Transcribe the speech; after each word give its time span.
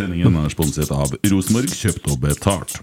Sendingen 0.00 0.36
er 0.40 0.48
sponset 0.48 0.88
av 0.96 1.10
Rosenborg, 1.28 1.68
kjøpt 1.76 2.06
og 2.08 2.22
betalt. 2.22 2.78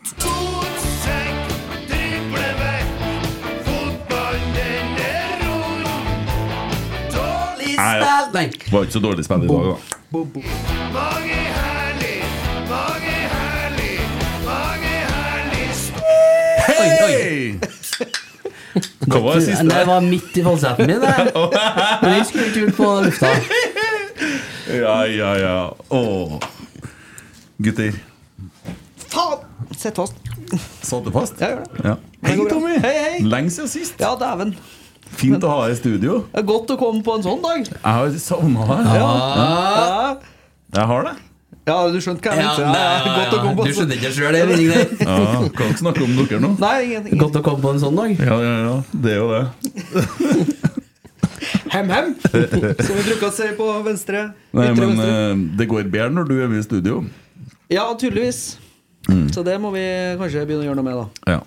Det 7.58 7.72
Nei, 7.78 7.96
Nei. 8.36 8.44
Var 8.70 8.86
ikke 8.86 8.94
så 8.94 9.02
dårlig 9.02 9.26
spill 9.26 9.48
i 9.48 9.50
dag, 9.50 9.66
da. 9.66 9.78
Mange 10.94 11.40
herlig, 11.56 12.20
mange 12.70 13.16
herlig, 13.34 13.96
mange 14.46 14.94
herlig. 15.16 15.66
Hei! 16.68 17.58
Hva 19.08 19.24
var 19.24 19.40
det 19.40 19.48
siste 19.48 19.66
Det 19.72 19.88
var 19.90 20.06
midt 20.06 20.38
i 20.38 20.46
falsetten 20.46 20.94
min, 20.94 21.02
det. 21.02 21.16
Men 22.04 22.14
jeg 22.20 22.30
skulle 22.30 22.46
ikke 22.52 22.68
ut 22.68 22.78
på 22.78 22.92
lufta. 23.08 23.34
Ja, 24.70 25.00
ja, 25.10 25.34
ja. 25.42 25.58
Åh. 25.90 26.38
Gutter, 27.58 27.94
Faen! 29.08 29.40
Sett 29.78 29.96
fast. 29.96 30.14
satt 30.82 31.06
det 31.06 31.12
fast? 31.14 31.40
Jeg 31.42 31.50
gjør 31.56 31.64
det. 31.64 31.86
Ja. 31.86 31.94
Hei. 32.26 32.36
Tommy. 32.50 32.76
Hei, 32.84 32.92
hei. 33.04 33.22
Lenge 33.26 33.50
siden 33.54 33.70
sist. 33.72 33.96
Ja, 34.02 34.12
dæven. 34.20 34.52
Fint 35.18 35.44
å 35.46 35.50
ha 35.54 35.64
deg 35.66 35.74
i 35.76 35.80
studio. 35.80 36.20
Det 36.34 36.42
er 36.42 36.46
godt 36.48 36.74
å 36.74 36.78
komme 36.80 37.02
på 37.06 37.16
en 37.18 37.24
sånn 37.26 37.42
dag. 37.44 37.64
Jeg 37.66 37.82
har 37.82 38.18
savna 38.22 38.68
deg. 38.70 38.92
Ja, 38.98 40.18
Jeg 40.78 40.86
har 40.92 41.08
det. 41.08 41.14
ja 41.70 41.78
du 41.94 41.98
skjønte 42.04 42.28
hva 42.28 42.36
jeg 42.36 42.44
Ja, 42.46 42.54
mente. 42.54 42.62
Ja, 42.68 42.88
ja, 42.94 43.14
godt 43.18 43.34
å 43.34 43.42
Du 43.42 43.48
en 43.48 43.58
sånn 43.58 43.76
skjønner 43.78 43.96
ikke 43.98 44.12
sjøl 44.18 44.38
det? 44.38 44.42
Ja, 45.08 45.20
Kan 45.58 45.72
ikke 45.72 45.82
snakke 45.82 46.04
om 46.06 46.16
dere 46.22 46.42
nå. 46.44 46.54
Nei, 46.62 46.76
ingenting. 46.90 47.22
Godt 47.24 47.40
å 47.40 47.44
komme 47.48 47.64
på 47.64 47.74
en 47.74 47.82
sånn 47.84 48.02
dag. 48.02 48.18
Ja, 48.22 48.38
ja, 48.44 48.56
ja. 48.68 48.76
Det 48.92 49.16
er 49.16 49.22
jo 49.24 49.30
det. 49.34 49.44
Hem-hem, 51.74 52.14
som 52.24 52.96
vi 52.96 53.04
bruker 53.04 53.28
å 53.28 53.32
si 53.36 53.48
på 53.58 53.66
venstre. 53.86 54.28
Nei, 54.56 54.68
men 54.74 54.94
venstre. 54.94 55.08
eh, 55.32 55.42
det 55.60 55.68
går 55.72 55.90
bedre 55.92 56.14
når 56.16 56.30
du 56.30 56.36
er 56.44 56.52
med 56.52 56.62
i 56.62 56.66
studio. 56.66 57.02
Ja, 57.68 57.98
tydeligvis. 58.00 58.60
Mm. 59.10 59.30
Så 59.34 59.44
det 59.44 59.58
må 59.60 59.72
vi 59.76 59.84
kanskje 60.20 60.46
begynne 60.48 60.66
å 60.66 60.70
gjøre 60.70 60.80
noe 60.80 60.88
med, 60.88 60.98
da. 60.98 61.36
Ja. 61.36 61.42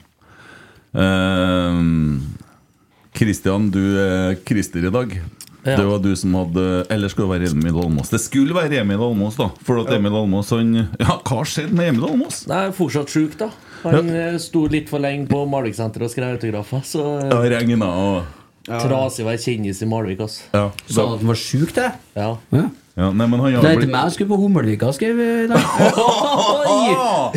Kristian, 3.16 3.69
du 3.70 3.82
er 4.00 4.34
krister 4.47 4.84
i 4.86 4.92
dag. 4.92 5.14
Ja. 5.60 5.76
Det 5.76 5.84
var 5.84 5.98
du 6.00 6.16
som 6.16 6.32
hadde 6.38 6.86
Eller 6.88 7.10
skulle 7.12 7.26
det 7.28 7.34
være 7.34 7.50
Emil 7.53 7.76
Almås? 7.82 8.08
Det 8.08 8.20
skulle 8.25 8.56
være 8.56 8.78
Emil 8.81 9.03
Almås, 9.04 9.36
da. 9.36 9.50
For 9.66 9.82
at 9.82 9.91
Emil 9.92 10.14
Almås 10.16 10.54
han 10.56 10.72
Ja, 10.78 11.19
hva 11.20 11.42
skjedde 11.44 11.76
med 11.76 11.91
Emil 11.92 12.06
Almås? 12.08 12.47
Nei, 12.48 12.62
er 12.70 12.72
fortsatt 12.72 13.12
sjuk, 13.12 13.37
da. 13.42 13.50
Han 13.84 14.08
ja. 14.08 14.31
sto 14.41 14.64
litt 14.72 14.88
for 14.88 15.04
lenge 15.04 15.28
på 15.28 15.42
Malvik-senteret 15.52 16.08
og 16.08 16.12
skrev 16.12 16.37
autografer. 16.38 16.81
Så 16.88 17.04
eh, 17.19 17.28
Ja, 17.28 17.41
regna 17.58 17.88
og 17.92 18.38
trasig 18.70 19.25
å 19.25 19.28
være 19.28 19.41
kjendis 19.41 19.81
i 19.84 19.88
Malvik, 19.88 20.20
altså. 20.25 20.48
Ja. 20.52 20.66
Sa 20.87 21.04
han 21.04 21.19
at 21.19 21.22
han 21.25 21.32
var 21.32 21.41
sjuk, 21.41 21.75
det? 21.76 21.91
Ja. 22.16 22.31
Ja. 22.56 22.66
Ja 22.99 23.06
nei, 23.15 23.27
men 23.31 23.41
han 23.41 23.53
Det 23.53 23.61
har 23.61 23.65
er 23.71 23.77
til 23.77 23.81
blitt 23.84 23.93
meg 23.95 24.11
skulle 24.12 24.28
på 24.33 24.39
Hummelvika, 24.43 24.89
skrev 24.93 25.21
jeg 25.23 25.45
i 25.45 25.49
dag. 25.49 25.61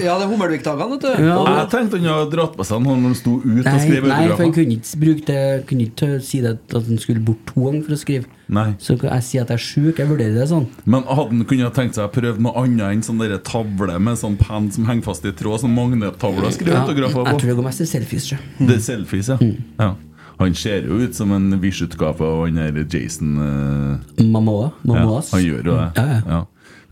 Ja, 0.03 0.15
det 0.17 0.25
er 0.25 0.29
Hummelvik-dagene, 0.31 0.95
vet 0.97 1.03
du. 1.05 1.23
Ja. 1.27 1.37
Jeg 1.59 1.67
tenkte 1.71 1.99
han 2.01 2.07
hadde 2.09 2.31
dratt 2.33 2.55
på 2.57 2.65
seg 2.67 2.81
når 2.83 2.97
han 3.05 3.15
sto 3.17 3.35
ut 3.37 3.59
og 3.61 3.67
Nei, 3.67 3.75
skrev 3.83 4.01
nei, 4.01 4.01
for 4.01 4.13
han 4.13 4.31
autografer. 4.31 4.53
kunne 4.57 4.77
ikke 4.77 5.01
bruke 5.03 5.25
det 5.29 5.41
Kunne 5.69 5.87
ikke 5.87 6.09
si 6.25 6.41
det 6.43 6.55
at 6.57 6.75
han 6.89 6.99
skulle 7.01 7.23
bort 7.27 7.43
to 7.51 7.65
ganger 7.67 7.83
for 7.87 7.95
å 7.95 7.99
skrive. 8.01 8.29
Nei. 8.53 8.65
Så 8.83 8.97
jeg 8.99 9.25
sier 9.27 9.45
at 9.45 9.53
jeg 9.53 9.59
er 9.59 9.63
sjuk. 9.63 10.01
Jeg 10.01 10.09
vurderer 10.09 10.35
det 10.41 10.47
sånn. 10.51 10.65
Men 10.85 11.05
hadde 11.07 11.29
han 11.37 11.45
kunne 11.49 11.69
tenkt 11.77 11.97
seg 11.99 12.07
å 12.09 12.13
prøve 12.13 12.43
noe 12.43 12.63
annet 12.63 12.87
enn 12.89 13.03
sånn 13.05 13.21
der 13.21 13.37
tavle 13.47 13.99
med 14.03 14.19
sånn 14.19 14.35
penn 14.41 14.71
som 14.73 14.87
henger 14.89 15.05
fast 15.07 15.25
i 15.29 15.31
tråd, 15.37 15.61
sånn 15.63 15.73
magnettavle 15.77 16.49
å 16.49 16.53
skrive 16.53 16.75
Ja, 16.75 16.83
autografer 16.87 17.23
jeg 17.23 17.29
på? 17.37 17.39
tror 17.43 17.53
det 17.53 17.57
går 17.61 17.69
mest 17.69 17.83
til 17.85 17.91
selfies. 17.93 18.27
sjø. 18.33 18.41
Det 18.59 18.75
er 18.79 18.83
selfies, 18.89 19.29
ja. 19.31 19.37
ja. 19.79 19.93
Han 20.39 20.55
ser 20.57 20.87
jo 20.87 20.97
ut 21.03 21.15
som 21.15 21.31
en 21.35 21.51
Wish-utgave 21.61 22.25
av 22.25 22.45
han 22.45 22.57
der 22.57 22.85
Jason 22.89 23.37
uh, 23.37 24.25
Mamoa. 24.25 24.71
ja, 24.83 25.21
Han 25.31 25.43
gjør 25.43 25.61
jo 25.61 25.77
det. 25.77 25.91
Ja, 25.95 26.07
ja. 26.15 26.21
Ja. 26.27 26.41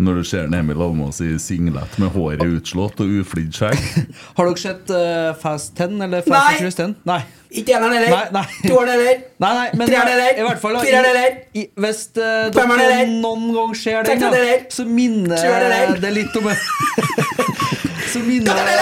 Når 0.02 0.16
du 0.16 0.24
ser 0.25 0.47
Emil 0.56 0.79
Almås 0.81 1.19
i 1.22 1.35
singlet 1.40 1.97
med 2.02 2.09
håret 2.16 2.41
utslått 2.41 3.02
og 3.03 3.12
uflidd 3.22 3.53
skjegg 3.53 3.78
Har 4.38 4.47
dere 4.47 4.57
sett 4.57 4.90
uh, 4.90 5.29
Fast 5.38 5.75
10 5.78 6.02
eller 6.07 6.24
Fast 6.25 6.62
Nei. 6.62 6.72
10? 6.72 6.96
Nei. 7.06 7.19
Ikke 7.62 7.75
eneren 7.75 7.97
heller. 8.00 8.47
Toeren 8.63 8.94
heller. 8.96 9.22
Nei, 9.44 9.52
nei, 9.59 9.68
men 9.75 9.91
Treeren 9.91 10.12
heller. 10.13 10.31
i 10.40 10.46
hvert 10.47 10.62
fall 10.63 10.79
Fireren 10.79 11.06
heller. 11.12 11.31
Hvis 11.85 12.02
uh, 12.16 12.50
dere 12.56 13.06
noen 13.12 13.50
gang 13.58 13.75
ser 13.78 14.08
den, 14.08 14.23
ja, 14.23 14.58
så 14.72 14.88
minner 14.88 15.97
det 16.02 16.13
litt 16.16 16.38
om 16.40 16.50
Så 18.12 18.19
minner 18.25 18.53
det 18.56 18.78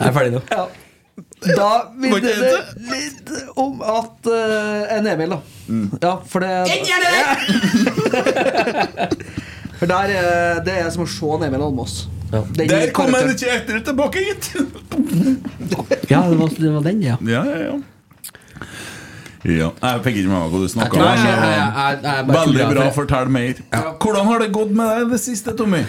Jeg 0.00 0.08
er 0.08 0.14
ferdig 0.16 0.32
nå. 0.34 0.40
ja. 0.50 0.64
Da 1.40 1.88
minner 1.96 2.20
det 2.20 2.36
det? 2.42 2.60
litt 2.90 3.30
om 3.56 3.80
at 3.80 4.26
uh, 4.28 4.92
En 4.98 5.06
Emil, 5.08 5.30
da. 5.32 5.38
Ja, 6.02 6.18
for 6.28 6.40
det 6.44 6.66
For 9.80 9.86
der, 9.88 10.10
eh, 10.12 10.60
Det 10.66 10.74
er 10.82 10.90
som 10.92 11.04
å 11.06 11.08
se 11.08 11.24
en 11.38 11.44
Emil 11.46 11.62
Almås. 11.64 11.94
Ja. 12.30 12.40
Der 12.58 12.90
kom 12.94 13.14
han 13.16 13.30
ikke 13.32 13.48
etter 13.54 13.80
tilbake, 13.86 14.18
gitt! 14.26 14.44
Ja, 16.10 16.20
det 16.26 16.36
var, 16.40 16.48
det 16.58 16.70
var 16.74 16.82
den, 16.84 17.00
ja. 17.06 17.16
Ja, 17.22 17.44
ja, 17.46 17.58
ja. 17.70 17.76
Ja, 19.40 19.70
Jeg 19.80 20.00
fikk 20.04 20.16
ikke 20.20 20.28
med 20.28 20.36
meg 20.36 20.50
hva 20.52 20.58
du 20.60 20.68
snakka 20.68 20.92
om. 20.98 21.00
bare 21.00 22.28
Veldig 22.34 22.64
bra, 22.74 22.82
for- 22.90 22.96
fortell 23.06 23.28
mer. 23.32 23.54
Hvordan 24.02 24.24
har 24.28 24.36
det 24.44 24.50
gått 24.52 24.72
med 24.76 24.84
deg 24.90 25.00
i 25.06 25.08
det 25.14 25.20
siste, 25.22 25.54
Tommy? 25.56 25.80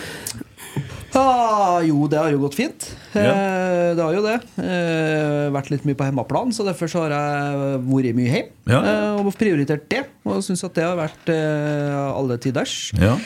Ah, 1.14 1.82
jo, 1.84 2.06
det 2.08 2.18
har 2.22 2.30
jo 2.32 2.40
gått 2.46 2.56
fint. 2.56 2.86
Ja. 3.12 3.32
Eh, 3.34 3.90
det 3.98 4.04
har 4.04 4.14
jo 4.16 4.22
det. 4.24 4.38
Eh, 4.64 5.50
vært 5.52 5.70
litt 5.74 5.84
mye 5.88 5.98
på 6.00 6.06
hjemmeplan, 6.08 6.54
så 6.56 6.64
derfor 6.68 6.88
så 6.92 7.04
har 7.04 7.12
jeg 7.18 7.82
vært 7.84 8.16
mye 8.16 8.30
hjemme. 8.32 8.52
Ja. 8.72 8.80
Eh, 8.80 9.20
og 9.20 9.34
prioritert 9.36 9.90
det. 9.92 10.06
og 10.26 10.40
syns 10.46 10.64
at 10.64 10.74
det 10.78 10.84
har 10.86 10.96
vært 10.96 11.28
alle 11.34 12.38
tiders. 12.38 12.92
Ja. 12.96 13.18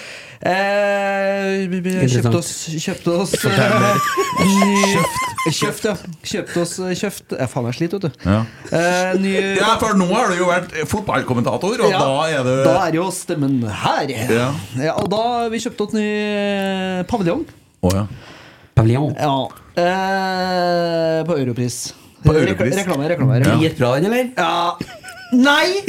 Eh, 0.46 1.66
vi- 1.72 1.82
kjøpte 2.12 2.38
oss 2.38 2.50
Kjøpte 2.70 3.14
oss 3.22 3.32
Kjøpt, 5.56 5.86
ja. 5.88 5.94
Kjøpte 6.26 6.62
oss 6.62 6.74
Kjøpt 7.00 7.36
Jeg 7.40 7.50
faen, 7.50 7.68
jeg 7.70 7.78
sliter, 7.78 8.02
vet 8.02 8.06
du. 8.18 8.28
Ja. 8.30 8.40
Eh, 8.76 9.14
ny, 9.22 9.34
ja, 9.58 9.76
for 9.81 9.96
nå 9.98 10.08
har 10.12 10.30
du 10.34 10.40
jo 10.42 10.48
vært 10.50 10.74
fotballkommentator, 10.92 11.84
og 11.86 11.92
Ja, 11.94 12.00
da 12.02 12.16
er 12.30 12.44
du 12.48 12.54
Da 12.68 12.76
er 12.88 12.98
jo 13.00 13.08
stemmen 13.16 13.62
her. 13.70 14.10
Ja. 14.12 14.50
Ja, 14.78 14.96
og 15.00 15.10
da 15.14 15.24
vi 15.54 15.62
kjøpte 15.64 15.88
oss 15.88 15.94
ny 15.98 16.08
paviljong. 17.10 17.46
Å 17.86 17.92
ja. 17.94 18.06
Pavillon. 18.76 19.14
Ja. 19.20 19.36
Eh, 19.80 21.22
på 21.28 21.38
Europris. 21.38 21.94
På 22.26 22.34
Europris? 22.34 22.74
Re 22.74 22.82
reklame, 22.84 23.10
reklame. 23.12 23.40
Reklame. 23.40 23.60
Dritbra 23.62 23.92
den, 24.00 24.06
eller? 24.12 24.30
Ja. 24.36 24.78
Nei! 25.36 25.82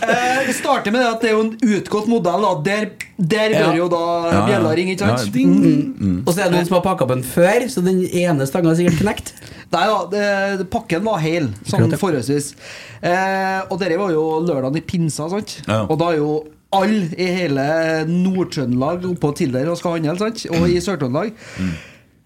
Eh, 0.00 0.48
starter 0.56 0.90
med 0.90 1.00
det 1.02 1.08
at 1.10 1.22
det 1.22 1.28
er 1.30 1.34
jo 1.36 1.42
en 1.44 1.76
utgått 1.76 2.08
modell. 2.10 2.42
Da. 2.42 2.50
Der, 2.64 2.86
der 3.20 3.52
bør 3.52 3.60
Ja. 3.60 3.74
jo 3.76 3.86
da 3.92 4.00
Ja, 4.32 4.40
bjella 4.48 4.70
ringe, 4.76 4.94
Ja, 4.98 5.06
Ja, 5.06 5.16
mm. 5.44 5.94
Mm. 6.00 6.22
Og 6.26 6.32
så 6.34 6.40
er 6.40 6.44
det 6.50 6.54
noen 6.56 6.66
som 6.66 6.76
har 6.78 6.82
pakka 6.82 7.04
opp 7.04 7.12
den 7.12 7.22
før, 7.22 7.66
så 7.70 7.84
den 7.84 8.00
ene 8.08 8.46
stanga 8.48 8.72
er 8.72 8.78
sikkert 8.80 8.98
knekt. 9.02 9.32
Nei 9.70 9.84
da, 9.86 9.98
det, 10.10 10.24
det- 10.58 10.70
pakken 10.72 11.04
var 11.04 11.18
hel, 11.22 11.50
sånn 11.68 11.92
forholdsvis. 11.92 12.54
Eh, 13.02 13.60
og 13.70 13.78
dette 13.78 13.98
var 14.00 14.10
jo 14.10 14.24
lørdagen 14.40 14.76
i 14.76 14.80
pinsa, 14.80 15.28
sant? 15.30 15.60
Ja. 15.68 15.82
Og 15.86 15.98
da 16.00 16.10
er 16.10 16.16
jo 16.18 16.32
alle 16.76 17.08
i 17.18 17.28
hele 17.34 17.64
Nord-Trøndelag 18.08 19.06
oppå 19.10 19.32
til 19.38 19.54
der 19.54 19.70
og 19.70 19.78
skal 19.80 19.98
handle, 19.98 20.16
sant? 20.20 20.44
Og 20.54 20.68
i 20.70 20.78
Sør-Trøndelag. 20.82 21.32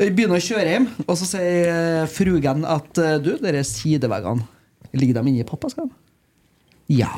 Jeg 0.00 0.14
Begynner 0.17 0.41
å 0.41 0.44
kjøre 0.44 0.73
hjem, 0.73 0.88
og 1.06 1.14
så 1.20 1.29
sier 1.29 2.08
frugen 2.11 2.64
at 2.67 2.99
eh, 3.00 3.17
du, 3.23 3.37
de 3.41 3.62
sideveggene, 3.69 4.43
ligger 4.94 5.20
de 5.20 5.31
inni 5.31 5.46
pappaskapet? 5.49 5.94
Ja, 6.93 7.12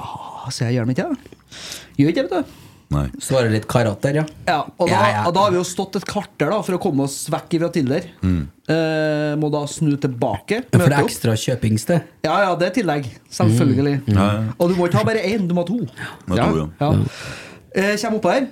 sier 0.52 0.70
jeg, 0.70 0.78
gjør 0.78 0.86
de 0.86 0.94
ikke 0.94 1.08
det? 1.10 1.34
Gjør 1.96 2.12
ikke 2.12 2.26
det, 2.26 2.30
vet 2.30 2.52
du. 2.52 2.65
Nei. 2.94 3.08
Så 3.18 3.34
var 3.34 3.42
det 3.48 3.52
litt 3.56 3.64
karat 3.66 3.98
der, 4.04 4.14
ja. 4.20 4.24
Ja, 4.46 4.60
og 4.78 4.86
da, 4.86 4.92
Ja, 4.94 5.00
ja. 5.10 5.22
og 5.26 5.32
da 5.34 5.40
har 5.46 5.50
vi 5.50 5.56
jo 5.58 5.64
stått 5.66 5.96
et 5.98 6.04
kvarter 6.06 6.50
da 6.52 6.60
for 6.62 6.74
å 6.76 6.78
komme 6.82 7.02
oss 7.08 7.16
vekk 7.34 7.56
fra 7.58 7.68
Tiller. 7.74 8.04
Eh, 8.22 9.34
må 9.42 9.50
da 9.50 9.64
snu 9.70 9.96
tilbake. 9.98 10.60
For 10.70 10.78
det 10.84 10.94
er 10.94 11.02
ekstra 11.02 11.34
kjøpingssted. 11.34 12.00
Ja, 12.28 12.36
ja, 12.44 12.52
det 12.60 12.66
er 12.68 12.72
tillegg. 12.78 13.04
Selvfølgelig. 13.30 13.96
Ja, 14.14 14.26
ja. 14.38 14.42
Og 14.60 14.68
du 14.70 14.74
må 14.78 14.86
ikke 14.86 14.98
ha 15.02 15.06
bare 15.08 15.18
én, 15.26 15.48
du 15.50 15.54
må 15.58 15.62
ha 15.64 15.68
to. 15.72 15.80
Ja, 16.30 16.46
to, 16.46 16.70
ja. 16.78 16.88
Eh, 17.74 17.96
Kjem 17.98 18.14
opp 18.20 18.26
her. 18.30 18.46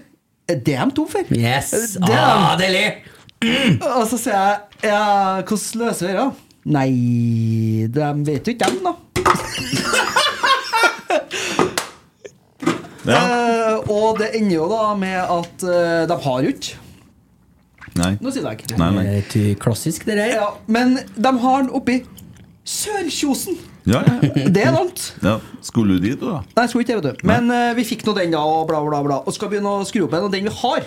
Det 0.50 0.74
er 0.74 0.82
de 0.84 0.90
to 0.98 1.04
for. 1.08 1.22
Yes! 1.32 1.70
Det 1.94 2.10
er 2.10 2.18
Ah, 2.18 2.56
de. 2.58 2.62
deilig! 2.66 2.90
Og 3.94 4.08
så 4.10 4.16
sier 4.18 4.34
jeg 4.34 4.54
ja, 4.90 5.02
hvordan 5.46 5.78
løser 5.86 6.06
vi 6.08 6.12
det? 6.12 6.18
da? 6.18 6.30
Nei, 6.74 6.90
de 7.92 8.00
vet 8.26 8.46
jo 8.48 8.52
ikke 8.54 8.66
dem, 8.66 8.78
da. 8.84 8.92
Ja. 13.04 13.20
Uh, 13.20 13.90
og 13.92 14.18
det 14.20 14.30
ender 14.38 14.54
jo 14.56 14.66
da 14.70 14.94
med 14.96 15.18
at 15.20 15.64
uh, 15.66 16.04
de 16.08 16.16
har 16.24 16.42
jo 16.46 16.52
ikke 16.54 16.80
Nei. 18.00 18.12
noe 18.24 18.32
sidelegg. 18.34 18.64
Nei, 18.80 18.90
nei. 18.96 19.04
Det 19.30 19.42
er 19.52 19.58
klassisk, 19.60 20.06
det 20.08 20.16
der. 20.18 20.32
Ja, 20.38 20.48
men 20.66 20.96
de 21.14 21.32
har 21.44 21.62
den 21.62 21.70
oppi 21.76 22.00
Sørkjosen. 22.64 23.58
Ja, 23.84 24.00
ja. 24.08 24.14
Det 24.56 24.62
er 24.64 24.72
langt. 24.72 25.10
ja. 25.22 25.34
Skulle 25.60 25.98
du 25.98 26.06
dit, 26.06 26.16
du, 26.20 26.30
da? 26.30 26.38
Nei, 26.56 26.64
skulle 26.72 26.86
ikke 26.86 26.96
det, 26.96 27.10
vet 27.12 27.20
du. 27.20 27.26
Men 27.28 27.50
uh, 27.52 27.74
vi 27.76 27.84
fikk 27.84 28.06
nå 28.08 28.14
den, 28.16 28.32
da, 28.32 28.40
og 28.40 28.64
bla, 28.70 28.80
bla, 28.86 29.02
bla. 29.04 29.18
Og 29.28 29.36
skal 29.36 29.50
begynne 29.52 29.68
å 29.68 29.84
skru 29.84 30.06
opp 30.06 30.16
en, 30.16 30.24
Og 30.30 30.32
den 30.32 30.48
vi 30.48 30.54
har, 30.62 30.86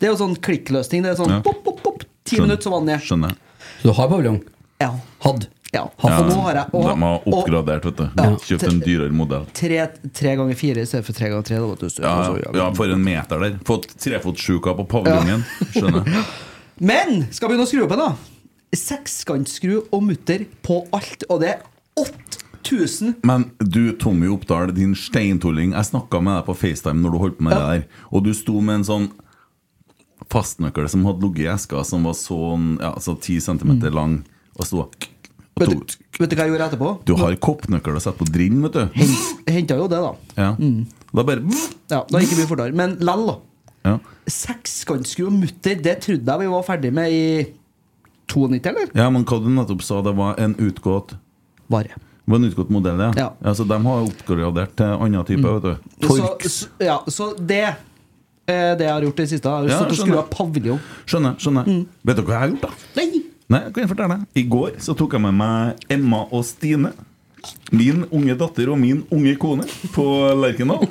det 0.00 0.08
er 0.08 0.10
jo 0.10 0.18
sånn 0.24 0.34
klikkløsning. 0.42 1.06
Det 1.06 1.12
er 1.14 1.20
sånn 1.20 1.36
Ja. 1.36 1.38
pop, 1.46 1.60
pop, 1.62 1.78
pop. 1.84 2.02
Ti 2.26 2.40
minutter, 2.42 2.66
så 2.66 2.74
var 2.74 2.82
den 2.82 2.90
ned. 2.96 3.04
Skjønner. 3.06 3.36
Så 3.78 3.86
du 3.86 3.94
har 3.94 4.10
paviljong? 4.10 4.40
Ja. 4.82 4.90
Hadd? 5.22 5.46
Ja. 5.74 5.82
Ha, 6.00 6.08
for 6.08 6.24
nå 6.30 6.36
har 6.46 6.54
jeg 6.62 6.70
og, 6.72 6.84
De 6.88 6.94
har 7.02 7.18
og 7.28 7.34
oppgradert, 7.38 7.84
vet 7.84 7.98
du. 7.98 8.04
Ja. 8.16 8.28
Kjøpt 8.46 8.66
en 8.70 8.78
dyrere 8.80 9.12
modell. 9.12 9.44
tre, 9.52 9.80
tre 10.16 10.34
ganger 10.40 10.56
fire 10.56 10.80
i 10.84 10.88
stedet 10.88 11.04
for 11.06 11.12
tre 11.18 11.28
ganger 11.28 11.44
tre. 11.50 11.58
Da, 11.60 11.74
du. 11.82 11.88
Så- 11.92 12.02
Ja, 12.02 12.14
ja, 12.56 12.68
for 12.74 12.88
en 12.94 13.04
meter 13.04 13.38
der. 13.44 13.58
Fått 13.68 13.88
trefotsjuka 14.00 14.74
på 14.78 14.86
paviljongen. 14.88 15.44
Skjønner. 15.74 16.08
Men 16.80 17.26
skal 17.34 17.50
begynne 17.50 17.66
å 17.66 17.70
skru 17.70 17.84
opp 17.84 17.92
en, 17.98 18.04
da. 18.06 18.12
Sekskantskru 18.78 19.80
og 19.92 20.02
mutter 20.06 20.46
på 20.64 20.82
alt. 20.94 21.24
Og 21.28 21.40
det 21.42 21.54
er 21.56 21.62
8000 21.98 23.16
Men 23.28 23.50
du, 23.58 23.92
Tommy 24.00 24.28
Oppdal, 24.32 24.72
din 24.76 24.94
steintulling. 24.96 25.72
Jeg 25.76 25.88
snakka 25.90 26.20
med 26.22 26.38
deg 26.38 26.46
på 26.48 26.56
FaceTime 26.56 27.02
når 27.02 27.10
du 27.16 27.18
holdt 27.24 27.38
på 27.40 27.46
med 27.48 27.56
det 27.58 27.64
der, 27.68 27.84
og 28.12 28.24
du 28.24 28.32
sto 28.36 28.60
med 28.60 28.80
en 28.80 28.88
sånn 28.88 29.08
fastnøkkel 30.32 30.88
som 30.90 31.04
hadde 31.08 31.22
ligget 31.24 31.46
i 31.46 31.52
eska, 31.54 31.84
som 31.86 32.04
var 32.08 32.16
sånn 32.18 32.74
ja, 32.82 32.94
så 33.00 33.14
10 33.16 33.40
cm 33.46 33.78
lang, 33.94 34.18
og 34.58 34.66
sto 34.68 34.82
og 34.84 34.96
vet 35.60 35.70
du, 35.72 35.98
vet 36.18 36.30
du 36.30 36.36
hva 36.38 36.44
jeg 36.46 36.52
gjorde 36.54 36.66
etterpå? 36.70 36.90
Du 37.08 37.12
har 37.20 37.36
koppnøkkel 37.44 37.98
å 37.98 38.02
sette 38.02 38.18
på 38.20 38.28
drillen, 38.32 38.62
vet 38.66 38.78
du. 38.78 39.04
Henta 39.50 39.78
jo 39.78 39.88
det, 39.90 40.00
da. 40.04 40.12
Ja. 40.38 40.50
Da 41.12 41.24
bare 41.24 41.42
Ja, 41.90 42.02
Da 42.08 42.20
gikk 42.22 42.34
det 42.34 42.40
mye 42.42 42.50
fortere. 42.50 42.76
Men 42.76 42.96
lell, 43.04 43.24
da. 43.30 43.36
ja. 43.88 43.94
Sekskantsku 44.28 45.24
og 45.26 45.32
mutter, 45.38 45.78
det 45.82 45.98
trodde 46.04 46.28
jeg 46.34 46.42
vi 46.44 46.50
var 46.52 46.66
ferdig 46.66 46.92
med 46.92 47.12
i 47.14 47.22
92, 48.28 48.66
eller? 48.68 48.90
ja, 48.92 49.06
men 49.08 49.24
hva 49.24 49.38
du 49.40 49.48
nettopp 49.48 49.82
sa, 49.86 50.02
det 50.04 50.12
var 50.18 50.36
en 50.42 50.52
utgått 50.60 51.14
Vare. 51.72 51.96
det 51.96 52.28
var 52.28 52.42
en 52.42 52.48
utgått 52.50 52.72
modell, 52.72 53.00
ja. 53.00 53.12
Ja. 53.16 53.28
ja 53.40 53.54
så 53.56 53.64
de 53.64 53.78
har 53.86 54.04
oppgradert 54.04 54.74
til 54.76 54.92
annen 54.98 55.24
type, 55.24 55.48
vet 55.48 55.64
du. 55.64 55.94
Så, 56.04 56.16
Torx. 56.18 56.58
så, 56.58 56.68
ja, 56.84 56.98
så 57.08 57.30
det 57.38 57.62
det 58.48 58.84
jeg 58.86 58.92
har 58.92 59.04
gjort 59.04 59.18
i 59.18 59.24
det 59.24 59.28
siste. 59.28 59.48
Jeg 59.48 59.52
har 59.52 59.68
Ja, 59.68 59.78
og 59.84 59.96
skrudd 59.96 60.20
av 60.22 60.28
paviljong. 60.32 60.78
Skjønner. 61.04 61.34
skjønner 61.36 61.66
Vet 62.08 62.16
du 62.16 62.22
hva 62.24 62.32
jeg 62.32 62.40
har 62.40 62.52
gjort, 62.54 62.62
da? 62.64 62.70
Nei! 62.96 63.24
Nei, 63.48 63.62
jeg 63.64 63.74
kan 63.76 63.88
fortelle 63.90 64.16
deg. 64.18 64.24
I 64.36 64.44
går 64.52 64.74
så 64.84 64.94
tok 64.98 65.14
jeg 65.16 65.24
med 65.24 65.36
meg 65.38 65.86
Emma 65.94 66.24
og 66.28 66.44
Stine. 66.44 66.92
Min 67.72 68.02
unge 68.12 68.34
datter 68.36 68.68
og 68.72 68.80
min 68.80 69.04
unge 69.14 69.36
kone 69.40 69.64
på 69.94 70.04
Lerkendal. 70.36 70.84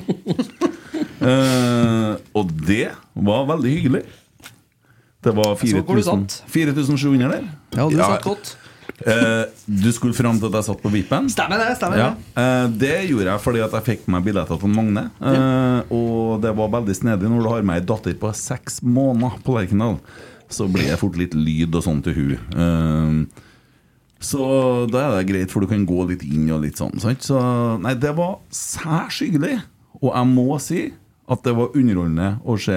Eh, 1.18 2.12
og 2.38 2.50
det 2.66 2.88
var 3.14 3.46
veldig 3.48 3.70
hyggelig. 3.74 4.04
Det 5.22 5.32
var 5.34 5.56
så 5.58 5.82
hvor 5.82 5.98
du 5.98 6.02
4000 6.02 6.06
satt. 6.06 6.36
4700 6.54 7.30
der. 7.32 7.48
Ja, 7.74 7.88
du 7.90 7.96
satt 7.98 8.22
godt. 8.26 8.52
Eh, 9.06 9.44
du 9.66 9.90
skulle 9.94 10.16
fram 10.16 10.38
til 10.40 10.48
at 10.48 10.56
jeg 10.58 10.66
satt 10.70 10.80
på 10.82 10.90
VIP-en? 10.90 11.28
Stemmer 11.30 11.60
det. 11.60 11.76
stemmer 11.78 12.00
Ja, 12.00 12.08
det 12.34 12.42
eh, 12.42 12.70
Det 12.80 12.94
gjorde 13.10 13.28
jeg 13.30 13.42
fordi 13.44 13.60
at 13.66 13.76
jeg 13.76 13.86
fikk 13.92 14.08
meg 14.10 14.24
billetter 14.26 14.58
til 14.58 14.72
Magne. 14.74 15.04
Eh, 15.20 15.92
Og 15.94 16.40
det 16.42 16.54
var 16.58 16.72
veldig 16.78 16.96
snedig 16.96 17.30
når 17.30 17.44
du 17.44 17.50
har 17.52 17.66
med 17.66 17.78
ei 17.82 17.86
datter 17.86 18.16
på 18.18 18.32
seks 18.34 18.80
måneder 18.82 19.38
på 19.44 19.58
Lerkendal. 19.58 20.00
Så 20.48 20.68
blir 20.72 20.88
det 20.88 20.98
fort 21.00 21.16
litt 21.20 21.34
lyd 21.36 21.74
og 21.76 21.84
sånn 21.84 22.02
til 22.06 22.14
hun 22.16 22.32
Eh, 22.56 23.42
Så 24.20 24.88
da 24.90 25.04
er 25.04 25.12
det 25.18 25.28
greit, 25.28 25.50
for 25.52 25.60
du 25.62 25.68
kan 25.70 25.84
gå 25.86 26.08
litt 26.08 26.24
inn 26.26 26.48
og 26.50 26.64
litt 26.64 26.76
sånn. 26.80 26.96
Sant? 26.98 27.22
Så 27.22 27.38
nei, 27.78 27.92
det 27.94 28.10
var 28.18 28.40
særs 28.50 29.20
hyggelig. 29.22 29.60
Og 30.02 30.10
jeg 30.10 30.26
må 30.32 30.58
si 30.62 30.80
at 31.28 31.42
det 31.44 31.52
var 31.54 31.74
underholdende 31.76 32.28
å 32.48 32.56
se 32.58 32.72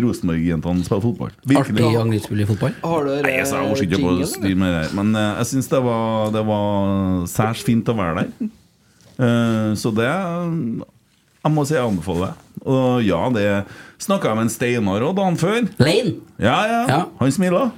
Rosenborg-jentene 0.00 0.84
spille 0.86 1.04
fotball. 1.04 1.32
Artig 1.60 1.84
angrepsspill 1.86 2.42
i 2.42 2.46
fotball? 2.48 2.74
Har 2.82 3.04
du 3.04 3.10
Nei, 3.22 3.34
altså, 3.42 3.60
jeg 3.60 3.72
orker 3.74 3.98
ikke 3.98 4.12
å 4.14 4.28
styre 4.32 4.58
med 4.58 4.72
det 4.74 4.84
Men 4.96 5.12
eh, 5.18 5.34
jeg 5.42 5.50
syns 5.52 5.68
det 5.72 5.80
var, 5.84 6.30
det 6.34 6.44
var 6.48 7.26
særs 7.30 7.64
fint 7.66 7.90
å 7.92 7.96
være 7.98 8.22
der. 8.24 8.50
Eh, 9.18 9.70
så 9.78 9.92
det 9.94 10.08
Jeg 11.44 11.54
må 11.54 11.64
si 11.68 11.74
jeg 11.76 11.84
anbefaler 11.86 12.32
det. 12.32 12.62
Og 12.68 13.02
ja, 13.06 13.20
det 13.34 13.44
snakka 14.02 14.30
jeg 14.32 14.38
med 14.40 14.46
en 14.48 14.52
Steinar 14.52 15.04
òg 15.06 15.14
dagen 15.16 15.36
før. 15.40 15.60
Lane? 15.80 16.14
Ja, 16.42 16.56
ja. 16.68 16.80
Ja. 16.90 16.98
Han 17.20 17.34
smila. 17.34 17.68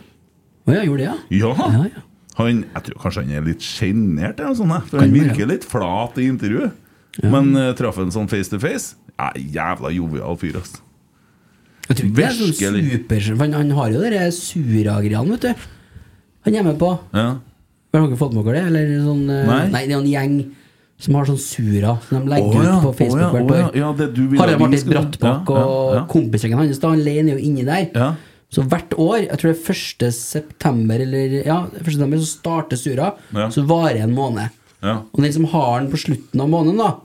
Å 0.66 0.74
ja, 0.76 0.84
gjorde 0.86 1.02
det, 1.04 1.08
ja? 1.10 1.16
Ja. 1.42 1.52
Ja, 1.60 1.82
ja. 1.90 2.04
Han, 2.40 2.62
jeg 2.72 2.82
tror 2.86 3.02
kanskje 3.02 3.24
han 3.26 3.32
er 3.36 3.44
litt 3.44 3.64
sjenert, 3.64 4.38
eller 4.40 4.54
noe 4.54 4.56
sånt, 4.56 4.72
jeg, 4.72 4.86
for 4.88 4.96
Kan 4.96 5.02
han 5.04 5.12
være. 5.12 5.26
virker 5.34 5.50
litt 5.50 5.66
flat 5.68 6.20
i 6.22 6.28
intervjuet. 6.30 6.78
Men 7.26 7.50
uh, 7.58 7.66
traff 7.76 7.98
en 8.00 8.12
sånn 8.14 8.30
face 8.32 8.48
to 8.52 8.60
face. 8.62 8.94
Ja, 9.18 9.28
jævla 9.36 9.90
jovial 9.92 10.38
fyr, 10.40 10.56
ass. 10.62 10.78
Jeg 11.90 11.98
tror 11.98 12.06
ikke 12.06 12.16
det 12.16 12.24
er 12.28 12.36
sånn 12.38 12.52
Virkelig. 12.54 12.82
super 12.94 13.24
for 13.26 13.42
han, 13.44 13.56
han 13.58 13.70
har 13.76 13.92
jo 13.92 14.02
de 14.14 14.22
sura-greiene, 14.36 15.36
vet 15.36 15.48
du. 15.50 15.68
Han 16.46 16.56
er 16.60 16.66
med 16.70 16.78
på. 16.80 16.90
Ja. 17.12 17.26
Har 17.90 18.04
dere 18.06 18.16
fått 18.20 18.36
med 18.38 18.46
dere 18.46 18.60
det? 18.62 18.66
Eller 18.70 18.92
sånn, 19.04 19.24
eh, 19.34 19.46
Nei. 19.50 19.60
nei, 19.74 19.82
det 19.84 19.90
er 19.92 19.96
jo 19.98 20.04
en 20.04 20.12
gjeng 20.14 20.36
som 21.00 21.16
har 21.16 21.28
sånn 21.30 21.38
sura 21.40 21.94
som 22.06 22.20
de 22.26 22.30
legger 22.34 22.58
oh, 22.60 22.64
ja. 22.66 22.74
ut 22.76 22.84
på 22.84 22.92
Facebook 22.98 23.20
Å, 23.20 23.24
ja. 23.24 23.30
hvert 23.34 23.50
oh, 23.50 23.56
ja. 23.56 23.66
år. 23.70 23.76
Ja, 23.80 23.90
det 23.96 24.08
du 24.16 24.22
vil 24.28 24.40
Harald 24.42 24.60
Martin 24.60 24.90
Brattbakk 24.90 25.48
Ja, 25.54 25.60
ja, 25.60 25.66
og 25.66 25.94
ja. 25.96 26.02
kompisgjengen 26.12 26.60
hans. 26.60 26.80
da, 26.82 26.90
Han 26.92 27.04
Lane 27.06 27.32
er 27.32 27.38
jo 27.38 27.44
inni 27.50 27.64
der. 27.68 27.86
Ja. 27.94 28.10
Så 28.50 28.64
hvert 28.66 28.96
år, 28.98 29.18
jeg 29.28 29.38
tror 29.38 29.52
det 29.52 29.58
er 29.58 29.74
1. 30.10 30.14
september, 30.16 31.04
eller 31.04 31.36
ja, 31.46 31.58
1. 31.80 31.84
september 31.86 32.18
så 32.18 32.26
starter 32.32 32.76
sura, 32.80 33.12
Ja. 33.32 33.46
så 33.54 33.62
varer 33.68 34.02
en 34.04 34.14
måned. 34.16 34.50
Ja. 34.82 34.96
Og 35.12 35.22
den 35.22 35.32
som 35.32 35.44
har 35.52 35.80
den 35.80 35.90
på 35.92 36.00
slutten 36.02 36.40
av 36.42 36.48
måneden, 36.50 36.80
da, 36.82 36.96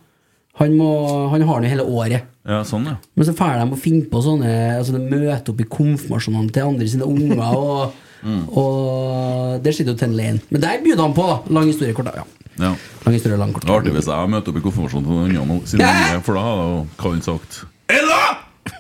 han, 0.58 0.74
må, 0.80 0.90
han 1.30 1.44
har 1.46 1.60
den 1.62 1.68
jo 1.70 1.74
hele 1.76 1.86
året. 1.86 2.24
ja, 2.48 2.62
sånn, 2.64 2.86
ja. 2.88 2.96
Men 3.16 3.28
så 3.28 3.34
drar 3.36 3.60
de 3.62 3.72
og 3.76 3.80
finner 3.82 4.06
på 4.12 4.22
sånne 4.24 4.52
Altså 4.78 4.94
De 4.96 5.02
møter 5.04 5.52
opp 5.52 5.62
i 5.62 5.66
konfirmasjonene 5.68 6.54
til 6.56 6.64
andre 6.70 6.88
sine 6.88 7.08
unger, 7.08 7.46
og, 7.56 7.94
Mm. 8.26 8.48
og 8.58 9.62
det 9.62 9.76
sitter 9.76 9.92
jo 9.94 9.98
til 10.00 10.08
en 10.10 10.16
Lane. 10.18 10.40
Men 10.50 10.62
der 10.64 10.80
byr 10.82 10.98
han 10.98 11.12
på, 11.14 11.26
da. 11.30 11.36
Lang 11.54 11.68
historie 11.70 11.94
kort. 11.94 12.08
Ja. 12.16 12.24
Ja. 12.62 12.72
Lang 13.06 13.14
historie, 13.18 13.38
lang 13.38 13.54
kort. 13.56 13.66
Er 13.68 13.76
artig 13.76 13.94
hvis 13.96 14.08
jeg 14.10 14.32
møter 14.32 14.54
opp 14.54 14.60
i 14.60 14.64
konfirmasjonen 14.66 15.06
til 15.06 15.14
noen 15.36 15.40
andre 15.44 15.70
sine 15.70 15.90
Hæ? 15.92 16.20
for 16.26 16.38
da 16.40 16.44
hadde 16.46 16.66
jo 16.72 16.82
Karin 17.02 17.24
sagt 17.26 17.62
Ella! 17.92 18.22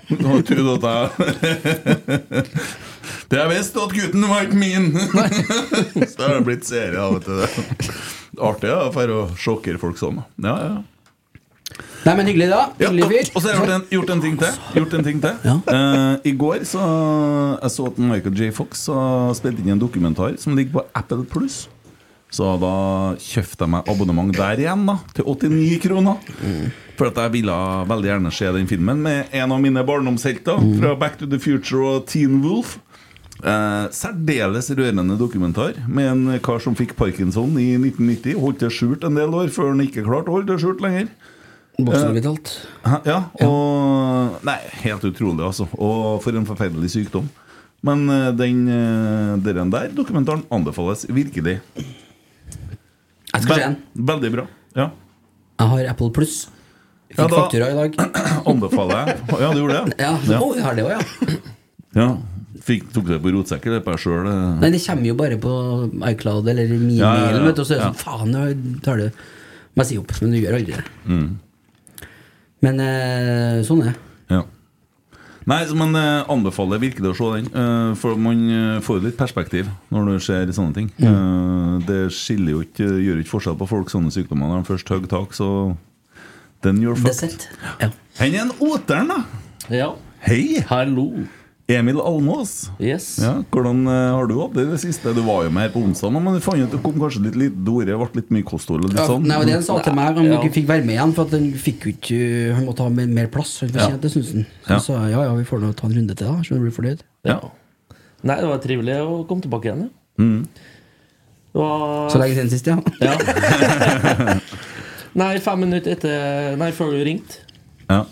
Du 0.09 0.21
har 0.27 0.41
trodd 0.47 0.85
at 0.85 0.87
jeg 0.89 2.45
Det 3.29 3.37
jeg 3.37 3.49
visste, 3.51 3.81
at 3.81 3.93
gutten 3.93 4.25
var 4.29 4.45
ikke 4.45 4.57
min! 4.57 4.91
Så 6.13 6.23
har 6.23 6.35
det 6.37 6.43
blitt 6.45 6.65
serie 6.65 7.01
av 7.01 7.19
det. 7.25 7.47
Artig 8.41 8.69
ja, 8.69 8.79
for 8.93 9.13
å 9.13 9.21
sjokkere 9.39 9.81
folk 9.81 9.97
sånn. 10.01 10.21
Ja, 10.41 10.55
ja. 10.61 10.75
Nei, 12.05 12.13
men 12.19 12.27
hyggelig, 12.29 12.51
da. 12.51 12.63
Hyggelig 12.77 13.07
fyr. 13.09 13.29
og 13.33 13.41
så 13.41 13.47
har 13.49 13.55
jeg 13.55 13.61
gjort 13.63 13.73
en, 13.73 13.85
gjort 13.95 14.11
en 14.13 14.19
ting 14.21 14.35
til. 14.37 14.57
Gjort 14.77 14.93
en 14.93 15.05
ting 15.07 15.21
til. 15.23 15.53
Eh, 15.73 16.27
I 16.29 16.33
går 16.37 16.65
så 16.69 16.81
Jeg 17.63 17.71
så 17.73 17.87
at 17.89 17.97
Michael 17.97 18.35
J. 18.37 18.49
Fox 18.53 18.85
har 18.93 19.33
spilt 19.37 19.61
inn 19.63 19.73
en 19.73 19.81
dokumentar 19.81 20.37
som 20.41 20.53
ligger 20.57 20.77
på 20.77 20.83
Apple 21.01 21.25
Pluss. 21.31 21.63
Så 22.35 22.55
da 22.59 22.71
kjøpte 23.21 23.63
jeg 23.63 23.71
meg 23.71 23.91
abonnement 23.91 24.33
der 24.35 24.59
igjen, 24.59 24.87
da. 24.89 24.97
Til 25.15 25.27
89 25.31 25.77
kroner. 25.85 26.17
For 26.99 27.11
at 27.11 27.19
jeg 27.19 27.33
ville 27.37 27.59
veldig 27.89 28.09
gjerne 28.09 28.31
se 28.35 28.49
den 28.55 28.67
filmen 28.71 29.03
med 29.03 29.35
en 29.35 29.53
av 29.55 29.61
mine 29.63 29.83
barndomshelter 29.87 30.59
fra 30.79 30.95
Back 30.99 31.19
to 31.21 31.29
the 31.31 31.39
Future 31.39 31.95
og 31.95 32.09
Teen 32.11 32.41
Wolf. 32.43 32.77
Eh, 33.43 33.85
særdeles 33.91 34.71
rørende 34.73 35.17
dokumentar 35.19 35.75
med 35.91 36.07
en 36.11 36.39
kar 36.43 36.61
som 36.63 36.75
fikk 36.75 36.95
parkinson 36.99 37.55
i 37.59 37.73
1990. 37.77 38.39
Holdt 38.41 38.63
det 38.63 38.71
skjult 38.73 39.03
en 39.07 39.19
del 39.19 39.35
år 39.35 39.51
før 39.55 39.73
han 39.73 39.83
ikke 39.83 40.05
klarte 40.07 40.31
å 40.31 40.37
holde 40.37 40.53
det 40.53 40.61
skjult 40.63 40.83
lenger. 40.83 41.11
Bokstavelig. 41.75 42.23
Hæ? 42.87 43.01
Ja, 43.03 43.17
og 43.43 44.39
Nei, 44.47 44.59
helt 44.85 45.03
utrolig, 45.07 45.43
altså. 45.43 45.67
Og 45.75 46.23
for 46.23 46.35
en 46.35 46.47
forferdelig 46.47 46.93
sykdom. 46.95 47.27
Men 47.85 48.07
eh, 48.09 48.31
den, 48.39 48.63
eh, 48.71 49.35
den 49.43 49.71
der 49.71 49.91
dokumentaren 49.93 50.47
anbefales 50.51 51.05
virkelig. 51.11 51.59
Jeg 53.35 53.43
skal 53.45 53.55
se 53.59 53.65
den. 53.67 53.77
Veldig 54.11 54.31
bra. 54.35 54.45
Ja. 54.75 54.89
Jeg 55.59 55.71
har 55.73 55.89
Apple 55.93 56.11
Pluss. 56.15 56.37
Fikk 57.09 57.19
Ja, 57.21 57.27
da- 57.31 57.35
faktura 57.43 57.67
i 57.71 57.75
dag. 57.77 57.99
Anbefaler 58.51 58.95
jeg. 59.11 59.19
Ja, 59.39 59.51
du 59.53 59.59
gjorde 59.61 59.75
det? 59.85 59.99
Ja, 60.01 60.13
Ja. 60.31 60.39
Oh, 60.41 60.55
jeg 60.57 60.63
har 60.65 60.75
det 60.79 60.85
òg, 60.87 60.95
ja. 60.95 61.35
ja. 61.99 62.07
Fikk, 62.65 62.87
tok 62.95 63.05
det 63.11 63.19
på 63.21 63.29
rotsekk 63.35 63.67
eller 63.69 63.83
på 63.85 63.93
deg 63.93 64.01
sjøl? 64.01 64.25
Nei, 64.57 64.69
det 64.73 64.79
kommer 64.81 65.05
jo 65.05 65.15
bare 65.19 65.37
på 65.37 65.51
iCloud 66.09 66.47
eller 66.49 66.71
min 66.73 66.95
Ja, 66.97 67.11
ja, 67.13 67.25
ja. 67.35 67.41
mail, 67.43 67.51
og 67.53 67.61
så 67.67 67.75
er 67.75 67.83
det 67.83 67.89
sånn 67.91 67.99
Faen, 68.01 68.31
nå 68.33 68.81
tar 68.81 68.97
det 69.03 69.11
meg 69.77 69.85
si 69.85 69.99
opp. 70.01 70.09
Men 70.23 70.31
du 70.33 70.39
gjør 70.39 70.57
aldri 70.57 70.73
det. 70.79 70.85
Mm. 71.05 71.27
Men 72.65 72.79
eh, 72.81 73.59
sånn 73.67 73.83
er 73.85 73.91
det. 73.91 73.95
Ja. 74.33 74.41
Nei, 75.45 75.59
men 75.69 75.77
man 75.77 75.97
eh, 75.99 76.29
anbefaler 76.33 76.81
virkelig 76.81 77.11
å 77.11 77.17
se 77.19 77.27
den. 77.35 77.49
eh, 77.53 77.91
for 78.01 78.17
man 78.17 78.39
får 78.81 78.85
får 78.87 79.03
litt 79.03 79.17
perspektiv 79.19 79.69
når 79.93 80.07
du 80.09 80.23
ser 80.25 80.53
sånne 80.57 80.73
ting. 80.73 80.87
Eh, 80.97 81.75
det 81.85 81.99
skiller 82.17 82.55
jo 82.55 82.63
ikke, 82.65 82.87
gjør 82.87 83.19
jo 83.19 83.25
ikke 83.25 83.33
forskjell 83.35 83.59
på 83.59 83.67
folk 83.69 83.93
sånne 83.93 84.13
sykdommer 84.13 84.49
når 84.49 84.63
de 84.63 84.69
først 84.71 84.89
hogger 84.89 85.11
tak, 85.11 85.37
så 85.37 85.49
then 86.65 86.81
you're 86.81 86.97
Det 86.97 87.13
er 87.13 87.19
fucked. 87.21 87.47
Ja. 87.81 87.91
Hen 88.19 88.33
er 88.33 88.45
en 88.47 88.55
oteren, 88.59 89.13
da! 89.13 89.21
Ja. 89.69 89.91
Hei! 90.25 90.63
Hallo. 90.71 91.11
Emil 91.67 91.97
Almås. 91.97 92.69
Yes. 92.77 93.17
Ja, 93.23 93.39
hvordan 93.49 93.87
eh, 93.89 94.11
har 94.13 94.27
du 94.29 94.35
hatt 94.37 94.53
det 94.53 94.67
i 94.67 94.69
det 94.69 94.77
siste? 94.83 95.13
Du 95.17 95.21
var 95.25 95.47
jo 95.47 95.49
med 95.49 95.63
her 95.65 95.71
på 95.73 95.81
onsdag, 95.81 96.11
men 96.13 96.35
du 96.37 96.39
fant 96.45 96.61
ut 96.61 96.69
det 96.75 96.81
kom 96.83 96.93
kanskje 97.01 97.23
litt 97.25 97.37
lite 97.41 97.57
dårlig? 97.65 97.87
Det 97.89 97.97
ble 97.97 98.21
litt 98.21 98.29
mye 98.37 98.45
kosthold 98.45 98.83
og 98.85 98.91
litt 98.91 98.99
Ja, 99.01 99.07
sånn. 99.09 99.25
nei, 99.25 99.39
men 99.41 99.47
det 99.49 99.55
han 99.57 99.63
sa 99.65 99.79
til 99.81 99.95
meg, 99.97 100.13
han 100.19 100.25
Ja. 100.29 100.41
fikk 100.53 100.67
være 100.69 100.85
med 100.85 100.93
igjen, 100.99 101.13
for 101.17 101.25
at 101.25 101.31
han 101.33 101.47
fikk 101.57 101.87
jo 101.87 101.93
ikke 101.95 102.19
Han 102.55 102.65
måtte 102.67 102.85
ha 102.85 102.89
mer, 102.89 103.07
mer 103.07 103.27
plass. 103.33 103.55
Han 103.61 103.69
Ja. 103.73 103.87
det, 103.97 104.11
syns 104.13 104.29
han. 104.35 104.45
Så 104.45 104.69
Ja. 104.69 104.73
han 104.75 104.79
sa 104.81 104.93
ja, 105.09 105.23
ja, 105.25 105.33
vi 105.33 105.43
får 105.43 105.59
nå 105.65 105.73
ta 105.75 105.87
en 105.87 105.93
runde 105.97 106.15
til, 106.15 106.27
da, 106.27 106.33
så 106.43 106.53
du 106.53 106.59
blir 106.61 106.71
fornøyd. 106.71 106.99
Ja. 107.25 107.39
Nei, 108.23 108.35
det 108.41 108.47
var 108.47 108.57
trivelig 108.59 108.95
å 109.01 109.25
komme 109.27 109.41
tilbake 109.41 109.65
igjen. 109.65 109.89
Ja. 109.89 110.23
Mm. 110.23 110.47
Det 111.55 111.61
var 111.61 112.09
Så 112.11 112.19
lenge 112.21 112.35
siden 112.35 112.49
sist, 112.49 112.67
ja. 112.67 112.77
Ja. 113.01 113.17
Nei, 115.15 115.39
fem 115.39 115.59
minutter 115.63 115.91
etter 115.95 116.57
Nei, 116.59 116.69
før 116.71 116.91
du 116.91 117.03
ringte, 117.03 117.39
Ja. 117.89 118.03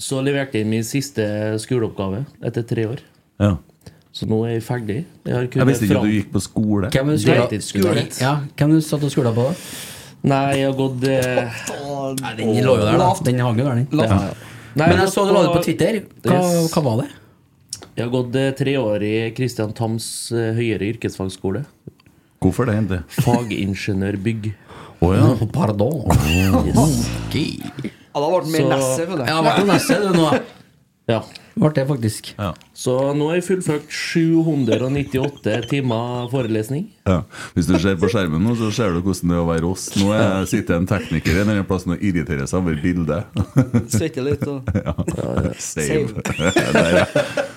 Så 0.00 0.20
leverte 0.24 0.56
jeg 0.58 0.64
inn 0.66 0.72
min 0.72 0.86
siste 0.86 1.24
skoleoppgave 1.60 2.24
etter 2.48 2.64
tre 2.66 2.86
år. 2.94 3.02
ja. 3.42 3.56
Så 4.10 4.26
nå 4.26 4.40
er 4.42 4.56
jeg 4.56 4.62
ferdig. 4.66 4.94
Jeg, 5.22 5.32
har 5.36 5.44
Jeg 5.46 5.66
visste 5.68 5.86
ikke 5.86 5.98
at 6.00 6.02
du 6.02 6.10
gikk 6.10 6.30
på 6.34 6.40
skole. 6.42 6.88
Hvem 6.90 7.10
er 7.12 7.44
det 7.52 7.60
skole? 7.62 8.00
Ja, 8.18 8.32
hvem 8.58 8.72
du 8.74 8.80
satt 8.82 9.04
og 9.06 9.12
skola 9.14 9.30
på? 9.36 9.44
da? 9.46 9.52
Nei, 10.32 10.40
jeg 10.58 10.66
har 10.66 10.74
gått 10.80 11.04
eh, 11.06 11.60
Nei, 12.18 12.32
den 12.40 12.50
lå 12.66 12.74
jo 12.74 12.88
der, 12.88 12.98
da. 12.98 13.06
Den 13.28 13.38
hang 13.38 13.60
jo 13.60 13.68
der, 13.68 13.78
den. 13.78 14.02
ja. 14.02 14.18
Nei, 14.74 14.88
Men 14.90 14.98
jeg 15.04 15.12
så 15.14 15.22
du 15.28 15.30
la 15.36 15.44
det 15.46 15.52
på 15.54 15.62
Twitter. 15.68 16.00
Hva, 16.26 16.40
Yes. 16.42 16.72
hva 16.74 16.82
var 16.88 16.98
det? 17.04 17.06
Jeg 17.94 18.02
har 18.04 18.10
gått 18.16 18.40
eh, 18.42 18.50
tre 18.58 18.74
år 18.82 19.06
i 19.06 19.14
Kristian 19.38 19.72
Tams 19.78 20.10
eh, 20.34 20.50
høyere 20.58 20.90
yrkesfagskole. 20.90 21.62
Hvorfor 22.42 22.66
det, 22.66 22.76
egentlig? 22.80 23.00
Fagingeniørbygg. 23.22 24.50
Å 25.06 25.14
ja. 25.14 25.30
Pardon. 25.54 26.02
Ok. 26.74 27.90
Ja, 28.10 28.20
da 28.20 28.30
ble 28.32 28.40
det 28.46 28.54
mer 28.56 28.72
nesse, 28.76 29.04
føler 29.06 29.24
jeg. 29.26 29.30
Ja, 29.30 29.42
ble 29.44 29.52
det 29.60 29.68
Nesse 29.70 30.00
du 30.02 30.10
nå? 30.16 30.30
Ja. 31.10 31.20
Ble 31.60 31.68
det 31.74 31.82
faktisk. 31.88 32.28
Ja. 32.38 32.52
Så 32.78 32.92
nå 33.18 33.26
har 33.28 33.36
jeg 33.40 33.44
fullført 33.48 33.90
798 33.92 35.56
timer 35.70 36.28
forelesning. 36.32 36.86
Ja. 37.08 37.20
Hvis 37.56 37.66
du 37.68 37.74
ser 37.82 37.98
på 38.00 38.08
skjermen 38.12 38.42
nå, 38.46 38.54
så 38.58 38.70
ser 38.74 38.94
du 38.94 39.00
hvordan 39.02 39.32
det 39.32 39.36
er 39.36 39.42
å 39.42 39.48
være 39.48 39.68
oss. 39.68 39.88
Nå 39.98 40.12
er, 40.16 40.46
sitter 40.50 40.78
en 40.78 40.88
tekniker 40.88 41.34
i 41.34 41.42
denne 41.42 41.66
plassen 41.68 41.96
og 41.96 42.04
irriterer 42.06 42.46
seg 42.50 42.62
over 42.62 42.78
bildet. 42.80 43.40
Svetter 43.92 44.26
litt 44.26 44.46
og 44.48 44.70
Ja. 44.86 44.94
Save. 45.58 46.22
Der, 46.76 47.00
ja. 47.02 47.08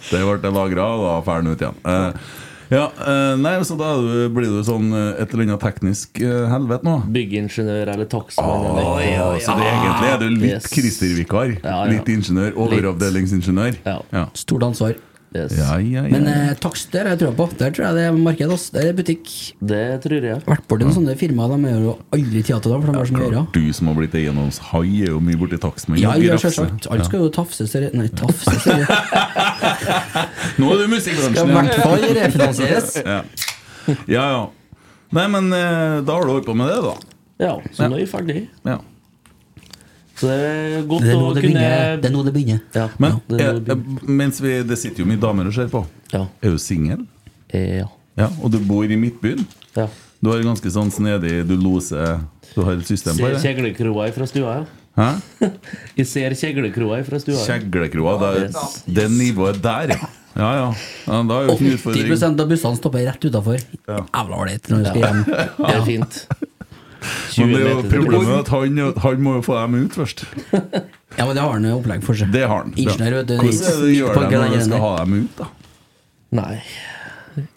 Det 0.09 0.23
ble 0.25 0.39
det 0.43 0.53
lagra, 0.57 0.89
og 0.97 1.05
da 1.05 1.13
drar 1.23 1.43
han 1.43 1.53
ut 1.53 1.61
igjen. 1.63 1.79
Eh, 1.87 2.33
ja, 2.71 2.85
eh, 3.05 3.35
nei, 3.41 3.55
så 3.67 3.75
da 3.79 3.91
blir 4.33 4.51
du 4.53 4.61
sånn 4.65 4.91
eh, 4.93 5.21
et 5.23 5.33
eller 5.33 5.47
annet 5.49 5.63
teknisk 5.63 6.21
eh, 6.23 6.45
helvete 6.51 6.87
nå. 6.87 6.97
Byggingeniør 7.15 7.91
eller 7.95 8.09
takstmann. 8.11 8.67
Å, 8.83 8.85
ja, 9.03 9.27
Så 9.43 9.55
det, 9.59 9.67
egentlig 9.71 10.11
er 10.13 10.19
du 10.21 10.27
litt 10.29 10.49
Yes. 10.53 10.67
Christer-vikar. 10.73 11.57
Ja, 11.63 11.79
ja. 11.85 11.89
Litt 11.91 12.09
ingeniør. 12.11 12.53
Overavdelingsingeniør. 12.67 13.79
Ja. 13.85 13.97
Ja. 14.13 14.27
Stort 14.37 14.63
ansvar. 14.67 14.95
Yes. 15.33 15.53
Ja, 15.57 15.79
ja, 15.81 16.03
ja. 16.05 16.09
Men 16.13 16.27
eh, 16.29 16.51
takster 16.61 17.07
jeg 17.09 17.17
tror 17.23 17.31
på. 17.33 17.45
Der 17.57 17.71
tror 17.73 17.87
jeg 17.87 17.95
det 17.97 18.03
er 18.05 18.17
marked. 18.21 18.51
ass. 18.53 18.67
Det 18.69 18.83
er 18.85 18.93
butikk. 18.93 19.31
Det 19.65 19.79
tror 20.03 20.27
jeg. 20.29 20.43
Vært 20.45 20.67
borti 20.69 20.85
noen 20.85 20.93
sånne 20.99 21.15
firmaer. 21.17 21.55
De 21.55 21.71
gjør 21.71 21.79
jo 21.87 21.93
aldri 22.13 22.43
teater 22.45 22.67
til 22.67 22.75
det, 22.75 22.79
for 22.83 22.91
de 22.93 22.99
har 23.01 23.09
så 23.09 23.15
mye 23.17 23.23
å 23.25 23.31
gjøre. 23.31 23.43
Du 23.55 23.73
som 23.73 23.89
har 23.89 23.97
blitt 23.97 24.17
eiendomshai, 24.19 24.83
er 25.07 25.09
jo 25.15 25.19
mye 25.25 25.39
borti 25.41 25.57
takstmenn. 25.63 26.01
Ja, 26.03 26.13
og 26.13 26.21
ja, 26.27 26.37
selvsagt. 26.43 26.85
Alt 26.93 27.07
skal 27.09 27.25
jo 27.25 27.31
tafses 27.33 27.73
eller- 27.79 27.95
Nei, 27.97 28.07
tafses 28.13 28.67
eller 28.69 28.85
Nå 30.61 30.69
er 30.73 30.83
du 30.83 30.87
musikkbransjen. 30.93 31.35
Skal 31.35 31.49
i 31.49 31.57
hvert 31.57 31.81
fall 31.81 32.07
refinansieres. 32.21 32.93
Ja. 33.13 33.95
ja, 34.07 34.23
ja. 34.37 34.43
Nei, 35.17 35.25
men 35.33 35.49
eh, 35.51 35.97
da 36.07 36.13
har 36.15 36.23
du 36.23 36.31
holdt 36.37 36.45
på 36.47 36.53
med 36.55 36.69
det, 36.71 36.77
da. 36.85 36.93
Ja, 37.43 37.55
så 37.75 37.89
nå 37.89 37.97
er 37.97 38.05
vi 38.05 38.07
ferdig. 38.07 38.43
Ja. 38.63 38.77
Så 40.15 40.27
det 40.29 40.35
er 40.45 40.83
godt 40.87 41.01
Det 41.01 41.09
er 41.09 41.17
å 41.17 41.33
det 41.33 41.41
kunne 41.41 41.53
begynner. 41.53 42.01
Det 42.01 42.09
er 42.09 42.13
nå 42.13 42.23
det 42.27 42.33
begynner. 42.35 42.59
Ja, 42.75 42.87
Men 43.01 43.15
det 43.27 43.41
er 43.41 43.53
det 43.59 43.77
begynner. 43.77 44.03
eh, 44.03 44.09
mens 44.21 44.39
vi, 44.41 44.51
det 44.63 44.77
sitter 44.77 45.03
jo 45.03 45.05
mye 45.09 45.19
damer 45.19 45.47
og 45.49 45.53
ser 45.53 45.67
på, 45.73 45.85
Ja. 46.13 46.27
er 46.41 46.49
du 46.51 46.57
singel? 46.61 47.05
Eh, 47.49 47.77
ja. 47.81 47.87
Ja, 48.17 48.27
og 48.43 48.51
du 48.53 48.59
bor 48.59 48.83
i 48.85 48.95
Midtbyen? 48.95 49.45
ja. 49.75 49.87
Du 50.23 50.29
har 50.31 50.39
ganske 50.39 50.69
sånn 50.71 50.87
snedig 50.93 51.41
Du 51.49 51.57
loser 51.59 52.21
Du 52.55 52.61
har 52.63 52.77
et 52.77 52.85
system 52.87 53.17
på 53.17 53.25
Ser 53.25 53.33
det? 53.33 53.41
kjeglekroa 53.43 54.05
fra 54.15 54.25
stua, 54.29 54.53
ja. 54.61 54.65
Hæ? 54.95 55.49
Jeg 55.97 56.05
ser 56.07 56.29
kjeglekroa 56.37 57.03
fra 57.03 57.19
stua. 57.19 57.33
ja. 57.33 57.45
Kjeglekroa. 57.57 58.13
Det, 58.21 58.43
Yes. 58.53 58.83
det 58.85 59.09
nivået 59.11 59.59
der, 59.61 59.89
ja. 59.97 60.07
Ja, 60.37 60.51
ja. 60.55 60.69
ja 61.07 61.17
da 61.29 61.41
er 61.41 61.49
jo 61.49 61.57
80 61.57 62.23
av 62.39 62.47
bussene 62.49 62.77
stopper 62.79 63.03
rett 63.05 63.25
utafor. 63.25 63.59
Ja. 63.89 63.99
Jævla 64.13 64.37
ålreit 64.45 64.69
når 64.69 64.77
du 64.77 64.85
skal 64.85 65.01
hjem. 65.03 65.25
Det 65.67 65.75
er 65.75 65.83
fint. 65.85 66.27
Men 67.37 67.53
det 67.53 67.61
er 67.61 67.69
jo 67.69 67.77
20 67.77 67.77
meter 67.77 67.81
til 67.83 68.03
problemet 68.07 68.35
at 68.39 68.51
han, 68.53 68.81
han 69.05 69.23
må 69.25 69.37
jo 69.37 69.45
få 69.45 69.59
dem 69.61 69.79
ut 69.83 69.97
først. 70.01 70.25
Ja, 71.17 71.27
men 71.27 71.35
det 71.37 71.43
har 71.43 71.51
han 71.53 71.65
jo 71.69 71.77
opplegg 71.77 72.03
for 72.05 72.17
seg. 72.17 72.33
Det 72.33 72.43
har 72.47 72.63
han. 72.63 72.73
Ingeniør, 72.75 73.19
vet 73.21 73.31
du. 73.31 73.35
Hvordan 73.37 73.63
det, 73.63 73.73
det 73.83 73.95
gjør 73.95 74.19
det 74.19 74.43
når 74.43 74.53
du 74.57 74.61
skal 74.67 74.85
ha 74.87 74.93
dem 75.03 75.17
ut, 75.21 75.41
da? 75.41 75.49
Nei. 76.33 76.53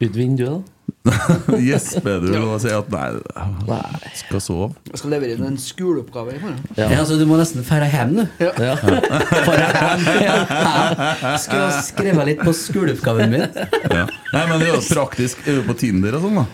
Ut 0.01 0.17
vinduet, 0.17 0.51
da. 0.59 0.73
Gjesper 1.63 2.21
du 2.23 2.33
og 2.41 2.57
sier 2.63 2.81
at 2.81 2.89
nei, 2.91 3.07
Nei. 3.67 4.11
skal 4.19 4.43
sove? 4.43 4.69
Jeg 4.91 5.01
skal 5.01 5.13
levere 5.15 5.37
inn 5.37 5.47
en 5.47 5.59
skoleoppgave 5.61 6.35
i 6.35 6.41
morgen. 6.43 6.61
Ja, 6.79 7.01
så 7.07 7.19
du 7.19 7.25
må 7.31 7.39
nesten 7.39 7.63
dra 7.67 7.87
hjem, 7.91 8.15
du. 8.19 8.23
Ja. 8.43 8.53
Hjem. 8.59 9.01
Ja. 10.27 10.37
Skulle 11.43 11.63
ha 11.63 11.83
skrevet 11.87 12.31
litt 12.31 12.43
på 12.43 12.55
skoleoppgaven 12.57 13.35
min. 13.35 13.47
Ja. 13.47 14.07
Nei, 14.35 14.45
men 14.51 14.63
det 14.63 14.71
er 14.71 14.77
jo 14.77 14.83
praktisk. 14.89 15.43
Er 15.47 15.61
du 15.61 15.67
på 15.69 15.77
Tinder 15.79 16.19
og 16.19 16.27
sånn, 16.27 16.41
da? 16.43 16.47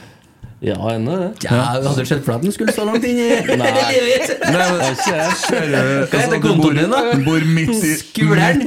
Ja, 0.62 0.76
ennå 0.94 1.16
det. 1.18 1.30
Ja, 1.42 1.50
Hadde 1.50 1.90
du 1.98 2.06
sett 2.06 2.22
for 2.22 2.32
deg 2.32 2.38
at 2.38 2.42
den 2.46 2.52
skulle 2.54 2.72
så 2.74 2.84
langt 2.86 3.02
inn 3.02 3.18
i 3.18 3.28
Nei. 3.50 3.56
Nei, 3.58 3.72
men 3.74 4.94
ser 5.02 5.66
du 5.66 5.74
Hva 5.74 5.80
heter 5.82 6.18
altså, 6.20 6.38
kontoen 6.44 6.78
din, 6.78 6.92
da? 6.92 7.00
bor, 7.26 7.42
midt 7.56 7.82
i 7.82 7.94
Skuleren. 7.98 8.62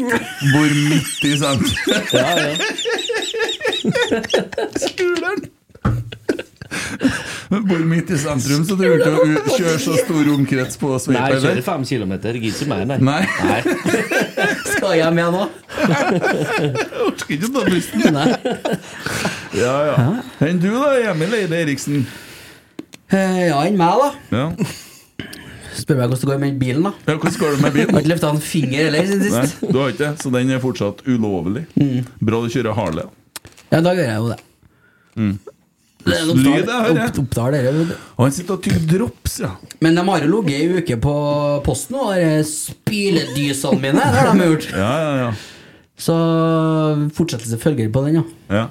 Bor 0.52 0.76
midt 0.92 1.24
i 1.24 1.34
sentrum. 1.40 1.72
Ja, 2.12 2.28
ja. 2.36 2.52
Skuleren! 4.84 5.48
Bor 7.70 7.84
midt 7.88 8.12
i 8.12 8.18
sentrum, 8.20 8.66
så 8.68 8.76
du 8.76 8.84
burde 8.84 9.56
kjøre 9.56 9.80
så 9.80 9.96
stor 10.02 10.34
omkrets 10.36 10.76
på 10.82 10.92
sveip, 11.00 11.16
Nei, 11.16 11.30
jeg 11.38 11.46
kjører 11.46 11.64
fem 11.70 11.88
kilometer. 11.88 12.40
Gidder 12.44 12.60
ikke 12.60 12.72
mer. 12.76 12.84
Nei, 13.00 13.24
Nei. 13.48 13.62
Skal 14.86 14.98
hjem 15.02 15.18
igjen 15.20 15.36
jeg 15.36 17.02
orker 17.06 17.32
ikke 17.36 17.50
ta 17.54 17.62
bussen. 17.68 18.00
Ja, 19.56 19.74
ja. 19.90 19.96
Enn 20.46 20.60
du, 20.62 20.68
da, 20.78 20.92
Emil 21.12 21.34
Eide 21.40 21.58
Eriksen? 21.66 22.04
Eh, 23.12 23.48
Ja, 23.50 23.62
enn 23.66 23.78
meg, 23.80 24.02
da. 24.02 24.10
Ja. 24.36 24.46
Spør 25.76 25.98
meg 26.00 26.08
hvordan 26.08 26.22
det 26.22 26.30
går 26.30 26.40
med 26.46 26.60
bilen, 26.62 26.86
da. 26.88 26.92
ja, 27.10 27.16
hvordan 27.20 27.40
går 27.42 27.56
det 27.56 27.60
med 27.60 27.66
Har 27.68 27.76
bilen? 27.76 28.00
ikke 28.00 28.12
løfta 28.14 28.30
en 28.32 28.40
finger 28.46 28.86
heller 28.88 29.10
siden 29.10 29.26
Nei, 29.26 29.42
sist. 29.50 29.66
du 29.68 29.80
har 29.82 29.92
ikke 29.92 30.04
det, 30.06 30.12
så 30.24 30.32
den 30.38 30.54
er 30.56 30.62
fortsatt 30.64 31.02
ulovlig. 31.10 31.66
Bra 32.24 32.40
du 32.46 32.48
kjører 32.54 32.78
Harley. 32.78 33.10
Ja, 33.74 33.82
da 33.82 33.92
gjør 33.98 34.08
jeg 34.08 34.18
jo 34.22 34.32
det. 34.32 34.40
Det 36.06 36.14
er 36.14 36.28
Lyd, 36.30 36.68
jeg 36.70 36.70
hører. 36.70 37.00
opp, 37.08 37.20
opptar 37.24 37.56
dere. 37.56 37.72
Og 38.14 38.24
han 38.28 38.34
sitter 38.36 38.54
og 38.54 38.62
tygger 38.62 38.86
drops, 38.92 39.40
ja. 39.42 39.50
Men 39.82 39.98
de 39.98 40.04
har 40.06 40.22
jo 40.26 40.30
ligget 40.36 40.60
ei 40.60 40.82
uke 40.84 40.98
på 41.02 41.14
posten, 41.66 41.98
og 41.98 42.46
spyledysene 42.46 43.82
mine 43.82 44.04
det 44.04 44.22
har 44.22 44.30
de 44.38 44.50
gjort. 44.52 44.68
Ja, 44.84 44.92
ja, 45.02 45.14
ja. 45.24 45.32
Så 45.98 46.14
fortsettelse 47.16 47.58
følger 47.62 47.90
på 47.90 48.04
den, 48.06 48.20
ja. 48.20 48.24
ja. 48.54 48.66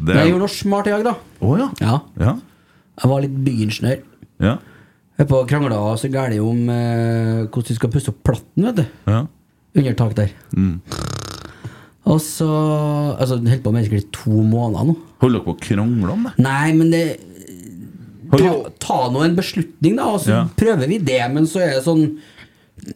Det 0.00 0.14
Men 0.14 0.22
jeg 0.22 0.32
gjorde 0.32 0.44
noe 0.44 0.54
smart 0.54 0.88
i 0.88 0.94
dag, 0.94 1.04
da. 1.10 1.14
Oh, 1.42 1.56
ja. 1.58 1.68
Ja. 1.82 1.98
Ja. 2.20 2.36
Jeg 3.00 3.10
var 3.10 3.24
litt 3.24 3.36
byingeniør. 3.46 4.02
Ja. 4.44 4.54
Jeg 5.20 5.28
på 5.28 5.36
og 5.42 5.48
krangla 5.50 5.80
så 6.00 6.08
gæli 6.12 6.38
om 6.40 6.62
eh, 6.72 7.42
hvordan 7.50 7.68
vi 7.72 7.76
skal 7.76 7.92
pusse 7.92 8.12
opp 8.12 8.22
platten, 8.24 8.70
vet 8.70 8.80
du. 8.80 8.86
ja. 9.10 9.26
Under 9.70 9.94
tak 9.94 10.16
der. 10.18 10.30
Mm. 10.56 10.80
Og 12.08 12.20
så 12.24 12.46
Altså, 13.20 13.36
holdt 13.44 13.62
på 13.64 13.72
med 13.72 13.84
det 13.90 14.00
i 14.00 14.06
to 14.14 14.30
måneder 14.30 14.86
nå. 14.88 14.94
Holder 15.20 15.38
dere 15.38 15.44
på 15.48 15.54
å 15.56 15.60
krangle 15.60 16.12
om 16.14 16.22
det? 16.28 16.32
Nei, 16.38 16.72
men 16.72 16.90
det 16.94 17.02
Ta, 18.30 18.50
ta 18.78 18.96
nå 19.10 19.24
en 19.26 19.34
beslutning, 19.34 19.96
da, 19.98 20.04
og 20.14 20.20
så 20.22 20.28
Ja. 20.30 20.44
prøver 20.56 20.86
vi 20.86 20.98
det. 20.98 21.20
Men 21.34 21.46
så 21.50 21.60
er 21.64 21.74
det 21.74 21.84
sånn 21.84 22.18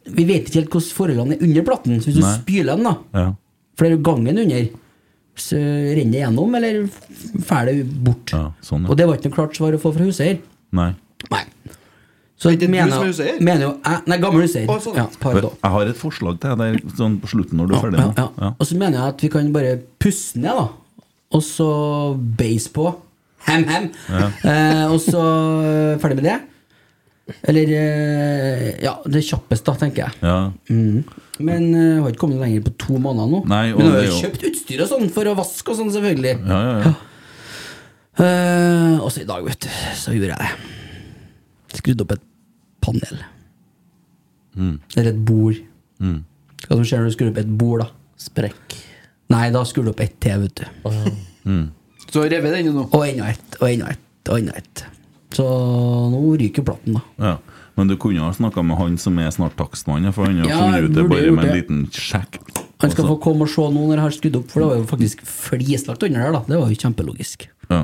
Vi 0.06 0.24
vet 0.24 0.46
ikke 0.46 0.60
helt 0.62 0.70
hvordan 0.70 0.94
forholdene 0.96 1.34
er 1.36 1.42
under 1.44 1.62
platen. 1.66 1.98
Så 2.00 2.06
hvis 2.08 2.14
du 2.14 2.20
Nei. 2.22 2.38
spyler 2.38 2.76
den, 2.76 2.84
da, 2.84 2.96
Ja. 3.12 3.32
flere 3.76 3.98
er 3.98 4.02
gangen 4.02 4.38
under, 4.38 4.68
så 5.36 5.56
renner 5.58 6.12
det 6.12 6.22
gjennom, 6.22 6.54
eller 6.54 6.88
det 7.66 8.04
bort. 8.04 8.30
ja 8.32 8.52
sånn, 8.62 8.88
Og 8.88 8.96
det 8.96 9.06
var 9.06 9.16
ikke 9.18 9.28
noe 9.28 9.34
klart 9.36 9.56
svar 9.56 9.72
å 9.74 9.80
få 9.80 9.92
fra 9.92 10.04
huseier. 10.06 10.38
Nei. 10.72 10.94
Nei. 11.30 11.42
Så 12.36 12.50
Er 12.50 12.56
det 12.58 12.66
du 12.66 12.74
som 12.74 13.02
er 13.04 13.06
huseier? 13.06 13.36
mener 13.40 13.62
jo 13.62 13.72
jeg 13.78 14.00
Nei, 14.10 14.16
gammel 14.18 14.42
huseier. 14.42 14.66
Å, 14.68 14.78
sånn. 14.82 14.96
Ja. 14.98 15.06
Jeg 15.22 15.70
har 15.76 15.90
et 15.92 16.00
forslag 16.00 16.40
til 16.42 16.56
deg 16.60 16.80
sånn 16.98 17.20
på 17.22 17.30
slutten 17.30 17.60
når 17.60 17.68
du 17.70 17.74
er 17.76 17.84
ferdig. 17.84 18.00
Ja, 18.02 18.10
ja. 18.18 18.28
Ja. 18.42 18.50
Og 18.58 18.66
så 18.66 18.78
mener 18.80 18.98
jeg 18.98 19.14
at 19.14 19.22
vi 19.22 19.30
kan 19.36 19.52
bare 19.54 19.76
pusse 20.02 20.40
ned, 20.42 20.50
da. 20.58 20.66
Og 21.34 21.42
så 21.46 21.68
base 22.38 22.72
på. 22.74 22.88
Hem, 23.46 23.64
hem. 23.68 23.86
Eh, 24.10 24.84
og 24.90 24.98
så 25.04 25.22
eh, 25.62 25.94
ferdig 26.02 26.18
med 26.20 26.28
det. 26.30 26.36
Eller 27.48 27.70
eh, 27.78 28.66
Ja, 28.84 28.98
det 29.08 29.22
kjappeste, 29.24 29.70
da, 29.70 29.78
tenker 29.80 30.04
jeg. 30.08 30.18
Ja. 30.26 30.50
Mm. 30.68 31.04
Men 31.38 31.70
eh, 31.70 31.88
jeg 31.94 32.02
har 32.04 32.12
ikke 32.12 32.24
kommet 32.26 32.42
lenger 32.42 32.66
på 32.66 32.74
to 32.82 32.98
måneder 33.00 33.30
nå. 33.30 33.42
Nei, 33.50 33.64
og 33.72 33.80
Men 33.80 33.86
jeg 33.88 33.94
har 33.94 34.04
er 34.04 34.10
jo 34.10 34.20
kjøpt 34.26 34.46
utstyr 34.50 34.84
og 34.84 34.90
sånn 34.90 35.10
for 35.14 35.30
å 35.30 35.34
vaske 35.38 35.70
og 35.74 35.80
sånn, 35.80 35.92
selvfølgelig. 35.94 36.34
Ja, 36.50 36.60
ja, 36.68 36.78
ja. 36.84 36.94
Eh, 38.14 38.96
og 39.02 39.10
så 39.10 39.24
i 39.24 39.28
dag, 39.28 39.42
vet 39.46 39.64
du, 39.66 39.70
så 39.98 40.14
gjorde 40.14 40.34
jeg 40.34 40.42
det. 40.44 40.82
Skrudd 41.74 42.04
opp 42.04 42.16
et 42.16 42.24
panel. 42.84 43.22
Mm. 44.54 44.76
Eller 44.96 45.10
et 45.10 45.22
bord. 45.26 45.60
Mm. 46.00 46.20
Hva 46.64 46.76
som 46.78 46.84
skjer 46.86 47.02
når 47.02 47.10
du 47.10 47.16
skrur 47.16 47.32
opp 47.32 47.40
et 47.42 47.54
bord, 47.60 47.84
da? 47.84 47.88
Sprekk. 48.24 48.76
Nei, 49.34 49.46
da 49.54 49.64
skrur 49.68 49.88
du 49.88 49.92
opp 49.94 50.02
ett 50.04 50.16
til, 50.22 50.44
vet 50.46 50.62
du. 50.62 51.14
Mm. 51.44 51.64
Så 52.10 52.22
revet 52.30 52.54
den 52.54 52.70
nå. 52.72 52.86
Og 52.92 53.06
enda 53.08 53.30
ett, 53.32 53.58
og 53.60 53.68
enda 53.68 53.90
ett, 53.92 54.30
og 54.30 54.38
enda 54.38 54.54
ett. 54.60 54.84
Så 55.34 55.44
nå 56.12 56.22
ryker 56.38 56.64
platen, 56.66 56.98
da. 56.98 57.02
Ja. 57.18 57.36
Men 57.74 57.90
du 57.90 57.96
kunne 57.98 58.22
ha 58.22 58.30
snakka 58.34 58.62
med 58.62 58.78
han 58.78 58.98
som 59.02 59.16
er 59.18 59.32
snart 59.34 59.56
takstmann, 59.58 60.06
for 60.14 60.28
han 60.28 60.38
har 60.44 60.50
Ja, 60.50 60.58
funnet 60.62 60.84
ut 60.84 60.94
det 60.94 61.06
bare 61.10 61.32
med 61.34 61.48
en 61.48 61.56
liten 61.58 61.80
sjekk. 61.90 62.38
Han 62.82 62.92
skal 62.92 63.06
Og 63.06 63.16
få 63.16 63.22
komme 63.24 63.46
og 63.46 63.50
se 63.50 63.64
nå 63.64 63.86
når 63.88 63.96
jeg 63.96 64.04
har 64.04 64.14
skrudd 64.14 64.36
opp, 64.38 64.50
for 64.52 64.62
det 64.62 64.68
var 64.70 64.78
jo 64.78 64.86
faktisk 64.90 65.24
flislagt 65.26 66.04
under 66.06 66.20
der, 66.20 66.36
da. 66.36 66.42
Det 66.46 66.60
var 66.60 66.70
jo 66.70 66.78
kjempelogisk. 66.84 67.48
Ja. 67.70 67.80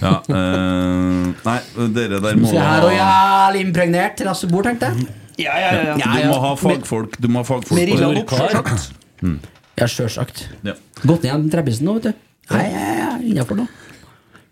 ja 0.00 0.12
eh, 0.38 1.09
nei, 1.46 1.56
dere 1.96 2.20
der 2.22 2.38
må 2.40 2.50
Se 2.50 2.60
her 2.60 2.86
og 2.88 2.94
jævlig 2.94 3.64
impregnert 3.68 4.22
rassebord, 4.28 4.68
tenkte 4.70 4.90
jeg. 4.92 5.08
Ja, 5.40 5.54
ja, 5.56 5.70
ja. 5.72 5.96
ja. 5.96 6.10
Du 6.20 6.28
må 6.28 6.38
ha 6.42 6.54
fagfolk. 6.60 7.16
Du 7.20 7.28
må 7.32 7.40
ha 7.40 7.48
fagfolk 7.48 7.78
Med 7.78 7.88
rilla 7.94 8.10
det. 8.12 8.24
sjølsagt. 8.28 8.90
Ja, 9.80 9.86
sjølsagt. 9.88 10.42
Ja. 10.66 10.74
Gått 11.04 11.24
ned 11.24 11.32
den 11.32 11.50
treppisen 11.52 11.88
nå, 11.88 11.96
vet 11.98 12.10
du. 12.10 12.26
Ja, 12.50 12.64
ja, 12.66 12.88
ja, 12.98 13.10
innafor 13.24 13.56
nå. 13.62 13.68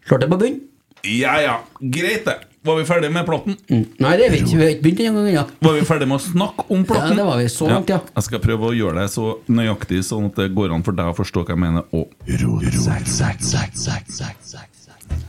Slår 0.09 0.23
det 0.25 0.29
på 0.33 0.39
bunn. 0.41 0.61
ja 1.05 1.35
ja, 1.45 1.59
greit 1.81 2.25
det. 2.29 2.39
Var 2.69 2.75
vi 2.81 2.85
ferdige 2.89 3.13
med 3.15 3.25
platten? 3.25 3.55
Nei, 3.71 4.15
det 4.19 4.25
er 4.27 4.33
vi 4.33 4.39
ikke. 4.43 4.57
Vi 4.59 4.65
har 4.65 4.71
ikke 4.75 4.83
begynt 4.83 5.01
engang 5.05 5.29
ennå. 5.31 5.45
Var 5.63 5.77
vi 5.77 5.85
ferdige 5.87 6.09
med 6.11 6.19
å 6.19 6.25
snakke 6.25 6.65
om 6.75 6.83
platten? 6.89 7.13
Ja, 7.15 7.21
det 7.21 7.27
var 7.29 7.39
vi. 7.39 7.47
Så 7.55 7.69
langt, 7.71 7.93
ja. 7.93 8.01
Jeg 8.17 8.27
skal 8.27 8.43
prøve 8.45 8.69
å 8.69 8.75
gjøre 8.77 9.05
det 9.05 9.13
så 9.15 9.27
nøyaktig 9.49 10.01
sånn 10.09 10.27
at 10.29 10.41
det 10.43 10.49
går 10.57 10.75
an 10.75 10.83
for 10.85 10.99
deg 10.99 11.13
å 11.13 11.15
forstå 11.17 11.45
hva 11.47 11.55
jeg 11.55 11.63
mener. 11.63 11.87
Og 11.95 12.11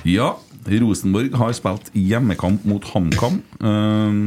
Ja, 0.04 0.34
Rosenborg 0.68 1.34
har 1.40 1.54
spilt 1.58 1.90
hjemmekamp 1.96 2.66
mot 2.68 2.84
HamKam. 2.92 3.40
Eh, 3.62 4.20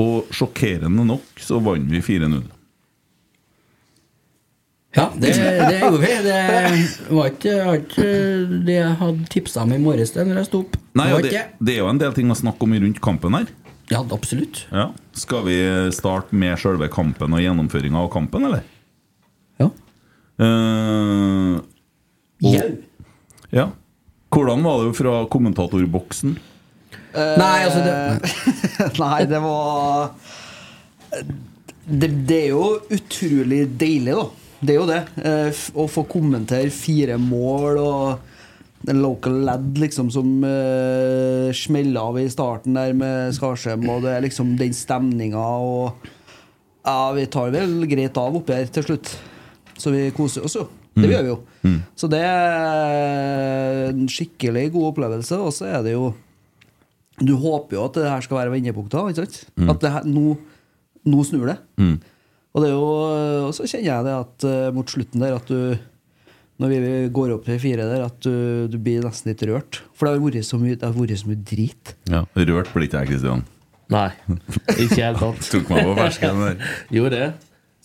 og 0.00 0.30
sjokkerende 0.32 1.04
nok 1.04 1.42
så 1.42 1.58
vant 1.64 1.90
vi 1.90 2.00
4-0. 2.04 2.42
Ja, 4.96 5.04
det, 5.14 5.30
det 5.38 5.76
gjorde 5.78 6.00
vi. 6.02 6.08
Det 6.24 6.38
var 7.14 7.28
ikke, 7.30 7.52
ikke 7.78 8.06
det 8.66 8.74
jeg 8.74 8.94
hadde 8.98 9.28
tipsa 9.30 9.62
om 9.62 9.74
i 9.76 9.78
morges 9.78 10.10
da 10.16 10.24
jeg 10.26 10.48
sto 10.48 10.64
opp. 10.64 10.78
Nei, 10.98 11.06
det 11.22 11.30
det, 11.30 11.42
det 11.62 11.76
er 11.76 11.82
jo 11.84 11.90
en 11.92 12.00
del 12.02 12.14
ting 12.16 12.30
å 12.32 12.38
snakke 12.38 12.66
om 12.66 12.74
rundt 12.74 12.98
kampen 13.04 13.36
her. 13.38 13.52
Ja, 13.90 14.00
absolutt. 14.14 14.64
Ja. 14.70 14.88
Skal 15.18 15.44
vi 15.46 15.56
starte 15.94 16.34
med 16.38 16.58
selve 16.62 16.86
kampen 16.90 17.34
og 17.34 17.42
gjennomføringa 17.42 18.02
av 18.02 18.10
kampen, 18.14 18.46
eller? 18.46 18.66
Ja. 19.62 19.70
Uh, 20.40 21.58
og- 22.42 22.78
ja. 23.54 23.66
Hvordan 24.30 24.62
var 24.62 24.84
det 24.84 24.96
fra 24.98 25.14
kommentatorboksen? 25.30 26.36
Nei, 27.10 27.56
altså 27.66 27.80
det, 27.82 27.94
Nei, 29.02 29.24
det 29.26 29.40
var 29.42 30.12
det, 31.90 32.10
det 32.28 32.36
er 32.36 32.52
jo 32.52 32.66
utrolig 32.94 33.64
deilig, 33.80 34.14
da. 34.14 34.26
Det 34.60 34.74
er 34.74 34.78
jo 34.78 34.88
det. 34.88 35.00
Eh, 35.24 35.62
Å 35.74 35.86
få 35.90 36.04
kommentere 36.10 36.70
fire 36.74 37.16
mål 37.20 37.80
og 37.80 38.28
en 38.88 39.02
local 39.02 39.42
lad 39.44 39.76
liksom 39.76 40.08
som 40.12 40.28
uh, 40.40 41.50
smeller 41.52 42.00
av 42.00 42.16
i 42.16 42.30
starten 42.32 42.78
der 42.78 42.94
med 42.96 43.34
Skarsheim, 43.36 43.84
og 43.92 44.06
det 44.06 44.14
er 44.14 44.24
liksom 44.24 44.54
den 44.60 44.72
stemninga 44.76 45.42
og 45.60 46.06
Ja, 46.80 47.10
vi 47.12 47.26
tar 47.28 47.52
vel 47.52 47.84
greit 47.84 48.16
av 48.16 48.38
oppi 48.38 48.56
her 48.56 48.70
til 48.72 48.86
slutt. 48.86 49.10
Så 49.76 49.92
vi 49.92 50.06
koser 50.16 50.46
oss 50.48 50.56
jo. 50.56 50.64
Det 51.02 51.10
gjør 51.12 51.26
vi 51.26 51.32
jo. 51.32 51.38
Så 51.98 52.08
det 52.12 52.20
er 52.24 53.90
en 53.90 54.06
skikkelig 54.10 54.66
god 54.74 54.90
opplevelse, 54.92 55.38
og 55.40 55.52
så 55.56 55.68
er 55.70 55.82
det 55.86 55.94
jo 55.96 56.10
du 57.20 57.34
håper 57.36 57.76
jo 57.76 57.82
at 57.84 57.98
det 57.98 58.06
her 58.08 58.22
skal 58.24 58.38
være 58.38 58.52
vendepunkter. 58.54 59.10
ikke 59.10 59.26
sant? 59.26 59.42
At 59.68 59.82
det 59.82 59.90
her, 59.92 60.06
nå, 60.08 60.38
nå 61.04 61.24
snur 61.28 61.50
det. 61.50 61.58
Og 62.50 62.62
det 62.64 62.70
er 62.70 62.74
jo, 62.74 62.86
og 63.46 63.52
så 63.54 63.66
kjenner 63.68 63.90
jeg 63.90 64.06
det 64.08 64.14
at 64.16 64.46
eh, 64.48 64.70
mot 64.74 64.88
slutten 64.90 65.20
der 65.22 65.36
at 65.36 65.46
du 65.52 65.76
Når 66.60 66.72
vi 66.72 66.78
går 67.12 67.30
opp 67.36 67.44
til 67.46 67.60
fire 67.60 67.84
der, 67.88 68.02
at 68.04 68.16
du, 68.24 68.66
du 68.68 68.74
blir 68.76 69.04
nesten 69.04 69.30
litt 69.30 69.44
rørt. 69.48 69.78
For 69.96 70.04
det 70.08 70.16
har 70.16 70.24
vært 70.24 70.44
så 70.44 70.58
mye, 70.60 70.74
det 70.76 70.84
har 70.84 70.92
vært 70.96 71.14
så 71.20 71.28
mye 71.30 71.44
drit. 71.48 71.94
Ja, 72.10 72.24
Rørt 72.36 72.72
blir 72.74 72.84
ikke 72.88 73.00
jeg, 73.00 73.08
Kristian. 73.14 73.44
Nei, 73.90 74.10
ikke 74.76 74.84
i 74.84 74.88
det 74.90 74.98
hele 74.98 75.20
tatt. 75.22 75.46
Tok 75.54 75.70
meg 75.72 75.86
på 75.88 75.94
fersken 75.96 76.42
der. 76.44 76.66
Gjorde 76.96 77.16
det. 77.16 77.30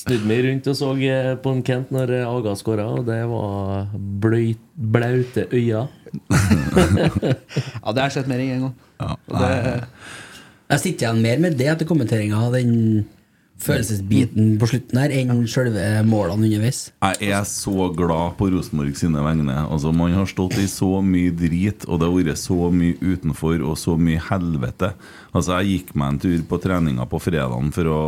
Snudde 0.05 0.29
meg 0.29 0.43
rundt 0.45 0.67
og 0.69 0.75
så 0.77 0.91
eh, 1.01 1.31
på 1.41 1.51
en 1.55 1.63
Kent 1.65 1.89
når 1.93 2.11
eh, 2.13 2.27
Aga 2.29 2.51
skåra, 2.59 2.85
og 2.93 3.07
det 3.07 3.23
var 3.25 3.87
bløyt, 4.21 4.61
blaute 4.77 5.47
øyne. 5.49 5.87
Ja, 7.81 7.89
det 7.89 7.99
har 7.99 8.05
jeg 8.05 8.13
sett 8.19 8.29
mer 8.29 8.43
enn 8.43 8.51
én 8.53 8.65
gang. 8.67 8.75
Ja. 9.01 9.15
Og 9.15 9.41
det, 9.41 9.87
jeg 10.69 10.83
sitter 10.83 11.07
igjen 11.07 11.23
mer 11.25 11.41
med 11.41 11.57
det 11.57 11.71
etter 11.73 11.89
kommenteringa 11.89 12.37
av 12.37 12.53
den 12.53 12.71
følelsesbiten 13.61 14.55
på 14.59 14.67
slutten 14.69 14.99
her, 14.99 15.13
enn 15.15 15.45
selve 15.49 15.83
målene 16.07 16.47
underveis. 16.49 16.81
Jeg 17.01 17.31
er 17.31 17.45
så 17.47 17.89
glad 17.95 18.35
på 18.39 18.49
Rosenborg 18.51 18.97
sine 18.99 19.23
vegne. 19.23 19.55
Altså, 19.63 19.93
man 19.95 20.15
har 20.15 20.27
stått 20.29 20.57
i 20.61 20.67
så 20.71 20.89
mye 21.05 21.33
drit, 21.35 21.87
og 21.87 22.01
det 22.01 22.09
har 22.09 22.17
vært 22.17 22.41
så 22.41 22.69
mye 22.73 22.97
utenfor 22.99 23.63
og 23.63 23.77
så 23.79 23.95
mye 23.97 24.21
helvete. 24.29 24.91
Altså, 25.31 25.59
Jeg 25.61 25.71
gikk 25.71 25.95
meg 25.95 26.13
en 26.13 26.19
tur 26.25 26.43
på 26.49 26.61
treninga 26.61 27.07
på 27.09 27.21
fredagen 27.23 27.71
for 27.75 27.91
å 27.91 28.01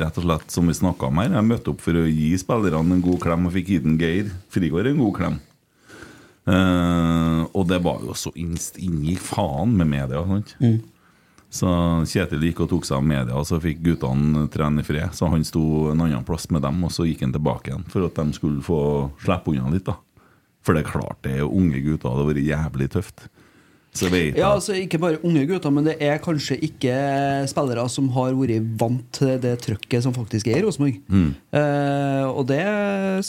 rett 0.00 0.20
og 0.20 0.28
slett, 0.28 0.54
som 0.54 0.70
vi 0.70 0.76
snakka 0.78 1.10
om 1.10 1.22
her, 1.22 1.34
jeg 1.34 1.50
møtte 1.50 1.74
opp 1.74 1.82
for 1.84 1.98
å 1.98 2.06
gi 2.06 2.30
spillerne 2.38 2.98
en 2.98 3.04
god 3.04 3.20
klem 3.22 3.50
og 3.50 3.54
fikk 3.58 3.74
gitt 3.74 3.88
den 3.88 3.98
Geir 4.00 4.30
Frigård 4.54 4.92
en 4.92 5.02
god 5.02 5.18
klem. 5.18 5.42
Uh, 6.44 7.48
og 7.56 7.62
det 7.70 7.78
var 7.80 8.02
jo 8.04 8.12
så 8.12 8.28
innst 8.36 8.76
inni 8.76 9.14
faen 9.16 9.72
med 9.78 9.88
media. 9.88 10.20
Sant? 10.28 10.56
Så 11.54 11.70
Kjetil 12.10 12.48
gikk 12.48 12.64
og 12.64 12.72
tok 12.72 12.86
seg 12.88 12.98
av 12.98 13.06
media, 13.06 13.36
og 13.38 13.46
så 13.46 13.60
fikk 13.62 13.84
guttene 13.84 14.48
trene 14.50 14.82
i 14.82 14.86
fred. 14.86 15.14
Så 15.14 15.28
han 15.30 15.46
sto 15.46 15.92
en 15.92 16.02
annen 16.02 16.26
plass 16.26 16.48
med 16.50 16.64
dem, 16.66 16.82
og 16.82 16.90
så 16.94 17.06
gikk 17.06 17.22
han 17.26 17.34
tilbake 17.36 17.70
igjen 17.70 17.86
for 17.92 18.08
at 18.08 18.18
de 18.18 18.34
skulle 18.34 18.64
få 18.64 18.80
slippe 19.22 19.54
unna 19.54 19.70
litt. 19.70 19.86
da 19.86 19.94
For 20.66 20.74
det 20.74 20.82
er 20.82 20.90
klart 20.90 21.22
det 21.22 21.36
er 21.36 21.44
jo 21.44 21.52
unge 21.54 21.78
gutter, 21.84 22.10
det 22.10 22.24
har 22.24 22.30
vært 22.32 22.48
jævlig 22.50 22.90
tøft. 22.96 23.26
Så 23.94 24.08
vet 24.10 24.34
ja, 24.34 24.48
altså 24.56 24.74
Ikke 24.74 24.98
bare 24.98 25.20
unge 25.22 25.44
gutter, 25.46 25.70
men 25.70 25.86
det 25.86 25.94
er 26.02 26.18
kanskje 26.22 26.56
ikke 26.66 26.94
spillere 27.50 27.84
som 27.92 28.08
har 28.16 28.34
vært 28.34 28.72
vant 28.80 29.06
til 29.14 29.36
det 29.38 29.54
trøkket 29.62 30.02
som 30.02 30.16
faktisk 30.16 30.50
er 30.50 30.58
i 30.58 30.64
Rosenborg. 30.66 30.98
Eh, 31.54 32.24
og 32.26 32.48
det 32.50 32.64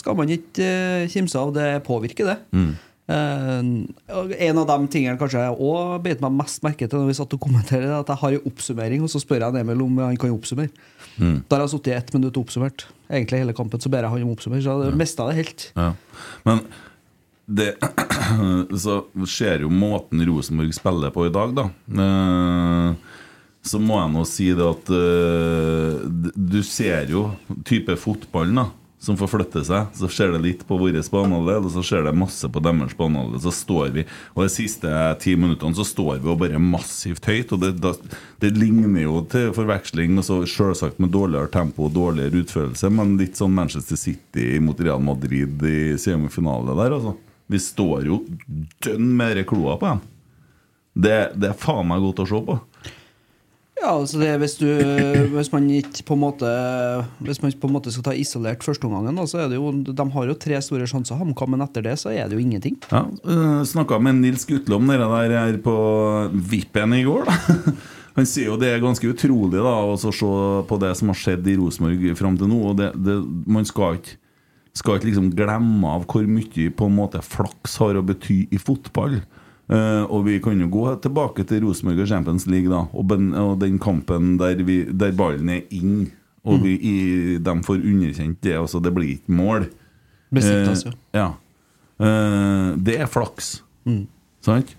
skal 0.00 0.18
man 0.18 0.32
ikke 0.34 0.66
eh, 0.66 1.06
kimse 1.12 1.38
av. 1.38 1.54
Det 1.54 1.68
påvirker 1.86 2.32
det. 2.32 2.36
Og 2.58 2.85
en 3.06 4.58
av 4.58 4.66
de 4.66 4.76
tingene 4.90 5.18
kanskje 5.20 5.44
jeg 5.44 5.58
òg 5.62 6.00
beit 6.02 6.22
meg 6.24 6.34
mest 6.40 6.64
merke 6.66 6.88
til 6.88 6.98
når 6.98 7.12
vi 7.12 7.18
satt 7.20 7.36
og 7.36 7.42
kommenterte, 7.44 7.86
er 7.86 8.00
at 8.00 8.10
jeg 8.10 8.22
har 8.22 8.34
en 8.34 8.48
oppsummering, 8.50 9.04
og 9.06 9.12
så 9.12 9.22
spør 9.22 9.44
jeg 9.44 9.62
Emil 9.62 9.84
om 9.84 10.00
han 10.02 10.18
kan 10.18 10.34
oppsummere. 10.34 10.72
Da 11.16 11.56
har 11.56 11.64
jeg 11.64 11.74
sittet 11.76 11.92
i 11.92 11.96
ett 11.96 12.12
minutt 12.16 12.34
og 12.34 12.48
oppsummert. 12.48 12.88
Egentlig 13.06 13.44
hele 13.44 13.54
kampen, 13.56 13.80
så 13.80 13.92
ber 13.92 14.04
jeg 14.04 14.12
han 14.12 14.26
om 14.26 14.34
å 14.34 14.36
oppsummere. 14.36 14.64
Så 14.64 14.74
jeg 14.82 14.98
mista 14.98 15.28
det 15.30 15.38
helt. 15.38 15.68
Ja. 15.78 15.92
Men 16.48 16.64
det 17.46 17.76
Så 18.82 18.96
ser 19.30 19.62
jo 19.62 19.70
måten 19.70 20.24
Rosenborg 20.26 20.72
spiller 20.74 21.12
på 21.14 21.28
i 21.28 21.32
dag, 21.32 21.52
da. 21.54 21.68
Eh, 22.02 23.20
så 23.66 23.78
må 23.82 24.00
jeg 24.00 24.12
nå 24.14 24.24
si 24.26 24.48
det 24.54 24.66
at 24.66 24.90
eh, 24.94 26.32
du 26.34 26.58
ser 26.66 27.10
jo 27.10 27.28
type 27.66 27.94
fotballen 28.02 28.62
da 28.62 28.66
som 29.06 29.18
forflytter 29.18 29.64
seg. 29.66 29.92
Så 29.96 30.10
ser 30.12 30.32
det 30.34 30.42
litt 30.42 30.64
på 30.66 30.78
vår 30.80 30.98
banehalvdel, 31.12 31.68
og 31.68 31.74
så 31.76 31.84
ser 31.86 32.06
det 32.06 32.14
masse 32.16 32.48
på 32.50 32.62
deres 32.64 32.96
banehalvdel. 32.98 33.42
Så 33.44 33.52
står 33.54 33.92
vi 33.94 34.06
Og 34.34 34.42
de 34.44 34.50
siste 34.52 34.90
ti 35.22 35.36
minuttene 35.38 35.76
så 35.76 35.86
står 35.86 36.18
vi 36.20 36.30
jo 36.30 36.38
bare 36.38 36.60
massivt 36.62 37.28
høyt. 37.30 37.54
Og 37.54 37.62
det, 37.62 37.72
da, 37.82 37.94
det 38.42 38.52
ligner 38.58 39.06
jo 39.06 39.22
til 39.30 39.52
forveksling, 39.56 40.18
og 40.18 40.26
så 40.26 40.40
selvsagt 40.50 41.00
med 41.02 41.14
dårligere 41.14 41.52
tempo 41.54 41.86
og 41.86 41.94
dårligere 41.94 42.42
utførelse, 42.42 42.90
men 42.92 43.16
litt 43.20 43.38
sånn 43.38 43.54
Manchester 43.56 44.00
City 44.00 44.56
mot 44.62 44.80
Real 44.80 45.02
Madrid 45.02 45.62
i 45.66 45.78
semifinale 46.00 46.76
der, 46.76 46.98
altså. 46.98 47.16
Vi 47.46 47.60
står 47.62 48.08
jo 48.08 48.24
dønn 48.82 49.12
mer 49.14 49.38
kloa 49.46 49.76
på 49.78 49.92
dem. 49.92 50.00
Det, 50.96 51.18
det 51.38 51.52
er 51.52 51.60
faen 51.60 51.86
meg 51.86 52.02
godt 52.02 52.24
å 52.24 52.26
se 52.26 52.40
på. 52.48 52.56
Ja, 53.76 53.90
altså 53.92 54.16
det, 54.22 54.30
hvis, 54.40 54.54
du, 54.56 54.70
hvis 55.34 55.50
man 55.52 55.66
ikke 55.68 56.06
på 56.08 56.16
en 56.16 56.22
måte 56.22 56.48
Hvis 57.20 57.42
man 57.42 57.52
på 57.60 57.68
en 57.68 57.74
måte 57.74 57.92
skal 57.92 58.06
ta 58.06 58.14
isolert 58.16 58.64
førsteomgangen, 58.64 59.20
så 59.28 59.42
er 59.42 59.50
det 59.52 59.58
jo 59.58 59.68
De 59.84 60.06
har 60.14 60.30
jo 60.30 60.36
tre 60.40 60.60
store 60.64 60.88
sjanser, 60.88 61.18
HamKam, 61.20 61.52
men 61.52 61.64
etter 61.66 61.84
det 61.84 61.98
så 62.00 62.08
er 62.14 62.24
det 62.24 62.38
jo 62.38 62.42
ingenting. 62.42 62.78
Ja, 62.88 63.04
uh, 63.04 63.60
Snakka 63.68 64.00
med 64.00 64.22
Nils 64.22 64.48
Gutle 64.48 64.78
om 64.78 64.88
det 64.88 64.96
der 65.02 65.36
her 65.36 65.60
på 65.60 65.76
Vippen 66.32 66.96
i 66.96 67.04
går. 67.04 67.28
da 67.28 67.76
Han 68.16 68.24
sier 68.24 68.48
jo 68.48 68.56
det 68.56 68.70
er 68.72 68.80
ganske 68.80 69.10
utrolig 69.12 69.60
da 69.60 69.74
å 69.84 69.96
se 70.00 70.28
på 70.68 70.78
det 70.80 70.94
som 70.96 71.12
har 71.12 71.18
skjedd 71.20 71.48
i 71.52 71.56
Rosenborg 71.60 72.14
fram 72.16 72.38
til 72.40 72.48
nå. 72.48 72.60
Og 72.70 72.78
det, 72.78 72.94
det, 72.96 73.16
man 73.44 73.68
skal 73.68 73.98
ikke, 73.98 74.16
skal 74.76 74.96
ikke 74.96 75.10
liksom 75.10 75.28
glemme 75.36 75.90
av 75.98 76.06
hvor 76.08 76.24
mye 76.24 76.70
på 76.72 76.88
en 76.88 76.96
måte 76.96 77.20
flaks 77.20 77.76
har 77.82 78.00
å 78.00 78.04
bety 78.08 78.46
i 78.48 78.60
fotball. 78.60 79.18
Eh, 79.66 80.04
og 80.04 80.22
vi 80.28 80.36
kan 80.42 80.60
jo 80.62 80.68
gå 80.70 80.84
tilbake 81.02 81.42
til 81.48 81.64
Rosenborg 81.66 82.04
og 82.04 82.10
Champions 82.10 82.44
League 82.46 82.70
da 82.70 82.84
og, 82.86 83.02
ben, 83.10 83.32
og 83.34 83.56
den 83.58 83.80
kampen 83.82 84.36
der, 84.38 84.60
vi, 84.62 84.84
der 84.86 85.14
ballen 85.16 85.50
er 85.50 85.64
inn, 85.74 86.04
og 86.46 86.60
vi, 86.62 86.76
i, 86.78 86.98
de 87.42 87.54
får 87.66 87.80
underkjent 87.82 88.38
det. 88.46 88.54
Altså 88.60 88.78
det 88.78 88.94
blir 88.94 89.16
ikke 89.16 89.34
mål. 89.34 89.66
Besiktas, 90.34 90.86
ja. 90.86 90.92
Eh, 90.94 91.18
ja. 91.18 91.28
Uh, 91.96 92.76
det 92.86 93.00
er 93.00 93.10
flaks. 93.10 93.56
Sant? 94.44 94.76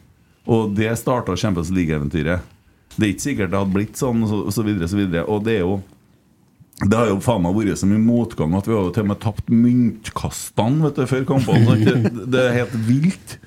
Og 0.48 0.72
det 0.78 0.94
starta 1.02 1.36
Champions 1.36 1.74
League-eventyret. 1.76 2.46
Det 2.96 3.04
er 3.04 3.12
ikke 3.12 3.26
sikkert 3.26 3.52
det 3.52 3.60
hadde 3.60 3.76
blitt 3.76 4.00
sånn, 4.00 4.24
og 4.24 4.32
så, 4.32 4.40
og 4.48 4.56
så 4.56 4.64
videre, 4.66 4.88
så 4.88 5.00
videre. 5.00 5.26
Og 5.28 5.44
det 5.46 5.60
er 5.60 5.66
jo 5.66 5.80
det 6.78 6.94
har 6.94 7.10
jo 7.10 7.18
faen 7.26 7.42
meg 7.42 7.56
vært 7.58 7.80
så 7.82 7.88
mye 7.90 8.00
motgang 8.00 8.54
at 8.54 8.68
vi 8.70 8.76
har 8.76 8.84
jo 8.86 8.94
til 8.94 9.08
og 9.08 9.10
med 9.10 9.20
tapt 9.24 9.48
myntkastene 9.50 10.84
vet 10.86 11.00
du, 11.00 11.08
før 11.10 11.24
kampene. 11.26 11.78
Det, 11.88 12.26
det 12.30 12.44
er 12.44 12.58
helt 12.60 12.76
vilt. 12.86 13.38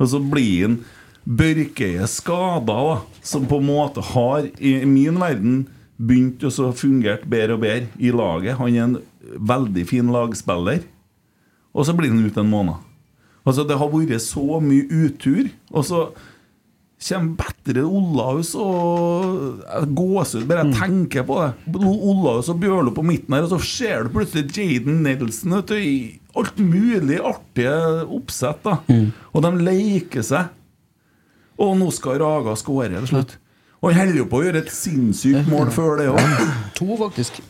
Og 0.00 0.08
så 0.08 0.20
blir 0.22 0.64
han 0.64 0.80
Børkeie 1.20 2.06
skada, 2.08 2.74
da, 2.74 2.94
som 3.22 3.44
på 3.46 3.58
en 3.60 3.66
måte 3.68 4.02
har, 4.14 4.46
i 4.56 4.78
min 4.88 5.20
verden, 5.20 5.66
begynt 6.00 6.46
å 6.48 6.70
fungere 6.72 7.28
bedre 7.28 7.58
og 7.58 7.64
bedre 7.66 7.90
i 8.00 8.08
laget. 8.14 8.56
Han 8.56 8.72
er 8.72 8.86
en 8.86 8.96
veldig 9.36 9.84
fin 9.90 10.08
lagspiller. 10.10 10.80
Og 11.76 11.86
så 11.86 11.94
blir 11.94 12.10
han 12.10 12.24
ute 12.24 12.40
en 12.40 12.50
måned. 12.50 12.80
Altså 13.44 13.64
Det 13.68 13.76
har 13.78 13.92
vært 13.92 14.24
så 14.24 14.60
mye 14.64 14.88
utur. 14.88 15.50
Og 15.70 15.84
så 15.86 16.00
kommer 17.00 17.36
bedre 17.40 17.82
Olaus 17.88 18.50
og 18.60 19.60
jeg 19.64 19.90
gåsehud 19.96 20.46
bare 20.50 20.66
jeg 20.66 20.76
tenker 20.76 21.24
på 21.28 21.38
det. 21.40 21.50
Olaus 21.80 22.50
og 22.52 22.58
Bjørlo 22.60 22.92
på 22.96 23.04
midten 23.06 23.34
her, 23.36 23.46
og 23.46 23.54
så 23.54 23.60
ser 23.64 24.04
du 24.04 24.12
plutselig 24.14 24.50
Jaden 24.52 25.00
Nelson 25.06 25.56
vet 25.56 25.70
du, 25.72 25.76
i 25.80 25.94
alt 26.36 26.60
mulig 26.60 27.20
artige 27.24 27.76
oppsett. 28.04 28.60
da 28.66 28.78
Og 29.32 29.44
de 29.46 29.52
leker 29.64 30.26
seg. 30.26 30.52
Og 31.60 31.74
nå 31.80 31.90
skal 31.92 32.20
Raga 32.22 32.54
skåre 32.56 32.92
til 33.00 33.08
slutt. 33.10 33.38
Og 33.80 33.90
han 33.94 34.02
holder 34.02 34.20
jo 34.20 34.28
på 34.28 34.40
å 34.40 34.44
gjøre 34.44 34.60
et 34.64 34.72
sinnssykt 34.72 35.48
mål 35.48 35.72
før 35.72 35.98
det 36.00 36.10
òg. 36.12 36.46
To, 36.76 36.88
faktisk. 37.00 37.40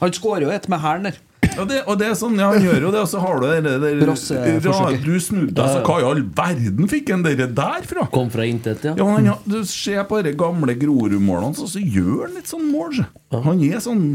Han 0.00 0.12
skårer 0.16 0.46
jo 0.46 0.52
et 0.52 0.68
med 0.72 0.80
hælen 0.80 1.10
der. 1.10 1.20
Og 1.60 1.68
det, 1.70 1.82
og 1.86 1.98
det 2.00 2.08
er 2.10 2.16
sånn, 2.18 2.36
ja, 2.40 2.50
han 2.52 2.64
gjør 2.64 2.88
jo 2.88 2.90
det, 2.94 3.02
og 3.02 3.10
så 3.10 3.20
har 3.22 3.40
du 3.40 3.46
det, 3.46 3.54
der 3.66 4.00
det 4.00 4.98
Du 5.04 5.14
snudde 5.22 5.54
deg, 5.56 5.70
så 5.72 5.82
hva 5.86 5.98
i 6.02 6.06
all 6.08 6.22
verden 6.36 6.90
fikk 6.90 7.12
han 7.14 7.24
det 7.26 7.36
der 7.40 7.86
fra? 7.88 8.06
Kom 8.12 8.30
fra 8.32 8.46
intet, 8.48 8.84
ja. 8.86 8.94
Ja, 8.98 9.06
men 9.08 9.30
ja 9.30 9.38
du 9.46 9.58
ser 9.68 10.04
på 10.08 10.20
de 10.26 10.34
gamle 10.38 10.76
Grorud-målene, 10.78 11.56
så, 11.58 11.68
så 11.70 11.82
gjør 11.82 12.26
han 12.26 12.36
litt 12.38 12.50
sånn 12.50 12.68
mål. 12.72 13.02
Han 13.32 13.64
er 13.64 13.82
sånn 13.84 14.06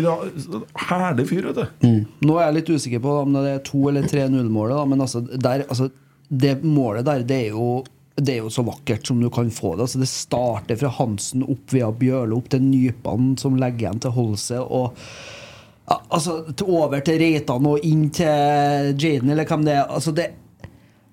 ja, 0.00 0.16
herlig 0.88 1.26
fyr, 1.30 1.50
vet 1.50 1.62
du. 1.82 1.88
Nå 2.26 2.36
er 2.38 2.48
jeg 2.48 2.58
litt 2.60 2.74
usikker 2.76 3.02
på 3.04 3.16
om 3.24 3.34
det 3.36 3.56
er 3.56 3.64
2- 3.66 3.86
eller 3.92 4.10
3-0-målet, 4.10 4.76
da, 4.78 4.84
men 4.92 5.06
altså, 5.06 5.24
der, 5.30 5.66
altså, 5.68 5.90
det 6.30 6.60
målet 6.62 7.08
der, 7.08 7.24
det 7.26 7.40
er 7.48 7.56
jo 7.56 7.80
det 8.20 8.34
er 8.34 8.42
jo 8.44 8.50
så 8.52 8.62
vakkert 8.66 9.06
som 9.08 9.20
du 9.22 9.30
kan 9.32 9.48
få 9.54 9.74
det. 9.74 9.86
Altså, 9.86 10.00
det 10.02 10.10
starter 10.10 10.76
fra 10.76 10.90
Hansen 10.92 11.44
opp 11.46 11.72
via 11.72 11.88
Bjørlo, 11.88 12.40
opp 12.40 12.50
til 12.52 12.62
Nypan, 12.66 13.34
som 13.40 13.56
legger 13.60 13.86
igjen 13.86 14.02
til 14.04 14.12
Holse. 14.12 14.60
Og 14.60 14.92
ja, 14.92 15.06
altså, 15.90 16.42
over 16.66 17.00
til 17.04 17.18
Reitan 17.22 17.66
og 17.66 17.86
inn 17.86 18.08
til 18.14 18.94
Jaden, 18.94 19.32
eller 19.32 19.48
hvem 19.48 19.64
det 19.66 19.74
er. 19.74 19.86
Altså, 19.90 20.14
det, 20.16 20.30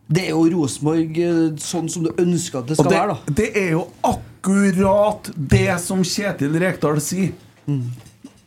det 0.08 0.28
er 0.28 0.36
jo 0.36 0.46
Rosenborg 0.54 1.22
eh, 1.22 1.40
sånn 1.62 1.90
som 1.92 2.08
du 2.08 2.12
ønsker 2.14 2.62
at 2.62 2.70
det 2.72 2.80
skal 2.80 2.92
det, 2.92 3.00
være. 3.00 3.16
da 3.28 3.38
det 3.42 3.48
er 3.60 3.72
jo 3.76 3.88
akkurat 4.08 5.32
det 5.36 5.72
som 5.84 6.04
Kjetil 6.06 6.60
Rekdal 6.62 7.02
sier. 7.04 7.34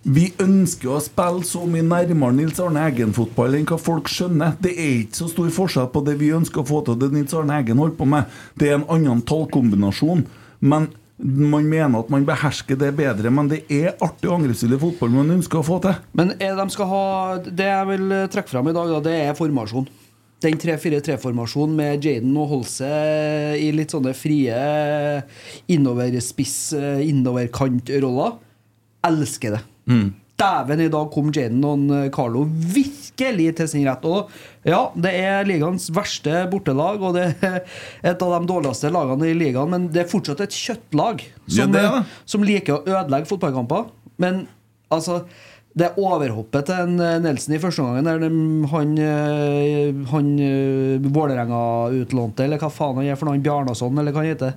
Vi 0.00 0.30
ønsker 0.40 0.94
å 0.94 1.00
spille 1.04 1.44
så 1.44 1.66
mye 1.68 1.84
nærmere 1.84 2.32
Nils 2.38 2.60
Arne 2.64 2.86
Eggen-fotball 2.88 3.58
enn 3.58 3.66
hva 3.68 3.76
folk 3.76 4.08
skjønner. 4.08 4.54
Det 4.62 4.72
er 4.72 4.94
ikke 5.02 5.18
så 5.18 5.28
stor 5.28 5.50
forskjell 5.52 5.90
på 5.92 6.00
det 6.06 6.14
vi 6.22 6.30
ønsker 6.32 6.62
å 6.62 6.68
få 6.70 6.80
til, 6.86 6.96
det 7.02 7.10
Nils 7.12 7.36
Arne 7.36 7.58
Eggen 7.60 7.82
holder 7.82 7.98
på 7.98 8.08
med. 8.08 8.38
Det 8.56 8.70
er 8.70 8.78
en 8.78 8.88
annen 8.88 9.20
tallkombinasjon. 9.28 10.24
Men 10.64 10.88
man 11.22 11.66
mener 11.68 12.00
at 12.00 12.10
man 12.12 12.24
behersker 12.28 12.78
det 12.80 12.90
bedre, 12.98 13.30
men 13.32 13.48
det 13.50 13.62
er 13.72 13.96
artig 14.02 14.30
angrepsstilig 14.32 14.78
fotball 14.80 15.12
man 15.14 15.34
ønsker 15.36 15.60
å 15.60 15.66
få 15.66 15.80
til. 15.84 15.98
Men 16.16 16.34
eh, 16.38 16.54
de 16.56 16.66
skal 16.72 16.88
ha 16.90 17.02
Det 17.44 17.66
jeg 17.68 17.88
vil 17.92 18.14
eh, 18.16 18.28
trekke 18.32 18.52
fram 18.52 18.70
i 18.70 18.76
dag, 18.76 18.94
da, 18.94 19.00
det 19.04 19.16
er 19.26 19.36
formasjon. 19.38 19.88
Den 20.40 20.56
3-4-3-formasjonen 20.56 21.76
med 21.76 22.06
Jaden 22.06 22.32
og 22.40 22.48
Holse 22.54 22.88
i 23.60 23.68
litt 23.76 23.92
sånne 23.92 24.14
frie 24.16 24.56
innoverspiss, 25.68 26.56
eh, 26.78 27.04
innoverkantroller. 27.10 28.38
Elsker 29.10 29.58
det. 29.58 29.62
Dæven, 30.40 30.80
i 30.80 30.90
dag 30.92 31.10
kom 31.12 31.28
Jadon 31.36 31.82
eh, 31.92 32.06
Carlo 32.14 32.46
virkelig 32.48 33.50
til 33.58 33.68
sin 33.68 33.84
rett. 33.88 34.06
Og 34.08 34.30
ja, 34.66 34.86
det 34.96 35.12
er 35.20 35.48
ligaens 35.48 35.90
verste 35.94 36.46
bortelag, 36.52 37.02
og 37.04 37.18
det 37.18 37.26
er 37.44 37.60
et 38.12 38.24
av 38.24 38.32
de 38.36 38.40
dårligste 38.48 38.92
lagene 38.94 39.28
i 39.28 39.36
ligaen, 39.36 39.70
men 39.74 39.90
det 39.92 40.04
er 40.04 40.10
fortsatt 40.10 40.40
et 40.46 40.56
kjøttlag 40.56 41.26
Ja, 41.26 41.60
som, 41.60 41.76
det 41.76 41.84
ja. 41.84 42.00
som 42.24 42.46
liker 42.46 42.78
å 42.78 42.82
ødelegge 42.88 43.28
fotballkamper. 43.28 43.90
Men 44.20 44.46
altså 44.92 45.22
det 45.78 45.92
overhoppet 46.02 46.66
til 46.66 46.80
en 46.82 47.02
eh, 47.02 47.18
Nelson 47.22 47.54
i 47.54 47.60
første 47.62 47.82
omgang, 47.84 48.06
der 48.06 48.24
han, 48.72 48.94
eh, 48.98 50.00
han 50.10 50.30
eh, 50.42 51.10
Vålerenga-utlånte, 51.14 52.44
eller 52.44 52.58
hva 52.58 52.70
faen 52.74 52.98
han 52.98 53.10
er 53.12 53.18
for 53.18 53.28
noe, 53.28 53.36
han 53.38 53.44
Bjarnason, 53.44 54.00
eller 54.02 54.14
hva 54.14 54.24
han 54.24 54.32
heter. 54.32 54.56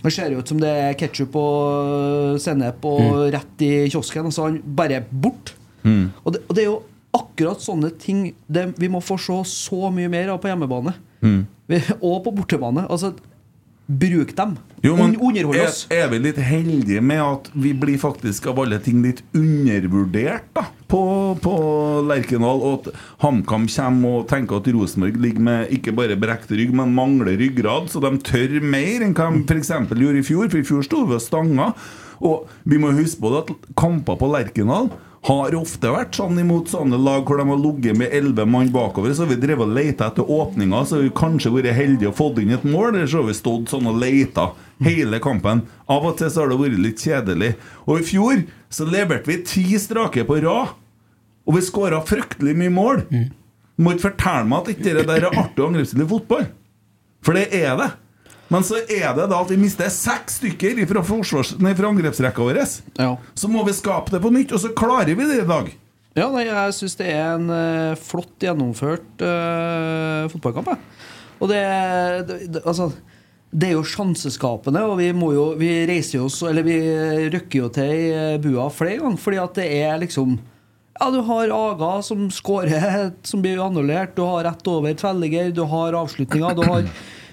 Det 0.00 0.14
ser 0.14 0.32
jo 0.32 0.40
ut 0.40 0.52
som 0.52 0.62
det 0.62 0.70
er 0.86 0.96
ketsjup 1.00 1.36
og 1.36 2.40
sennep 2.40 2.88
og 2.88 3.26
rett 3.34 3.66
i 3.66 3.72
kiosken, 3.92 4.30
og 4.30 4.36
så 4.36 4.48
han 4.48 4.60
bare 4.64 5.02
bort. 5.10 5.54
Og, 5.84 6.32
det, 6.32 6.42
og 6.46 6.56
det 6.56 6.64
er 6.64 6.70
jo 6.70 6.80
akkurat 7.16 7.60
sånne 7.60 7.90
ting 8.00 8.30
det, 8.46 8.68
vi 8.80 8.88
må 8.92 9.00
få 9.04 9.18
se 9.20 9.36
så 9.50 9.90
mye 9.92 10.10
mer 10.12 10.32
av 10.32 10.40
på 10.40 10.48
hjemmebane. 10.50 10.96
Mm. 11.20 11.40
og 12.00 12.22
på 12.24 12.32
bortebane. 12.32 12.86
Altså, 12.88 13.12
bruk 13.90 14.34
dem. 14.36 14.56
Jo, 14.80 14.94
men 14.96 15.16
underhold 15.20 15.58
er, 15.58 15.68
oss. 15.68 15.82
er 15.92 16.06
vi 16.08 16.20
litt 16.24 16.38
heldige 16.40 17.02
med 17.04 17.20
at 17.20 17.48
vi 17.52 17.74
blir 17.76 17.98
faktisk 18.00 18.46
av 18.48 18.62
alle 18.62 18.78
ting 18.80 19.02
litt 19.04 19.20
undervurdert 19.36 20.46
da 20.56 20.64
på, 20.88 21.02
på 21.42 21.56
Lerkendal? 22.08 22.62
Og 22.64 22.78
at 22.78 23.02
HamKam 23.24 23.66
kommer 23.68 24.22
og 24.22 24.30
tenker 24.30 24.62
at 24.62 24.70
Rosenborg 24.72 25.20
ligger 25.20 25.44
med 25.50 25.74
ikke 25.76 25.94
bare 25.96 26.16
brekt 26.20 26.54
rygg, 26.54 26.72
men 26.76 26.96
mangler 26.96 27.36
ryggrad, 27.40 27.90
så 27.92 28.00
de 28.04 28.14
tør 28.24 28.56
mer 28.64 29.04
enn 29.04 29.16
hva 29.16 29.28
de 29.34 29.44
f.eks. 29.44 29.74
gjorde 29.92 30.22
i 30.22 30.26
fjor. 30.26 30.48
For 30.48 30.62
i 30.62 30.66
fjor 30.70 30.86
sto 30.86 31.04
vi 31.10 31.18
og 31.18 31.24
stanga. 31.24 31.72
Og 32.24 32.48
vi 32.68 32.80
må 32.80 32.94
huske 32.96 33.20
på 33.20 33.34
det 33.34 33.44
at 33.44 33.70
kamper 33.80 34.18
på 34.20 34.32
Lerkendal 34.32 34.90
har 35.28 35.52
ofte 35.58 35.90
vært 35.92 36.16
sånn 36.16 36.38
imot 36.40 36.70
sånne 36.72 36.96
lag 36.96 37.26
hvor 37.28 37.36
de 37.40 37.44
har 37.50 37.58
ligget 37.60 37.98
med 38.00 38.14
elleve 38.16 38.46
mann 38.48 38.70
bakover. 38.72 39.12
Så 39.12 39.26
har 39.26 39.34
vi 39.34 39.40
drevet 39.42 39.66
og 39.66 39.74
leita 39.76 40.06
etter 40.08 40.30
åpninger, 40.32 40.86
så 40.88 40.96
har 40.96 41.04
vi 41.04 41.12
kanskje 41.20 41.52
vært 41.52 41.76
heldige 41.76 42.08
og 42.08 42.16
fått 42.16 42.40
inn 42.40 42.54
et 42.56 42.64
mål. 42.64 42.94
Eller 42.94 43.10
så 43.10 43.20
har 43.20 43.28
vi 43.28 43.36
stått 43.36 43.72
sånn 43.74 43.90
og 43.90 43.98
leita 44.00 44.50
hele 44.86 45.20
kampen. 45.20 45.66
Av 45.92 46.06
og 46.08 46.16
til 46.20 46.32
så 46.32 46.44
har 46.44 46.54
det 46.54 46.60
vært 46.62 46.80
litt 46.86 47.04
kjedelig. 47.04 47.50
Og 47.84 48.00
i 48.00 48.06
fjor 48.08 48.44
så 48.72 48.88
leverte 48.88 49.28
vi 49.28 49.40
ti 49.44 49.66
strake 49.82 50.24
på 50.28 50.40
rad. 50.46 50.72
Og 51.44 51.56
vi 51.58 51.66
skåra 51.66 52.00
fryktelig 52.06 52.56
mye 52.56 52.72
mål. 52.72 53.04
Du 53.10 53.84
må 53.84 53.92
ikke 53.96 54.10
fortelle 54.10 54.48
meg 54.48 54.62
at 54.62 54.72
ikke 54.72 54.94
det 54.96 55.06
der 55.08 55.26
er 55.28 55.36
artig 55.40 55.66
angrepsstilig 55.66 56.08
fotball. 56.08 56.48
For 57.24 57.36
det 57.36 57.48
er 57.60 57.76
det. 57.80 57.90
Men 58.50 58.66
så 58.66 58.80
er 58.82 59.12
det 59.14 59.28
da 59.30 59.38
at 59.38 59.52
vi 59.52 59.58
mister 59.60 59.90
seks 59.94 60.40
stykker 60.40 60.80
fra, 60.90 61.04
forsvars, 61.06 61.54
nei, 61.62 61.74
fra 61.78 61.92
angrepsrekka 61.92 62.42
vår. 62.42 62.58
Ja. 62.98 63.12
Så 63.38 63.50
må 63.50 63.62
vi 63.68 63.76
skape 63.76 64.10
det 64.14 64.22
på 64.24 64.32
nytt, 64.34 64.54
og 64.56 64.62
så 64.62 64.72
klarer 64.74 65.14
vi 65.14 65.28
det 65.28 65.44
i 65.44 65.46
dag. 65.48 65.70
Ja, 66.18 66.26
nei, 66.34 66.48
jeg 66.48 66.74
syns 66.74 66.98
det 66.98 67.06
er 67.12 67.36
en 67.36 67.46
uh, 67.46 67.98
flott 67.98 68.42
gjennomført 68.42 69.22
uh, 69.22 70.26
fotballkamp. 70.32 70.72
Jeg. 70.74 70.82
Og 71.40 71.48
det, 71.52 71.62
det, 72.26 72.40
det 72.56 72.64
Altså 72.66 72.90
det 73.50 73.66
er 73.66 73.74
jo 73.74 73.86
sjanseskapende, 73.86 74.82
og 74.86 75.00
vi 75.00 75.08
må 75.16 75.32
jo 75.34 75.44
Vi 75.58 75.70
reiser 75.90 76.20
jo 76.20 76.28
oss 76.28 76.36
Eller 76.46 76.62
vi 76.62 76.76
røkker 77.32 77.64
jo 77.64 77.70
til 77.74 77.88
i 77.90 78.04
eh, 78.14 78.36
bua 78.42 78.68
flere 78.70 79.00
ganger, 79.00 79.18
fordi 79.18 79.40
at 79.42 79.56
det 79.58 79.66
er 79.80 79.96
liksom 80.04 80.36
Ja, 81.00 81.08
du 81.10 81.18
har 81.26 81.50
Aga 81.56 81.96
som 82.06 82.28
skårer, 82.30 83.10
som 83.26 83.42
blir 83.42 83.62
annullert. 83.64 84.12
Du 84.14 84.22
har 84.28 84.44
rett 84.44 84.66
over 84.68 84.92
Tvelliger. 84.94 85.48
Du 85.56 85.62
har 85.64 85.96
avslutninger. 85.96 86.58
Du 86.58 86.62
har 86.68 86.84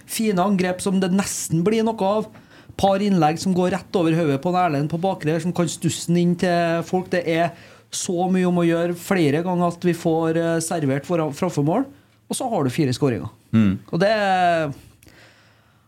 fine 0.08 0.44
angrep 0.44 0.82
som 0.84 1.00
det 1.02 1.12
nesten 1.14 1.64
blir 1.68 1.86
noe 1.88 2.12
av. 2.12 2.30
Par 2.78 3.02
innlegg 3.02 3.40
som 3.42 3.56
går 3.58 3.74
rett 3.74 3.98
over 3.98 4.16
hodet 4.18 4.40
på 4.44 4.54
en 4.54 4.60
Erlend 4.62 4.92
på 4.92 5.00
bakre 5.02 5.40
som 5.42 5.54
kan 5.56 5.70
stusse 5.72 6.12
den 6.12 6.22
inn 6.22 6.36
til 6.40 6.84
folk. 6.88 7.10
Det 7.14 7.24
er 7.26 7.54
så 7.94 8.28
mye 8.32 8.48
om 8.50 8.60
å 8.62 8.68
gjøre 8.68 8.98
flere 9.00 9.42
ganger 9.46 9.72
at 9.72 9.88
vi 9.88 9.96
får 9.98 10.38
eh, 10.42 10.58
servert 10.64 11.08
framfor. 11.08 11.88
Og 12.28 12.36
så 12.36 12.50
har 12.52 12.66
du 12.66 12.74
fire 12.74 12.94
skåringer. 12.96 13.32
Mm. 13.56 13.80
Og 13.92 14.02
det 14.04 14.12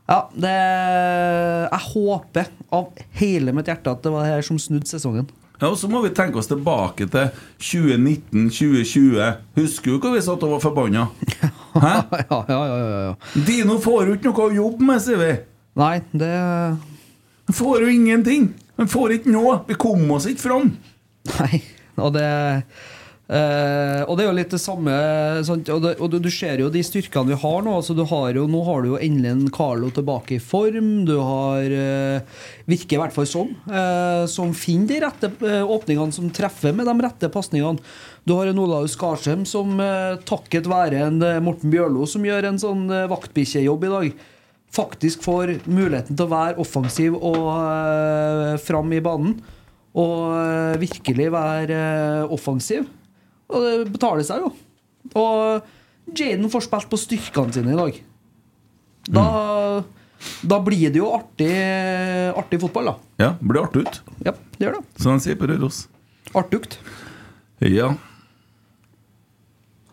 Ja, 0.10 0.24
det 0.34 0.56
Jeg 1.70 1.82
håper 1.94 2.48
av 2.74 3.04
hele 3.20 3.54
mitt 3.54 3.68
hjerte 3.70 3.92
at 3.92 4.02
det 4.02 4.14
var 4.14 4.26
det 4.26 4.38
her 4.38 4.48
som 4.48 4.58
snudde 4.58 4.90
sesongen. 4.90 5.28
Ja, 5.60 5.68
og 5.68 5.78
Så 5.78 5.90
må 5.92 6.02
vi 6.02 6.10
tenke 6.16 6.40
oss 6.40 6.48
tilbake 6.48 7.06
til 7.12 7.30
2019-2020. 7.60 9.20
Husker 9.60 9.92
du 9.92 10.00
hvor 10.00 10.16
vi 10.16 10.24
satt 10.24 10.44
og 10.48 10.56
var 10.56 10.64
forbanna? 10.64 11.10
Hæ? 11.76 11.94
ja, 12.32 12.40
ja, 12.50 12.60
ja, 12.66 13.00
ja. 13.10 13.16
Dino 13.48 13.80
får 13.84 14.08
jo 14.12 14.18
ikke 14.20 14.32
noe 14.32 14.48
å 14.50 14.56
jobbe 14.60 14.90
med, 14.92 15.02
sier 15.06 15.20
vi. 15.22 15.32
Nei, 15.80 15.96
det 16.12 16.32
Han 17.50 17.56
får 17.58 17.86
jo 17.86 17.92
ingenting. 17.94 18.50
Han 18.80 18.90
får 18.90 19.18
ikke 19.20 19.34
noe. 19.34 19.60
Vi 19.70 19.78
kom 19.80 20.06
oss 20.16 20.28
ikke 20.30 20.48
fram. 20.48 20.72
Nei, 21.40 21.60
og 22.00 22.14
det 22.16 22.26
eh, 23.30 24.02
Og 24.08 24.16
det 24.18 24.24
er 24.24 24.30
jo 24.30 24.36
litt 24.38 24.54
det 24.56 24.60
samme 24.64 24.94
sant? 25.46 25.68
Og, 25.74 25.82
det, 25.84 25.92
og 26.00 26.10
du, 26.14 26.18
du 26.24 26.30
ser 26.34 26.62
jo 26.64 26.70
de 26.74 26.82
styrkene 26.86 27.30
vi 27.34 27.38
har 27.42 27.60
nå. 27.66 27.74
Altså 27.80 27.94
du 27.98 28.04
har 28.10 28.32
jo, 28.38 28.46
nå 28.50 28.62
har 28.68 28.82
du 28.86 28.92
jo 28.94 29.02
endelig 29.02 29.34
en 29.34 29.44
Carlo 29.54 29.92
tilbake 29.94 30.38
i 30.38 30.42
form. 30.44 30.92
Du 31.10 31.16
har 31.20 31.68
eh, 31.70 32.40
Virker 32.72 32.98
i 32.98 33.02
hvert 33.04 33.16
fall 33.16 33.30
sånn. 33.30 33.54
eh, 33.70 34.24
som 34.32 34.56
finner 34.58 34.94
de 34.96 35.02
rette 35.06 35.32
eh, 35.46 35.62
åpningene, 35.76 36.16
som 36.16 36.32
treffer 36.34 36.74
med 36.76 36.90
de 36.90 36.96
rette 37.06 37.32
pasningene. 37.34 37.84
Du 38.28 38.36
har 38.36 38.50
en 38.50 38.60
Olaus 38.62 38.96
Skarsheim 38.98 39.46
som 39.48 39.80
eh, 39.82 40.18
takket 40.28 40.68
være 40.70 41.00
en 41.08 41.22
eh, 41.26 41.40
Morten 41.44 41.72
Bjørlo, 41.74 42.06
som 42.10 42.26
gjør 42.28 42.50
en 42.50 42.60
sånn 42.62 42.84
eh, 42.94 43.08
vaktbikkjejobb 43.12 43.86
i 43.88 43.94
dag, 43.94 44.10
faktisk 44.76 45.24
får 45.26 45.56
muligheten 45.66 46.18
til 46.18 46.28
å 46.28 46.34
være 46.34 46.60
offensiv 46.62 47.16
og 47.18 47.48
eh, 47.56 48.58
fram 48.62 48.92
i 48.94 49.02
banen. 49.06 49.40
Og 50.00 50.78
virkelig 50.80 51.26
være 51.34 51.78
offensiv. 52.32 52.84
Og 53.50 53.64
det 53.66 53.72
betaler 53.90 54.24
seg 54.24 54.44
jo. 54.46 54.52
Og 55.18 56.14
Jaden 56.14 56.46
får 56.54 56.68
spilt 56.68 56.88
på 56.92 57.00
styrkene 57.02 57.56
sine 57.56 57.74
i 57.74 57.80
dag. 57.80 57.98
Da, 59.10 59.26
da 60.46 60.60
blir 60.62 60.94
det 60.94 61.02
jo 61.02 61.10
artig, 61.18 61.50
artig 62.38 62.62
fotball, 62.62 62.92
da. 62.92 62.96
Ja, 63.26 63.32
det 63.42 63.50
blir 63.50 63.64
artig 63.66 63.84
ut. 63.88 64.00
Ja, 64.30 64.36
det 64.60 64.68
gjør 64.68 64.78
det. 64.78 64.86
Som 65.02 65.18
de 65.18 65.26
sier 65.26 65.42
på 65.42 65.50
Røros. 65.50 65.88
Artugt. 66.38 66.78
Ja. 67.65 67.93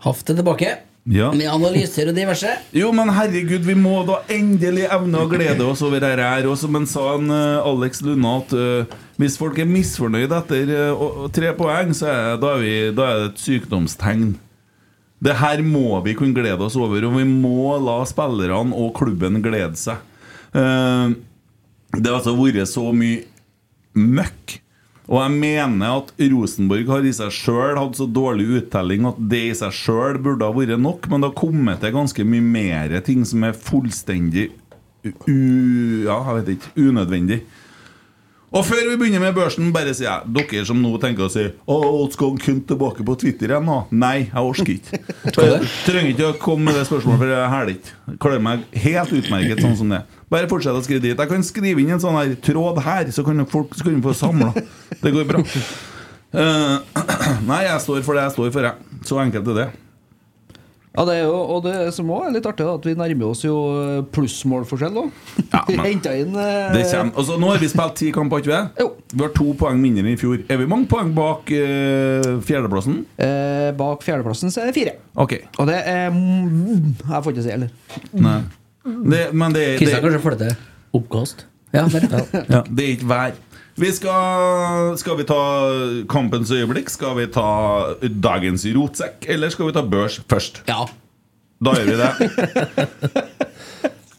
Haft 0.04 0.26
det 0.28 0.36
tilbake. 0.38 0.76
Ja. 1.06 1.28
Med 1.38 1.46
analyser 1.50 2.08
og 2.10 2.16
diverse. 2.18 2.50
Jo, 2.80 2.88
men 2.94 3.10
herregud, 3.14 3.62
vi 3.66 3.76
må 3.78 4.00
da 4.08 4.20
endelig 4.32 4.88
evne 4.90 5.20
å 5.22 5.28
glede 5.30 5.62
oss 5.66 5.82
over 5.86 6.02
dette 6.02 6.22
her. 6.26 6.48
Og 6.50 6.56
som 6.58 6.74
han 6.78 6.86
sa, 6.90 7.04
en, 7.14 7.30
uh, 7.30 7.66
Alex 7.66 8.02
Lunde, 8.06 8.32
at 8.42 8.54
uh, 8.58 8.96
hvis 9.20 9.38
folk 9.38 9.58
er 9.62 9.70
misfornøyd 9.70 10.34
etter 10.34 10.72
eh, 10.74 10.90
å- 10.92 11.28
tre 11.32 11.52
poeng, 11.56 11.94
så 11.96 12.10
er, 12.10 12.34
da, 12.42 12.50
er 12.56 12.64
vi, 12.64 12.74
da 12.98 13.06
er 13.12 13.22
det 13.22 13.28
et 13.30 13.44
sykdomstegn. 13.46 14.26
Det 15.24 15.38
her 15.40 15.62
må 15.64 16.02
vi 16.04 16.12
kunne 16.18 16.36
glede 16.36 16.60
oss 16.66 16.74
over, 16.76 17.06
og 17.08 17.14
vi 17.16 17.24
må 17.24 17.78
la 17.80 18.00
spillerne 18.06 18.76
og 18.76 18.90
klubben 18.98 19.38
glede 19.46 19.78
seg. 19.80 20.02
Eh, 20.52 21.14
det 21.96 22.10
har 22.10 22.18
altså 22.18 22.34
vært 22.36 22.68
så 22.68 22.84
mye 22.92 23.22
møkk. 23.96 24.58
Og 25.06 25.20
jeg 25.20 25.34
mener 25.38 26.00
at 26.00 26.08
Rosenborg 26.32 26.88
har 26.90 27.04
i 27.06 27.12
seg 27.14 27.34
sjøl 27.34 27.78
hatt 27.78 27.98
så 27.98 28.08
dårlig 28.10 28.48
uttelling 28.58 29.06
at 29.06 29.18
det 29.30 29.42
i 29.52 29.54
seg 29.54 29.74
sjøl 29.74 30.18
burde 30.22 30.48
ha 30.48 30.54
vært 30.54 30.82
nok, 30.82 31.06
men 31.10 31.22
det 31.22 31.30
har 31.30 31.38
kommet 31.38 31.82
til 31.82 31.94
ganske 31.94 32.26
mye 32.26 32.46
mer 32.46 32.96
ting 33.06 33.22
som 33.28 33.46
er 33.46 33.54
fullstendig 33.54 34.48
u... 35.06 35.36
Ja, 36.06 36.18
jeg 36.18 36.40
vet 36.40 36.50
ikke. 36.56 36.72
Unødvendig. 36.88 37.44
Og 38.56 38.64
før 38.64 38.86
vi 38.88 38.96
begynner 38.96 39.20
med 39.20 39.34
børsen, 39.36 39.68
bare 39.74 39.92
sier 39.92 40.06
jeg 40.08 40.32
dere 40.32 40.64
som 40.64 40.78
nå 40.80 40.94
tenker 41.02 41.26
å 41.26 41.32
si 41.32 41.42
Å, 41.44 41.76
skal 42.14 42.38
kun 42.40 42.62
tilbake 42.64 43.04
på 43.04 43.16
Twitter 43.20 43.52
igjen 43.52 43.66
nå? 43.68 43.82
Nei, 43.92 44.30
jeg 44.30 44.40
orker 44.50 44.70
ikke. 44.78 45.00
Jeg 45.36 45.68
trenger 45.84 46.12
ikke 46.14 46.30
å 46.30 46.36
komme 46.40 46.70
med 46.70 46.78
det 46.78 46.86
spørsmålet, 46.88 47.20
for 47.20 47.32
jeg 47.32 47.50
hæler 47.52 47.72
ikke. 47.74 47.94
Klarer 48.22 48.42
meg 48.46 48.62
helt 48.86 49.12
utmerket 49.18 49.60
sånn 49.62 49.76
som 49.78 49.92
det. 49.92 50.00
Bare 50.32 50.48
fortsett 50.50 50.78
å 50.78 50.84
skrive 50.84 51.04
dit. 51.04 51.18
Jeg 51.18 51.30
kan 51.30 51.44
skrive 51.44 51.82
inn 51.82 51.92
en 51.96 52.02
sånn 52.02 52.16
her 52.16 52.32
tråd 52.48 52.80
her, 52.86 53.10
så 53.12 53.24
kan 53.26 53.44
folk 53.50 53.76
så 53.76 53.86
kan 53.86 54.00
få 54.04 54.14
samla. 54.16 54.52
Det 55.02 55.12
går 55.14 55.28
bra. 55.28 55.42
Uh, 56.36 56.78
nei, 57.50 57.62
jeg 57.66 57.82
står 57.84 58.06
for 58.06 58.16
det 58.16 58.24
jeg 58.26 58.36
står 58.38 58.54
for, 58.56 58.70
jeg. 58.70 59.02
Så 59.08 59.20
enkelt 59.22 59.52
er 59.52 59.60
det. 59.60 59.68
Ja, 60.96 61.04
det 61.04 61.14
er 61.18 61.24
jo, 61.26 61.34
og 61.52 61.58
det 61.66 61.74
som 61.92 62.08
også 62.10 62.30
er 62.30 62.34
litt 62.38 62.46
artig, 62.48 62.64
at 62.72 62.86
vi 62.88 62.94
nærmer 62.96 63.26
oss 63.34 63.42
jo 63.44 63.54
eh, 63.82 63.98
plussmålforskjell 64.16 64.96
òg. 65.02 65.10
men- 65.68 65.82
henta 65.84 66.14
inn 66.16 66.32
eh, 66.34 66.72
Det 66.72 66.84
kommer, 66.88 67.12
altså, 67.20 67.36
nå 67.42 67.50
har 67.52 67.60
vi 67.60 67.68
spilt 67.68 67.96
ti 68.00 68.08
kamper, 68.16 68.40
ikke 68.40 68.52
vi? 68.54 68.86
Vi 69.12 69.22
har 69.26 69.34
to 69.36 69.50
poeng 69.60 69.78
mindre 69.82 70.02
enn 70.06 70.12
i 70.14 70.16
fjor. 70.20 70.40
Er 70.50 70.60
vi 70.62 70.68
mange 70.72 70.88
poeng 70.90 71.12
bak 71.16 71.52
eh, 71.52 72.30
fjerdeplassen? 72.48 73.02
eh, 73.20 73.68
Bak 73.76 74.02
fjerdeplassen 74.06 74.50
så 74.54 74.62
er 74.64 74.70
det 74.72 74.76
fire. 74.78 74.96
Ok. 75.20 75.36
Og 75.60 75.68
det 75.68 75.76
er 75.84 76.08
mm, 76.14 76.94
Jeg 77.04 77.22
får 77.26 77.34
ikke 77.36 77.44
si 77.44 77.52
heller. 77.52 77.70
Nei. 78.16 78.38
Det, 78.86 79.20
men 79.34 79.52
det, 79.52 79.62
det, 79.66 79.78
Kristian 79.82 80.02
kanskje 80.06 80.22
får 80.24 80.36
det 80.38 80.48
til. 80.48 80.64
Oppkast. 80.96 81.44
Ja. 81.74 81.82
Ja, 82.48 82.60
det 82.70 82.84
er 82.84 82.90
ikke 82.94 83.08
vær. 83.10 83.34
Vi 83.76 83.90
skal, 83.92 84.94
skal 84.96 85.18
vi 85.18 85.24
ta 85.28 85.40
kampens 86.08 86.50
øyeblikk? 86.54 86.88
Skal 86.92 87.16
vi 87.18 87.26
ta 87.32 87.48
dagens 88.24 88.64
rotsekk, 88.76 89.26
eller 89.28 89.52
skal 89.52 89.68
vi 89.68 89.74
ta 89.76 89.82
børs 89.84 90.16
først? 90.30 90.62
Ja. 90.68 90.86
Da 91.60 91.74
gjør 91.76 91.90
vi 91.90 91.96
det. 92.00 92.10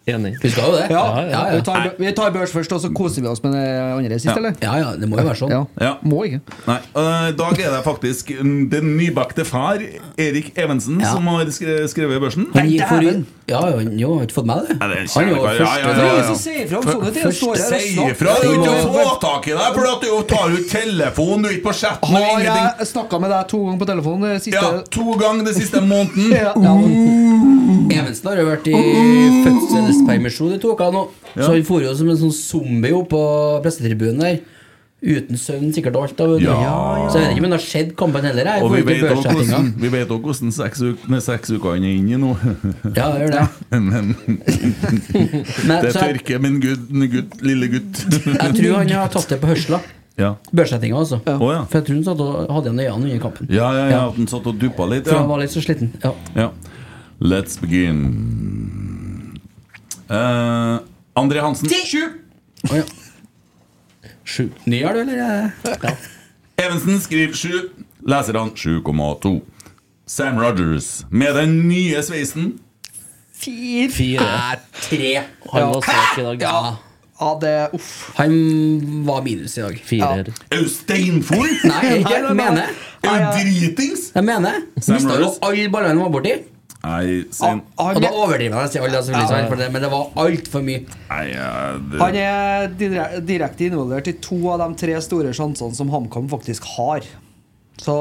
Enig. 0.07 0.37
Vi 0.39 0.49
skal 0.53 0.69
jo 0.69 0.75
det. 0.77 0.85
Ja, 0.93 1.01
ja, 1.19 1.23
ja. 1.33 1.39
Vi, 1.57 1.63
tar, 1.67 1.87
vi 1.99 2.11
tar 2.15 2.29
børs 2.31 2.53
først, 2.55 2.71
og 2.71 2.79
så 2.79 2.91
koser 2.95 3.25
vi 3.25 3.27
oss 3.27 3.41
med 3.43 3.57
det 3.57 3.65
andre 3.97 4.19
sist, 4.21 4.29
Ja. 4.29 4.35
eller? 4.39 4.53
Ja, 4.63 4.75
ja, 4.79 4.93
det 5.01 5.09
må 5.11 5.17
jo 5.19 5.25
være 5.27 5.39
sånn. 5.41 5.51
Ja. 5.51 5.63
Ja. 5.83 5.89
Må 6.07 6.21
ikke. 6.29 6.39
Nei, 6.69 6.77
øh, 6.95 7.25
I 7.33 7.35
dag 7.41 7.59
er 7.65 7.73
det 7.75 7.81
faktisk 7.83 8.31
den 8.71 8.93
nybakte 8.95 9.43
far, 9.45 9.81
Erik 10.21 10.53
Evensen, 10.55 11.01
Ja. 11.03 11.11
som 11.11 11.27
har 11.33 11.49
skrevet 11.51 12.21
børsen. 12.23 12.47
Han 12.55 12.69
gikk 12.71 12.87
for, 12.87 13.03
dæven! 13.03 13.25
Ja, 13.47 13.59
han 13.77 13.99
jo, 13.99 14.09
har 14.17 14.25
ikke 14.25 14.35
fått 14.35 14.47
med 14.49 14.65
det. 14.67 14.75
Ja, 14.75 14.87
det 14.91 14.95
Han 15.13 15.23
er 15.23 15.29
jo. 15.31 15.35
Ja, 15.39 15.51
første 15.55 15.75
ja, 15.79 15.91
ja, 15.95 16.07
ja. 16.07 16.79
om 16.79 16.87
sånne 16.87 17.11
ting. 17.15 17.27
Og 17.27 17.59
Si 17.61 17.93
ifra! 18.03 18.33
Du 18.41 18.47
er 18.49 18.57
ikke 18.57 18.73
få 18.83 19.05
tak 19.21 19.47
i 19.47 19.53
deg, 19.55 19.77
for 19.77 20.01
du 20.01 20.17
tar 20.27 20.55
ut 20.57 20.65
telefonen, 20.71 21.45
du 21.45 21.47
er 21.47 21.55
ikke 21.55 21.67
på 21.69 21.75
chatten 21.79 22.17
og 22.17 22.25
ingenting. 22.25 22.65
jeg 22.81 22.89
snakka 22.91 23.21
med 23.23 23.31
deg 23.31 23.47
to 23.53 23.61
ganger 23.63 23.79
på 23.79 23.87
telefonen 23.93 24.27
det 24.27 24.41
siste 24.43 24.65
Ja, 24.65 24.73
to 24.97 25.15
ganger 25.21 25.47
den 25.47 25.55
siste 25.61 25.83
måneden. 25.85 26.27
Ja, 26.37 26.51
ja, 26.59 26.75
Evensen 27.97 28.27
har 28.27 28.41
jo 28.41 28.49
vært 28.49 28.67
i 28.67 28.75
fødselspermisjon 29.45 30.57
i 30.57 30.59
to 30.59 30.75
uker 30.75 30.91
nå. 30.91 31.07
Så 31.37 31.47
han 31.53 31.63
for 31.67 31.85
jo 31.85 31.95
som 31.95 32.11
en 32.11 32.19
sånn 32.19 32.35
zombie 32.35 32.95
opp 32.99 33.13
på 33.15 33.23
pressetribunen 33.63 34.25
der. 34.25 34.41
Uten 34.97 35.37
søvn 35.37 35.69
sikkert 35.75 35.95
alt. 35.99 36.15
Da, 36.17 36.25
ja. 36.41 36.53
Ja. 36.57 36.77
Så 37.13 37.19
jeg 37.21 37.27
vet 37.27 37.35
ikke 37.35 37.43
om 37.43 37.45
han 37.45 37.53
har 37.53 37.61
sett 37.61 37.91
kampen 37.99 38.25
heller. 38.25 38.47
Jeg, 38.49 38.63
Og 38.65 38.71
vi 38.73 38.81
vet 38.87 39.03
også 39.11 39.33
hvordan, 39.35 39.67
vi 39.77 39.91
vet 39.93 40.09
også 40.15 40.23
hvordan 40.23 40.55
seks, 40.55 40.81
uk 40.81 41.03
seks 41.21 41.53
uker 41.53 41.75
han 41.75 41.85
er 41.85 41.99
inne 41.99 42.15
i 42.15 42.21
nå. 42.23 42.31
Ja, 42.97 43.11
det 43.13 43.27
gjør 43.27 43.35
det. 43.35 43.43
Men 43.91 44.15
Men, 45.69 45.85
det 45.85 45.93
tørker 45.93 46.41
min 46.41 46.57
gutt, 46.63 46.89
gutt, 47.13 47.37
lille 47.45 47.69
gutt. 47.75 48.01
jeg 48.09 48.57
tror 48.57 48.75
han 48.79 48.95
har 48.97 49.13
tatt 49.13 49.29
det 49.35 49.39
på 49.43 49.53
hørsla. 49.53 49.83
Ja. 50.17 50.33
Børsettinga, 50.49 50.97
altså. 50.97 51.21
Å, 51.29 51.37
ja. 51.53 51.61
For 51.69 51.77
jeg 51.77 51.85
tror 51.91 51.99
han 51.99 52.05
satt 52.09 52.21
og 52.25 52.53
hadde 52.57 52.71
igjen 52.73 52.81
øynene 52.87 53.11
under 53.11 53.25
kampen. 53.27 53.53
Ja, 53.53 53.69
ja, 53.77 53.83
ja, 53.85 53.91
Ja. 53.93 54.03
at 54.09 54.17
han 54.17 54.33
satt 54.33 54.49
og 54.49 54.57
duppa 54.57 54.89
litt. 54.89 55.05
For 55.05 55.21
han 55.21 55.29
var 55.29 55.43
litt 55.45 55.53
så 55.53 55.61
sliten. 55.61 55.93
Ja. 56.01 56.15
ja. 56.33 56.49
Let's 57.21 57.61
begin. 57.61 58.01
Uh, 60.09 60.81
André 61.17 61.45
Hansen. 61.45 61.69
Å, 61.69 62.79
ja. 62.81 62.87
Sju. 64.27 64.49
Ny 64.67 64.81
er 64.83 64.93
du, 64.93 64.99
eller? 65.05 65.51
Ja. 65.63 65.91
Evensen 66.59 66.99
skriver 66.99 67.33
7. 67.33 67.69
Leserne 68.07 68.49
7,2. 68.55 69.37
Sam 70.07 70.39
Rogers 70.39 71.05
med 71.11 71.35
den 71.35 71.55
nye 71.69 72.01
sveisen. 72.03 72.57
Fire. 73.37 73.87
Fire. 73.93 74.27
Tre. 74.81 75.13
Han 75.53 75.71
var 75.71 75.81
svak 75.85 76.19
i 76.19 76.25
dag. 76.27 76.41
Ja. 76.41 76.75
Ja, 77.19 77.31
det 77.41 77.69
Uff. 77.73 78.11
Han 78.15 78.33
var 79.05 79.23
minus 79.25 79.57
i 79.57 79.61
dag. 79.61 79.79
Firer. 79.85 80.27
Er 80.51 80.61
du 80.61 80.69
steinfull? 80.69 81.49
Nei, 81.63 81.79
jeg 81.85 82.03
ikke. 82.03 82.19
Jeg 82.27 82.35
mener 82.37 82.75
Er 83.03 83.23
du 83.23 83.39
dritings? 83.39 84.11
Jeg 84.15 84.25
mener 84.27 84.59
Sam 84.81 84.97
Mista 84.99 85.17
jo 85.21 85.31
alle 85.41 85.69
ballene 85.73 85.95
han 85.95 86.03
var 86.03 86.13
borti. 86.13 86.35
Nei, 86.83 87.23
sin. 87.33 87.61
Han 87.79 87.97
Og 87.97 88.01
da 88.01 88.07
er, 88.07 88.15
overdriver 88.15 88.43
jeg 88.45 88.51
når 88.53 88.65
jeg 88.67 88.83
alle, 88.85 88.99
selvfølgelig, 89.03 89.29
sant, 89.31 89.49
for 89.51 89.61
det, 89.61 89.69
men 89.73 89.83
det 89.83 89.89
var 89.91 90.11
altfor 90.23 90.65
mye. 90.65 90.97
nei 91.09 91.23
uh, 91.33 91.79
det, 91.81 92.01
han 92.03 92.19
er 92.21 93.15
direkte 93.27 93.69
involvert 93.71 94.11
i 94.11 94.17
to 94.23 94.37
av 94.53 94.61
de 94.61 94.69
tre 94.83 94.99
store 95.03 95.33
sjansene 95.35 95.77
som 95.77 95.91
HamKam 95.93 96.29
faktisk 96.31 96.69
har. 96.77 97.07
Så 97.77 97.93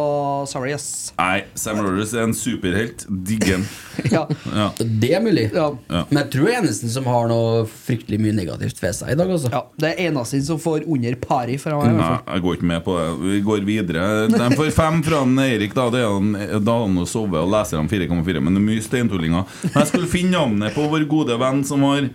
sorry, 0.48 0.70
yes. 0.72 1.12
Nei, 1.18 1.42
Sam 1.54 1.78
Rogers 1.84 2.14
er 2.16 2.22
en 2.24 2.32
superhelt. 2.36 3.04
Digger 3.28 3.58
han. 3.58 3.66
Ja. 4.12 4.22
Ja. 4.52 4.66
Det 4.78 5.08
er 5.16 5.22
mulig. 5.24 5.46
Ja. 5.56 5.70
Men 5.88 6.18
jeg 6.20 6.28
tror 6.34 6.46
det 6.46 6.52
er 6.54 6.58
eneste 6.62 6.88
som 6.92 7.06
har 7.08 7.28
noe 7.30 7.62
fryktelig 7.68 8.18
mye 8.22 8.34
negativt 8.36 8.78
ved 8.82 8.92
seg 8.98 9.12
i 9.14 9.16
dag. 9.18 9.30
Altså. 9.32 9.50
ja. 9.52 9.62
Det 9.80 9.90
er 9.90 10.02
eneste 10.10 10.40
som 10.46 10.60
får 10.62 10.84
under 10.84 11.16
pari 11.22 11.56
fra 11.60 11.78
meg. 11.80 11.90
i 11.90 11.96
Nei, 11.96 12.06
fall. 12.10 12.22
jeg 12.34 12.44
går 12.46 12.58
ikke 12.58 12.70
med 12.72 12.84
på 12.86 12.96
det. 13.00 13.06
Vi 13.24 13.40
går 13.48 13.66
videre. 13.68 14.06
De 14.32 14.48
får 14.60 14.70
fem 14.76 15.00
fra 15.06 15.22
han 15.24 15.36
Eirik. 15.46 15.74
Da 15.76 15.88
Det 15.94 16.04
er 16.04 16.12
han, 16.12 16.32
da 16.66 16.76
har 16.78 16.86
han 16.86 17.08
sovet 17.08 17.40
og 17.42 17.52
leser 17.56 17.80
han 17.80 17.90
4,4. 17.90 18.40
Men 18.44 18.56
det 18.56 18.62
er 18.62 18.68
mye 18.70 18.84
steintullinger. 18.84 19.48
Men 19.66 19.78
jeg 19.80 19.90
skulle 19.92 20.12
finne 20.12 20.36
navnet 20.36 20.76
på 20.76 20.86
vår 20.92 21.06
gode 21.10 21.36
venn 21.40 21.64
som 21.68 21.84
har 21.88 22.08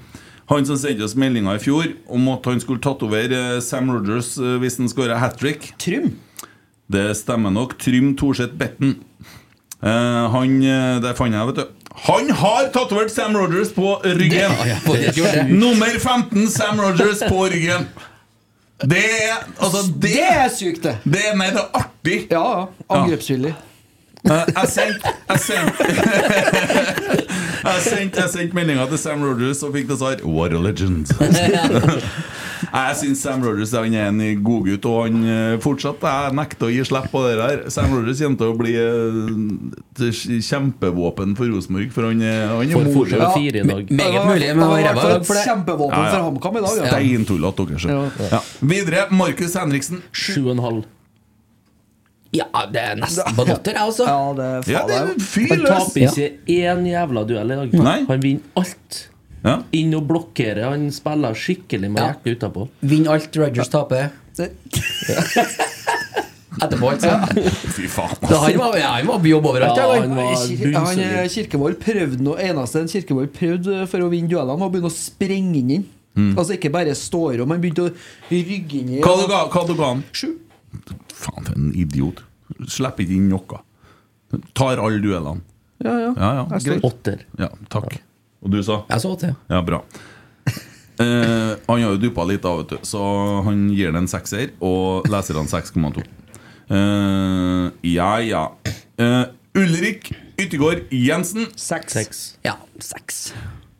han 0.52 0.66
som 0.68 0.76
sendte 0.82 1.06
oss 1.06 1.14
meldinga 1.16 1.54
i 1.56 1.62
fjor 1.64 1.94
om 2.12 2.26
at 2.34 2.48
han 2.50 2.60
skulle 2.60 2.82
tatovere 2.84 3.38
eh, 3.56 3.62
Sam 3.64 3.88
Rogers 3.94 4.34
eh, 4.42 4.58
hvis 4.60 4.76
han 4.82 4.90
skåra 4.92 5.16
hat 5.22 5.38
trick. 5.40 5.70
Trym. 5.80 6.10
Det 6.92 7.06
stemmer 7.20 7.54
nok. 7.56 7.78
Trym 7.80 8.14
Thorseth 8.20 8.54
Betten. 8.60 8.96
Eh, 9.82 10.26
han 10.36 10.58
eh, 10.64 10.98
Der 11.04 11.16
fant 11.18 11.34
jeg, 11.34 11.48
vet 11.52 11.62
du. 11.62 11.66
Han 12.08 12.30
har 12.40 12.70
tatovert 12.74 13.12
Sam 13.12 13.36
Rogers 13.36 13.72
på 13.76 13.98
ryggen! 14.06 14.54
Nummer 15.60 15.92
15 16.00 16.48
Sam 16.54 16.80
Rogers 16.82 17.20
på 17.28 17.46
ryggen. 17.52 17.88
Det 18.82 19.02
er 19.04 19.42
Altså, 19.60 19.82
det, 19.94 20.02
Det 20.02 20.24
er 20.26 20.48
sykt, 20.56 20.84
det. 20.84 20.96
det 21.04 21.20
er, 21.32 21.36
Nei, 21.38 21.50
det 21.54 21.60
er 21.62 21.68
artig. 21.82 22.16
Ja, 22.32 22.46
ja. 22.60 22.66
Angrepsvillig. 22.96 23.52
Eh, 24.26 24.32
Jeg 24.56 24.68
sendte 24.70 25.12
Jeg 25.30 25.40
sendte 25.40 25.86
Jeg 27.72 27.82
sendte 27.86 28.22
jeg 28.24 28.30
sendte 28.34 28.56
meldinga 28.58 28.86
til 28.90 28.98
Sam 29.02 29.24
Rogers 29.26 29.62
og 29.66 29.74
fikk 29.76 29.88
til 29.92 29.98
svar 30.02 30.24
What 30.26 30.54
a 30.58 30.62
legend. 30.62 31.10
Jeg 32.72 32.96
syns 33.02 33.22
Sam 33.26 33.42
Rogers 33.44 33.74
han 33.76 33.96
er 34.00 34.08
en 34.12 34.22
godgutt, 34.46 34.86
og 34.88 35.02
han 35.06 35.26
eh, 35.28 35.56
fortsatt 35.64 36.04
Jeg 36.08 36.36
nekter 36.38 36.70
å 36.70 36.72
gi 36.72 36.86
slipp 36.88 37.10
på 37.12 37.24
det 37.26 37.34
der. 37.40 37.64
Sam 37.74 37.92
Rogers 37.92 38.22
kommer 38.24 38.40
til 38.40 38.54
å 38.54 38.56
bli 38.62 38.76
eh, 38.80 40.08
et 40.08 40.46
kjempevåpen 40.48 41.36
for 41.40 41.52
Rosenborg, 41.52 41.92
for 41.96 42.08
han 42.08 42.24
han 42.24 42.72
er 42.72 42.88
modig. 42.88 43.18
Ja, 43.20 43.34
fire 43.36 43.66
i 43.66 43.68
dag. 43.68 43.92
Meget 43.92 44.26
mulig, 44.30 44.48
men 44.56 44.64
han 44.64 44.72
var 44.72 44.80
i 44.80 44.88
ræva 44.88 45.04
i 45.04 45.12
dag 45.18 45.28
for 45.28 45.36
et 45.36 45.44
det. 45.44 45.50
kjempevåpen 45.52 45.98
Ja, 46.00 46.08
ja. 46.08 46.16
for 46.16 46.30
HamKam 46.30 46.58
i 46.58 46.64
dag. 46.66 46.80
Ja. 46.80 46.96
Steintullete 46.96 47.68
dere, 47.68 47.84
så. 47.84 48.00
Ja. 48.32 48.42
Videre, 48.74 49.06
Markus 49.12 49.60
Henriksen. 49.60 50.02
Sju 50.16 50.40
og 50.46 50.56
en 50.56 50.66
halv. 50.70 50.90
Ja, 52.32 52.48
det 52.72 52.80
er 52.80 52.96
nesten 52.96 53.36
på 53.36 53.44
datter, 53.44 53.76
jeg, 53.76 53.84
altså. 53.84 54.06
Ja, 54.08 54.20
det 54.38 54.46
er 54.48 54.70
Ja, 54.72 54.82
det 54.88 54.96
er 54.96 55.10
Han 55.52 55.66
taper 55.68 56.06
ikke 56.08 56.28
én 56.48 56.86
jævla 56.88 57.26
duell 57.28 57.52
i 57.52 57.58
dag. 57.60 57.74
Nei. 57.84 57.98
Han 58.08 58.24
vinner 58.24 58.62
alt. 58.62 59.02
Ja. 59.44 59.56
Inn 59.74 59.94
og 59.98 60.06
blokkere. 60.10 60.68
Han 60.70 60.90
spiller 60.94 61.34
skikkelig 61.34 61.90
med 61.92 62.02
Ja. 62.02 62.12
hjertet 62.14 62.38
utapå. 62.38 62.68
Vinn 62.82 63.08
alt, 63.10 63.36
Rogers 63.36 63.70
taper. 63.74 64.12
Det- 64.38 64.52
Etterpå, 66.62 66.90
altså. 66.92 67.12
Fy 67.72 67.86
faen. 67.88 68.18
Da 68.28 68.38
han 68.44 68.58
var, 68.60 68.74
ja, 68.78 68.90
han 68.98 69.08
var 69.08 69.24
jobb 69.26 69.46
overalt. 69.54 69.78
Ja, 69.80 69.86
Ja, 69.96 70.02
han 70.02 70.16
var 70.18 70.84
Han 70.84 71.00
eh, 71.00 71.28
Kirkevold 71.32 71.78
prøvde 71.80 72.20
noe 72.26 72.36
eneste 72.44 72.82
en 72.84 72.90
Kirkevold 72.92 73.32
prøvde 73.38 73.86
for 73.88 74.04
å 74.04 74.10
vinne 74.12 74.28
duellene, 74.30 74.60
var 74.60 74.68
å 74.68 74.74
begynne 74.74 74.92
å 74.92 74.96
sprenge 74.96 75.56
inn 75.62 75.72
inn. 75.78 75.86
Altså 76.36 76.58
ikke 76.58 76.70
bare 76.74 76.92
stå 77.00 77.22
i 77.32 77.38
rom, 77.40 77.54
han 77.56 77.62
begynte 77.64 77.86
å 77.88 77.94
rygge 78.30 78.82
inn 78.82 78.90
i 78.98 79.00
Hva 79.00 79.14
du 79.22 79.24
ga, 79.32 79.46
hva 79.48 79.64
du 79.70 79.74
ga 79.80 79.94
han? 79.94 80.04
Sju. 80.12 80.34
Faen, 81.16 81.48
for 81.48 81.56
en 81.56 81.72
idiot. 81.80 82.20
Slipper 82.68 83.06
ikke 83.08 83.16
inn 83.16 83.30
noe. 83.32 83.62
Tar 84.54 84.76
alle 84.84 85.00
duellene. 85.04 85.42
Ja, 85.82 85.96
ja. 85.98 86.12
Ja, 86.20 86.34
ja, 86.42 86.44
Jeg 86.52 86.62
står- 86.68 86.84
Åtter. 86.92 87.24
Ja, 87.40 87.48
takk. 87.72 87.96
Og 88.42 88.50
du 88.54 88.62
sa? 88.66 88.82
Jeg 88.90 89.04
så 89.04 89.14
åtte. 89.16 89.36
Ja, 89.52 89.62
bra. 89.66 89.84
Eh, 91.02 91.52
han 91.68 91.82
har 91.82 91.94
jo 91.96 92.00
duppa 92.02 92.26
litt 92.30 92.46
av, 92.46 92.62
vet 92.62 92.74
du, 92.76 92.86
så 92.86 93.02
han 93.46 93.70
gir 93.74 93.90
den 93.90 94.04
en 94.04 94.10
sekser, 94.12 94.52
og 94.62 95.08
leserne 95.10 95.48
6,2. 95.50 96.04
Eh, 96.72 97.70
ja, 97.94 98.12
ja. 98.22 98.44
Eh, 99.02 99.24
Ulrik 99.58 100.12
Yttergård 100.40 100.92
Jensen. 100.94 101.48
Seks. 101.56 101.96
Seks. 101.98 102.22
Ja, 102.46 102.56
seks. 102.80 103.32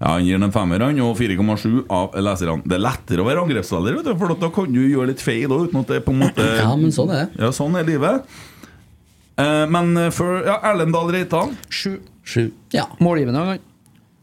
Ja, 0.02 0.16
Han 0.16 0.26
gir 0.26 0.40
den 0.40 0.48
en 0.50 0.54
femmer, 0.54 0.82
han, 0.82 1.00
og 1.06 1.18
4,7 1.20 1.84
av 1.94 2.16
leserne. 2.18 2.62
Det 2.66 2.78
er 2.80 2.86
lettere 2.88 3.22
å 3.24 3.28
være 3.28 3.44
angrepsspiller, 3.46 4.00
vet 4.00 4.10
du, 4.10 4.16
for 4.18 4.34
da 4.34 4.50
kan 4.54 4.72
du 4.74 4.82
gjøre 4.82 5.12
litt 5.12 5.22
feil 5.22 5.52
også, 5.52 5.70
uten 5.70 5.84
at 5.84 5.94
det 5.94 6.00
på 6.08 6.16
en 6.16 6.24
måte 6.26 6.48
Ja, 6.58 6.72
men 6.76 6.96
sånn 6.96 7.14
er 7.14 7.26
det. 7.28 7.44
Ja, 7.44 7.52
sånn 7.56 7.78
er 7.78 7.86
livet. 7.88 8.32
Eh, 9.42 9.66
men 9.72 9.94
for 10.10 10.18
før 10.42 10.48
ja, 10.50 10.58
Erlend 10.72 10.94
Dahl 10.98 11.14
Reitan 11.14 11.54
Sju. 11.70 12.00
Sju. 12.28 12.50
Ja. 12.74 12.88
Målgivende 13.02 13.60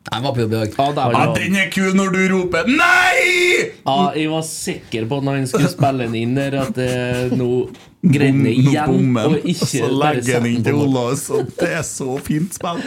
Jeg 0.09 0.23
var 0.25 0.33
på 0.35 0.41
jobb 0.41 0.53
i 0.53 0.57
dag. 0.57 0.77
Ja, 0.79 0.87
det 0.93 1.05
Ja, 1.13 1.25
den 1.37 1.57
er 1.61 1.69
kul 1.73 1.93
når 1.97 2.13
du 2.15 2.21
roper 2.33 2.65
'nei!' 2.65 3.73
Ja, 3.87 4.13
jeg 4.17 4.31
var 4.31 4.43
sikker 4.43 5.07
på 5.09 5.21
når 5.23 5.37
han 5.37 5.47
skulle 5.47 5.69
spille 5.69 6.07
den 6.07 6.15
inn 6.15 6.35
der, 6.35 6.57
at 6.63 6.75
det 6.75 7.37
nå 7.37 7.69
grenner 8.03 8.51
igjen 8.51 8.87
bommen, 8.87 9.19
og 9.27 9.37
og 9.39 9.45
ikke 9.53 9.67
så 9.67 9.91
legger 9.93 10.41
han 10.41 10.47
inn 10.47 10.65
til 10.65 10.73
på 10.73 11.05
og 11.39 11.53
det 11.59 11.71
er 11.77 11.83
så 11.83 12.19
fint 12.25 12.55
spill. 12.55 12.83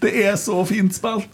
Det 0.00 0.12
er 0.26 0.36
så 0.36 0.64
fint 0.66 0.94
spill. 0.94 1.24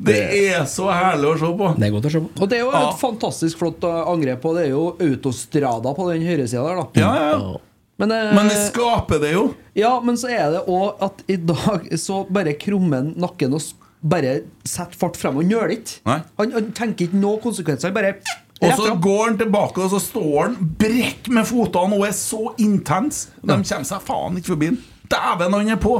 Det 0.00 0.16
er 0.54 0.64
så 0.64 0.86
herlig 0.88 1.28
å 1.28 1.38
se 1.38 1.50
på. 1.60 1.72
Det 1.76 1.86
er 1.86 1.90
godt 1.92 2.06
å 2.08 2.12
se 2.14 2.20
på. 2.24 2.30
Og 2.40 2.48
det 2.48 2.56
er 2.58 2.62
jo 2.64 2.70
Ja. 2.72 2.88
et 2.88 3.00
fantastisk 3.00 3.58
flott 3.58 3.84
uh, 3.84 4.08
angrep, 4.08 4.44
og 4.44 4.56
det 4.56 4.64
er 4.64 4.70
jo 4.70 4.96
autostrada 4.96 5.92
på 5.94 6.08
den 6.12 6.22
høyresida 6.24 6.62
der, 6.64 6.76
da. 6.80 6.86
Ja, 6.94 7.14
ja, 7.16 7.30
ja. 7.36 7.58
Men, 8.00 8.12
eh, 8.12 8.34
Men 8.34 8.48
det 8.48 8.56
skaper 8.72 9.20
det 9.20 9.34
jo. 9.34 9.54
Ja, 9.76 10.00
men 10.00 10.16
så 10.16 10.30
er 10.32 10.50
det 10.54 10.62
òg 10.66 10.94
at 11.04 11.20
i 11.28 11.36
dag 11.36 11.84
så 12.00 12.22
bare 12.32 12.54
krummer 12.56 13.02
nakken 13.14 13.52
og 13.52 13.60
bare 14.02 14.36
setter 14.64 14.96
fart 15.00 15.18
frem 15.20 15.40
og 15.40 15.44
nøler 15.48 15.74
ikke. 15.76 15.98
Han, 16.08 16.54
han 16.54 16.70
tenker 16.76 17.08
ikke 17.08 17.20
noen 17.20 17.42
konsekvenser. 17.44 17.90
Han 17.90 17.98
bare 17.98 18.14
Og 18.60 18.72
så 18.76 18.94
går 19.00 19.22
han 19.26 19.38
tilbake, 19.40 19.80
og 19.80 19.92
så 19.92 20.00
står 20.02 20.38
han 20.42 20.56
brekk 20.80 21.30
med 21.32 21.48
fotene 21.48 21.96
og 21.96 22.06
er 22.08 22.16
så 22.16 22.54
intens. 22.60 23.26
De 23.40 23.54
kommer 23.56 23.88
seg 23.88 24.02
faen 24.04 24.36
ikke 24.40 24.54
forbi 24.54 24.72
han. 24.72 24.80
Dæven, 25.10 25.56
han 25.56 25.72
er 25.74 25.80
på! 25.80 25.96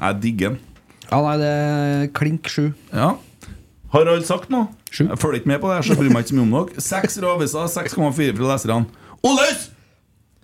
Jeg 0.00 0.20
digger 0.22 0.54
han. 0.54 0.60
Ja, 1.10 1.20
nei, 1.22 1.34
det 1.38 1.50
er 1.52 2.08
klink 2.16 2.48
sju. 2.50 2.70
Ja. 2.90 3.12
Har 3.94 4.08
alle 4.10 4.24
sagt 4.26 4.48
noe? 4.50 4.72
Jeg 4.90 5.18
følger 5.20 5.42
ikke 5.42 5.50
med 5.52 5.60
på 5.62 5.70
det, 5.70 5.84
så 5.86 5.94
bryr 5.98 6.10
meg 6.10 6.24
ikke 6.24 6.32
så 6.32 6.38
mye 6.40 6.46
om 6.48 6.54
dere. 6.56 6.82
Seks 6.82 7.18
avisa, 7.20 7.66
6,4 7.70 8.34
fra 8.34 8.48
leserne. 8.50 9.04
Olaus! 9.24 9.68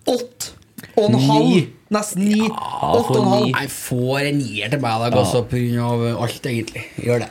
Åtte 0.09 0.60
og 0.95 1.09
en 1.09 1.19
halv. 1.27 1.67
Nesten 1.91 2.23
ni. 2.23 2.47
Åtte 2.47 3.17
og 3.17 3.21
en 3.21 3.29
halv. 3.33 3.51
Jeg 3.51 3.71
får 3.75 4.31
en 4.31 4.41
nier 4.41 4.71
til 4.71 4.81
meg 4.83 4.97
i 4.97 5.03
dag, 5.05 5.19
også, 5.21 5.43
av 5.83 6.07
alt, 6.25 6.49
egentlig. 6.53 6.83
Gjør 7.03 7.23
det. 7.25 7.29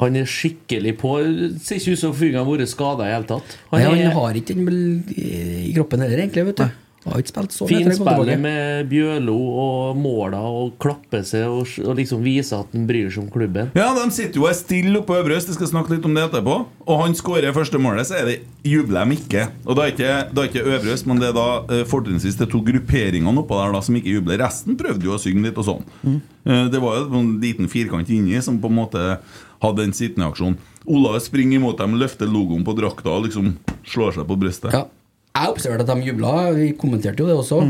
Han 0.00 0.16
er 0.20 0.26
skikkelig 0.28 0.92
på. 1.00 1.12
Ser 1.64 1.78
ikke 1.80 1.94
ut 1.96 2.02
som 2.02 2.16
fyren 2.16 2.40
har 2.42 2.48
vært 2.48 2.68
skada 2.68 3.06
i 3.06 3.14
hele 3.14 3.28
tatt. 3.28 3.54
Han 3.70 3.80
Nei, 3.80 3.86
han 3.88 4.02
er 4.10 4.18
har 4.18 4.36
ikke 4.36 4.56
den 4.58 4.66
i 5.16 5.72
kroppen 5.76 6.04
heller, 6.04 6.20
egentlig. 6.20 6.44
vet 6.50 6.60
du 6.64 6.85
Har 7.06 7.22
ikke 7.22 7.30
spilt 7.32 7.52
så 7.54 7.66
finspiller 7.70 7.96
tilbake. 8.26 8.36
med 8.42 8.88
Bjølo 8.90 9.36
og 9.62 9.96
måla 10.00 10.40
og 10.42 10.72
klapper 10.82 11.22
seg 11.26 11.46
og, 11.46 11.68
og 11.86 11.96
liksom 12.00 12.22
viser 12.24 12.60
at 12.64 12.72
han 12.74 12.86
bryr 12.88 13.08
seg 13.14 13.22
om 13.24 13.30
klubben. 13.30 13.70
Ja, 13.78 13.92
De 13.94 14.06
sitter 14.14 14.40
jo 14.40 14.46
og 14.46 14.50
er 14.50 14.58
stille 14.58 14.98
oppe 14.98 15.12
på 15.12 15.18
Øvre 15.20 15.36
Øst. 15.38 15.48
Jeg 15.52 15.58
skal 15.60 15.70
snakke 15.70 15.94
litt 15.94 16.04
om 16.08 16.14
det 16.16 16.24
etterpå. 16.26 16.56
Og 16.86 17.00
han 17.02 17.14
skårer 17.18 17.54
første 17.54 17.78
målet, 17.82 18.06
så 18.10 18.18
er 18.20 18.26
det 18.30 18.36
jubler 18.66 19.06
de 19.06 19.16
ikke. 19.20 19.46
Og 19.66 19.76
da 19.78 19.86
er 19.86 19.94
ikke, 19.94 20.12
da 20.34 20.42
er 20.42 20.50
ikke 20.50 20.66
Øvre 20.66 20.92
Øst, 20.96 21.06
men 21.06 21.22
det 21.22 21.28
er 21.30 21.36
da 21.38 21.46
eh, 21.76 21.84
fortrinnsvis 21.86 22.38
de 22.40 22.46
to 22.50 22.60
grupperingene 22.66 23.42
oppå 23.42 23.58
der 23.62 23.74
da 23.78 23.80
som 23.86 23.96
ikke 23.98 24.16
jubler. 24.18 24.42
Resten 24.42 24.76
prøvde 24.78 25.06
jo 25.06 25.14
å 25.14 25.20
synge 25.22 25.46
litt 25.46 25.58
og 25.62 25.68
sånn. 25.70 25.84
Eh, 26.46 26.66
Det 26.74 26.80
var 26.82 27.00
jo 27.04 27.20
en 27.22 27.36
liten 27.42 27.68
firkant 27.70 28.10
inni 28.10 28.42
som 28.42 28.58
på 28.62 28.70
en 28.70 28.78
måte 28.82 29.06
hadde 29.62 29.86
en 29.86 29.94
sittende 29.96 30.26
aksjonen. 30.28 30.58
Olav 30.86 31.16
springer 31.24 31.58
imot 31.58 31.78
dem, 31.80 31.96
løfter 31.98 32.28
logoen 32.30 32.62
på 32.66 32.74
drakta 32.78 33.10
og 33.10 33.24
liksom 33.26 33.56
slår 33.86 34.12
seg 34.18 34.26
på 34.28 34.36
brystet. 34.38 34.74
Ja. 34.74 34.84
Jeg 35.36 35.52
observerte 35.52 35.84
at 35.84 35.92
de 35.92 36.06
jubla. 36.08 36.32
Vi 36.56 36.72
kommenterte 36.80 37.20
jo 37.20 37.26
det 37.28 37.36
også. 37.36 37.60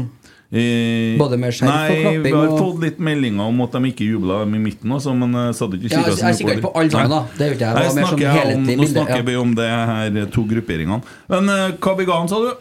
Eh, 0.54 1.16
Både 1.18 1.34
med 1.42 1.50
skjerf 1.50 1.66
og 1.66 1.74
Nei, 1.74 1.94
klapping 2.04 2.22
vi 2.22 2.30
har 2.30 2.46
og- 2.46 2.58
fått 2.60 2.82
litt 2.84 2.98
meldinger 3.02 3.48
om 3.50 3.60
at 3.64 3.72
de 3.72 3.78
ikke 3.90 4.06
jubla 4.06 4.38
dem 4.44 4.54
i 4.54 4.58
midten 4.62 4.92
også, 4.94 5.14
men 5.18 5.32
jeg 5.34 5.54
satt 5.58 5.72
ikke 5.74 5.90
Ja, 5.90 6.02
jeg 6.06 6.36
kikka 6.38 6.52
ikke 6.54 6.62
på 6.62 6.72
alle 6.76 6.90
sammen, 6.90 7.10
da. 7.10 7.20
Det 7.36 7.48
vet 7.50 7.58
jeg. 7.58 7.58
Det 7.58 7.74
Nei, 7.74 7.82
mer 7.82 7.90
sånn 7.90 8.06
snakker 8.06 8.46
jeg 8.46 8.56
om, 8.56 8.66
nå 8.66 8.86
snakker 8.92 9.16
ja. 9.16 9.22
vi 9.26 9.34
om 9.36 9.54
det 9.58 9.66
her 9.66 10.26
to 10.30 10.44
grupperingene. 10.46 11.02
Men 11.28 11.48
uh, 11.50 11.70
hva 11.82 11.96
bega 11.98 12.12
han, 12.20 12.28
sa 12.30 12.38
du? 12.38 12.52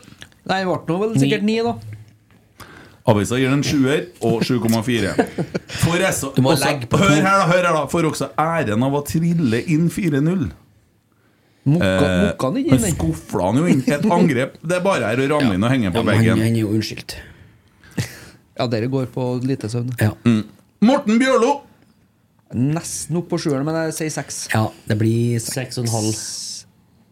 Nei, 0.50 0.64
det 0.64 0.66
ble 0.66 0.80
nå 0.90 1.00
vel 1.04 1.14
sikkert 1.22 1.44
ni, 1.46 1.62
da. 1.62 1.76
Avisa 3.06 3.38
gir 3.38 3.52
den 3.54 3.62
sjuer 3.62 4.08
og 4.26 4.42
7,4. 4.42 5.14
Du 6.36 6.42
må 6.42 6.54
også- 6.56 6.66
legge 6.66 6.88
på 6.90 6.98
hør 6.98 7.14
her, 7.14 7.22
da! 7.22 7.46
hør 7.46 7.64
her 7.70 7.74
da 7.74 7.86
For 7.86 8.02
også 8.02 8.32
æren 8.34 8.82
av 8.84 8.98
å 8.98 9.06
trille 9.06 9.62
inn 9.70 9.90
4-0. 9.94 10.50
Mokka 11.66 11.86
Eh, 12.06 12.16
mokka 12.28 12.50
han 12.52 12.58
ikke 12.62 12.76
inn 12.78 12.84
skufla 12.94 13.46
han 13.50 13.58
jo 13.58 13.66
inn. 13.72 13.80
Et 13.90 14.04
angrep. 14.18 14.58
Det 14.62 14.76
er 14.78 14.84
bare 14.86 15.08
her 15.10 15.22
å 15.24 15.30
ramme 15.34 15.56
inn 15.58 15.64
og 15.66 15.72
henge 15.74 15.92
på 15.96 16.04
veggen. 16.06 16.38
han 16.38 16.46
er 16.54 16.60
jo 16.62 16.70
unnskyldt. 16.76 17.16
Ja, 18.60 18.68
dere 18.72 18.88
går 18.88 19.10
på 19.12 19.24
lite 19.44 19.68
søvn. 19.68 19.90
Ja. 20.00 20.14
Morten 20.86 21.18
Bjørlo! 21.20 21.50
Nesten 22.56 23.18
opp 23.20 23.26
på 23.34 23.40
sjueren, 23.42 23.66
men 23.68 23.76
jeg 23.90 23.96
sier 23.98 24.14
seks. 24.14 24.38
ja, 24.54 24.62
det 24.88 24.96
blir 25.02 25.42
seks. 25.44 25.56
Seks 25.58 25.80
og 25.82 25.88
en 25.88 25.92
halv. 25.92 26.14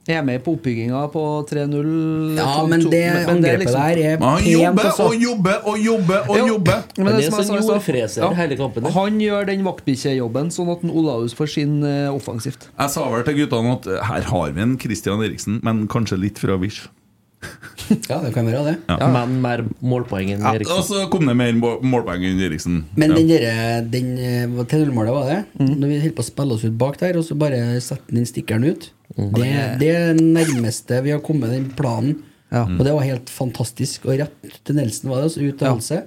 Jeg 0.04 0.18
er 0.20 0.24
med 0.28 0.42
på 0.44 0.52
oppbygginga 0.58 1.02
på 1.14 1.22
3-0. 1.48 2.34
Ja, 2.36 2.66
men 2.68 2.82
det 2.92 3.04
angrepet 3.24 3.60
liksom- 3.62 3.78
der 3.80 4.00
er 4.04 4.18
pent. 4.18 4.24
han 4.24 4.44
jobber 4.52 4.84
altså. 4.90 5.04
og 5.08 5.16
jobber 5.16 5.56
og 5.64 5.78
jobber 5.80 6.30
og 6.30 6.38
Jo, 6.38 6.48
jobber. 6.48 6.84
men 6.98 7.06
Men 7.06 7.16
det 7.16 7.26
er 7.26 7.32
sånn 7.32 7.62
jordfreser 7.62 8.36
hele 8.36 8.58
kampen. 8.58 8.84
Han 8.92 9.20
gjør 9.20 9.46
den 9.46 9.64
vaktbikkjejobben, 9.64 10.52
sånn 10.52 10.72
at 10.72 10.84
Olaus 10.92 11.34
får 11.34 11.48
sin 11.50 11.84
eh, 11.84 12.10
offensivt. 12.12 12.68
Jeg 12.78 12.90
sa 12.90 13.10
vel 13.10 13.24
til 13.24 13.34
guttene 13.36 13.72
at 13.78 13.88
eh, 13.88 14.04
her 14.04 14.22
har 14.24 14.52
vi 14.52 14.62
en 14.62 14.78
Christian 14.78 15.22
Eriksen, 15.24 15.62
men 15.64 15.88
kanskje 15.88 16.20
litt 16.20 16.38
fra 16.38 16.58
Wish. 16.58 16.90
Ja, 18.10 18.20
det 18.24 18.32
kan 18.34 18.48
være 18.48 18.64
det. 18.72 18.76
Men 19.14 19.38
mer 19.44 19.64
målpoeng 19.84 20.32
enn 20.34 20.44
Ja, 20.46 20.54
og 20.78 20.86
så 20.88 21.04
kom 21.12 21.28
det 21.28 21.36
mer 21.38 21.54
målpoeng 21.60 22.24
enn 22.26 22.42
Eriksen. 22.48 22.84
Men 23.00 23.16
den 23.18 23.30
derre 23.32 23.82
den, 23.92 24.14
nullmålet 24.56 25.16
var 25.16 25.30
det? 25.30 25.40
Når 25.60 25.92
vi 25.92 26.02
holdt 26.06 26.18
på 26.18 26.26
å 26.26 26.30
spille 26.30 26.58
oss 26.58 26.66
ut 26.66 26.78
bak 26.80 27.00
der, 27.02 27.20
og 27.20 27.28
så 27.28 27.38
bare 27.40 27.60
sette 27.84 28.16
den 28.16 28.28
stikkeren 28.30 28.66
ut. 28.72 28.90
Det, 29.14 29.50
det 29.82 29.90
er 29.94 30.16
nærmeste 30.18 31.04
vi 31.06 31.14
har 31.14 31.22
kommet 31.26 31.54
den 31.54 31.68
planen. 31.78 32.22
Og 32.54 32.84
det 32.86 32.94
var 32.94 33.06
helt 33.08 33.32
fantastisk. 33.34 34.06
Og 34.08 34.20
rett 34.22 34.58
til 34.66 34.78
Nelson 34.78 35.10
var 35.12 35.22
det, 35.22 35.30
altså 35.30 35.42
ut 35.44 35.58
til 35.60 35.68
Helse. 35.70 36.02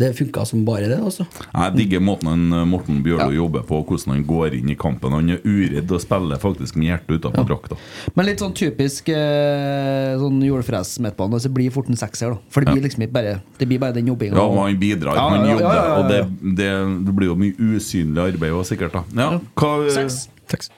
Det 0.00 0.10
funka 0.18 0.44
som 0.46 0.64
bare 0.66 0.90
det, 0.90 0.98
altså. 1.02 1.26
Jeg 1.50 1.74
digger 1.76 2.04
måten 2.04 2.30
han, 2.30 2.44
eh, 2.52 2.66
Morten 2.68 3.02
Bjørlo 3.04 3.34
jobber 3.34 3.64
på, 3.66 3.80
hvordan 3.86 4.14
han 4.14 4.24
går 4.28 4.54
inn 4.58 4.70
i 4.70 4.76
kampen. 4.78 5.14
Han 5.16 5.30
er 5.34 5.42
uredd 5.44 5.90
og 5.92 6.02
spiller 6.02 6.40
faktisk 6.42 6.78
med 6.78 6.90
hjertet 6.90 7.18
utenfor 7.18 7.48
drakta. 7.50 7.80
Men 8.14 8.28
litt 8.30 8.44
sånn 8.44 8.54
typisk 8.56 9.10
eh, 9.14 10.14
sånn 10.20 10.40
jordfres-midtbane. 10.46 11.36
Altså, 11.36 11.50
det 11.50 11.56
blir 11.58 11.74
fort 11.74 11.90
en 11.92 11.98
sekser, 11.98 12.36
da. 12.36 12.40
For 12.52 12.62
det 12.62 12.76
blir 12.76 12.86
liksom 12.86 13.06
ikke 13.06 13.16
bare 13.16 13.34
Det 13.58 13.66
blir 13.68 13.80
bare 13.82 13.96
den 13.96 14.08
jobbinga. 14.12 14.36
Ja, 14.36 14.46
og 14.46 14.58
han 14.62 14.78
bidrar, 14.80 15.16
Ja, 15.18 15.28
han 15.32 15.44
ja, 15.44 15.46
ja, 15.46 15.52
jobber, 15.52 15.66
ja, 15.66 15.74
ja, 15.74 15.84
ja. 15.84 15.98
og 15.98 16.10
det, 16.10 16.56
det, 16.62 16.72
det 17.06 17.16
blir 17.18 17.32
jo 17.32 17.38
mye 17.40 17.76
usynlig 17.76 18.26
arbeid 18.30 18.56
òg, 18.56 18.64
sikkert. 18.68 18.96
da 18.96 19.04
ja, 19.16 19.38
hva, 19.58 19.76
Seks. 19.96 20.26
Seks 20.50 20.70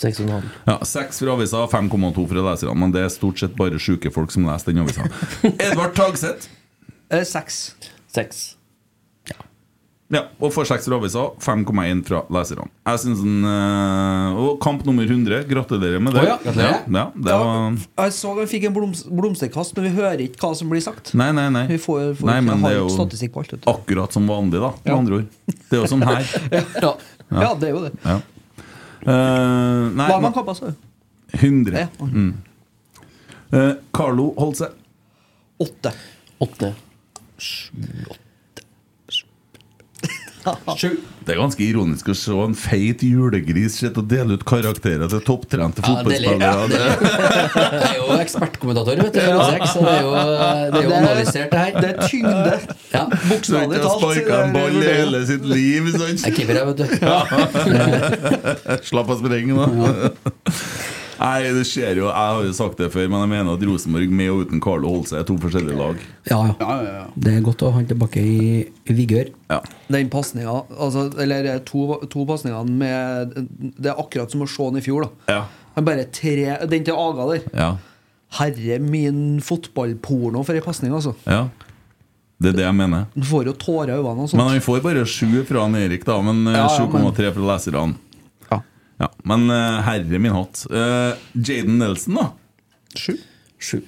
og 0.00 0.20
en 0.24 0.32
halv. 0.36 0.48
Ja, 0.66 0.78
6 0.84 1.20
fra 1.22 1.34
avisa, 1.36 1.66
5,2 1.70 2.24
fra 2.30 2.46
leserne. 2.50 2.74
Men 2.78 2.92
det 2.94 3.04
er 3.04 3.12
stort 3.12 3.38
sett 3.42 3.54
bare 3.58 3.78
sjuke 3.82 4.10
folk 4.14 4.32
som 4.34 4.46
leser 4.48 4.72
den 4.72 4.82
avisa. 4.86 5.06
Edvard 5.52 5.94
Tagseth. 5.98 6.48
Eh, 7.12 7.22
seks. 7.28 7.74
Seks. 8.12 8.42
Ja, 10.12 10.26
og 10.44 10.50
for 10.52 10.68
6 10.68 10.84
fra 10.84 10.98
avisa, 11.00 11.22
5,1 11.40 12.02
fra 12.04 12.18
leserne. 12.36 12.66
Jeg 12.84 13.00
synes 13.00 13.22
den, 13.24 13.38
eh, 13.48 14.34
Og 14.42 14.58
kamp 14.60 14.82
nummer 14.84 15.06
100. 15.08 15.46
Gratulerer 15.48 16.02
med 16.04 16.12
det. 16.12 16.20
Oh, 16.20 16.28
ja, 16.28 16.34
gratulerer. 16.42 16.82
Ja, 16.84 16.98
ja, 16.98 17.04
det 17.16 17.36
var 17.40 17.78
Jeg 18.04 18.12
så 18.18 18.34
vi 18.36 18.44
fikk 18.50 18.66
en 18.68 18.74
blomst, 18.76 19.06
blomsterkast, 19.08 19.72
men 19.78 19.86
vi 19.88 19.94
hører 19.96 20.20
ikke 20.26 20.36
hva 20.44 20.50
som 20.58 20.68
blir 20.68 20.84
sagt. 20.84 21.14
Nei, 21.16 21.30
nei, 21.32 21.46
nei. 21.54 21.64
Vi 21.70 21.78
får, 21.80 22.12
får 22.20 22.28
Nei, 22.28 22.36
ikke 22.42 22.48
men 22.50 22.60
ha 22.60 22.68
det 22.68 22.76
er 22.76 22.82
jo 22.82 22.90
statistikk 22.92 23.32
på 23.32 23.40
alt. 23.46 23.56
akkurat 23.72 24.12
som 24.12 24.28
vanlig, 24.28 24.60
da. 24.60 24.74
Med 24.84 24.92
Ja. 24.92 24.98
andre 24.98 25.14
ord. 25.22 25.26
Det 25.48 25.78
er 25.78 25.80
jo 25.80 25.88
sånn 25.94 26.04
her. 26.04 26.28
ja. 26.84 26.92
ja, 27.32 27.54
det 27.54 27.70
er 27.70 27.72
jo 27.72 27.82
det. 27.86 27.92
Eh, 29.02 29.90
nei, 29.96 30.08
Hva 30.08 30.20
med 30.22 30.34
kappa 30.34 30.54
du? 30.54 30.72
100. 31.32 31.78
Ja. 31.78 31.88
Mm. 32.06 32.34
Uh, 33.52 33.74
Carlo 33.92 34.34
Holse. 34.38 34.68
Åtte. 35.58 35.92
Åtte. 36.38 36.74
Sju. 40.78 40.96
Det 41.22 41.30
er 41.34 41.38
ganske 41.38 41.62
ironisk 41.62 42.08
å 42.10 42.14
se 42.18 42.32
en 42.44 42.54
feit 42.58 43.02
julegris 43.06 43.76
sitte 43.78 43.98
og 44.02 44.08
dele 44.10 44.34
ut 44.38 44.44
karakterer 44.48 45.06
til 45.12 45.20
topptrente 45.26 45.78
Ja, 45.82 45.86
fotballspillere. 45.86 46.66
Det- 46.72 46.80
er 47.82 47.96
jo 47.98 48.06
ekspertkommentator, 48.22 48.96
vet 49.04 49.14
du. 49.14 49.20
Så 49.20 49.78
det 49.84 49.92
er 49.92 50.02
jo, 50.02 50.10
det 50.72 50.78
er 50.80 50.86
jo 50.88 50.92
analysert, 50.98 51.50
det 51.52 51.58
her. 51.62 51.72
Det 51.78 51.88
er 51.92 51.96
tyngde. 52.08 52.54
Ja. 52.92 53.04
Bokstavelig 53.28 53.76
ikke 53.78 53.86
har 53.86 53.88
talt. 53.88 54.02
sparka 54.02 54.34
en 54.42 54.52
ball 54.56 54.74
i 54.76 54.84
hele 54.88 55.18
sitt 55.30 55.44
liv, 55.46 55.82
Jeg 55.92 56.34
keeper, 56.36 56.54
jeg, 56.58 56.66
vet 56.66 56.78
du. 56.82 56.86
Slapp 58.90 59.08
av 59.14 59.16
sprengen, 59.22 59.56
da. 59.56 59.66
Nei, 61.22 61.52
det 61.54 61.62
skjer 61.68 62.00
jo. 62.00 62.08
Jeg 62.08 62.32
har 62.34 62.42
jo 62.42 62.52
sagt 62.56 62.80
det 62.82 62.88
før, 62.90 63.06
men 63.12 63.20
jeg 63.22 63.30
mener 63.30 63.54
at 63.54 63.62
Rosenborg 63.68 64.10
med 64.18 64.30
og 64.32 64.40
uten 64.46 64.62
Carlo 64.64 64.90
Holse 64.90 65.20
er 65.20 65.26
to 65.28 65.36
forskjellige 65.38 65.76
lag. 65.78 66.00
Ja, 66.26 66.40
ja. 66.58 67.04
Det 67.14 67.36
er 67.36 67.44
godt 67.46 67.62
å 67.62 67.70
ha 67.70 67.78
han 67.78 67.86
tilbake 67.86 68.18
i, 68.26 68.40
i 68.90 68.96
vigør. 68.98 69.30
Ja. 69.52 69.60
Den 69.92 70.10
pasninga, 70.10 70.56
altså, 70.74 71.06
eller 71.22 71.60
to, 71.68 71.84
to 72.10 72.24
pasningene 72.26 72.74
med 72.82 73.36
Det 73.78 73.92
er 73.92 74.00
akkurat 74.02 74.34
som 74.34 74.42
å 74.42 74.50
se 74.50 74.66
han 74.66 74.80
i 74.80 74.84
fjor, 74.84 75.06
da. 75.06 75.36
Ja. 75.36 75.42
Han 75.76 75.86
bare 75.86 76.08
tre 76.12 76.56
Den 76.68 76.84
til 76.84 76.98
Aga 76.98 77.28
der. 77.30 77.46
Ja. 77.56 77.70
Herre 78.40 78.78
min 78.82 79.38
fotballporno 79.44 80.42
for 80.44 80.56
ei 80.58 80.64
pasning, 80.64 80.92
altså. 80.96 81.14
ja. 81.28 81.44
Det 82.42 82.50
er 82.50 82.56
det 82.58 82.64
jeg 82.64 82.74
mener. 82.74 83.04
Du 83.14 83.22
får 83.22 83.46
jo 83.46 83.52
tårer 83.54 83.92
i 83.92 84.00
øynene. 84.02 84.24
Men 84.34 84.48
han 84.50 84.62
får 84.64 84.80
bare 84.82 85.04
sju 85.06 85.44
fra 85.46 85.60
han 85.62 85.76
Erik, 85.78 86.02
da. 86.08 86.16
Men 86.26 86.40
eh, 86.50 86.56
Ja, 86.58 86.64
ja, 86.66 86.86
men- 86.90 87.04
7,3 87.14 87.28
fra 87.36 87.44
leserne. 87.52 87.94
Ja. 89.02 89.08
Men 89.26 89.48
uh, 89.50 89.80
herre 89.86 90.18
min 90.22 90.32
hatt. 90.34 90.62
Uh, 90.70 91.12
Jaden 91.34 91.80
Nelson, 91.82 92.14
da? 92.20 92.28
Sju. 92.98 93.16
Sju. 93.58 93.80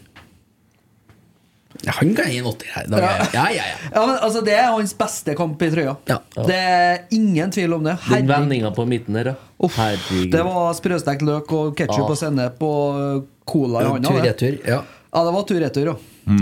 Ja, 1.85 1.93
han 1.99 2.15
kan 2.17 2.31
gi 2.31 2.39
en 2.39 2.47
åtter 2.49 2.69
her. 2.73 2.87
Ja, 2.89 2.99
ja, 3.35 3.45
ja, 3.53 3.65
ja. 3.69 3.77
Ja, 3.95 4.03
men 4.07 4.15
altså, 4.23 4.41
Det 4.47 4.55
er 4.57 4.71
hans 4.73 4.95
beste 4.97 5.35
kamp 5.37 5.61
i 5.63 5.69
trøya. 5.75 5.97
Ja. 6.09 6.17
Det 6.47 6.57
er 6.57 7.03
ingen 7.13 7.51
tvil 7.53 7.75
om 7.77 7.85
det. 7.85 7.97
Den 8.09 8.31
vendinga 8.31 8.71
på 8.77 8.87
midten 8.89 9.19
der, 9.19 9.33
ja. 9.35 9.51
Uff, 9.65 9.77
det 10.33 10.41
var 10.47 10.73
sprøstekt 10.79 11.23
løk 11.27 11.51
og 11.55 11.75
ketsjup 11.79 12.07
Ah. 12.07 12.13
og 12.15 12.19
sennep 12.21 12.63
og 12.65 13.01
uh, 13.01 13.23
cola 13.49 13.83
i 13.83 13.91
hånda. 13.91 14.09
det. 14.09 14.15
Tur-retur. 14.39 14.57
Ja. 14.71 14.81
Ja, 15.15 15.25
det 15.29 15.35
var 15.37 15.45
tur-retur, 15.51 15.91
ja. 15.93 15.97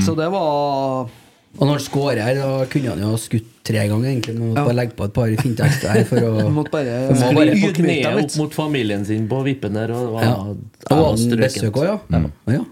Så 0.06 0.14
det 0.16 0.28
var 0.32 1.10
Og 1.58 1.66
når 1.68 1.72
han 1.76 1.82
skårer 1.84 2.22
her, 2.24 2.34
da 2.40 2.64
kunne 2.72 2.88
han 2.94 3.02
jo 3.04 3.10
ha 3.12 3.16
skutt 3.20 3.48
tre 3.68 3.82
ganger, 3.88 4.08
egentlig. 4.08 4.34
Må 4.40 4.54
Ja. 4.56 4.64
bare 4.64 4.74
legge 4.78 4.96
på 4.96 5.04
et 5.04 5.12
par 5.12 5.28
finte 5.42 5.62
ekstra 5.66 5.92
her 5.98 6.04
for 6.08 6.16
å 6.18 6.46
måtte 6.58 6.72
bare 6.72 6.94
må 7.12 7.32
bare 7.36 7.56
på 7.60 7.72
kneet 7.76 8.06
opp 8.24 8.36
mot 8.40 8.54
familien 8.56 9.04
sin 9.04 9.28
på 9.28 9.42
vippen 9.44 9.74
der. 9.76 9.92
Og 9.92 10.06
det 10.06 10.12
var, 10.14 10.22
Ja. 10.24 10.36
Og, 10.96 11.18
strøkent. 11.18 11.44
besøk 11.44 11.76
òg, 11.76 11.84
ja. 11.84 11.98
ja. 12.16 12.22
ja. 12.56 12.64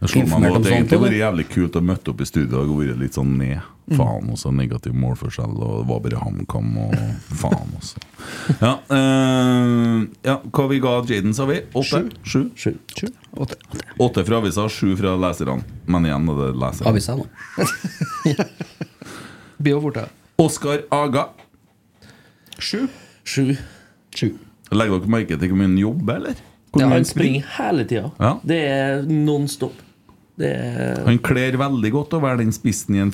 Det 0.00 0.08
slo 0.08 0.22
meg 0.24 0.46
at 0.48 0.62
det 0.64 0.70
egentlig 0.72 0.98
vært 1.02 1.18
jævlig 1.18 1.44
kult 1.50 1.76
å 1.76 1.80
møte 1.84 2.12
opp 2.14 2.22
i 2.24 2.26
studio 2.28 2.62
og 2.62 2.78
vært 2.78 3.00
litt 3.02 3.16
sånn 3.18 3.34
ned. 3.36 3.60
Faen 3.90 4.28
også, 4.30 4.52
negativ 4.54 4.94
målforskjell, 4.96 5.56
og 5.58 5.80
det 5.80 5.86
var 5.88 6.02
bare 6.04 6.20
HamKam 6.22 6.68
og 6.84 6.94
faen 7.40 7.74
også. 7.76 8.00
Ja, 8.62 8.70
øh, 8.96 10.04
ja 10.24 10.36
hva 10.46 10.66
vi 10.70 10.78
ga 10.80 10.94
Jaden, 11.10 11.34
sa 11.36 11.44
vi? 11.50 11.58
Åtte? 11.76 12.04
Sju? 12.22 12.46
Sju. 12.54 12.72
Sju. 12.94 13.10
Åtte. 13.34 13.58
Åtte 14.00 14.24
fra 14.24 14.38
avisa, 14.40 14.68
sju 14.72 14.94
fra 14.96 15.16
leserne. 15.20 15.58
Men 15.90 16.06
igjen, 16.08 16.30
det 16.30 16.48
er 16.48 16.56
leserne. 16.64 16.94
Avisa 16.94 17.18
da. 17.18 18.46
Blir 19.60 19.74
jo 19.74 19.82
fortere. 19.90 20.08
Oskar 20.40 20.86
Aga. 20.96 21.26
Sju. 22.56 22.86
Sju. 23.26 23.50
Sju. 24.16 24.32
Legger 24.70 25.02
dere 25.02 25.12
merke 25.18 25.36
til 25.36 25.50
hvor 25.50 25.60
mye 25.60 25.68
han 25.68 25.78
jobber, 25.82 26.22
eller? 26.22 26.42
Hvor 26.70 26.86
Ja, 26.86 26.88
han 26.94 27.04
springer 27.04 27.46
hele 27.58 27.84
tida. 27.90 28.10
Ja. 28.22 28.36
Det 28.46 28.60
er 28.70 29.02
non 29.10 29.48
stop. 29.50 29.74
Det 30.40 30.50
er 30.56 31.02
Han 31.06 31.18
kler 31.24 31.56
veldig 31.60 31.90
godt 31.94 32.14
å 32.16 32.20
være 32.24 32.40
den 32.42 32.52
spissen 32.56 32.96
i 32.96 33.02
en 33.04 33.12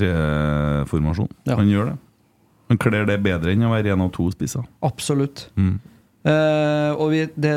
4-3-3-formasjon. 0.00 1.30
Ja. 1.48 1.56
Han 1.60 1.70
gjør 1.70 1.92
det. 1.92 1.96
Han 2.70 2.78
kler 2.78 3.06
det 3.08 3.18
bedre 3.24 3.50
enn 3.54 3.66
å 3.66 3.72
være 3.72 3.92
en 3.96 4.04
av 4.06 4.12
to 4.14 4.28
spisser. 4.30 4.62
Absolutt. 4.86 5.48
Mm. 5.58 5.78
Uh, 6.20 6.92
og 7.00 7.06
vi, 7.14 7.20
det, 7.40 7.52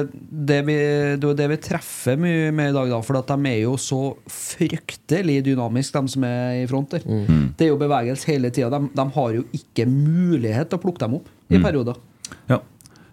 det, 0.48 0.62
vi, 0.70 0.76
det 1.20 1.28
er 1.28 1.36
det 1.42 1.48
vi 1.52 1.58
treffer 1.66 2.16
mye 2.22 2.48
med 2.56 2.70
i 2.72 2.76
dag, 2.78 2.88
da, 2.94 3.00
for 3.04 3.20
at 3.20 3.28
de 3.34 3.50
er 3.52 3.58
jo 3.66 3.74
så 3.82 4.00
fryktelig 4.32 5.42
dynamiske, 5.50 6.00
de 6.00 6.08
som 6.16 6.24
er 6.28 6.62
i 6.62 6.68
front 6.72 6.96
der. 6.96 7.04
Mm. 7.04 7.50
Det 7.60 7.68
er 7.68 7.74
jo 7.74 7.80
bevegelse 7.82 8.30
hele 8.32 8.50
tida. 8.56 8.70
De, 8.74 8.80
de 8.96 9.06
har 9.18 9.30
jo 9.36 9.44
ikke 9.60 9.86
mulighet 9.92 10.72
til 10.72 10.80
å 10.80 10.84
plukke 10.86 11.04
dem 11.04 11.18
opp 11.20 11.28
i 11.52 11.60
Mm. 11.60 11.66
perioder. 11.68 11.96
Ja. 12.50 12.58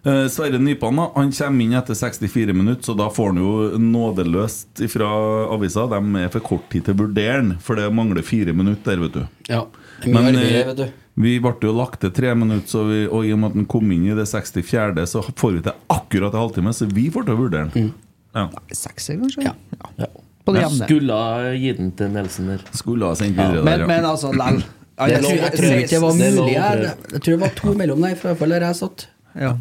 Eh, 0.03 0.27
Sverre 0.33 0.57
Nypan 0.57 0.95
da, 0.97 1.11
han 1.15 1.31
kommer 1.31 1.65
inn 1.65 1.75
etter 1.77 1.93
64 1.97 2.53
minutter, 2.57 2.83
så 2.83 2.95
da 2.97 3.09
får 3.13 3.27
han 3.33 3.41
jo 3.41 3.51
nådeløst 3.77 4.81
fra 4.89 5.09
avisa. 5.53 5.85
De 5.91 5.99
er 6.23 6.31
for 6.33 6.45
kort 6.47 6.65
tid 6.73 6.87
til 6.87 6.95
å 6.95 7.03
vurdere 7.03 7.37
den, 7.43 7.51
for 7.61 7.77
det 7.77 7.85
mangler 7.93 8.25
fire 8.25 8.55
minutter 8.57 8.95
der, 8.95 9.03
vet 9.03 9.19
du. 9.19 9.51
Ja. 9.51 9.67
Men 10.07 10.31
arbeid, 10.31 10.41
eh, 10.55 10.65
vet 10.71 10.79
du. 10.81 10.87
vi 11.21 11.35
ble 11.43 11.53
jo 11.61 11.75
lagt 11.77 12.01
til 12.01 12.13
tre 12.17 12.33
minutter, 12.33 12.65
så 12.71 12.87
vi, 12.89 13.03
og 13.05 13.27
i 13.29 13.35
og 13.35 13.43
med 13.43 13.51
at 13.51 13.59
han 13.61 13.69
kom 13.69 13.93
inn 13.93 14.09
i 14.09 14.17
det 14.17 14.25
64., 14.31 15.05
så 15.13 15.21
får 15.29 15.53
vi 15.59 15.63
til 15.69 15.77
akkurat 15.93 16.33
en 16.33 16.43
halvtime, 16.47 16.73
så 16.73 16.89
vi 16.89 17.05
får 17.13 17.29
til 17.29 17.37
å 17.37 17.41
vurdere 17.43 17.69
den. 17.75 17.93
Ja. 18.33 18.47
Sekser, 18.73 19.21
kanskje? 19.21 19.45
Ja. 19.45 19.53
ja. 20.01 20.09
På 20.41 20.55
det 20.55 20.63
jevne. 20.63 20.87
skulle 20.89 21.13
ha 21.13 21.53
gitt 21.53 21.77
den 21.77 21.91
til 21.93 22.09
Nelson 22.09 22.47
der. 22.55 22.61
Skulle 22.73 23.05
ha 23.11 23.13
sendt 23.19 23.37
videre 23.37 23.61
Men, 23.61 23.65
der, 23.69 23.85
men 23.85 24.01
men 24.01 24.05
altså, 24.09 24.31
lell. 24.33 24.63
Ja, 24.97 25.07
Jeg 25.07 25.13
jeg 25.13 25.21
tror, 25.23 25.37
jeg 25.37 25.53
tror 25.57 25.71
ikke 25.77 25.89
det 25.93 26.01
var 26.01 26.13
mulig. 26.17 26.53
Jeg, 26.53 26.77
prøve. 26.81 27.11
jeg 27.13 27.21
tror 27.21 27.33
det 27.35 27.41
var 27.41 27.53
to 27.57 27.73
mellom 27.77 28.01
der, 28.01 28.15
i 28.15 28.19
hvert 28.21 28.37
fall 28.41 28.49
der 28.55 28.65
jeg 28.65 28.75
satt. 28.81 29.05
Ja. 29.35 29.55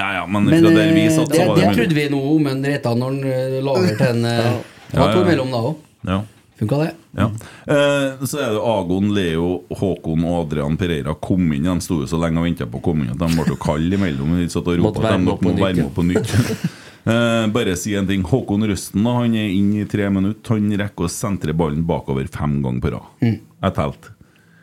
Ja, 0.00 0.12
ja, 0.14 0.26
men, 0.26 0.46
Men 0.48 0.64
det, 0.64 0.84
vi 0.94 1.04
eh, 1.06 1.12
satt, 1.12 1.28
det, 1.28 1.36
så 1.36 1.46
var 1.50 1.56
det 1.58 1.64
det 1.66 1.74
trodde 1.76 1.94
vi 1.98 2.08
nå 2.08 2.20
om 2.34 2.46
en 2.48 2.62
Reitan 2.64 3.02
når 3.02 3.16
han 3.16 3.64
lager 3.66 3.96
til 3.98 4.12
en 4.14 4.22
ja. 4.24 4.52
Var 4.90 5.00
Ja, 5.02 5.12
to 5.12 5.20
ja. 5.20 5.26
mellom 5.28 5.50
da 5.52 5.58
òg. 5.68 5.74
Ja. 6.08 6.20
Funka 6.60 6.78
det? 6.80 6.90
Ja. 7.16 7.26
Eh, 7.66 8.24
så 8.28 8.40
er 8.40 8.50
det 8.52 8.60
Agon, 8.68 9.14
Leo, 9.16 9.62
Håkon 9.80 10.24
og 10.28 10.34
Adrian 10.42 10.76
Pereira 10.80 11.14
kom 11.16 11.52
inn. 11.56 11.64
De 11.68 11.84
sto 11.84 12.02
jo 12.02 12.08
så 12.10 12.18
lenge 12.20 12.40
og 12.40 12.48
venta 12.48 12.66
på 12.68 12.80
å 12.80 12.84
komme 12.84 13.06
inn 13.06 13.14
at 13.14 13.20
de 13.22 13.30
ble 13.38 13.56
kalde 13.60 13.96
imellom. 13.96 14.34
De 14.40 14.48
satt 14.52 14.68
og 14.68 14.76
ropte 14.80 15.04
at 15.04 15.16
de 15.16 15.24
nok 15.24 15.44
må 15.46 15.54
være 15.56 15.82
med 15.82 15.92
på 15.96 16.06
nytt. 16.12 16.36
Eh, 17.00 17.46
bare 17.48 17.72
si 17.80 17.94
en 17.96 18.04
ting. 18.04 18.20
Håkon 18.28 18.66
Røsten 18.68 19.06
da, 19.06 19.14
han 19.22 19.32
er 19.32 19.46
inn 19.48 19.70
i 19.80 19.86
tre 19.88 20.04
minutter. 20.12 20.52
Han 20.52 20.66
rekker 20.82 21.06
å 21.06 21.08
sentre 21.08 21.54
ballen 21.56 21.80
bakover 21.88 22.28
fem 22.28 22.58
ganger 22.60 22.82
på 22.84 22.90
rad. 22.92 23.06
Jeg 23.24 23.74
telte. 23.78 24.12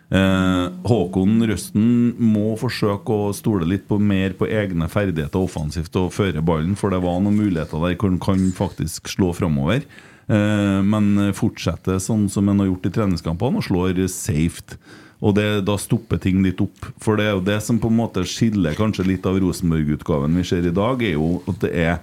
Eh, 0.07 0.65
Håkon 0.87 1.41
Røsten 1.49 1.87
må 2.15 2.53
forsøke 2.59 3.11
å 3.11 3.31
stole 3.35 3.67
litt 3.67 3.89
på 3.89 3.97
mer 3.99 4.37
på 4.39 4.47
egne 4.47 4.87
ferdigheter 4.91 5.41
offensivt 5.41 5.97
og 5.99 6.13
føre 6.15 6.43
ballen, 6.45 6.77
for 6.79 6.93
det 6.93 7.01
var 7.03 7.19
noen 7.19 7.35
muligheter 7.41 7.81
der 7.83 7.97
hvor 7.97 8.13
han 8.13 8.21
kan 8.23 8.45
faktisk 8.55 9.11
slå 9.11 9.33
framover. 9.35 9.83
Eh, 10.31 10.79
men 10.83 11.33
fortsetter 11.35 11.99
sånn 12.03 12.27
som 12.31 12.47
han 12.47 12.63
har 12.63 12.71
gjort 12.71 12.87
i 12.87 12.93
treningskampene, 12.99 13.59
og 13.59 13.67
slår 13.67 14.05
safe. 14.11 14.79
Og 15.17 15.33
det, 15.33 15.47
da 15.65 15.75
stopper 15.81 16.21
ting 16.21 16.43
litt 16.45 16.61
opp. 16.61 16.91
For 17.01 17.17
det 17.17 17.25
er 17.25 17.33
jo 17.33 17.43
det 17.47 17.57
som 17.65 17.79
på 17.81 17.89
en 17.89 17.99
måte 17.99 18.23
skiller 18.29 18.77
kanskje 18.77 19.07
litt 19.07 19.25
av 19.25 19.39
Rosenborg-utgaven 19.41 20.37
vi 20.37 20.45
ser 20.45 20.67
i 20.69 20.75
dag, 20.75 21.01
er 21.01 21.17
jo 21.17 21.39
at 21.49 21.63
det 21.63 21.71
er 21.73 21.97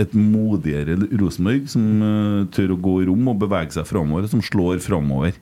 et 0.00 0.14
modigere 0.16 0.94
Rosenborg 1.20 1.66
som 1.68 1.82
uh, 2.00 2.46
tør 2.54 2.72
å 2.72 2.78
gå 2.80 2.94
i 3.02 3.08
rom 3.10 3.26
og 3.28 3.42
bevege 3.42 3.74
seg 3.74 3.88
framover, 3.90 4.30
som 4.30 4.40
slår 4.40 4.78
framover. 4.80 5.34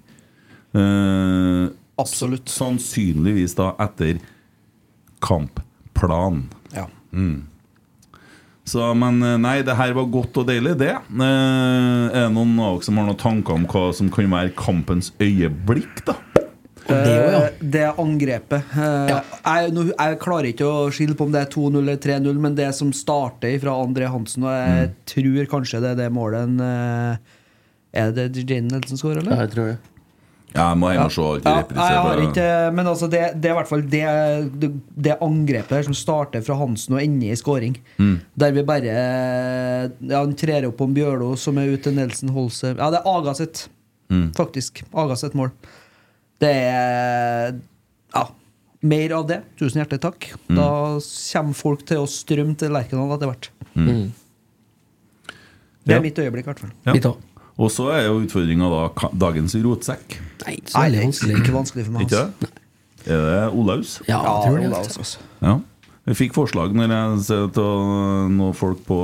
Eh, 0.73 1.69
Absolutt. 2.03 2.51
Sannsynligvis 2.53 3.55
da 3.59 3.71
etter 3.87 4.19
kampplan. 5.23 6.45
Ja. 6.75 6.87
Mm. 7.13 7.47
Så, 8.65 8.85
men 8.95 9.19
eh, 9.27 9.37
nei, 9.43 9.57
det 9.67 9.75
her 9.75 9.93
var 9.97 10.07
godt 10.13 10.37
og 10.43 10.47
deilig, 10.49 10.77
det. 10.79 10.93
Eh, 10.95 12.05
er 12.15 12.29
det 12.29 12.35
noen 12.35 12.53
av 12.63 12.77
dere 12.77 12.87
som 12.87 13.01
har 13.01 13.09
noen 13.09 13.19
tanker 13.19 13.57
om 13.59 13.65
hva 13.71 13.89
som 13.97 14.11
kan 14.15 14.31
være 14.31 14.53
kampens 14.59 15.11
øyeblikk, 15.23 16.05
da? 16.07 16.15
Eh, 16.93 17.49
Det 17.63 17.85
angrepet. 17.99 18.73
Ja. 18.77 19.21
jeg, 19.23 19.73
nå, 19.75 19.85
jeg 19.91 20.19
klarer 20.23 20.49
ikke 20.53 20.67
å 20.71 20.89
skille 20.95 21.15
på 21.19 21.27
om 21.27 21.35
det 21.35 21.43
er 21.45 21.51
2-0 21.53 21.79
eller 21.83 21.99
3-0, 22.03 22.39
men 22.43 22.57
det 22.59 22.71
som 22.79 22.91
starter 22.95 23.55
fra 23.63 23.75
André 23.83 24.09
Hansen, 24.11 24.47
og 24.47 24.55
jeg 24.55 24.89
Mm. 24.91 24.97
tror 25.07 25.51
kanskje 25.57 25.81
det 25.83 25.91
er 25.93 26.01
det 26.05 26.11
målet 26.15 26.43
en, 26.49 27.19
Er 27.95 28.11
det 28.17 28.31
Jane 28.49 28.71
Nelson 28.73 28.97
skårer, 28.97 29.19
eller? 29.21 29.35
Ja, 29.37 29.41
jeg 29.45 29.51
tror 29.53 29.67
det. 29.69 29.79
Ja, 30.55 30.69
jeg 30.69 30.79
må 30.83 30.91
hjem 30.93 31.05
og 31.07 31.13
se 31.15 31.23
alt 31.25 31.47
i 31.47 31.53
Ja, 31.77 31.87
jeg 31.89 32.01
har 32.05 32.21
ikke, 32.27 32.47
men 32.77 32.87
altså 32.91 33.09
det, 33.09 33.21
det 33.41 33.49
er 33.49 33.55
i 33.55 33.57
hvert 33.57 33.69
fall 33.71 33.83
det, 33.89 34.03
det, 34.61 34.69
det 35.09 35.15
angrepet 35.25 35.71
her 35.79 35.87
som 35.87 35.95
starter 35.97 36.43
fra 36.45 36.57
Hansen 36.61 36.95
og 36.99 37.01
ender 37.03 37.33
i 37.33 37.39
scoring. 37.41 37.79
Mm. 37.99 38.19
Der 38.37 38.53
vi 38.53 38.63
bare 38.69 38.93
ja, 38.93 40.19
Han 40.21 40.35
trer 40.37 40.67
opp 40.69 40.81
om 40.85 40.93
Bjørlo, 40.97 41.33
som 41.41 41.57
er 41.63 41.73
ute 41.73 41.87
til 41.89 41.97
Nelson 41.97 42.35
Holse. 42.37 42.75
Ja, 42.77 42.91
det 42.93 43.01
er 43.03 43.09
Aga 43.17 43.35
sitt, 43.39 43.69
Mm. 44.13 44.27
faktisk. 44.37 44.83
Aga 44.93 45.15
sitt 45.17 45.33
mål. 45.39 45.51
Det 46.43 46.51
er 46.53 47.55
Ja. 48.15 48.27
Mer 48.83 49.13
av 49.17 49.27
det. 49.29 49.39
Tusen 49.57 49.79
hjertelig 49.81 50.01
takk. 50.03 50.27
Mm. 50.51 50.57
Da 50.59 50.67
kommer 50.99 51.55
folk 51.55 51.87
til 51.87 52.03
å 52.03 52.07
strømme 52.11 52.57
til 52.59 52.69
Lerkendal 52.75 53.15
etter 53.17 53.31
hvert. 53.31 53.49
Mm. 53.77 54.11
Det 55.87 55.95
Ja. 55.95 55.97
er 55.97 56.03
mitt 56.03 56.19
øyeblikk, 56.19 56.45
i 56.45 56.51
hvert 56.53 56.59
fall. 56.61 56.73
Ja. 56.85 56.93
Og 57.61 57.69
så 57.73 57.91
er 57.93 58.07
jo 58.07 58.23
utfordringa 58.23 58.69
da 58.73 59.11
dagens 59.27 59.55
rotsekk. 59.65 60.17
Nei, 60.47 60.57
så 60.65 60.87
er 60.87 60.95
det 60.95 61.03
vanskelig. 61.05 61.43
ikke 61.43 61.55
vanskelig 61.55 61.85
for 61.89 61.97
meg. 61.97 62.07
Ikke 62.07 62.23
det? 62.23 62.53
Er 63.13 63.27
det 63.27 63.43
Olaus? 63.59 63.99
Ja, 64.07 64.21
jeg 64.23 64.47
tror 64.47 64.59
det. 64.59 64.71
Olaus, 64.71 64.89
altså. 64.89 65.05
altså. 65.05 65.29
Ja. 65.43 65.59
Jeg 66.03 66.19
fikk 66.19 66.33
forslag 66.35 66.73
når 66.75 66.91
jeg 66.91 67.19
ser 67.29 67.45
til 67.55 67.83
noen 68.35 68.57
folk 68.59 68.81
på 68.89 68.97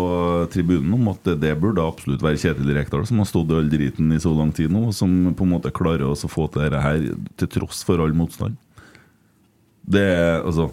tribunen 0.50 0.96
om 0.96 1.12
at 1.12 1.28
det 1.38 1.52
burde 1.62 1.84
absolutt 1.84 2.24
være 2.24 2.40
Kjetil 2.42 2.72
Rekdal, 2.74 3.04
som 3.06 3.20
har 3.22 3.28
stått 3.30 3.52
i 3.54 3.58
all 3.60 3.68
driten 3.70 4.10
i 4.16 4.18
så 4.22 4.32
lang 4.34 4.50
tid 4.54 4.72
nå, 4.74 4.88
og 4.88 4.96
som 4.96 5.12
på 5.38 5.46
en 5.46 5.52
måte 5.52 5.70
klarer 5.74 6.08
også 6.08 6.26
å 6.26 6.32
få 6.32 6.48
til 6.50 6.64
dette 6.64 6.80
her 6.82 7.04
til 7.38 7.50
tross 7.54 7.84
for 7.86 8.02
all 8.02 8.16
motstand. 8.18 8.58
Det 9.88 10.02
er 10.04 10.42
altså 10.42 10.72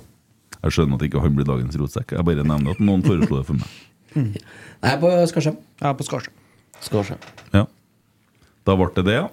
Jeg 0.66 0.74
skjønner 0.74 0.98
at 0.98 1.06
ikke 1.06 1.22
han 1.22 1.36
blir 1.38 1.46
dagens 1.46 1.78
rotsekk. 1.78 2.16
Jeg 2.18 2.26
bare 2.26 2.42
nevner 2.42 2.74
at 2.74 2.82
noen 2.82 3.04
foreslo 3.06 3.38
det 3.38 3.46
for 3.46 3.60
meg. 3.60 3.76
Nei, 4.82 4.96
på 4.98 5.12
Skarsheim. 5.30 5.60
er 5.78 5.94
på 5.94 6.08
Skarsheim. 6.08 6.34
Skarsheim. 6.84 7.22
Ja. 7.54 7.66
Da 8.66 8.76
ble 8.76 8.90
det 8.98 9.06
det, 9.08 9.16
ja. 9.20 9.28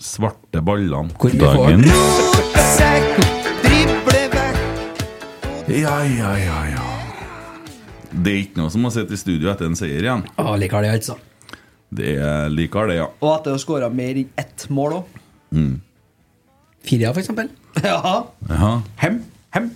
Svarte 0.00 0.62
ballene. 0.64 1.12
Hvor 1.18 1.30
får 1.30 1.38
Dagen. 1.40 1.84
Ja, 5.70 5.96
ja, 6.02 6.30
ja, 6.38 6.60
ja. 6.72 6.86
Det 8.10 8.32
er 8.32 8.40
ikke 8.42 8.58
noe 8.58 8.72
som 8.74 8.86
å 8.88 8.90
sitte 8.90 9.14
i 9.14 9.20
studio 9.20 9.52
etter 9.52 9.68
en 9.68 9.76
seier 9.78 10.02
igjen. 10.02 10.24
Ja, 10.34 10.54
liker 10.58 10.82
det, 10.82 10.90
altså. 10.98 11.14
Det 11.94 12.16
er 12.18 12.50
liker 12.50 12.90
det, 12.90 12.96
ja. 12.98 13.06
Og 13.22 13.30
at 13.36 13.46
det 13.46 13.54
har 13.54 13.62
skåra 13.62 13.90
mer 13.94 14.18
enn 14.18 14.32
ett 14.40 14.66
mål 14.74 14.96
òg. 15.00 15.20
Mm. 15.54 15.76
Firia, 16.86 17.12
for 17.14 17.22
eksempel. 17.22 17.52
Ja. 17.86 18.00
Jaha. 18.48 18.72
Hem, 18.98 19.20
hem. 19.54 19.70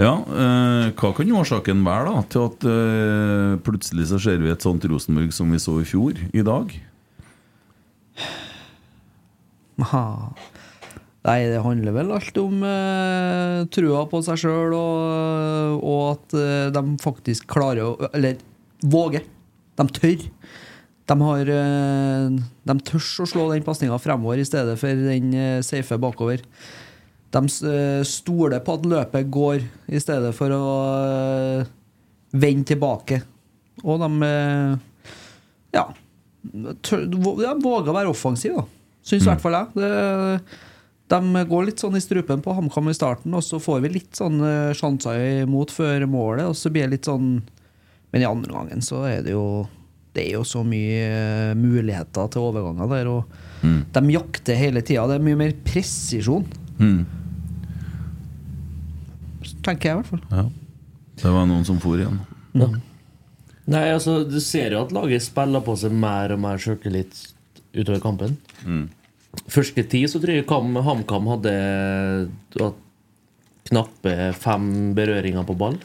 Ja, 0.00 0.14
eh, 0.24 0.86
hva 0.96 1.10
kan 1.12 1.32
årsaken 1.36 1.82
være 1.84 2.08
da 2.08 2.20
til 2.32 2.46
at 2.48 2.64
eh, 2.70 3.58
plutselig 3.66 4.06
så 4.08 4.20
ser 4.22 4.40
vi 4.40 4.48
et 4.48 4.64
sånt 4.64 4.86
Rosenborg 4.88 5.34
som 5.36 5.50
vi 5.52 5.60
så 5.60 5.74
i 5.82 5.88
fjor, 5.88 6.16
i 6.32 6.44
dag? 6.46 6.72
Nei, 11.20 11.40
det 11.52 11.60
handler 11.60 11.92
vel 11.98 12.14
alt 12.16 12.40
om 12.40 12.64
eh, 12.64 13.60
trua 13.76 14.06
på 14.08 14.22
seg 14.24 14.40
sjøl, 14.40 14.72
og, 14.72 15.84
og 15.84 16.02
at 16.14 16.36
eh, 16.40 16.72
de 16.72 16.84
faktisk 17.04 17.44
klarer 17.52 17.84
å 17.84 18.10
Eller 18.14 18.40
våger. 18.80 19.26
De 19.76 19.86
tør. 20.00 20.24
De 21.10 21.16
har 21.26 21.52
eh, 21.60 22.38
De 22.72 22.76
tør 22.88 23.04
å 23.04 23.28
slå 23.28 23.50
den 23.52 23.68
pasninga 23.68 24.00
fremover 24.00 24.40
i 24.40 24.48
stedet 24.48 24.80
for 24.80 25.04
den 25.10 25.34
eh, 25.36 25.58
safe 25.66 26.00
bakover. 26.00 26.40
De 27.30 27.42
eh, 27.46 28.02
stoler 28.08 28.58
på 28.66 28.74
at 28.78 28.86
løpet 28.90 29.28
går, 29.30 29.62
i 29.94 30.00
stedet 30.02 30.32
for 30.34 30.50
å 30.50 30.64
eh, 31.60 31.68
vende 32.34 32.66
tilbake. 32.72 33.20
Og 33.84 34.00
de 34.02 34.10
eh, 34.26 34.74
Ja. 35.78 35.86
Tør, 36.82 37.04
de 37.06 37.20
våger 37.60 37.90
å 37.92 37.94
være 37.94 38.10
offensive, 38.10 38.62
da. 38.62 38.64
Syns 39.04 39.24
i 39.26 39.28
hvert 39.30 39.42
fall 39.44 39.54
jeg. 39.58 39.66
Det, 39.76 39.90
de 41.10 41.42
går 41.50 41.66
litt 41.68 41.82
sånn 41.82 41.96
i 41.98 42.02
strupen 42.02 42.40
på 42.44 42.54
HamKam 42.56 42.88
i 42.90 42.94
starten, 42.96 43.34
og 43.36 43.42
så 43.44 43.58
får 43.62 43.80
vi 43.84 43.90
litt 43.96 44.16
sånn 44.18 44.38
sjanser 44.76 45.42
imot 45.44 45.72
før 45.74 46.04
målet, 46.10 46.46
og 46.48 46.56
så 46.56 46.70
blir 46.72 46.86
det 46.88 46.96
litt 46.98 47.08
sånn 47.10 47.40
Men 48.12 48.22
i 48.24 48.26
andre 48.26 48.50
gangen 48.56 48.80
så 48.82 49.04
er 49.06 49.20
det 49.22 49.30
jo 49.36 49.68
Det 50.14 50.24
er 50.26 50.32
jo 50.38 50.42
så 50.48 50.64
mye 50.66 51.52
muligheter 51.58 52.30
til 52.34 52.48
overganger 52.48 52.88
der, 52.90 53.08
og 53.12 53.36
Mm. 53.60 53.84
de 53.92 54.00
jakter 54.14 54.56
hele 54.56 54.80
tida. 54.80 55.02
Det 55.06 55.18
er 55.18 55.24
mye 55.26 55.36
mer 55.36 55.52
presisjon, 55.68 56.46
Mm. 56.80 57.04
Tenker 59.66 59.90
jeg 59.90 59.96
i 59.96 60.00
hvert 60.00 60.10
fall. 60.10 60.22
Ja. 60.30 60.46
Det 61.20 61.34
var 61.34 61.48
noen 61.50 61.66
som 61.68 61.80
for 61.82 62.00
igjen. 62.00 62.20
Nei, 63.70 63.84
altså, 63.92 64.22
Du 64.26 64.40
ser 64.42 64.74
jo 64.74 64.84
at 64.86 64.94
laget 64.94 65.22
spiller 65.22 65.62
på 65.64 65.76
seg 65.78 65.92
mer 65.94 66.32
og 66.34 66.40
mer 66.42 66.58
sjøltillit 66.60 67.20
utover 67.76 68.00
kampen. 68.02 68.38
Mm. 68.64 68.88
Første 69.50 69.84
tid 69.86 70.10
så 70.10 70.18
tror 70.18 70.40
jeg 70.40 70.48
Kam, 70.48 70.74
HamKam 70.74 71.28
hadde 71.30 71.52
knappe 73.70 74.16
fem 74.34 74.66
berøringer 74.96 75.46
på 75.46 75.54
ball. 75.58 75.78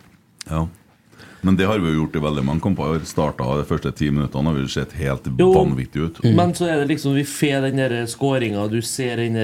Ja. 0.49 0.65
Men 1.45 1.59
det 1.59 1.67
har 1.69 1.77
vi 1.77 1.91
jo 1.91 1.99
gjort 1.99 2.15
i 2.17 2.21
veldig 2.23 2.43
mange 2.47 2.63
kamper. 2.63 3.03
Starta 3.05 3.45
de 3.59 3.67
første 3.69 3.91
ti 3.93 4.07
minuttene 4.09 4.49
har 4.49 4.57
vi 4.57 4.71
sett 4.73 4.95
helt 4.97 5.27
Jo, 5.37 5.51
vanvittig 5.53 6.07
ut. 6.07 6.23
Men 6.25 6.55
så 6.57 6.71
er 6.71 6.81
det 6.81 6.87
liksom 6.95 7.13
vi 7.13 7.25
får 7.27 7.67
den 7.67 8.09
skåringa, 8.09 8.65
du 8.71 8.79
ser 8.81 9.21
den 9.21 9.37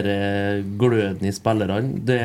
gløden 0.82 1.30
i 1.30 1.36
spillerne. 1.36 2.02
Det 2.02 2.22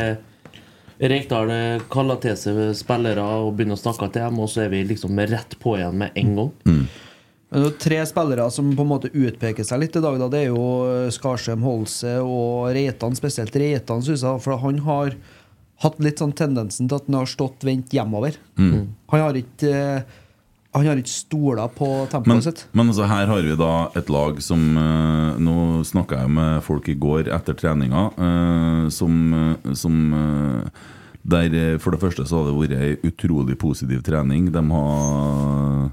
Rekdal 0.96 1.50
eh, 1.52 1.82
kaller 1.92 2.20
til 2.22 2.36
seg 2.40 2.60
spillere 2.78 3.24
og 3.42 3.56
begynner 3.56 3.76
å 3.76 3.80
snakke 3.80 4.08
til 4.08 4.24
dem, 4.24 4.38
og 4.40 4.48
så 4.52 4.64
er 4.64 4.70
vi 4.72 4.84
liksom 4.88 5.18
rett 5.28 5.58
på 5.60 5.76
igjen 5.76 5.98
med 6.00 6.16
en 6.16 6.32
gang. 6.40 6.54
Men 7.46 7.62
det 7.62 7.68
er 7.68 7.80
tre 7.84 7.98
spillere 8.08 8.48
som 8.50 8.72
på 8.74 8.84
en 8.84 8.90
måte 8.90 9.12
utpeker 9.14 9.66
seg 9.66 9.84
litt 9.84 9.96
i 9.96 10.02
dag. 10.02 10.18
Da. 10.20 10.28
Det 10.32 10.42
er 10.42 10.48
jo 10.50 10.68
eh, 10.90 11.08
Skarsheim, 11.14 11.62
Holse 11.66 12.16
og 12.24 12.72
Reitan. 12.74 13.16
Spesielt 13.18 13.54
Reitan, 13.56 14.02
syns 14.04 14.24
jeg. 14.26 14.42
For 14.44 14.58
han 14.64 14.80
har 14.88 15.14
hatt 15.84 16.00
litt 16.02 16.22
sånn 16.22 16.34
tendensen 16.36 16.88
til 16.88 16.98
at 16.98 17.08
han 17.10 17.20
har 17.20 17.30
stått 17.30 17.66
vendt 17.66 17.94
hjemover. 17.94 18.38
Mm. 18.58 18.94
Han 19.12 19.24
har 19.28 19.38
ikke 19.38 19.72
eh, 19.72 20.22
Han 20.76 20.84
har 20.90 20.98
ikke 21.00 21.08
stola 21.08 21.66
på 21.72 21.86
tempoet 22.12 22.28
Men, 22.28 22.42
sitt. 22.44 22.66
men 22.76 22.90
altså 22.92 23.06
her 23.08 23.30
har 23.30 23.44
vi 23.46 23.54
da 23.56 23.72
et 23.96 24.10
lag 24.12 24.40
som 24.44 24.60
uh, 24.76 25.38
Nå 25.40 25.84
snakka 25.88 26.20
jeg 26.24 26.32
med 26.36 26.64
folk 26.66 26.90
i 26.92 26.96
går 27.00 27.30
etter 27.32 27.56
treninga, 27.56 28.02
uh, 28.18 28.82
som, 28.92 29.14
eh, 29.32 29.72
som 29.74 29.96
Der 31.26 31.78
for 31.82 31.96
det 31.96 32.00
første 32.02 32.26
så 32.28 32.42
har 32.42 32.50
det 32.50 32.58
vært 32.58 32.76
ei 32.76 33.08
utrolig 33.08 33.56
positiv 33.58 34.02
trening. 34.06 34.52
De 34.52 34.62
har 34.70 35.88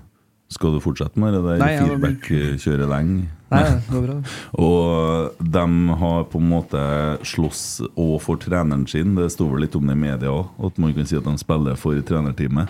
Skal 0.53 0.75
du 0.75 0.83
fortsette 0.83 1.17
med 1.17 1.33
det 1.33 1.41
der 1.47 1.63
feedback-kjøret 1.63 2.91
lenge? 2.91 3.29
Nei, 3.53 3.63
det 3.63 3.89
går 3.89 4.03
bra. 4.05 4.17
Og 4.67 5.43
de 5.55 5.95
har 6.03 6.27
på 6.29 6.41
en 6.41 6.49
måte 6.51 6.83
slåss 7.25 7.63
òg 7.89 8.19
for 8.21 8.41
treneren 8.41 8.85
sin. 8.89 9.15
Det 9.17 9.31
står 9.33 9.55
vel 9.55 9.65
litt 9.65 9.77
om 9.79 9.87
det 9.87 9.95
i 9.97 10.03
media 10.03 10.33
òg, 10.33 10.51
at 10.67 10.77
man 10.81 10.93
kan 10.93 11.09
si 11.09 11.17
at 11.17 11.25
de 11.25 11.33
spiller 11.41 11.79
for 11.79 11.97
trenerteamet. 12.05 12.69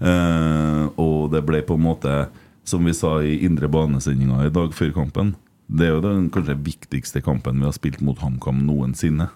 Eh, 0.00 0.84
og 1.00 1.32
det 1.32 1.42
ble 1.48 1.62
på 1.66 1.78
en 1.78 1.86
måte, 1.86 2.18
som 2.66 2.84
vi 2.84 2.94
sa 2.96 3.18
i 3.24 3.38
Indre 3.46 3.70
banesendinga 3.72 4.44
i 4.44 4.52
dag 4.52 4.74
før 4.74 4.90
kampen 4.96 5.36
Det 5.70 5.86
er 5.86 5.94
jo 5.94 6.02
den 6.02 6.28
kanskje 6.34 6.58
viktigste 6.66 7.22
kampen 7.24 7.60
vi 7.62 7.66
har 7.66 7.74
spilt 7.74 8.02
mot 8.04 8.18
HamKam 8.22 8.60
noensinne. 8.66 9.30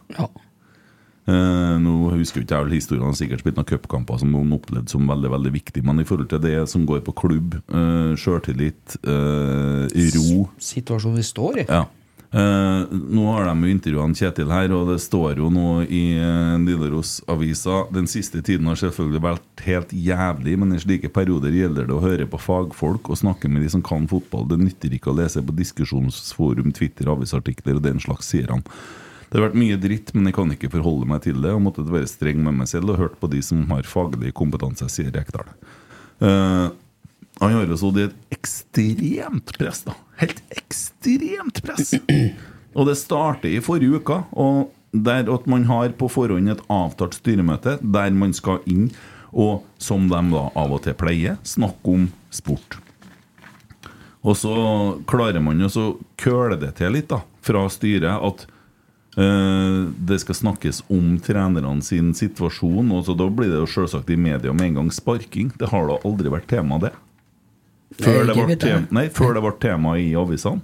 Eh, 1.31 1.77
nå 1.83 1.95
husker 2.15 2.41
jo 2.41 2.45
ikke 2.47 2.57
jeg 2.57 2.65
alle 2.65 2.79
historiene, 2.79 3.07
han 3.07 3.15
har 3.15 3.19
sikkert 3.19 3.43
spilt 3.43 3.59
noen 3.59 3.69
cupkamper 3.69 4.21
som 4.23 4.31
noen 4.33 4.55
opplevde 4.57 4.93
som 4.93 5.11
veldig 5.11 5.31
veldig 5.35 5.53
viktig, 5.55 5.83
men 5.87 6.03
i 6.03 6.07
forhold 6.09 6.31
til 6.33 6.43
det 6.43 6.57
som 6.71 6.87
går 6.89 7.03
på 7.07 7.15
klubb, 7.19 7.59
uh, 7.75 8.17
sjøltillit, 8.19 8.97
uh, 9.05 9.87
ro 10.17 10.47
Situasjonen 10.63 11.21
vi 11.21 11.27
står 11.27 11.65
i. 11.65 11.67
ja. 11.69 11.85
Eh, 12.31 12.83
nå 12.91 13.25
har 13.33 13.49
de 13.49 13.67
jo 13.67 13.73
intervjua 13.75 14.05
Kjetil 14.15 14.53
her, 14.55 14.71
og 14.71 14.93
det 14.93 15.01
står 15.03 15.41
jo 15.43 15.49
nå 15.51 15.81
i 15.91 16.15
uh, 16.15 16.55
Nidaros-avisa 16.63 17.89
Den 17.91 18.07
siste 18.07 18.39
tiden 18.47 18.69
har 18.71 18.79
selvfølgelig 18.79 19.23
vært 19.25 19.63
helt 19.67 19.91
jævlig, 19.91 20.55
men 20.63 20.77
i 20.77 20.79
slike 20.79 21.11
perioder 21.11 21.57
gjelder 21.57 21.89
det 21.89 21.97
å 21.97 22.05
høre 22.05 22.29
på 22.31 22.39
fagfolk 22.39 23.11
og 23.11 23.19
snakke 23.19 23.51
med 23.51 23.65
de 23.65 23.73
som 23.75 23.83
kan 23.83 24.07
fotball. 24.11 24.47
Det 24.47 24.61
nytter 24.63 24.95
ikke 24.95 25.11
å 25.11 25.17
lese 25.19 25.43
på 25.43 25.57
diskusjonsforum, 25.59 26.71
Twitter, 26.77 27.11
avisartikler 27.11 27.81
og 27.81 27.87
den 27.89 27.99
slags, 28.03 28.31
sier 28.31 28.55
han. 28.55 28.63
Det 29.27 29.39
har 29.39 29.49
vært 29.49 29.59
mye 29.59 29.81
dritt, 29.83 30.15
men 30.15 30.31
jeg 30.31 30.37
kan 30.39 30.55
ikke 30.55 30.71
forholde 30.71 31.11
meg 31.11 31.25
til 31.27 31.43
det, 31.43 31.51
og 31.51 31.65
måtte 31.67 31.83
være 31.87 32.07
streng 32.11 32.39
med 32.47 32.61
meg 32.63 32.71
selv 32.71 32.95
og 32.95 33.03
hørt 33.03 33.19
på 33.19 33.31
de 33.31 33.43
som 33.43 33.67
har 33.75 33.91
faglig 33.91 34.31
kompetanse, 34.39 34.87
sier 34.95 35.11
Rekdal. 35.19 35.51
Uh, 36.23 36.71
han 37.43 37.59
har 37.59 37.67
jo 37.67 37.81
sittet 37.81 37.99
i 37.99 38.07
et 38.07 38.39
ekstremt 38.39 39.51
press, 39.59 39.83
da. 39.87 39.99
Helt 40.21 40.43
ekstremt 40.53 41.63
press. 41.65 41.95
Og 42.77 42.87
det 42.87 42.99
starter 43.01 43.51
i 43.51 43.63
forrige 43.65 44.01
uke. 44.01 44.21
Og 44.33 44.71
der 44.93 45.31
at 45.33 45.47
man 45.47 45.65
har 45.71 45.95
på 45.99 46.09
forhånd 46.11 46.51
et 46.51 46.63
avtalt 46.71 47.17
styremøte 47.21 47.79
der 47.81 48.11
man 48.11 48.35
skal 48.35 48.63
inn 48.67 48.91
og, 49.31 49.63
som 49.79 50.09
de 50.11 50.23
da 50.33 50.47
av 50.59 50.73
og 50.75 50.83
til 50.83 50.97
pleier, 50.99 51.37
snakke 51.47 51.93
om 51.93 52.09
sport. 52.35 52.81
Og 54.27 54.37
så 54.37 54.55
klarer 55.09 55.41
man 55.41 55.61
jo 55.63 55.69
så 55.73 55.85
køle 56.21 56.59
det 56.61 56.75
til 56.81 56.93
litt 56.97 57.09
da 57.13 57.23
fra 57.47 57.63
styret 57.73 58.11
at 58.11 58.43
øh, 59.17 59.87
det 59.97 60.19
skal 60.25 60.37
snakkes 60.37 60.83
om 60.93 61.15
trenerne 61.25 61.79
sin 61.87 62.11
situasjon. 62.15 62.91
Og 62.93 63.07
så 63.07 63.15
Da 63.15 63.31
blir 63.31 63.55
det 63.55 63.63
jo 63.63 63.71
selvsagt 63.71 64.11
i 64.11 64.19
media 64.19 64.53
med 64.53 64.67
en 64.67 64.83
gang 64.83 64.91
sparking. 64.93 65.55
Det 65.57 65.71
har 65.71 65.87
da 65.89 66.01
aldri 66.05 66.35
vært 66.35 66.51
tema, 66.51 66.83
det. 66.83 66.93
Før 67.99 68.29
det 68.29 68.37
ble 68.39 68.57
tema, 68.61 68.87
nei, 68.95 69.09
før 69.11 69.35
det 69.35 69.43
ble 69.43 69.57
tema 69.63 69.97
i 69.99 70.13
avisene. 70.19 70.63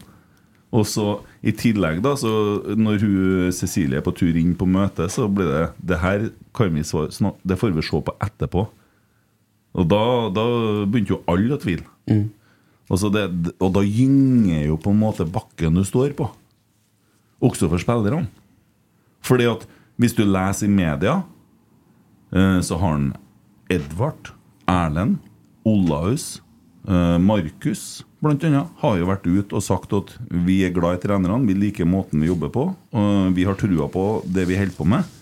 Og 0.76 0.84
så 0.88 1.20
I 1.46 1.52
tillegg, 1.56 2.00
da, 2.04 2.16
så 2.18 2.30
når 2.76 3.02
hun, 3.02 3.52
Cecilie 3.54 4.00
er 4.00 4.04
på 4.04 4.12
tur 4.16 4.36
inn 4.36 4.54
på 4.58 4.66
møte, 4.68 5.06
så 5.12 5.28
blir 5.30 5.46
det 5.48 5.66
Det 5.92 6.00
her 6.02 6.26
kan 6.56 6.74
vi 6.74 6.82
snak, 6.84 7.38
det 7.46 7.58
får 7.60 7.74
vi 7.76 7.84
se 7.86 8.00
på 8.02 8.16
etterpå. 8.22 8.66
Og 9.76 9.86
da, 9.88 10.02
da 10.32 10.44
begynte 10.88 11.14
jo 11.14 11.22
alle 11.30 11.54
å 11.54 11.60
tvile. 11.62 11.86
Og, 12.86 12.98
så 13.00 13.10
det, 13.12 13.26
og 13.60 13.72
da 13.74 13.82
gynger 13.84 14.66
jo 14.70 14.78
på 14.80 14.92
en 14.92 15.00
måte 15.00 15.26
bakken 15.28 15.76
du 15.76 15.84
står 15.86 16.14
på. 16.18 16.28
Også 17.44 17.68
for 17.68 17.82
spillerne. 17.82 18.30
Fordi 19.26 19.48
at 19.50 19.66
hvis 20.00 20.14
du 20.16 20.24
leser 20.24 20.68
i 20.68 20.72
media, 20.72 21.20
eh, 22.32 22.58
så 22.64 22.78
har 22.80 22.94
han 22.94 23.08
Edvard, 23.72 24.32
Erlend, 24.70 25.18
Olaus, 25.66 26.40
Markus 26.86 28.04
blant 28.22 28.44
annet, 28.46 28.70
har 28.80 28.96
jo 28.98 29.08
vært 29.08 29.26
ute 29.26 29.56
og 29.58 29.64
sagt 29.64 29.92
at 29.96 30.12
vi 30.46 30.60
er 30.66 30.74
glad 30.74 30.98
i 30.98 31.02
trenerne, 31.02 31.42
vi 31.48 31.56
liker 31.58 31.88
måten 31.88 32.22
vi 32.22 32.30
jobber 32.30 32.52
på, 32.54 32.64
vi 33.34 33.46
har 33.46 33.58
trua 33.58 33.88
på 33.90 34.04
det 34.24 34.46
vi 34.46 34.58
holder 34.58 34.76
på 34.76 34.86
med. 34.94 35.16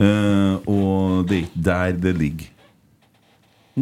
Eh, 0.00 0.54
og 0.70 1.28
det 1.28 1.36
er 1.36 1.44
ikke 1.44 1.64
der 1.68 1.96
det 2.00 2.14
ligger. 2.18 2.48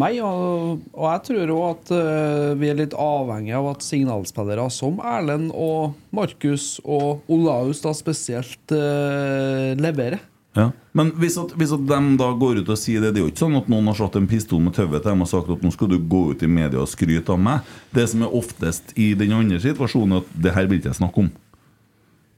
Nei, 0.01 0.13
og, 0.23 0.85
og 0.95 1.07
jeg 1.09 1.23
tror 1.27 1.53
òg 1.57 1.65
at 1.73 1.93
eh, 1.97 2.51
vi 2.61 2.69
er 2.71 2.79
litt 2.79 2.95
avhengig 2.95 3.57
av 3.59 3.73
at 3.73 3.83
signalspillere 3.83 4.69
som 4.71 5.01
Erlend 5.03 5.51
og 5.51 5.97
Markus 6.15 6.77
og 6.85 7.27
Olaus 7.31 7.83
da 7.83 7.95
spesielt 7.97 8.75
eh, 8.77 9.73
leverer. 9.79 10.23
Ja. 10.59 10.71
Men 10.99 11.13
hvis, 11.23 11.37
at, 11.39 11.53
hvis 11.55 11.71
at 11.77 11.83
de 11.87 11.99
da 12.19 12.29
går 12.35 12.59
ut 12.65 12.71
og 12.75 12.79
sier 12.81 12.99
det 13.05 13.13
Det 13.15 13.21
er 13.21 13.27
jo 13.29 13.31
ikke 13.31 13.45
sånn 13.45 13.55
at 13.61 13.69
noen 13.71 13.87
har 13.87 13.95
satt 14.01 14.17
en 14.19 14.27
pistol 14.27 14.59
med 14.65 14.75
tauet 14.75 14.97
til 14.97 15.07
dem 15.13 15.23
og 15.23 15.29
sagt 15.31 15.53
at 15.55 15.63
nå 15.63 15.71
skal 15.71 15.93
du 15.93 15.95
gå 16.11 16.23
ut 16.33 16.43
i 16.43 16.49
media 16.51 16.81
og 16.83 16.91
skryte 16.91 17.31
av 17.31 17.39
meg. 17.39 17.69
Det 17.95 18.09
som 18.11 18.25
er 18.27 18.35
oftest 18.41 18.91
i 18.99 19.13
den 19.19 19.37
andre 19.37 19.61
situasjonen, 19.63 20.17
er 20.19 20.25
at 20.25 20.33
det 20.47 20.55
her 20.57 20.67
vil 20.67 20.81
ikke 20.81 20.91
jeg 20.91 20.99
snakke 20.99 21.23
om. 21.23 21.31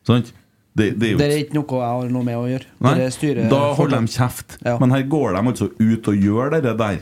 Sant? 0.04 0.34
Det, 0.76 0.90
det 1.00 1.12
er 1.12 1.16
Det 1.20 1.28
er 1.28 1.40
ikke 1.44 1.56
noe 1.58 1.80
jeg 1.80 1.94
har 1.94 2.12
noe 2.12 2.26
med 2.26 2.36
å 2.36 2.44
gjøre. 2.48 2.68
Nei, 2.84 2.92
da 3.52 3.62
holder 3.76 3.96
de 4.04 4.12
kjeft. 4.12 4.58
Ja. 4.64 4.76
Men 4.80 4.94
her 4.94 5.02
går 5.08 5.34
de 5.36 5.42
altså 5.52 5.70
ut 5.76 6.12
og 6.12 6.28
gjør 6.28 6.54
det 6.56 6.76
der. 6.80 7.00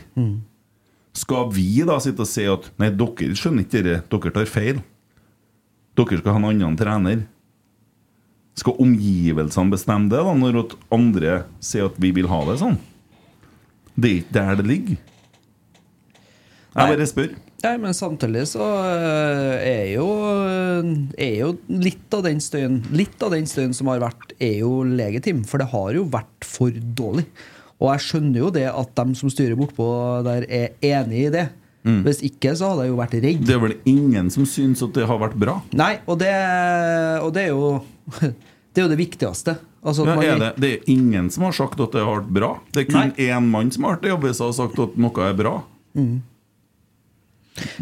Skal 1.15 1.51
vi 1.51 1.67
da 1.87 1.99
sitte 1.99 2.23
og 2.23 2.31
si 2.31 2.47
at 2.47 2.71
Nei, 2.79 2.87
dere 2.95 3.35
skjønner 3.35 3.67
ikke 3.67 3.83
det, 3.83 3.99
dere 4.11 4.33
tar 4.35 4.47
feil. 4.47 4.81
Dere 5.99 6.19
skal 6.19 6.35
ha 6.35 6.39
en 6.39 6.49
annen 6.53 6.79
trener. 6.79 7.23
Skal 8.59 8.79
omgivelsene 8.83 9.71
bestemme 9.71 10.11
det, 10.11 10.19
da 10.19 10.33
når 10.37 10.59
at 10.65 10.75
andre 10.93 11.37
sier 11.63 11.87
at 11.87 11.95
vi 12.01 12.11
vil 12.15 12.27
ha 12.31 12.41
det 12.49 12.57
sånn? 12.61 12.75
Det 13.95 14.09
er 14.09 14.19
ikke 14.21 14.35
der 14.35 14.59
det 14.59 14.67
ligger. 14.67 14.99
Jeg 16.71 16.93
bare 16.93 17.07
spør. 17.09 17.31
Nei, 17.61 17.73
men 17.77 17.93
samtidig 17.93 18.45
så 18.49 18.65
eh, 18.89 19.55
er 19.69 19.87
jo, 19.93 20.07
er 21.13 21.35
jo 21.43 21.49
litt 21.69 22.15
av 22.15 22.23
den 22.25 22.39
støyen 22.41 22.79
Litt 22.95 23.21
av 23.21 23.35
den 23.35 23.45
støyen 23.49 23.75
som 23.77 23.91
har 23.91 24.01
vært, 24.01 24.33
er 24.41 24.61
jo 24.63 24.79
legitim. 24.87 25.43
For 25.47 25.61
det 25.61 25.69
har 25.73 25.91
jo 25.97 26.07
vært 26.09 26.47
for 26.47 26.73
dårlig. 26.73 27.27
Og 27.81 27.91
jeg 27.91 28.05
skjønner 28.07 28.43
jo 28.43 28.51
det 28.55 28.67
at 28.69 28.93
de 28.97 29.17
som 29.17 29.29
styrer 29.33 29.59
bortpå 29.59 29.85
der, 30.25 30.47
er 30.49 30.73
enig 30.85 31.27
i 31.27 31.33
det. 31.33 31.47
Mm. 31.85 32.01
Hvis 32.05 32.21
ikke 32.25 32.53
så 32.57 32.71
hadde 32.71 32.85
jeg 32.85 32.93
jo 32.93 32.99
vært 32.99 33.15
redd. 33.17 33.45
Det 33.45 33.55
er 33.55 33.61
vel 33.61 33.77
ingen 33.89 34.29
som 34.33 34.45
syns 34.49 34.83
at 34.85 34.93
det 34.97 35.07
har 35.09 35.21
vært 35.21 35.37
bra? 35.41 35.59
Nei, 35.77 35.95
og 36.05 36.19
det, 36.21 36.33
og 37.25 37.31
det 37.35 37.47
er 37.47 37.55
jo 37.55 37.71
Det 38.21 38.79
er 38.79 38.85
jo 38.85 38.91
det 38.93 38.99
viktigste. 39.01 39.57
Altså 39.83 40.05
Ja, 40.05 40.15
man- 40.15 40.25
er 40.25 40.39
det, 40.39 40.49
det 40.61 40.69
er 40.77 40.91
ingen 40.93 41.29
som 41.33 41.43
har 41.43 41.51
sagt 41.57 41.79
at 41.79 41.91
det 41.91 42.03
har 42.05 42.21
vært 42.21 42.29
bra. 42.33 42.51
Det 42.71 42.85
er 42.87 42.91
kun 42.91 43.11
én 43.17 43.49
mann 43.51 43.71
som 43.71 43.83
har 43.83 43.97
vært 43.97 44.05
i 44.07 44.13
avisa 44.15 44.45
og 44.47 44.55
sagt 44.55 44.79
at 44.79 44.97
noe 44.97 45.25
er 45.27 45.33
bra. 45.35 45.57
Mm. 45.97 46.21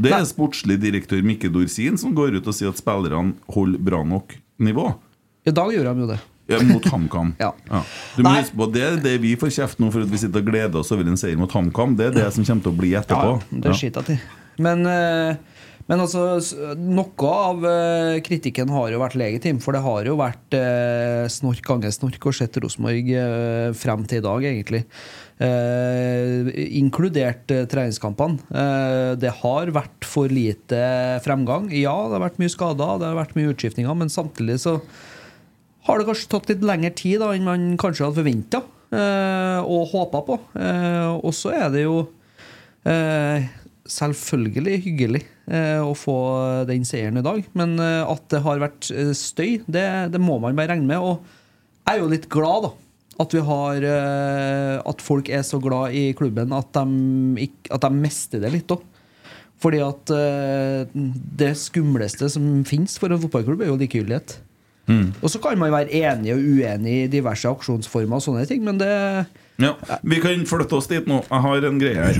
Det 0.01 0.11
er 0.11 0.25
sportslig 0.25 0.79
direktør 0.81 1.21
Mikke 1.23 1.51
Dorsin 1.53 1.97
som 2.01 2.15
går 2.17 2.39
ut 2.39 2.47
og 2.49 2.55
sier 2.57 2.71
at 2.73 2.79
spillerne 2.81 3.35
holder 3.53 3.79
bra 3.85 4.01
nok 4.03 4.33
nivå. 4.59 4.87
I 5.47 5.53
dag 5.55 5.69
gjør 5.75 5.91
de 5.93 6.01
jo 6.03 6.07
det. 6.09 6.19
Ja, 6.49 6.57
mot 6.65 6.83
HamKam. 6.89 7.35
Ja. 7.43 7.51
Du 8.17 8.23
må 8.25 8.31
huske 8.39 8.57
på 8.57 8.65
Det 8.73 8.81
er 8.81 8.97
det 9.03 9.13
vi 9.21 9.35
får 9.37 9.53
kjeft 9.59 9.79
nå 9.83 9.91
for 9.93 10.01
at 10.01 10.09
vi 10.09 10.17
sitter 10.17 10.41
og 10.41 10.49
gleder 10.49 10.79
oss 10.81 10.89
over 10.95 11.05
en 11.05 11.19
seier 11.21 11.37
mot 11.37 11.51
HamKam. 11.53 11.93
Det 11.99 12.07
er 12.09 12.17
det 12.17 12.27
som 12.33 12.47
kommer 12.47 12.65
til 12.65 12.73
å 12.73 12.79
bli 12.79 12.95
etterpå. 12.97 13.35
Ja, 13.37 13.61
det 13.67 13.75
skiter 13.77 14.01
jeg 14.01 14.17
til. 14.17 14.19
Men, 14.65 14.81
eh, 14.89 15.37
men 15.89 16.03
altså, 16.03 16.37
noe 16.77 17.29
av 17.33 17.63
eh, 17.65 18.19
kritikken 18.21 18.69
har 18.69 18.91
jo 18.93 18.99
vært 19.01 19.15
legitim. 19.17 19.57
For 19.63 19.73
det 19.73 19.81
har 19.81 20.05
jo 20.05 20.19
vært 20.19 20.53
eh, 20.53 21.23
snork 21.33 21.65
ganger 21.65 21.93
snork 21.95 22.27
og 22.29 22.35
sett 22.37 22.59
Rosenborg 22.61 23.09
eh, 23.09 23.71
frem 23.73 24.03
til 24.05 24.21
i 24.21 24.25
dag, 24.27 24.45
egentlig. 24.51 24.83
Eh, 25.41 26.51
inkludert 26.77 27.49
eh, 27.55 27.65
treningskampene. 27.71 28.37
Eh, 28.53 29.13
det 29.17 29.33
har 29.39 29.71
vært 29.73 30.05
for 30.05 30.29
lite 30.29 30.83
fremgang. 31.25 31.71
Ja, 31.73 31.95
det 32.05 32.19
har 32.19 32.25
vært 32.27 32.37
mye 32.43 32.53
skader, 32.53 33.01
det 33.01 33.09
har 33.09 33.17
vært 33.23 33.33
mye 33.39 33.55
utskiftninger, 33.55 33.97
men 33.97 34.13
samtidig 34.13 34.59
så 34.61 34.77
har 35.89 35.97
det 35.97 36.05
kanskje 36.11 36.29
tatt 36.35 36.53
litt 36.53 36.69
lengre 36.69 36.93
tid 36.93 37.23
da, 37.23 37.31
enn 37.33 37.49
man 37.49 37.65
kanskje 37.81 38.05
hadde 38.05 38.21
forventa 38.21 38.61
eh, 38.93 39.57
og 39.65 39.89
håpa 39.95 40.21
på. 40.29 40.37
Og 41.17 41.33
så 41.33 41.55
er 41.57 41.73
det 41.73 41.87
jo 41.87 42.03
selvfølgelig 43.89 44.77
hyggelig 44.85 45.25
å 45.49 45.95
få 45.97 46.17
den 46.69 46.85
seieren 46.85 47.19
i 47.21 47.25
dag, 47.25 47.41
men 47.57 47.77
eh, 47.81 48.03
at 48.05 48.27
det 48.29 48.43
har 48.45 48.61
vært 48.61 48.91
eh, 48.93 49.13
støy, 49.17 49.59
det, 49.65 49.87
det 50.13 50.21
må 50.21 50.37
man 50.43 50.57
bare 50.57 50.75
regne 50.75 50.89
med. 50.89 51.01
Og 51.01 51.23
jeg 51.87 51.97
er 51.97 52.03
jo 52.03 52.11
litt 52.11 52.29
glad, 52.29 52.67
da. 52.67 52.75
At, 53.19 53.33
vi 53.35 53.41
har, 53.43 53.83
eh, 53.83 54.75
at 54.79 55.01
folk 55.03 55.27
er 55.33 55.41
så 55.43 55.59
glad 55.59 55.95
i 55.97 56.13
klubben 56.15 56.53
at 56.55 56.69
de, 56.77 57.49
at 57.67 57.83
de 57.83 57.89
mister 57.97 58.39
det 58.43 58.53
litt 58.53 58.71
òg. 58.71 58.85
Fordi 59.59 59.81
at 59.83 60.13
eh, 60.15 60.99
det 61.41 61.51
skumleste 61.59 62.29
som 62.31 62.45
finnes 62.67 62.95
for 63.01 63.11
en 63.11 63.19
fotballklubb, 63.19 63.65
er 63.65 63.73
jo 63.73 63.79
likegyldighet. 63.81 64.37
Mm. 64.87 65.09
Og 65.19 65.27
så 65.33 65.41
kan 65.43 65.59
man 65.59 65.73
være 65.73 65.91
enig 65.99 66.31
og 66.33 66.45
uenig 66.45 66.95
i 67.03 67.11
diverse 67.11 67.49
aksjonsformer 67.49 68.17
og 68.17 68.25
sånne 68.25 68.45
ting, 68.49 68.63
men 68.65 68.79
det 68.79 68.93
Ja, 69.59 69.75
Vi 70.01 70.21
kan 70.23 70.45
flytte 70.47 70.75
oss 70.77 70.87
dit 70.87 71.07
nå. 71.09 71.19
Jeg 71.27 71.43
har 71.43 71.65
en 71.67 71.79
greie 71.81 71.99
her. 71.99 72.19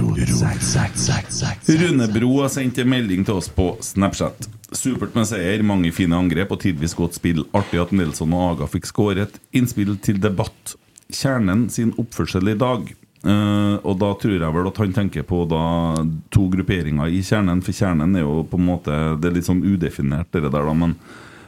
Rune 1.80 2.08
Bro 2.12 2.32
har 2.42 2.52
sendt 2.52 2.82
en 2.84 2.90
melding 2.92 3.24
til 3.28 3.40
oss 3.40 3.48
på 3.48 3.72
Snapchat. 3.86 4.50
Supert 4.76 5.16
med 5.16 5.30
seier, 5.30 5.64
mange 5.64 5.94
fine 5.96 6.18
angrep 6.20 6.52
og 6.52 6.60
tidvis 6.66 6.98
godt 6.98 7.16
spill. 7.16 7.46
Artig 7.56 7.80
at 7.80 7.94
Nelson 7.96 8.36
og 8.36 8.44
Aga 8.52 8.68
fikk 8.70 8.90
skåret. 8.92 9.40
Innspill 9.56 9.96
til 10.04 10.20
debatt. 10.20 10.76
Kjernen 11.16 11.70
sin 11.72 11.96
oppførsel 12.02 12.52
i 12.52 12.58
dag. 12.60 12.92
Uh, 13.24 13.80
og 13.84 13.98
da 14.00 14.14
tror 14.20 14.36
jeg 14.36 14.56
vel 14.56 14.68
at 14.70 14.78
han 14.80 14.94
tenker 14.96 15.26
på 15.28 15.42
da 15.52 15.64
to 16.32 16.46
grupperinger 16.52 17.12
i 17.12 17.20
kjernen, 17.24 17.64
for 17.64 17.76
kjernen 17.76 18.16
er 18.16 18.24
jo 18.24 18.46
på 18.48 18.56
en 18.56 18.64
måte 18.64 18.94
Det 19.20 19.28
er 19.28 19.34
litt 19.36 19.48
sånn 19.50 19.60
udefinert, 19.60 20.30
det 20.32 20.46
der, 20.46 20.56
da, 20.56 20.72
men 20.72 20.96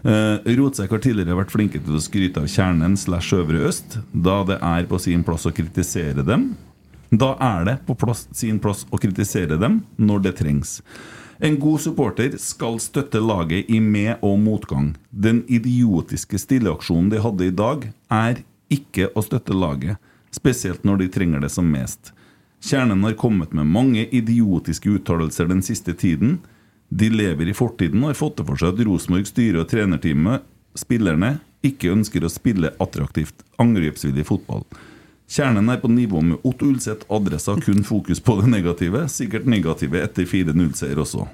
Uh, 0.02 0.42
Rotsekk 0.58 0.96
har 0.96 1.02
tidligere 1.04 1.38
vært 1.38 1.54
flinke 1.54 1.80
til 1.82 1.98
å 1.98 2.02
skryte 2.02 2.42
av 2.42 2.50
kjernen 2.50 2.96
slash 2.98 3.36
Øvre 3.38 3.68
Øst, 3.70 4.00
da 4.12 4.42
det 4.48 4.58
er 4.58 4.88
på 4.90 4.98
sin 5.02 5.22
plass 5.26 5.46
å 5.46 5.54
kritisere 5.54 6.26
dem. 6.26 6.52
Da 7.12 7.36
er 7.44 7.66
det 7.68 7.76
på 7.86 7.94
plass, 8.00 8.24
sin 8.34 8.58
plass 8.64 8.86
å 8.90 8.98
kritisere 9.02 9.60
dem 9.62 9.82
når 10.00 10.24
det 10.26 10.38
trengs. 10.40 10.80
En 11.44 11.58
god 11.60 11.82
supporter 11.82 12.38
skal 12.38 12.80
støtte 12.80 13.20
laget 13.20 13.70
i 13.70 13.80
med- 13.80 14.22
og 14.22 14.40
motgang. 14.40 14.96
Den 15.10 15.44
idiotiske 15.50 16.38
stilleaksjonen 16.38 17.10
de 17.10 17.20
hadde 17.20 17.48
i 17.48 17.54
dag, 17.54 17.92
er 18.10 18.44
ikke 18.70 19.10
å 19.14 19.24
støtte 19.26 19.54
laget, 19.54 19.98
spesielt 20.32 20.86
når 20.86 20.98
de 21.02 21.08
trenger 21.10 21.42
det 21.42 21.52
som 21.52 21.66
mest. 21.66 22.14
Kjernen 22.62 23.02
har 23.04 23.18
kommet 23.18 23.54
med 23.58 23.66
mange 23.66 24.06
idiotiske 24.06 24.90
uttalelser 25.00 25.50
den 25.50 25.62
siste 25.66 25.94
tiden. 25.98 26.40
De 26.92 27.08
lever 27.10 27.50
i 27.50 27.56
fortiden 27.56 28.04
og 28.04 28.12
har 28.12 28.20
fått 28.20 28.42
det 28.42 28.48
for 28.50 28.60
seg 28.60 28.74
at 28.74 28.84
Rosenborg 28.88 29.30
styre 29.30 29.64
og 29.64 29.70
trenerteamet, 29.72 30.44
spillerne, 30.76 31.38
ikke 31.64 31.92
ønsker 31.94 32.26
å 32.26 32.32
spille 32.32 32.74
attraktivt, 32.84 33.46
angrepsvillig 33.62 34.26
fotball. 34.28 34.66
Kjernen 35.32 35.72
er 35.72 35.80
på 35.80 35.88
nivå 35.88 36.20
med 36.26 36.44
Otto 36.48 36.68
Ulseth, 36.68 37.08
adressa 37.14 37.56
kun 37.64 37.86
fokus 37.88 38.20
på 38.20 38.36
det 38.42 38.50
negative. 38.52 39.06
Sikkert 39.08 39.48
negative 39.48 40.02
etter 40.04 40.28
4-0-seier 40.28 41.00
også. 41.00 41.28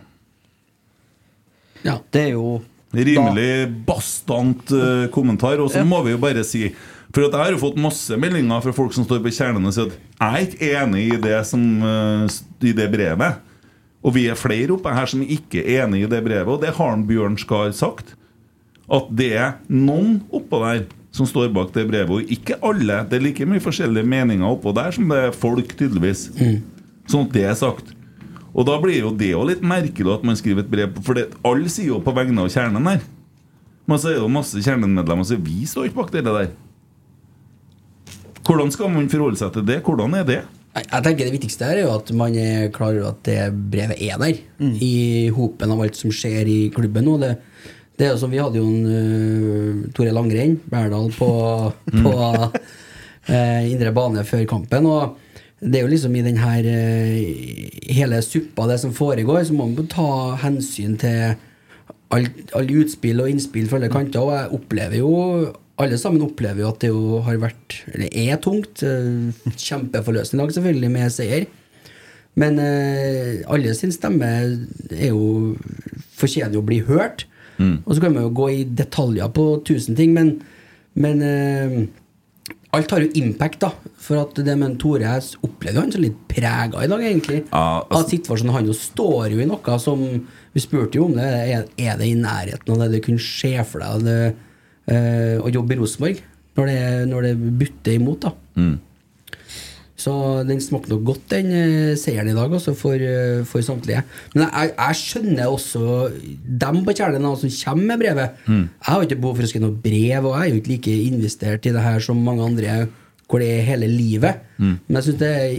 Ja. 1.81 1.97
Det 2.13 2.27
er 2.27 2.35
jo 2.35 2.59
Rimelig 2.87 3.67
bastant 3.87 4.69
uh, 4.71 5.09
kommentar. 5.11 5.59
Og 5.59 5.71
så 5.73 5.83
må 5.85 5.99
vi 6.05 6.13
jo 6.13 6.21
bare 6.21 6.43
si 6.47 6.69
For 7.11 7.25
at 7.25 7.33
jeg 7.33 7.41
har 7.41 7.51
jo 7.51 7.59
fått 7.59 7.81
masse 7.81 8.15
meldinger 8.19 8.63
fra 8.63 8.73
folk 8.75 8.95
som 8.95 9.03
står 9.07 9.19
på 9.25 9.33
kjernen 9.33 9.67
og 9.67 9.75
sier 9.75 9.89
at 9.89 9.97
jeg 9.97 10.29
er 10.29 10.45
ikke 10.45 10.69
enig 10.83 11.03
i 11.07 11.19
det, 11.23 11.37
som, 11.49 11.61
uh, 11.83 12.39
i 12.63 12.73
det 12.75 12.87
brevet. 12.93 13.41
Og 14.07 14.15
vi 14.15 14.29
er 14.31 14.39
flere 14.39 14.71
oppe 14.71 14.93
her 14.95 15.09
som 15.11 15.23
ikke 15.23 15.65
er 15.65 15.83
enig 15.83 16.05
i 16.05 16.11
det 16.11 16.21
brevet, 16.23 16.47
og 16.47 16.61
det 16.63 16.71
har 16.77 16.93
han 16.93 17.03
Bjørn 17.09 17.35
Skar 17.41 17.73
sagt. 17.75 18.13
At 18.87 19.09
det 19.19 19.33
er 19.35 19.57
noen 19.67 20.21
oppå 20.31 20.61
der 20.63 20.85
som 21.11 21.27
står 21.27 21.49
bak 21.51 21.73
det 21.75 21.87
brevet, 21.89 22.13
og 22.13 22.31
ikke 22.31 22.59
alle. 22.63 23.01
Det 23.09 23.17
er 23.17 23.25
like 23.25 23.47
mye 23.49 23.63
forskjellige 23.63 24.07
meninger 24.07 24.47
oppå 24.47 24.71
der 24.77 24.95
som 24.95 25.11
det 25.11 25.19
er 25.25 25.35
folk, 25.35 25.73
tydeligvis. 25.75 26.29
Sånn 27.09 27.27
at 27.27 27.35
det 27.35 27.43
er 27.49 27.57
sagt. 27.59 27.91
Og 28.57 28.65
da 28.69 28.77
blir 28.81 29.01
jo 29.01 29.11
det 29.13 29.33
jo 29.33 29.43
litt 29.45 29.65
merkelig 29.65 30.13
at 30.15 30.23
man 30.25 30.39
skriver 30.39 30.63
et 30.63 30.71
brev, 30.71 30.95
for 31.03 31.17
det, 31.17 31.27
alle 31.45 31.69
sier 31.69 31.91
jo 31.91 31.99
på 32.03 32.15
vegne 32.15 32.45
av 32.45 32.53
kjernen 32.53 32.87
her. 32.89 33.03
Men 33.87 33.99
så 33.99 34.11
er 34.11 34.17
det 34.17 34.23
jo 34.23 34.31
masse 34.31 34.63
kjernemedlemmer 34.63 35.27
som 35.27 35.35
sier 35.35 35.43
vi 35.43 35.67
står 35.67 35.89
ikke 35.89 35.99
bak 35.99 36.15
det 36.15 36.23
der. 36.27 36.49
Hvordan 38.47 38.71
skal 38.71 38.91
man 38.93 39.11
forholde 39.11 39.39
seg 39.39 39.51
til 39.55 39.67
det? 39.67 39.81
Hvordan 39.83 40.15
er 40.15 40.27
det? 40.27 40.41
Jeg 40.77 41.03
tenker 41.03 41.25
Det 41.25 41.33
viktigste 41.33 41.67
her 41.67 41.79
er 41.79 41.85
jo 41.87 41.95
at 41.95 42.11
man 42.17 42.35
er 42.37 42.69
klar 42.75 42.95
over 42.95 43.11
at 43.11 43.21
det 43.25 43.41
brevet 43.71 44.01
er 44.03 44.19
der. 44.21 44.41
I 44.83 45.29
hopen 45.35 45.73
av 45.73 45.81
alt 45.83 45.97
som 45.97 46.13
skjer 46.13 46.49
i 46.49 46.59
klubben 46.73 47.07
nå. 47.07 47.17
Det, 47.21 47.31
det 47.97 48.07
er 48.07 48.13
jo 48.13 48.21
som 48.21 48.33
Vi 48.33 48.41
hadde 48.41 48.61
jo 48.61 48.67
en 48.67 48.85
uh, 48.85 49.87
Tore 49.97 50.13
Langrenn, 50.13 50.59
Berdal, 50.69 51.09
på, 51.17 51.29
på 52.03 52.13
uh, 52.13 53.61
indre 53.65 53.93
bane 53.95 54.25
før 54.27 54.45
kampen. 54.49 54.85
Og 54.85 55.17
det 55.59 55.79
er 55.79 55.87
jo 55.87 55.93
liksom 55.95 56.15
i 56.15 56.25
den 56.25 56.37
her 56.37 56.67
uh, 56.69 57.91
hele 57.97 58.21
suppa, 58.21 58.67
det 58.69 58.79
som 58.83 58.93
foregår, 58.93 59.43
så 59.47 59.57
må 59.57 59.69
man 59.71 59.89
ta 59.91 60.37
hensyn 60.43 60.97
til 61.01 61.37
alle 62.13 62.29
all 62.55 62.69
utspill 62.79 63.19
og 63.19 63.31
innspill 63.31 63.67
fra 63.67 63.81
alle 63.81 63.91
kanter. 63.91 64.21
Og 64.23 64.35
jeg 64.35 64.53
opplever 64.59 65.01
jo 65.01 65.13
alle 65.77 65.97
sammen 66.01 66.23
opplever 66.25 66.63
jo 66.63 66.69
at 66.71 66.79
det 66.81 66.89
jo 66.89 67.19
har 67.25 67.37
vært, 67.41 67.81
eller 67.93 68.09
er 68.17 68.39
tungt. 68.41 68.81
eh, 68.83 69.51
Kjempeforløsende 69.53 70.41
lag, 70.41 70.53
selvfølgelig, 70.55 70.91
med 70.91 71.11
seier. 71.13 71.45
Men 72.37 72.59
eh, 72.61 73.43
alle 73.49 73.73
sin 73.77 73.91
stemme 73.93 74.25
er 74.93 75.07
jo 75.09 75.55
fortjener 76.17 76.53
jo 76.57 76.63
å 76.63 76.69
bli 76.69 76.81
hørt. 76.87 77.25
Og 77.57 77.95
så 77.95 78.01
kan 78.03 78.13
man 78.13 78.27
jo 78.27 78.33
gå 78.37 78.49
i 78.53 78.63
detaljer 78.77 79.31
på 79.33 79.47
tusen 79.65 79.95
ting, 79.97 80.11
men, 80.13 80.35
men 80.93 81.21
eh, 81.25 81.77
alt 82.77 82.91
har 82.93 83.01
jo 83.01 83.09
impact, 83.17 83.59
da. 83.63 83.71
For 83.97 84.19
at 84.21 84.37
det 84.45 84.53
med 84.61 84.75
Tore 84.81 85.01
jeg 85.07 85.39
opplever 85.45 85.81
han 85.81 85.91
som 85.93 86.03
litt 86.03 86.19
prega 86.29 86.83
i 86.85 86.89
dag, 86.91 87.01
egentlig. 87.01 87.39
Ah, 87.51 87.79
altså- 87.89 88.03
Av 88.03 88.09
situasjonen. 88.11 88.53
Han 88.53 88.69
jo 88.69 88.75
står 88.77 89.31
jo 89.33 89.39
i 89.41 89.47
noe 89.49 89.79
som 89.81 90.03
Vi 90.53 90.61
spurte 90.61 90.97
jo 90.97 91.05
om 91.05 91.13
det. 91.17 91.25
Er, 91.25 91.65
er 91.77 91.97
det 91.97 92.07
i 92.09 92.15
nærheten 92.17 92.69
av 92.73 92.79
det 92.85 92.91
du 92.93 92.99
kunne 93.05 93.21
se 93.21 93.55
for 93.65 93.81
deg 93.83 94.05
det, 94.05 94.35
eh, 94.87 95.37
å 95.39 95.51
jobbe 95.53 95.75
i 95.75 95.79
Rosenborg? 95.81 96.21
Når 96.57 96.69
det, 96.71 96.81
når 97.11 97.25
det 97.27 97.33
butter 97.59 97.97
imot, 97.99 98.23
da. 98.25 98.31
Mm. 98.57 98.75
Så 99.97 100.11
den 100.45 100.59
smakte 100.61 100.93
nok 100.93 101.05
godt, 101.07 101.23
den 101.31 101.47
eh, 101.57 101.95
seieren 101.97 102.29
i 102.29 102.35
dag, 102.37 102.51
også 102.53 102.75
for, 102.77 103.01
eh, 103.01 103.41
for 103.49 103.65
samtlige. 103.65 104.03
Men 104.35 104.45
jeg, 104.45 104.73
jeg 104.77 104.99
skjønner 104.99 105.49
også 105.49 105.85
dem 106.61 106.83
på 106.85 106.93
Kjernen 106.97 107.25
som 107.41 107.53
kommer 107.63 107.89
med 107.93 108.03
brevet. 108.03 108.43
Mm. 108.45 108.67
Jeg 108.69 108.91
har 108.93 109.07
ikke 109.07 109.19
behov 109.23 109.39
for 109.39 109.47
å 109.47 109.49
skrive 109.49 109.65
noe 109.65 109.79
brev, 109.87 110.27
og 110.29 110.37
jeg 110.37 110.43
er 110.43 110.51
jo 110.53 110.61
ikke 110.61 110.73
like 110.75 110.97
investert 111.07 111.65
i 111.65 111.73
det 111.73 111.85
her 111.87 112.05
som 112.05 112.21
mange 112.21 112.45
andre, 112.45 112.77
hvor 113.27 113.41
det 113.41 113.49
er 113.55 113.65
hele 113.71 113.89
livet. 113.89 114.45
Mm. 114.61 114.77
Men 114.85 114.99
jeg 114.99 115.07
syns 115.09 115.19
det 115.23 115.33
er 115.33 115.57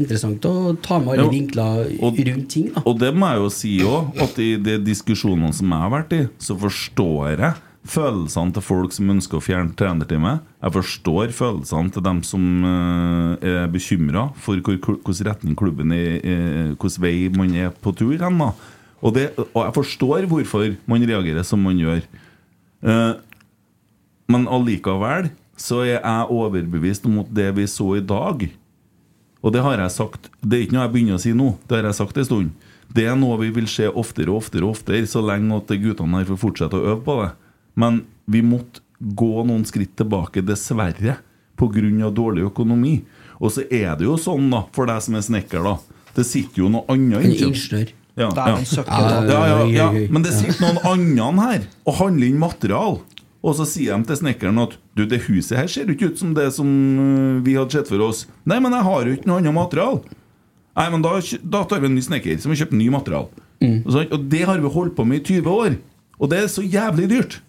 interessant 0.00 0.48
å 0.48 0.54
ta 0.80 1.00
med 1.02 1.14
alle 1.18 1.26
Ja, 1.26 1.34
vinkler 1.34 1.84
rundt 2.00 2.48
ting. 2.50 2.72
da 2.72 2.82
Og 2.86 2.98
det 3.02 3.12
må 3.12 3.28
jeg 3.32 3.42
jo 3.42 3.52
si 3.52 3.74
òg, 3.84 4.16
at 4.24 4.40
i 4.40 4.50
de 4.64 4.78
diskusjonene 4.86 5.52
som 5.52 5.68
jeg 5.68 5.84
har 5.84 5.92
vært 5.92 6.16
i, 6.16 6.24
så 6.40 6.56
forstår 6.56 7.30
jeg 7.34 7.38
følelsene 7.84 8.54
til 8.56 8.64
folk 8.64 8.94
som 8.96 9.12
ønsker 9.12 9.38
å 9.38 9.44
fjerne 9.44 9.74
trenerteamet. 9.76 10.44
Jeg 10.64 10.74
forstår 10.76 11.34
følelsene 11.36 11.92
til 11.92 12.04
dem 12.06 12.22
som 12.24 12.46
uh, 12.64 13.34
er 13.44 13.68
bekymra 13.72 14.30
for 14.40 14.60
hvilken 14.60 15.20
retning 15.28 15.58
klubben 15.58 15.92
er, 15.96 16.18
hvilken 16.72 16.96
vei 17.04 17.28
man 17.34 17.52
er 17.58 17.70
på 17.84 17.92
tur 17.96 18.16
hen. 18.16 18.40
Og, 19.04 19.20
og 19.52 19.60
jeg 19.60 19.76
forstår 19.76 20.28
hvorfor 20.30 20.74
man 20.88 21.04
reagerer 21.04 21.44
som 21.44 21.60
man 21.60 21.80
gjør. 21.80 22.02
Uh, 22.84 23.14
men 24.32 24.48
allikevel 24.48 25.30
så 25.60 25.84
er 25.84 25.98
jeg 25.98 26.34
overbevist 26.34 27.04
om 27.06 27.20
at 27.22 27.32
det 27.36 27.50
vi 27.56 27.68
så 27.70 27.92
i 27.98 28.04
dag 28.04 28.48
og 29.44 29.52
det 29.52 29.62
har 29.64 29.76
jeg 29.82 29.92
sagt 29.92 30.30
Det 30.40 30.56
er 30.56 30.66
ikke 30.66 30.78
noe 30.78 30.86
jeg 30.86 30.94
begynner 30.94 31.18
å 31.18 31.22
si 31.22 31.34
nå, 31.36 31.50
det 31.68 31.78
har 31.78 31.90
jeg 31.90 32.00
sagt 32.00 32.20
en 32.20 32.28
stund. 32.28 32.52
Det 32.94 33.04
er 33.08 33.16
noe 33.18 33.36
vi 33.42 33.50
vil 33.52 33.68
se 33.68 33.88
oftere 33.90 34.32
og 34.32 34.44
oftere, 34.44 34.68
oftere 34.68 35.08
så 35.10 35.20
lenge 35.24 35.56
at 35.58 35.72
guttene 35.82 36.20
her 36.20 36.28
får 36.30 36.40
fortsette 36.40 36.78
å 36.78 36.92
øve 36.92 37.02
på 37.04 37.16
det. 37.20 37.30
Men 37.80 38.04
vi 38.30 38.42
måtte 38.44 38.82
gå 38.98 39.44
noen 39.44 39.64
skritt 39.68 39.96
tilbake, 39.98 40.44
dessverre, 40.46 41.18
pga. 41.58 42.10
dårlig 42.10 42.46
økonomi. 42.48 43.02
Og 43.40 43.52
så 43.52 43.66
er 43.70 43.96
det 43.98 44.06
jo 44.06 44.16
sånn, 44.16 44.48
da, 44.50 44.64
for 44.72 44.86
deg 44.86 45.02
som 45.02 45.18
er 45.18 45.26
snekker, 45.26 45.64
da. 45.66 45.76
Det 46.14 46.24
sitter 46.26 46.62
jo 46.62 46.70
noe 46.70 46.86
annet 46.88 47.18
En 47.18 47.30
ingeniør. 47.34 47.92
Ja, 48.14 48.28
er 48.30 48.60
ja. 49.26 49.64
ja. 49.74 49.88
Men 50.14 50.22
det 50.22 50.36
sitter 50.36 50.60
noen 50.62 50.78
andre 50.86 51.48
her 51.48 51.64
og 51.82 51.96
handler 51.98 52.28
inn 52.28 52.38
material. 52.38 53.00
Og 53.44 53.56
så 53.58 53.66
sier 53.68 53.98
de 53.98 54.08
til 54.08 54.20
snekkeren 54.22 54.60
at 54.62 54.78
Du, 54.96 55.02
det 55.10 55.24
huset 55.26 55.58
her 55.58 55.66
ser 55.68 55.90
ikke 55.90 56.12
ut 56.12 56.20
som 56.20 56.36
det 56.36 56.46
som 56.54 56.68
øh, 56.70 57.40
vi 57.44 57.56
hadde 57.58 57.74
sett 57.74 57.90
for 57.90 58.00
oss. 58.06 58.28
Nei, 58.46 58.60
men 58.62 58.72
jeg 58.72 58.86
har 58.86 59.08
jo 59.08 59.16
ikke 59.16 59.26
noe 59.26 59.40
annet 59.42 59.56
material. 59.56 59.98
Nei, 60.78 60.86
men 60.94 61.02
da, 61.02 61.16
da 61.42 61.64
tar 61.66 61.82
vi 61.82 61.90
en 61.90 61.96
ny 61.98 62.04
snekker 62.06 62.38
som 62.38 62.54
har 62.54 62.60
kjøpt 62.62 62.76
ny 62.78 62.86
material. 62.94 63.26
Og, 63.82 63.90
så, 63.90 64.04
og 64.06 64.28
det 64.30 64.44
har 64.46 64.62
vi 64.62 64.70
holdt 64.70 64.94
på 64.94 65.06
med 65.08 65.20
i 65.20 65.40
20 65.40 65.50
år. 65.50 65.76
Og 66.22 66.30
det 66.30 66.44
er 66.44 66.48
så 66.52 66.62
jævlig 66.62 67.10
dyrt. 67.10 67.40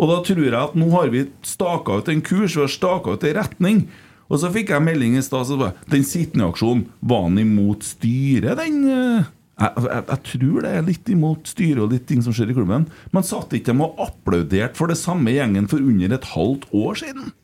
Og 0.00 0.08
da 0.08 0.20
tror 0.24 0.46
jeg 0.46 0.56
at 0.56 0.76
nå 0.78 0.88
har 0.94 1.10
vi 1.12 1.26
staka 1.44 1.98
ut 2.00 2.08
en 2.08 2.22
kurs, 2.24 2.54
vi 2.56 2.64
har 2.64 2.72
staka 2.72 3.16
ut 3.16 3.26
en 3.28 3.36
retning. 3.36 3.82
Og 4.30 4.40
så 4.40 4.48
fikk 4.54 4.70
jeg 4.72 4.86
melding 4.86 5.18
i 5.18 5.24
stad. 5.26 5.44
som 5.48 5.66
Den 5.90 6.06
sittende 6.06 6.48
aksjonen, 6.48 6.86
var 7.02 7.26
han 7.26 7.38
imot 7.42 7.84
styret, 7.84 8.56
den? 8.62 8.80
eh? 8.88 9.28
Jeg, 9.60 9.76
jeg, 9.76 10.04
jeg 10.08 10.20
tror 10.24 10.62
det 10.64 10.70
er 10.72 10.86
litt 10.86 11.08
imot 11.12 11.50
styret 11.50 11.82
og 11.84 11.90
litt 11.92 12.06
ting 12.08 12.22
som 12.24 12.32
skjer 12.32 12.52
i 12.52 12.56
klubben. 12.56 12.86
Men 13.12 13.26
satt 13.26 13.52
ikke 13.52 13.74
de 13.74 13.84
og 13.84 13.98
applauderte 14.00 14.78
for 14.78 14.88
det 14.88 14.96
samme 14.96 15.34
gjengen 15.34 15.68
for 15.68 15.84
under 15.84 16.14
et 16.16 16.30
halvt 16.32 16.64
år 16.72 16.96
siden? 17.02 17.34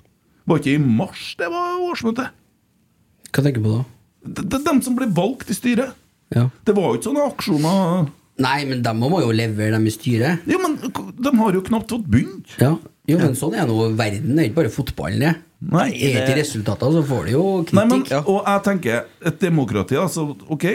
Var 0.48 0.62
ikke 0.62 0.78
i 0.78 0.80
mars 0.80 1.34
det 1.36 1.50
var 1.52 1.82
årsmøte? 1.90 2.30
Hva 3.34 3.42
tenker 3.44 3.60
du 3.60 3.66
på 3.66 3.74
da? 3.74 3.84
Det 4.40 4.56
er 4.56 4.64
dem 4.64 4.80
som 4.82 4.96
ble 4.96 5.10
valgt 5.12 5.52
i 5.52 5.58
styret. 5.58 5.92
Ja. 6.32 6.48
Det 6.64 6.74
var 6.74 6.88
jo 6.88 6.96
ikke 6.96 7.10
sånne 7.10 7.26
aksjoner 7.34 8.08
Nei, 8.42 8.58
men 8.68 8.82
de 8.84 8.92
må 8.98 9.22
jo 9.22 9.32
levere, 9.32 9.72
dem 9.76 9.88
i 9.88 9.94
styret. 9.94 10.44
Ja, 10.50 10.60
men 10.60 10.76
de 10.76 11.32
har 11.38 11.56
jo 11.56 11.64
knapt 11.64 11.94
fått 11.94 12.08
begynt. 12.12 12.52
Ja, 12.60 12.74
jo, 13.08 13.18
men 13.22 13.36
sånn 13.38 13.54
er 13.56 13.68
nå 13.68 13.92
verden. 13.96 14.34
Det 14.34 14.42
er 14.42 14.50
ikke 14.50 14.60
bare 14.60 14.72
fotballen, 14.74 15.22
det. 15.24 15.34
Nei, 15.56 15.86
er 16.04 16.18
ikke 16.20 16.34
resultater, 16.36 16.90
så 16.92 17.00
får 17.08 17.22
du 17.24 17.30
jo 17.32 17.42
Nei, 17.72 17.86
men, 17.88 18.02
kritikk. 18.04 18.26
Og 18.28 18.42
jeg 18.44 18.60
tenker, 18.66 19.06
et 19.24 19.38
demokrati 19.40 19.96
altså, 19.96 20.26
Ok, 20.52 20.66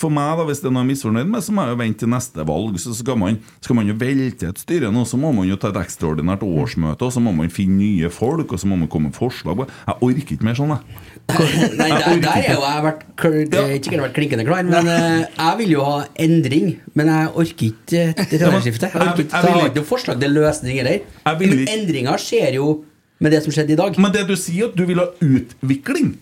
for 0.00 0.08
meg 0.16 0.38
da, 0.40 0.46
hvis 0.48 0.62
det 0.62 0.70
er 0.70 0.72
noe 0.72 0.80
jeg 0.80 0.88
er 0.88 0.90
misfornøyd 0.94 1.28
med 1.28 1.44
Så 1.44 1.52
må 1.52 1.66
jeg 1.66 1.74
jo 1.74 1.80
vente 1.82 2.00
til 2.00 2.10
neste 2.14 2.46
valg 2.48 2.78
Så 2.80 2.94
skal 2.96 3.18
man, 3.20 3.36
skal 3.60 3.76
man 3.76 3.90
jo 3.92 3.98
velte 4.00 4.48
et 4.48 4.62
styre 4.62 4.88
nå 4.96 5.04
Så 5.10 5.20
må 5.20 5.28
man 5.36 5.44
jo 5.44 5.58
ta 5.60 5.68
et 5.74 5.80
ekstraordinært 5.82 6.46
årsmøte 6.46 7.04
Og 7.04 7.12
så 7.12 7.20
må 7.20 7.34
man 7.36 7.52
finne 7.52 7.76
nye 7.82 8.08
folk 8.08 8.56
Og 8.56 8.64
så 8.64 8.70
må 8.70 8.80
man 8.80 8.88
komme 8.88 9.12
med 9.12 9.18
forslag 9.18 9.66
Jeg 9.68 9.98
orker 10.08 10.38
ikke 10.38 10.48
mer 10.48 10.56
sånn 10.56 10.72
jeg. 10.72 11.04
Nei, 11.34 11.88
der, 11.88 12.18
der 12.20 12.36
er 12.36 12.52
jo 12.52 12.60
jeg 12.62 12.82
vært, 12.84 13.04
er 13.24 13.70
sikkert 13.82 14.02
vært 14.04 14.14
klinkende 14.18 14.44
klar, 14.46 14.62
men 14.68 14.88
eh, 14.92 15.24
jeg 15.38 15.58
vil 15.62 15.70
jo 15.74 15.84
ha 15.86 15.94
endring. 16.20 16.74
Men 16.94 17.10
jeg 17.10 17.30
orker 17.34 17.66
ikke 17.70 18.02
det 18.30 18.40
regjeringsskifte. 18.42 18.90
Jeg, 18.92 19.00
orker 19.02 19.22
ikke, 19.24 19.40
jeg 19.40 19.54
har 19.56 19.62
ikke- 19.70 19.80
noe 19.80 19.88
forslag 19.88 20.20
til 20.20 20.36
løsning 20.36 20.78
heller. 20.82 21.00
Men 21.40 21.64
endringer 21.72 22.20
skjer 22.22 22.54
jo 22.60 22.84
med 23.24 23.32
det 23.32 23.42
som 23.44 23.54
skjedde 23.56 23.72
i 23.72 23.80
dag. 23.80 23.98
Men 23.98 24.12
det 24.12 24.26
du 24.28 24.36
sier 24.36 24.68
at 24.68 24.76
du 24.76 24.84
vil 24.86 25.00
ha 25.00 25.08
utvikling 25.24 26.14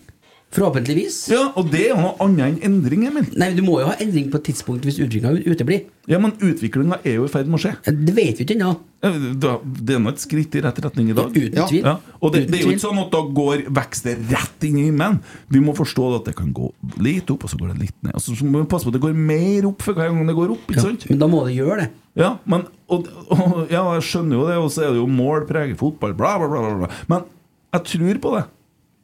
Forhåpentligvis. 0.53 1.17
Ja, 1.33 1.47
og 1.57 1.71
det 1.73 1.87
er 1.89 1.97
noe 1.97 2.13
annet 2.21 2.45
enn 2.45 2.59
endring 2.67 3.07
Emil 3.09 3.25
Nei, 3.39 3.49
Du 3.57 3.63
må 3.65 3.79
jo 3.81 3.89
ha 3.89 3.95
endring 4.03 4.29
på 4.31 4.37
et 4.37 4.51
tidspunkt 4.51 4.85
hvis 4.85 4.99
utviklinga 5.01 5.33
uteblir. 5.49 5.87
Ja, 6.09 6.19
men 6.21 6.35
utviklingen 6.37 6.97
er 6.99 7.15
jo 7.15 7.25
i 7.25 7.31
ferd 7.31 7.47
med 7.47 7.61
å 7.61 7.63
skje 7.63 7.77
Det 7.87 8.13
vet 8.13 8.39
vi 8.39 8.45
ikke 8.45 8.57
ennå. 8.57 8.73
Det 9.03 9.95
er 9.95 10.01
nå 10.03 10.11
et 10.13 10.21
skritt 10.23 10.55
i 10.55 10.61
rett 10.63 10.79
retning 10.83 11.09
i 11.11 11.15
dag 11.17 11.31
Uten 11.33 11.57
ja. 11.57 11.65
tvil. 11.67 11.87
Ja. 11.87 11.95
Og 12.19 12.35
det, 12.35 12.45
det 12.51 12.59
er 12.59 12.67
jo 12.67 12.75
ikke 12.75 12.85
sånn 12.85 13.01
at 13.01 13.09
da 13.11 13.23
går 13.39 13.65
veksten 13.79 14.27
rett 14.29 14.67
inn 14.67 14.77
i 14.79 14.85
himmelen. 14.87 15.19
Vi 15.51 15.63
må 15.63 15.75
forstå 15.75 16.07
at 16.19 16.29
det 16.29 16.35
kan 16.37 16.53
gå 16.55 16.69
litt 17.03 17.33
opp, 17.33 17.47
og 17.47 17.51
så 17.51 17.59
går 17.59 17.73
det 17.73 17.87
litt 17.87 17.97
ned. 17.99 18.13
Altså, 18.15 18.37
så 18.37 18.47
må 18.47 18.61
vi 18.61 18.69
passe 18.71 18.87
på 18.87 18.93
at 18.93 18.99
det 18.99 19.03
går 19.03 19.17
mer 19.17 19.67
opp 19.71 19.83
for 19.83 19.97
hver 19.97 20.11
gang 20.13 20.29
det 20.29 20.37
går 20.37 20.55
opp. 20.55 20.71
ikke 20.71 20.85
sant? 20.85 21.07
Men 21.09 21.19
da 21.23 21.29
må 21.31 21.43
det 21.47 21.57
gjøre 21.57 21.81
det. 21.83 21.89
Ja, 22.19 22.35
men, 22.47 22.67
og, 22.93 23.07
og, 23.33 23.55
ja, 23.73 23.83
jeg 23.97 24.07
skjønner 24.07 24.37
jo 24.37 24.47
det, 24.47 24.57
og 24.61 24.71
så 24.71 24.85
er 24.85 24.93
det 24.93 25.01
jo 25.01 25.07
mål 25.09 25.47
preger 25.49 25.79
fotball, 25.79 26.13
bla, 26.17 26.35
bla, 26.39 26.51
bla, 26.53 26.75
bla. 26.83 26.91
Men 27.09 27.25
jeg 27.73 27.89
tror 27.89 28.21
på 28.23 28.35
det. 28.37 28.43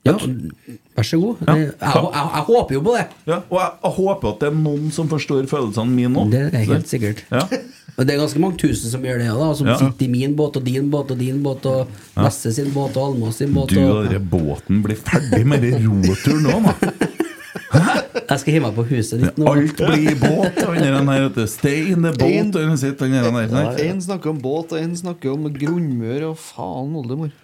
Ja, 0.08 0.14
vær 0.95 1.04
så 1.04 1.18
god. 1.20 1.41
Ja. 1.43 1.56
Jeg, 1.60 1.66
jeg, 1.82 2.04
jeg, 2.16 2.30
jeg 2.36 2.43
håper 2.47 2.76
jo 2.78 2.82
på 2.86 2.93
det. 2.95 3.02
Ja, 3.28 3.41
og 3.50 3.58
jeg, 3.60 3.72
jeg 3.84 3.91
håper 3.97 4.30
at 4.30 4.39
det 4.39 4.47
er 4.47 4.56
noen 4.56 4.93
som 4.95 5.10
forstår 5.12 5.50
følelsene 5.52 5.91
mine 5.91 6.14
nå. 6.14 6.24
Det 6.32 6.45
er 6.56 6.64
helt 6.70 6.88
sikkert. 6.88 7.26
Ja. 7.34 7.43
Og 8.00 8.08
det 8.08 8.14
er 8.14 8.22
ganske 8.22 8.39
mange 8.39 8.56
tusen 8.62 8.93
som 8.93 9.04
gjør 9.04 9.20
det, 9.20 9.28
da, 9.36 9.50
som 9.60 9.68
Ja. 9.68 9.76
sitter 9.82 10.06
i 10.06 10.10
min 10.14 10.36
båt 10.39 10.56
og 10.56 10.64
din 10.64 10.88
båt 10.93 11.12
og 11.12 11.20
din 11.20 11.41
båt 11.43 11.66
og 11.68 11.89
Nesse 12.16 12.54
sin 12.56 12.70
båt 12.72 12.95
og 12.95 13.10
Almås 13.10 13.41
sin 13.41 13.52
båt. 13.54 13.74
Du 13.76 13.82
Og... 13.84 14.08
den 14.08 14.30
båten 14.32 14.80
blir 14.86 14.95
ferdig 14.95 15.43
med 15.45 15.68
den 15.68 15.89
roturen 16.08 16.47
nå, 16.47 16.62
da. 16.70 16.93
Jeg 18.30 18.39
skal 18.39 18.54
hive 18.54 18.64
meg 18.70 18.78
på 18.78 18.86
huset 18.93 19.20
ditt 19.22 19.38
nå. 19.41 19.52
Alt 19.52 19.76
blir 19.82 20.16
båt. 20.22 20.62
og 20.64 20.78
den 20.80 21.12
her, 21.12 21.28
vet 21.28 21.36
du. 21.36 21.43
Stay 21.50 21.91
in 21.91 22.06
the 22.08 22.14
boat. 22.14 22.56
og 22.56 22.72
den 22.72 22.78
sitter 22.80 23.10
den 23.10 23.20
her 23.36 23.52
der. 23.52 23.84
En 23.89 24.02
snakker 24.02 24.32
om 24.32 24.39
båt, 24.41 24.72
og 24.72 24.80
en 24.80 24.95
snakker 24.95 25.34
om 25.34 25.50
grunnmør 25.54 26.30
og 26.32 26.39
faen 26.39 26.95
oldemor. 27.04 27.36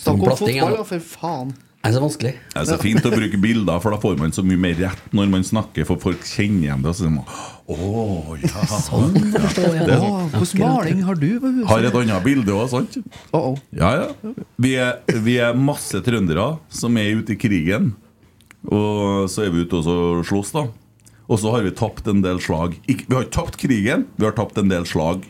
Snakk 0.00 0.22
om 0.24 0.32
fotball, 0.32 0.56
ja. 0.56 0.70
da, 0.78 0.82
for 0.88 0.98
faen. 1.12 1.52
Det 1.84 1.90
er 1.90 1.98
så 1.98 2.00
vanskelig. 2.00 2.30
Det 2.48 2.60
er 2.62 2.64
så 2.64 2.76
fint 2.80 3.04
å 3.04 3.10
bruke 3.12 3.38
bilder, 3.42 3.80
for 3.84 3.92
da 3.92 3.98
får 4.00 4.14
man 4.16 4.30
så 4.32 4.40
mye 4.40 4.56
mer 4.56 4.78
rett 4.78 5.10
når 5.12 5.26
man 5.34 5.42
snakker, 5.44 5.84
for 5.84 6.00
folk 6.00 6.22
kjenner 6.24 6.62
igjen 6.70 6.84
det. 6.84 6.88
Og 6.88 6.96
så 6.96 7.02
sier 7.04 7.10
man 7.12 7.26
Å, 7.74 8.36
ja. 8.40 8.62
Sånn, 8.86 9.18
jeg 9.18 9.42
forstår 9.42 9.66
jeg. 9.68 9.88
Det 9.90 9.98
Å, 9.98 10.06
sånn. 10.06 10.30
Hvordan 10.32 10.62
maling 10.62 11.02
har 11.04 11.18
du 11.20 11.26
på 11.42 11.50
huset? 11.50 11.66
Har 11.68 11.88
et 11.90 11.98
annet 12.00 12.24
bilde 12.24 12.54
òg, 12.54 12.70
sant? 12.72 12.96
Ja, 13.76 13.90
ja. 14.00 14.06
Vi 14.64 14.70
er, 14.80 15.18
vi 15.26 15.34
er 15.44 15.58
masse 15.60 16.00
trøndere 16.06 16.46
som 16.72 16.96
er 16.96 17.20
ute 17.20 17.36
i 17.36 17.38
krigen. 17.42 17.90
Og 18.64 19.28
så 19.28 19.44
er 19.44 19.52
vi 19.52 19.66
ute 19.66 19.82
og 19.82 19.84
så 19.84 19.96
slåss, 20.30 20.54
da. 20.56 20.64
Og 21.28 21.40
så 21.42 21.52
har 21.52 21.66
vi 21.68 21.72
tapt 21.76 22.08
en 22.08 22.22
del 22.24 22.40
slag. 22.40 22.78
Ikke, 22.88 23.10
vi 23.10 23.18
har 23.18 23.26
ikke 23.26 23.36
tapt 23.42 23.58
krigen, 23.60 24.06
vi 24.16 24.24
har 24.24 24.32
tapt 24.40 24.56
en 24.60 24.72
del 24.72 24.88
slag. 24.88 25.28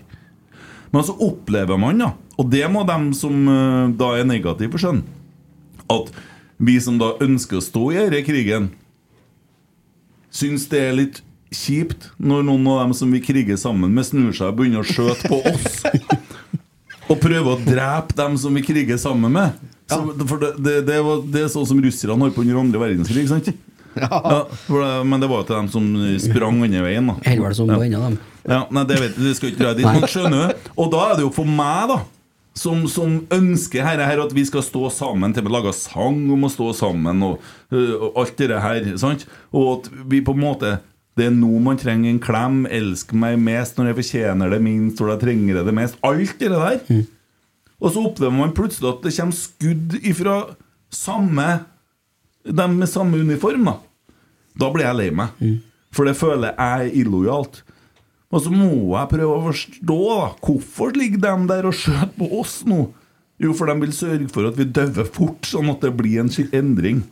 Men 0.94 1.02
så 1.02 1.16
opplever 1.18 1.82
man, 1.82 1.98
da, 1.98 2.12
og 2.38 2.46
det 2.54 2.62
må 2.70 2.84
dem 2.86 3.10
som 3.18 3.42
eh, 3.50 3.90
da 3.98 4.12
er 4.20 4.30
negative, 4.30 4.78
skjønne, 4.78 5.02
at 5.90 6.14
vi 6.56 6.78
som 6.80 6.98
da 7.00 7.14
ønsker 7.24 7.58
å 7.58 7.64
stå 7.64 7.84
i 7.92 8.00
denne 8.02 8.24
krigen, 8.26 8.70
syns 10.34 10.66
det 10.70 10.82
er 10.88 10.98
litt 10.98 11.22
kjipt 11.54 12.08
når 12.18 12.46
noen 12.48 12.66
av 12.72 12.80
dem 12.84 12.94
som 12.98 13.12
vi 13.14 13.22
kriger 13.22 13.58
sammen 13.60 13.94
med, 13.94 14.06
snur 14.06 14.34
seg 14.34 14.50
og 14.50 14.58
begynner 14.58 14.82
å 14.82 14.88
skjøte 14.88 15.30
på 15.30 15.40
oss. 15.52 15.82
Og 17.04 17.18
prøver 17.20 17.50
å 17.52 17.60
drepe 17.60 18.16
dem 18.16 18.36
som 18.40 18.54
vi 18.56 18.62
kriger 18.64 18.96
sammen 18.96 19.34
med. 19.34 19.58
Så, 19.92 19.98
for 20.24 20.40
det, 20.40 20.54
det, 20.64 20.74
det, 20.88 21.02
var, 21.04 21.18
det 21.28 21.42
er 21.44 21.50
sånn 21.52 21.66
som 21.68 21.80
russerne 21.84 22.16
holdt 22.16 22.36
på 22.36 22.40
under 22.46 22.60
andre 22.62 22.80
verdenskrig. 22.80 23.26
sant? 23.28 23.50
Ja, 23.94 24.38
for 24.64 24.80
det, 24.80 25.04
men 25.06 25.20
det 25.22 25.28
var 25.30 25.42
jo 25.42 25.48
til 25.50 25.58
dem 25.58 25.68
som 25.70 25.90
sprang 26.22 26.62
andre 26.64 26.80
veien. 26.86 27.12
da 27.12 27.18
det 27.52 27.58
som 27.58 27.68
ja. 27.68 27.76
var 27.76 27.84
ennå, 27.84 28.00
dem. 28.08 28.16
Ja, 28.42 28.62
nei, 28.74 28.86
det 28.88 28.96
vet 28.98 29.12
jeg, 29.12 29.26
det 29.26 29.34
skal 29.38 29.52
ikke 29.52 29.60
dra 29.60 29.74
dit. 29.76 29.86
Men 29.86 30.08
skjønner 30.10 30.48
du? 30.48 30.70
Og 30.74 30.90
da 30.96 31.04
er 31.10 31.20
det 31.20 31.26
jo 31.26 31.30
for 31.36 31.48
meg, 31.60 31.92
da. 31.92 32.00
Som, 32.54 32.84
som 32.86 33.16
ønsker 33.34 33.82
her, 33.82 33.98
her 34.06 34.20
at 34.22 34.34
vi 34.34 34.44
skal 34.46 34.62
stå 34.62 34.86
sammen, 34.94 35.32
til 35.34 35.42
vi 35.42 35.50
lager 35.50 35.72
lage 35.72 35.78
sang 35.80 36.20
om 36.30 36.46
å 36.46 36.50
stå 36.52 36.68
sammen 36.78 37.24
og, 37.26 37.40
øh, 37.74 37.94
og 37.98 38.20
alt 38.22 38.38
det 38.38 38.60
her. 38.62 38.86
Sant? 39.00 39.24
Og 39.50 39.70
at 39.72 39.88
vi 40.06 40.22
på 40.24 40.36
en 40.36 40.44
måte 40.44 40.76
Det 41.14 41.28
er 41.28 41.34
nå 41.34 41.60
man 41.62 41.76
trenger 41.78 42.10
en 42.10 42.18
klem. 42.18 42.64
Elsk 42.66 43.12
meg 43.14 43.36
mest 43.38 43.76
når 43.78 43.92
jeg 43.92 43.98
fortjener 44.00 44.50
det 44.50 44.58
minst, 44.62 44.98
når 44.98 45.12
jeg 45.12 45.20
trenger 45.20 45.60
det 45.62 45.74
mest. 45.74 45.98
Alt 46.02 46.40
det 46.40 46.48
der. 46.50 46.80
Og 47.78 47.92
så 47.94 48.02
opplever 48.02 48.34
man 48.34 48.54
plutselig 48.56 48.88
at 48.90 49.04
det 49.04 49.12
kommer 49.14 49.38
skudd 49.38 49.94
ifra 50.02 50.40
samme 50.90 51.46
dem 52.44 52.78
med 52.80 52.90
samme 52.90 53.18
uniform, 53.22 53.64
da. 53.70 53.76
Da 54.58 54.70
blir 54.74 54.86
jeg 54.86 54.98
lei 54.98 55.10
meg. 55.14 55.38
For 55.94 56.06
det 56.08 56.16
føler 56.18 56.50
jeg 56.52 56.90
er 56.90 56.98
illojalt. 57.00 57.62
Og 58.34 58.42
så 58.42 58.50
må 58.50 58.68
jeg 58.96 59.10
prøve 59.12 59.30
å 59.30 59.42
forstå 59.46 59.98
da 60.10 60.28
hvorfor 60.42 60.94
ligger 60.98 61.22
de 61.22 61.34
der 61.52 61.68
og 61.70 61.76
skjøter 61.78 62.14
på 62.18 62.30
oss 62.40 62.62
nå. 62.66 62.88
Jo, 63.42 63.54
for 63.54 63.70
de 63.70 63.74
vil 63.82 63.94
sørge 63.94 64.30
for 64.32 64.46
at 64.48 64.58
vi 64.58 64.66
dauer 64.70 65.06
fort, 65.10 65.46
sånn 65.46 65.70
at 65.72 65.82
det 65.82 65.92
blir 65.98 66.22
en 66.22 66.32
endring. 66.54 67.02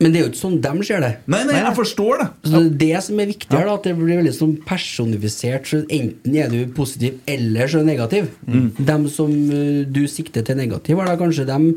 Men 0.00 0.14
det 0.14 0.20
er 0.20 0.22
jo 0.24 0.30
ikke 0.30 0.40
sånn 0.40 0.60
de 0.64 0.84
ser 0.88 1.02
det. 1.04 1.10
Nei, 1.28 1.42
nei, 1.44 1.58
jeg 1.60 1.76
forstår 1.76 2.22
det. 2.22 2.26
Så 2.48 2.52
det 2.56 2.60
er 2.60 2.76
det 2.80 3.00
som 3.04 3.20
er 3.20 3.28
viktig 3.28 3.52
her, 3.52 3.66
da, 3.68 3.74
at 3.76 3.84
det 3.84 3.92
blir 3.98 4.20
veldig 4.22 4.32
sånn 4.32 4.54
personifisert. 4.64 5.68
Så 5.68 5.82
enten 5.92 6.38
er 6.40 6.48
du 6.52 6.62
positiv, 6.76 7.18
eller 7.28 7.68
så 7.68 7.82
negativ. 7.84 8.30
Mm. 8.48 8.70
Dem 8.78 9.04
som 9.12 9.28
uh, 9.28 9.82
du 9.84 10.06
sikter 10.08 10.46
til 10.46 10.56
negativ, 10.56 10.96
er 10.96 11.10
da 11.10 11.18
kanskje 11.20 11.44
dem 11.48 11.68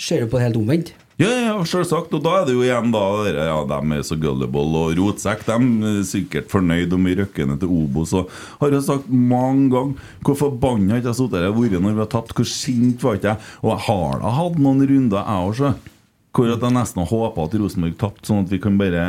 ser 0.00 0.24
jo 0.24 0.30
på 0.32 0.40
det 0.40 0.46
helt 0.48 0.60
omvendt. 0.62 0.94
Ja, 1.20 1.28
ja, 1.36 1.56
selvsagt. 1.68 2.14
Og 2.16 2.22
da 2.24 2.38
er 2.38 2.46
det 2.48 2.54
jo 2.56 2.62
igjen 2.64 2.92
da 2.94 3.02
Ja, 3.28 3.58
de 3.68 3.78
er 3.98 4.04
så 4.08 4.16
gullible 4.16 4.62
og 4.64 4.94
rotsekk. 4.96 5.42
De 5.44 5.56
er 5.90 5.98
sikkert 6.08 6.48
fornøyd 6.48 6.94
om 6.96 7.04
vi 7.04 7.16
røkker 7.18 7.48
ned 7.50 7.60
til 7.60 7.74
Obos. 7.74 8.14
Og 8.16 8.30
har 8.62 8.72
jeg 8.72 8.86
sagt 8.86 9.10
mange 9.12 9.68
ganger 9.74 10.14
hvor 10.24 10.38
forbanna 10.46 10.96
ikke 10.96 11.10
jeg 11.10 11.18
sittet 11.20 11.44
og 11.50 11.60
vært 11.60 11.76
når 11.76 11.98
vi 11.98 12.04
har 12.06 12.12
tapt. 12.16 12.32
Hvor 12.38 12.48
sint 12.48 13.04
var 13.04 13.18
ikke 13.20 13.34
jeg? 13.34 13.48
Og 13.60 13.74
jeg 13.74 13.84
har 13.90 14.22
da 14.22 14.32
hatt 14.38 14.60
noen 14.64 14.84
runder, 14.88 15.20
jeg 15.20 15.50
også. 15.52 15.74
Hvor 16.30 16.54
at 16.54 16.64
jeg 16.64 16.76
nesten 16.78 17.10
håpa 17.12 17.44
at 17.44 17.58
Rosenborg 17.60 18.00
tapte, 18.00 18.30
sånn 18.30 18.46
at 18.46 18.54
vi 18.54 18.62
kan 18.62 18.80
bare 18.80 19.04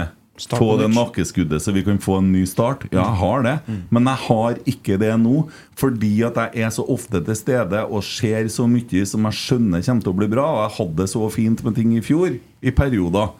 få 0.49 0.69
det 0.79 0.87
nakkeskuddet, 0.93 1.61
så 1.61 1.73
vi 1.75 1.83
kan 1.85 1.99
få 2.01 2.17
en 2.21 2.31
ny 2.33 2.45
start. 2.49 2.87
Ja, 2.91 3.03
jeg 3.03 3.19
har 3.21 3.43
det, 3.45 3.55
men 3.89 4.09
jeg 4.09 4.21
har 4.27 4.61
ikke 4.73 4.97
det 5.01 5.11
nå. 5.21 5.45
Fordi 5.77 6.11
at 6.27 6.39
jeg 6.41 6.65
er 6.65 6.73
så 6.73 6.85
ofte 6.89 7.21
til 7.25 7.37
stede 7.37 7.83
og 7.85 8.03
ser 8.05 8.49
så 8.53 8.67
mye 8.69 9.05
som 9.09 9.27
jeg 9.29 9.39
skjønner 9.39 9.85
kommer 9.85 10.05
til 10.05 10.13
å 10.13 10.19
bli 10.21 10.29
bra. 10.31 10.47
Og 10.55 10.63
jeg 10.65 10.75
hadde 10.79 10.99
det 11.01 11.09
så 11.13 11.29
fint 11.33 11.63
med 11.65 11.77
ting 11.77 11.93
i 11.97 12.03
fjor, 12.05 12.35
i 12.61 12.73
perioder. 12.75 13.31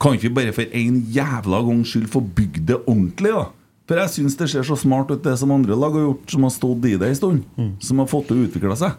Kan 0.00 0.16
ikke 0.16 0.30
vi 0.30 0.36
bare 0.40 0.56
for 0.56 0.76
en 0.80 1.00
jævla 1.12 1.64
gangs 1.66 1.90
skyld 1.92 2.08
få 2.08 2.22
bygd 2.24 2.62
det 2.70 2.78
ordentlig, 2.86 3.34
da? 3.36 3.48
For 3.90 3.98
jeg 3.98 4.12
syns 4.14 4.36
det 4.38 4.46
ser 4.52 4.62
så 4.62 4.76
smart 4.78 5.10
ut, 5.10 5.22
det 5.24 5.34
som 5.40 5.50
andre 5.50 5.74
lag 5.74 5.96
har 5.96 6.04
gjort, 6.06 6.26
som 6.30 6.44
har 6.46 6.52
stått 6.54 6.84
i 6.86 6.94
det 6.96 7.08
en 7.10 7.16
stund. 7.18 7.40
Som 7.82 7.98
har 7.98 8.06
fått 8.08 8.30
det 8.30 8.38
å 8.38 8.44
utvikle 8.46 8.76
seg. 8.78 8.94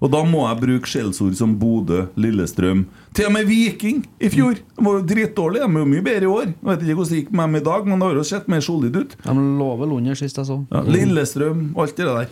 Og 0.00 0.08
da 0.08 0.22
må 0.24 0.46
jeg 0.46 0.60
bruke 0.62 0.88
skjellsord 0.88 1.34
som 1.36 1.52
Bodø, 1.60 2.06
Lillestrøm 2.20 2.86
Til 3.16 3.28
og 3.28 3.34
med 3.34 3.48
Viking 3.50 4.00
i 4.16 4.30
fjor! 4.32 4.56
De 4.56 4.84
var 4.86 4.96
jo 4.96 5.04
dritdårlige. 5.10 5.66
De 5.66 5.76
er 5.76 5.84
jo 5.84 5.90
mye 5.90 6.04
bedre 6.06 6.24
i 6.24 6.30
år. 6.30 6.46
Jeg 6.54 6.68
vet 6.70 6.84
ikke 6.86 6.96
hvordan 7.00 7.12
det 7.12 7.20
gikk 7.20 7.32
med 7.34 7.44
dem 7.44 7.58
i 7.58 7.64
dag, 7.68 7.90
men 7.90 8.00
det 8.00 8.08
har 8.08 8.20
jo 8.20 8.26
sett 8.30 8.48
mer 8.48 8.64
solid 8.64 8.96
ut. 8.96 9.16
De 9.26 9.34
lå 9.60 9.70
vel 9.82 9.92
under 9.98 10.16
sist 10.18 10.40
jeg 10.40 10.48
så. 10.48 10.56
Ja, 10.72 10.82
Lillestrøm, 10.96 11.66
alt 11.84 12.00
det 12.00 12.08
der. 12.08 12.30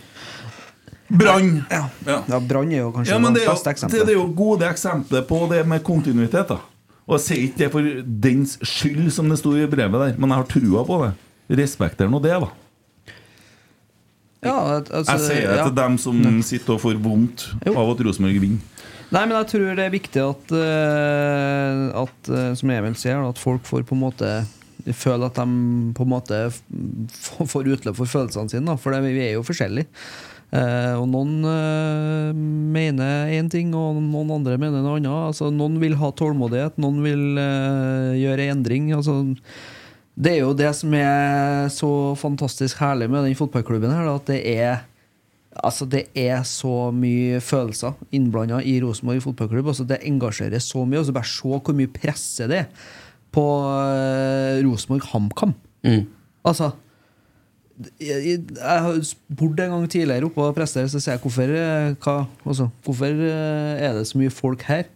Brann! 1.09 1.51
Ja, 1.73 1.85
ja 2.05 2.39
Brann 2.39 2.73
er 2.73 2.83
jo 2.83 2.91
kanskje 2.93 3.15
Ja, 3.15 3.21
det 3.33 3.41
er, 3.41 3.47
jo, 3.49 3.55
det, 3.63 4.01
det 4.05 4.13
er 4.13 4.17
jo 4.17 4.27
gode 4.37 4.67
eksempler 4.69 5.23
på 5.29 5.43
det 5.49 5.63
med 5.69 5.85
kontinuitet. 5.85 6.49
da 6.49 6.59
Og 7.09 7.17
jeg 7.17 7.25
sier 7.25 7.45
ikke 7.47 7.61
det 7.63 7.69
for 7.73 7.91
dens 8.25 8.57
skyld, 8.61 9.09
som 9.13 9.29
det 9.29 9.39
sto 9.41 9.53
i 9.57 9.69
brevet 9.69 10.05
der, 10.05 10.17
men 10.17 10.29
jeg 10.29 10.41
har 10.41 10.49
trua 10.49 10.85
på 10.85 11.03
det. 11.05 11.13
Respekter 11.61 12.09
nå 12.09 12.21
det, 12.21 12.35
da. 12.45 12.49
Ja, 14.45 14.55
altså, 14.79 15.17
Jeg 15.17 15.25
sier 15.25 15.49
det 15.49 15.57
ja. 15.59 15.65
til 15.67 15.75
dem 15.75 15.97
som 15.99 16.19
sitter 16.47 16.77
og 16.77 16.83
får 16.85 16.99
vondt 17.03 17.49
av 17.67 17.91
at 17.91 18.03
Rosenborg 18.07 18.39
vinner. 18.39 18.79
Nei, 19.09 19.23
men 19.25 19.33
jeg 19.39 19.49
tror 19.49 19.69
det 19.73 19.85
er 19.87 19.93
viktig 19.93 20.21
at, 20.21 20.51
eh, 20.53 21.83
at 21.97 22.29
eh, 22.29 22.49
som 22.59 22.73
Emil 22.73 22.97
sier, 22.97 23.23
at 23.25 23.41
folk 23.41 23.65
får 23.65 23.87
på 23.89 23.97
en 23.97 24.03
måte 24.03 24.33
føle 24.95 25.27
at 25.27 25.37
de 25.37 25.93
på 25.97 26.05
en 26.05 26.11
måte 26.11 26.37
får 27.53 27.71
utløp 27.73 27.97
for 27.97 28.09
følelsene 28.09 28.53
sine. 28.53 28.75
For 28.79 28.93
vi 29.05 29.23
er 29.25 29.33
jo 29.35 29.45
forskjellige. 29.45 29.89
Eh, 30.53 30.93
og 30.97 31.09
noen 31.09 31.41
mener 32.73 33.33
én 33.33 33.49
ting, 33.49 33.73
og 33.77 33.97
noen 33.97 34.37
andre 34.37 34.59
mener 34.61 34.85
noe 34.85 35.01
annet. 35.01 35.33
Altså, 35.33 35.49
noen 35.53 35.81
vil 35.81 35.97
ha 35.97 36.13
tålmodighet, 36.13 36.77
noen 36.81 37.01
vil 37.05 37.25
gjøre 38.21 38.49
endring. 38.53 38.93
Altså, 38.97 39.23
det 40.19 40.33
er 40.35 40.41
jo 40.41 40.55
det 40.57 40.69
som 40.75 40.93
er 40.99 41.69
så 41.71 41.89
fantastisk 42.19 42.81
herlig 42.83 43.07
med 43.11 43.23
den 43.23 43.37
fotballklubben 43.39 43.93
her, 43.93 44.09
at 44.11 44.31
det 44.31 44.41
er 44.59 44.85
Altså 45.59 45.83
Det 45.89 46.03
er 46.15 46.43
så 46.45 46.91
mye 46.93 47.39
følelser 47.41 47.95
innblanda 48.15 48.59
i 48.61 48.77
Rosenborg 48.79 49.23
fotballklubb. 49.25 49.71
Altså 49.71 49.83
Det 49.83 49.97
engasjerer 50.05 50.61
så 50.61 50.85
mye. 50.85 50.99
Altså 51.01 51.11
Bare 51.11 51.25
se 51.25 51.49
hvor 51.49 51.75
mye 51.75 51.89
presse 51.89 52.47
det 52.47 52.59
er 52.61 52.67
på 53.33 53.43
uh, 53.65 54.61
Rosenborg 54.63 55.09
HamKam. 55.09 55.55
Altså 56.45 56.69
jeg, 57.99 58.39
har 58.59 59.01
spurt 59.07 59.59
en 59.63 59.73
gang 59.73 59.89
tidligere 59.89 60.27
oppå 60.27 60.47
presset, 60.55 60.89
så 60.91 60.99
sier 60.99 61.15
jeg 61.15 61.23
hvorfor, 61.23 61.53
eh, 61.55 61.93
hva, 62.03 62.15
altså, 62.43 62.67
hvorfor 62.83 63.05
eh, 63.07 63.83
er 63.87 63.93
det 63.95 64.07
så 64.09 64.19
mye 64.19 64.33
folk 64.33 64.65
her? 64.67 64.89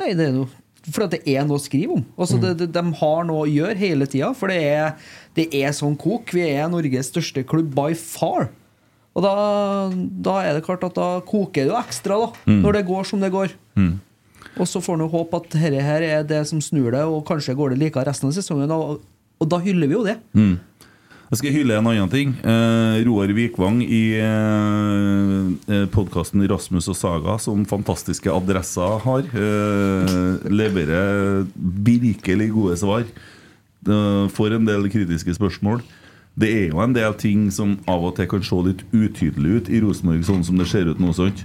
Nei, 0.00 0.08
det 0.18 0.28
er 0.28 0.34
noe 0.34 0.50
fordi 0.84 1.16
det 1.16 1.34
er 1.36 1.46
noe 1.48 1.60
å 1.60 1.62
skrive 1.62 1.96
om. 1.96 2.02
Altså, 2.18 2.36
det, 2.40 2.54
det, 2.60 2.68
de 2.74 2.82
har 3.00 3.24
noe 3.28 3.44
å 3.46 3.50
gjøre 3.50 3.76
hele 3.80 4.08
tida. 4.10 4.32
For 4.36 4.52
det 4.52 4.58
er, 4.68 5.12
det 5.38 5.46
er 5.56 5.72
sånn 5.76 5.96
kok. 6.00 6.34
Vi 6.36 6.44
er 6.44 6.68
Norges 6.72 7.08
største 7.12 7.44
klubb 7.48 7.72
by 7.76 7.94
far. 7.96 8.50
Og 9.14 9.22
da, 9.22 9.34
da 10.26 10.40
er 10.42 10.56
det 10.56 10.64
klart 10.66 10.84
at 10.84 10.96
da 10.98 11.08
koker 11.24 11.64
det 11.64 11.70
jo 11.72 11.78
ekstra, 11.78 12.18
da. 12.24 12.44
Mm. 12.50 12.60
Når 12.66 12.76
det 12.76 12.84
går 12.90 13.08
som 13.08 13.22
det 13.22 13.30
går. 13.32 13.54
Mm. 13.78 13.94
Og 14.54 14.68
så 14.70 14.82
får 14.84 14.98
en 14.98 15.10
håpe 15.10 15.40
at 15.40 15.50
dette 15.54 15.82
her 15.82 16.04
er 16.04 16.26
det 16.26 16.42
som 16.50 16.60
snur 16.62 16.92
det, 16.94 17.02
og 17.08 17.24
kanskje 17.26 17.56
går 17.58 17.74
det 17.74 17.80
like 17.80 18.04
resten 18.06 18.30
av 18.30 18.36
sesongen. 18.36 18.74
Og, 18.74 19.00
og 19.40 19.50
da 19.50 19.60
hyller 19.62 19.90
vi 19.90 19.96
jo 19.96 20.04
det. 20.06 20.18
Mm. 20.36 20.56
Jeg 21.34 21.40
skal 21.40 21.54
hylle 21.56 21.74
en 21.74 21.88
annen 21.90 22.10
ting. 22.12 22.32
Eh, 22.46 23.00
Roar 23.08 23.32
Vikvang 23.34 23.80
i 23.82 24.02
eh, 24.22 25.86
podkasten 25.90 26.44
Rasmus 26.46 26.86
og 26.92 26.94
Saga, 26.94 27.34
som 27.42 27.64
fantastiske 27.66 28.30
adresser 28.30 29.00
har, 29.02 29.26
eh, 29.34 30.44
leverer 30.46 31.42
virkelig 31.58 32.52
gode 32.54 32.76
svar. 32.78 33.02
Eh, 33.02 34.28
får 34.30 34.54
en 34.54 34.70
del 34.70 34.86
kritiske 34.86 35.34
spørsmål. 35.34 35.82
Det 36.38 36.52
er 36.54 36.68
jo 36.70 36.78
en 36.84 36.94
del 36.94 37.18
ting 37.18 37.50
som 37.50 37.80
av 37.90 38.06
og 38.06 38.14
til 38.14 38.30
kan 38.30 38.46
se 38.46 38.60
litt 38.68 38.86
utydelig 38.94 39.56
ut 39.58 39.72
i 39.74 39.82
Rosenborg, 39.82 40.22
sånn 40.22 40.46
som 40.46 40.62
det 40.62 40.70
ser 40.70 40.86
ut 40.86 41.02
nå. 41.02 41.10
sånt 41.18 41.42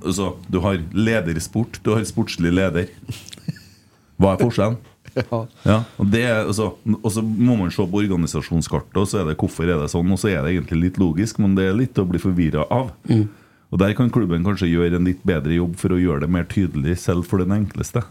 Altså, 0.00 0.38
du 0.48 0.56
har 0.64 0.80
ledersport, 0.96 1.82
du 1.84 1.92
har 1.92 2.08
sportslig 2.08 2.48
leder. 2.48 2.88
Hva 4.16 4.32
er 4.32 4.40
forskjellen? 4.40 4.80
Ja. 5.16 5.40
Ja, 5.66 5.76
og 5.98 6.10
det 6.12 6.22
altså, 6.30 6.70
og 7.02 7.10
så 7.12 7.22
må 7.24 7.56
man 7.58 7.72
se 7.74 7.84
på 7.84 8.02
organisasjonskartet, 8.04 8.96
og 9.00 9.08
så 9.10 9.20
er 9.20 9.30
det 9.30 9.36
hvorfor 9.40 9.66
er 9.68 9.80
det 9.82 9.90
sånn, 9.92 10.10
og 10.14 10.20
så 10.22 10.30
er 10.32 10.44
det 10.44 10.54
egentlig 10.54 10.80
litt 10.86 11.00
logisk, 11.02 11.40
men 11.42 11.56
det 11.58 11.66
er 11.68 11.76
litt 11.76 11.98
å 11.98 12.06
bli 12.08 12.20
forvirra 12.22 12.66
av. 12.72 12.92
Og 13.70 13.78
Der 13.78 13.92
kan 13.94 14.10
klubben 14.10 14.42
kanskje 14.46 14.70
gjøre 14.70 14.98
en 14.98 15.06
litt 15.06 15.20
bedre 15.26 15.54
jobb 15.54 15.76
for 15.78 15.94
å 15.94 16.00
gjøre 16.00 16.24
det 16.24 16.32
mer 16.34 16.48
tydelig, 16.50 16.96
selv 17.04 17.26
for 17.30 17.42
den 17.42 17.54
enkleste. 17.54 18.02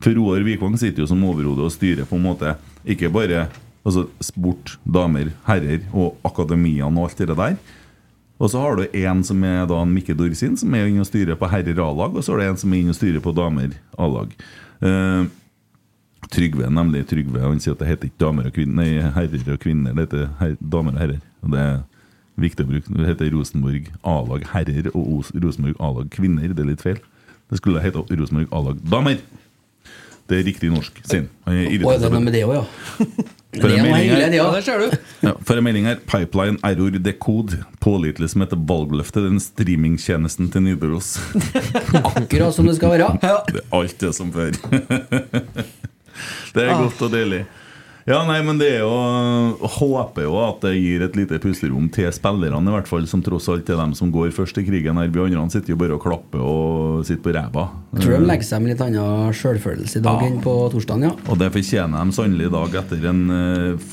For 0.00 0.16
Roar 0.16 0.44
Vikvang 0.46 0.78
sitter 0.80 1.02
jo 1.04 1.10
som 1.10 1.24
overhode 1.26 1.66
og 1.66 1.74
styrer 1.74 2.06
på 2.08 2.16
en 2.16 2.24
måte 2.24 2.54
ikke 2.88 3.10
bare 3.12 3.48
altså, 3.84 4.06
sport, 4.24 4.78
damer, 4.84 5.32
herrer 5.48 5.82
og 5.92 6.16
akademiene 6.24 6.94
og 6.94 7.10
alt 7.10 7.20
det 7.20 7.36
der. 7.36 7.58
Og 8.40 8.48
så 8.48 8.62
har 8.62 8.78
du 8.78 8.86
en 9.02 9.20
som 9.26 9.42
er 9.44 9.66
da 9.68 9.82
en 9.82 9.92
Mikke 9.92 10.14
Dorsin, 10.16 10.56
som 10.56 10.72
er 10.74 10.88
inne 10.88 11.04
og 11.04 11.10
styrer 11.10 11.36
på 11.36 11.50
herrer 11.52 11.82
A-lag, 11.84 12.14
og 12.16 12.24
så 12.24 12.32
er 12.32 12.40
det 12.40 12.48
en 12.54 12.60
som 12.62 12.72
er 12.72 12.80
inne 12.80 12.94
og 12.94 12.96
styrer 12.96 13.20
på 13.20 13.34
damer 13.36 13.74
A-lag. 14.00 14.32
Eh, 14.80 15.26
Trygve, 16.30 16.68
nemlig 16.70 17.04
Trygve. 17.10 17.40
Han 17.42 17.60
sier 17.62 17.74
at 17.74 17.82
det 17.82 17.88
heter 17.90 18.10
ikke 18.10 18.22
damer 18.22 18.46
og 18.50 18.54
kvinner, 18.54 18.76
nei, 18.84 18.90
herrer 19.16 19.54
og 19.54 19.60
kvinner, 19.62 19.94
det 19.96 20.06
heter 20.06 20.28
her, 20.40 20.56
damer 20.62 20.94
og 20.96 21.02
herrer. 21.02 21.20
Og 21.42 21.54
det 21.54 21.60
er 21.64 21.80
viktig 22.40 22.64
å 22.66 22.70
bruke. 22.70 22.94
Det 23.00 23.08
heter 23.10 23.32
Rosenborg 23.34 23.90
A-lag 24.06 24.46
herrer 24.54 24.90
og 24.94 25.26
Rosenborg 25.42 25.76
A-lag 25.82 26.10
kvinner. 26.14 26.54
Det 26.54 26.64
er 26.64 26.70
litt 26.72 26.84
feil. 26.86 27.00
Det 27.50 27.58
skulle 27.58 27.82
hete 27.82 28.04
Rosenborg 28.06 28.52
A-lag 28.54 28.78
damer. 28.92 29.18
Det 30.30 30.38
er 30.38 30.44
riktig 30.46 30.68
norsk, 30.70 31.00
Sin. 31.10 31.24
han. 31.42 31.56
Er 31.58 31.72
irritert 31.74 32.04
det 32.04 32.06
er 32.06 32.12
noe 32.14 32.22
med 32.22 32.36
det 32.36 32.44
òg, 32.46 32.52
ja. 32.60 32.64
For 33.58 33.66
en 33.66 33.82
melding 33.82 34.12
her- 34.14 34.34
Ja, 35.26 35.32
for 35.42 35.58
en 35.58 35.64
melding 35.66 35.88
her 35.88 35.96
Pipeline 36.06 36.60
Error 36.62 36.94
Decode 37.02 37.58
Pålitelig 37.82 38.30
som 38.30 38.44
heter 38.44 38.60
valgløftet 38.62 39.26
Den 39.26 39.40
streamingtjenesten 39.42 40.52
til 40.54 40.62
Nidaros 40.68 41.16
Akkurat 42.14 42.54
som 42.54 42.70
det 42.70 42.76
skal 42.78 42.94
være. 42.94 43.10
Ja. 43.26 43.40
Det 43.50 43.64
er 43.64 43.74
alt 43.74 43.98
det 44.06 44.14
som 44.14 44.30
før 44.30 44.54
Det 46.54 46.66
er 46.68 46.76
godt 46.80 47.02
og 47.08 47.12
deilig 47.14 47.46
Ja, 48.08 48.22
nei, 48.26 48.38
men 48.42 48.56
det 48.58 48.66
er 48.72 48.78
jo 48.80 49.68
Håper 49.76 50.24
jo 50.24 50.38
at 50.40 50.62
det 50.64 50.70
gir 50.80 51.02
et 51.04 51.18
lite 51.18 51.36
pusterom 51.38 51.84
til 51.92 52.08
spillerne 52.16 52.72
i 52.72 52.74
hvert 52.74 52.88
fall 52.88 53.04
Som 53.06 53.20
tross 53.22 53.46
alt 53.52 53.68
er 53.70 53.76
dem 53.76 53.92
som 53.94 54.08
går 54.10 54.32
først 54.34 54.56
i 54.58 54.64
krigen 54.66 54.96
her 54.98 55.10
Vi 55.12 55.20
andre 55.26 55.44
sitter 55.52 55.74
jo 55.74 55.78
bare 55.82 55.98
og 55.98 56.02
klapper 56.02 56.40
og 56.40 57.04
sitter 57.06 57.22
på 57.26 57.34
ræva 57.36 57.66
Jeg 57.92 58.06
tror 58.06 58.16
de 58.16 58.30
legger 58.32 58.48
seg 58.48 58.64
med 58.64 58.72
litt 58.72 58.82
annen 58.88 59.36
sjølfølelse 59.36 60.00
i 60.00 60.04
dag 60.08 60.24
Ja. 60.24 60.30
enn 60.32 60.40
på 60.42 60.54
torsdagen, 60.72 61.06
ja. 61.10 61.12
Og 61.28 61.38
det 61.44 61.52
fortjener 61.54 62.08
de 62.08 62.16
sannelig 62.16 62.48
i 62.48 62.54
dag 62.56 62.78
etter 62.82 63.06
en 63.12 63.22
uh, 63.30 63.90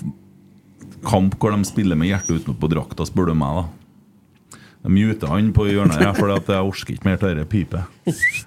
kamp 1.11 1.35
hvor 1.37 1.53
de 1.53 1.67
spiller 1.67 1.99
med 1.99 2.09
hjertet 2.09 2.41
utenpå 2.41 2.71
drakta, 2.71 3.05
spør 3.05 3.33
du 3.33 3.37
meg, 3.37 3.59
da. 3.59 4.61
Jeg 4.87 4.95
muter 4.95 5.35
han 5.35 5.51
på 5.55 5.67
hjørnet 5.67 5.99
her, 5.99 6.13
for 6.15 6.31
jeg 6.31 6.63
orker 6.63 6.93
ikke 6.95 7.09
mer 7.09 7.19
til 7.19 7.35
dette 7.35 7.49
pipet. 7.51 7.97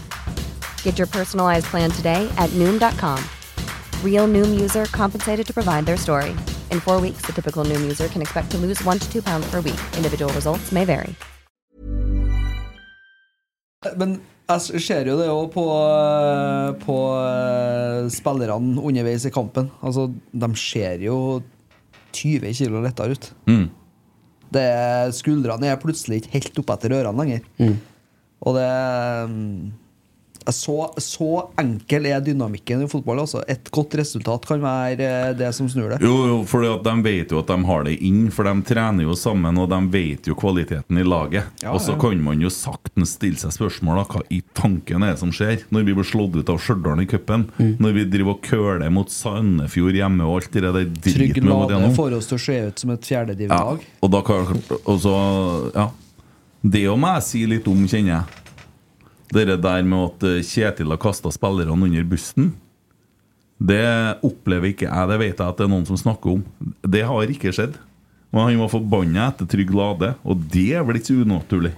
Get 0.83 0.99
your 0.99 1.07
personalized 1.07 1.65
plan 1.65 1.89
today 1.89 2.29
at 2.37 2.51
Noom.com. 2.51 3.19
Real 4.05 4.27
Noom 4.27 4.61
user 4.61 4.85
compensated 4.85 5.47
to 5.47 5.53
provide 5.53 5.87
their 5.87 5.97
story. 5.97 6.35
In 6.69 6.79
four 6.79 7.01
weeks, 7.01 7.25
the 7.25 7.33
typical 7.33 7.65
Noom 7.65 7.81
user 7.81 8.07
can 8.07 8.21
expect 8.21 8.51
to 8.51 8.57
lose 8.57 8.83
one 8.83 8.99
to 8.99 9.11
two 9.11 9.23
pounds 9.23 9.49
per 9.49 9.61
week. 9.61 9.81
Individual 9.97 10.31
results 10.33 10.71
may 10.71 10.85
vary. 10.85 11.15
Men 13.97 14.19
jeg 14.45 14.81
ser 14.83 15.07
jo 15.09 15.15
det 15.17 15.27
òg 15.31 15.47
på, 15.55 15.63
på 16.83 16.97
eh, 17.17 18.09
spillerne 18.13 18.77
underveis 18.77 19.25
i 19.25 19.31
kampen. 19.33 19.71
Altså, 19.81 20.05
de 20.11 20.49
ser 20.59 21.01
jo 21.01 21.15
20 22.13 22.53
kilo 22.59 22.81
lettere 22.83 23.15
ut. 23.15 23.29
Mm. 23.49 23.69
Det, 24.51 24.67
skuldrene 25.17 25.71
er 25.71 25.79
plutselig 25.81 26.21
ikke 26.21 26.33
helt 26.35 26.61
oppe 26.61 26.77
etter 26.77 26.97
ørene 26.99 27.23
lenger. 27.23 27.47
Mm. 27.57 27.77
Og 28.45 28.57
det 28.57 28.67
så, 30.49 30.75
så 30.97 31.27
enkel 31.61 32.07
er 32.09 32.21
dynamikken 32.25 32.81
i 32.85 32.89
fotball. 32.89 33.21
Altså. 33.23 33.43
Et 33.51 33.69
godt 33.73 33.93
resultat 33.99 34.45
kan 34.49 34.61
være 34.63 35.05
eh, 35.05 35.33
det 35.37 35.51
som 35.55 35.69
snur 35.69 35.91
det. 35.93 35.99
Jo, 36.01 36.15
jo, 36.31 36.37
for 36.49 36.65
de 36.65 36.95
vet 37.05 37.31
jo 37.33 37.41
at 37.43 37.51
de 37.51 37.57
har 37.67 37.85
det 37.87 37.97
inn, 38.07 38.25
for 38.33 38.47
de 38.49 38.55
trener 38.67 39.05
jo 39.05 39.15
sammen, 39.17 39.59
og 39.61 39.69
de 39.71 39.79
vet 39.93 40.29
jo 40.31 40.37
kvaliteten 40.39 40.97
i 40.97 41.05
laget. 41.05 41.45
Ja, 41.63 41.75
og 41.75 41.81
så 41.83 41.93
ja. 41.95 41.99
kan 42.01 42.21
man 42.25 42.41
jo 42.41 42.49
saktens 42.53 43.15
stille 43.17 43.37
seg 43.41 43.53
spørsmål 43.55 44.01
da, 44.01 44.07
hva 44.15 44.23
i 44.33 44.41
tanken 44.57 45.05
er 45.05 45.13
det 45.13 45.21
som 45.21 45.33
skjer 45.35 45.65
når 45.73 45.85
vi 45.87 45.95
blir 45.97 46.07
slått 46.07 46.37
ut 46.39 46.49
av 46.51 46.59
Stjørdal 46.61 47.03
i 47.03 47.09
cupen, 47.09 47.47
Mm. 47.61 47.75
når 47.83 47.93
vi 47.95 48.03
driver 48.09 48.35
og 48.35 48.41
køler 48.45 48.91
mot 48.93 49.09
Sandefjord 49.11 49.95
hjemme 49.97 50.25
og 50.25 50.39
alt 50.39 50.53
det 50.53 50.61
der 50.63 50.73
Trygg 50.73 51.33
driten 51.35 51.49
gått 51.49 51.71
Lade 51.73 51.89
får 51.95 52.15
oss 52.17 52.29
til 52.29 52.37
å 52.37 52.41
se 52.41 52.57
ut 52.69 52.79
som 52.79 52.93
et 52.93 53.01
Ja, 53.01 53.07
fjerdedivisjonslag. 53.11 53.85
og 54.01 54.11
da 54.13 54.21
kan 54.25 54.61
og 54.85 54.99
så, 55.03 55.15
ja. 55.75 55.87
Det 56.61 56.83
må 56.93 57.09
jeg 57.15 57.25
si 57.25 57.41
litt 57.49 57.67
om, 57.67 57.87
kjenner 57.89 58.13
jeg. 58.13 58.40
Det 59.31 59.45
der 59.47 59.85
med 59.87 60.09
at 60.09 60.25
eh, 60.27 60.43
Kjetil 60.43 60.91
har 60.91 60.99
kasta 61.01 61.31
spillerne 61.31 61.87
under 61.87 62.07
bussen. 62.07 62.51
Det 63.61 63.83
opplever 64.25 64.71
ikke 64.71 64.89
jeg. 64.89 65.09
Det 65.11 65.19
vet 65.21 65.37
jeg 65.37 65.45
at 65.45 65.59
det 65.59 65.67
er 65.67 65.71
noen 65.71 65.87
som 65.87 65.99
snakker 65.99 66.35
om. 66.35 66.43
Det 66.81 67.05
har 67.07 67.31
ikke 67.31 67.53
skjedd. 67.55 67.77
Men 68.31 68.47
han 68.47 68.61
var 68.63 68.71
forbanna 68.71 69.27
etter 69.27 69.47
Trygg 69.51 69.73
Lade, 69.75 70.13
og 70.23 70.43
det 70.51 70.69
er 70.79 70.85
vel 70.87 70.99
ikke 70.99 71.11
så 71.11 71.23
unaturlig. 71.27 71.73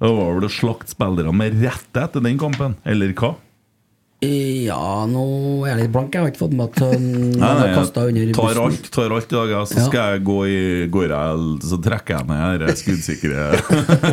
Det 0.00 0.10
var 0.16 0.36
vel 0.36 0.46
å 0.46 0.52
slakte 0.52 0.94
spillere 0.94 1.32
med 1.36 1.58
rette 1.60 2.04
etter 2.06 2.22
den 2.24 2.38
kampen, 2.40 2.76
eller 2.88 3.12
hva? 3.18 3.34
Ja, 4.20 5.06
nå 5.08 5.22
er 5.64 5.70
jeg 5.70 5.86
litt 5.86 5.92
blank. 5.94 6.12
Jeg 6.12 6.20
har 6.20 6.28
ikke 6.28 6.42
fått 6.42 6.52
med 6.52 6.66
at 6.68 6.80
han 6.84 7.04
Nei, 7.40 7.52
nei, 7.56 7.68
tar 7.72 8.50
bussen. 8.50 8.60
alt, 8.66 8.88
tar 8.92 9.14
alt 9.16 9.30
i 9.32 9.36
dag, 9.38 9.54
så 9.70 9.78
Ja. 9.78 9.84
skal 9.86 10.10
jeg 10.12 10.24
gå 10.28 10.36
i 10.44 10.58
går 10.92 11.14
jeg, 11.14 11.46
Så 11.70 11.78
trekker 11.80 12.18
jeg 12.18 12.28
ned 12.28 12.66
disse 12.66 12.84
skuddsikre 12.84 13.46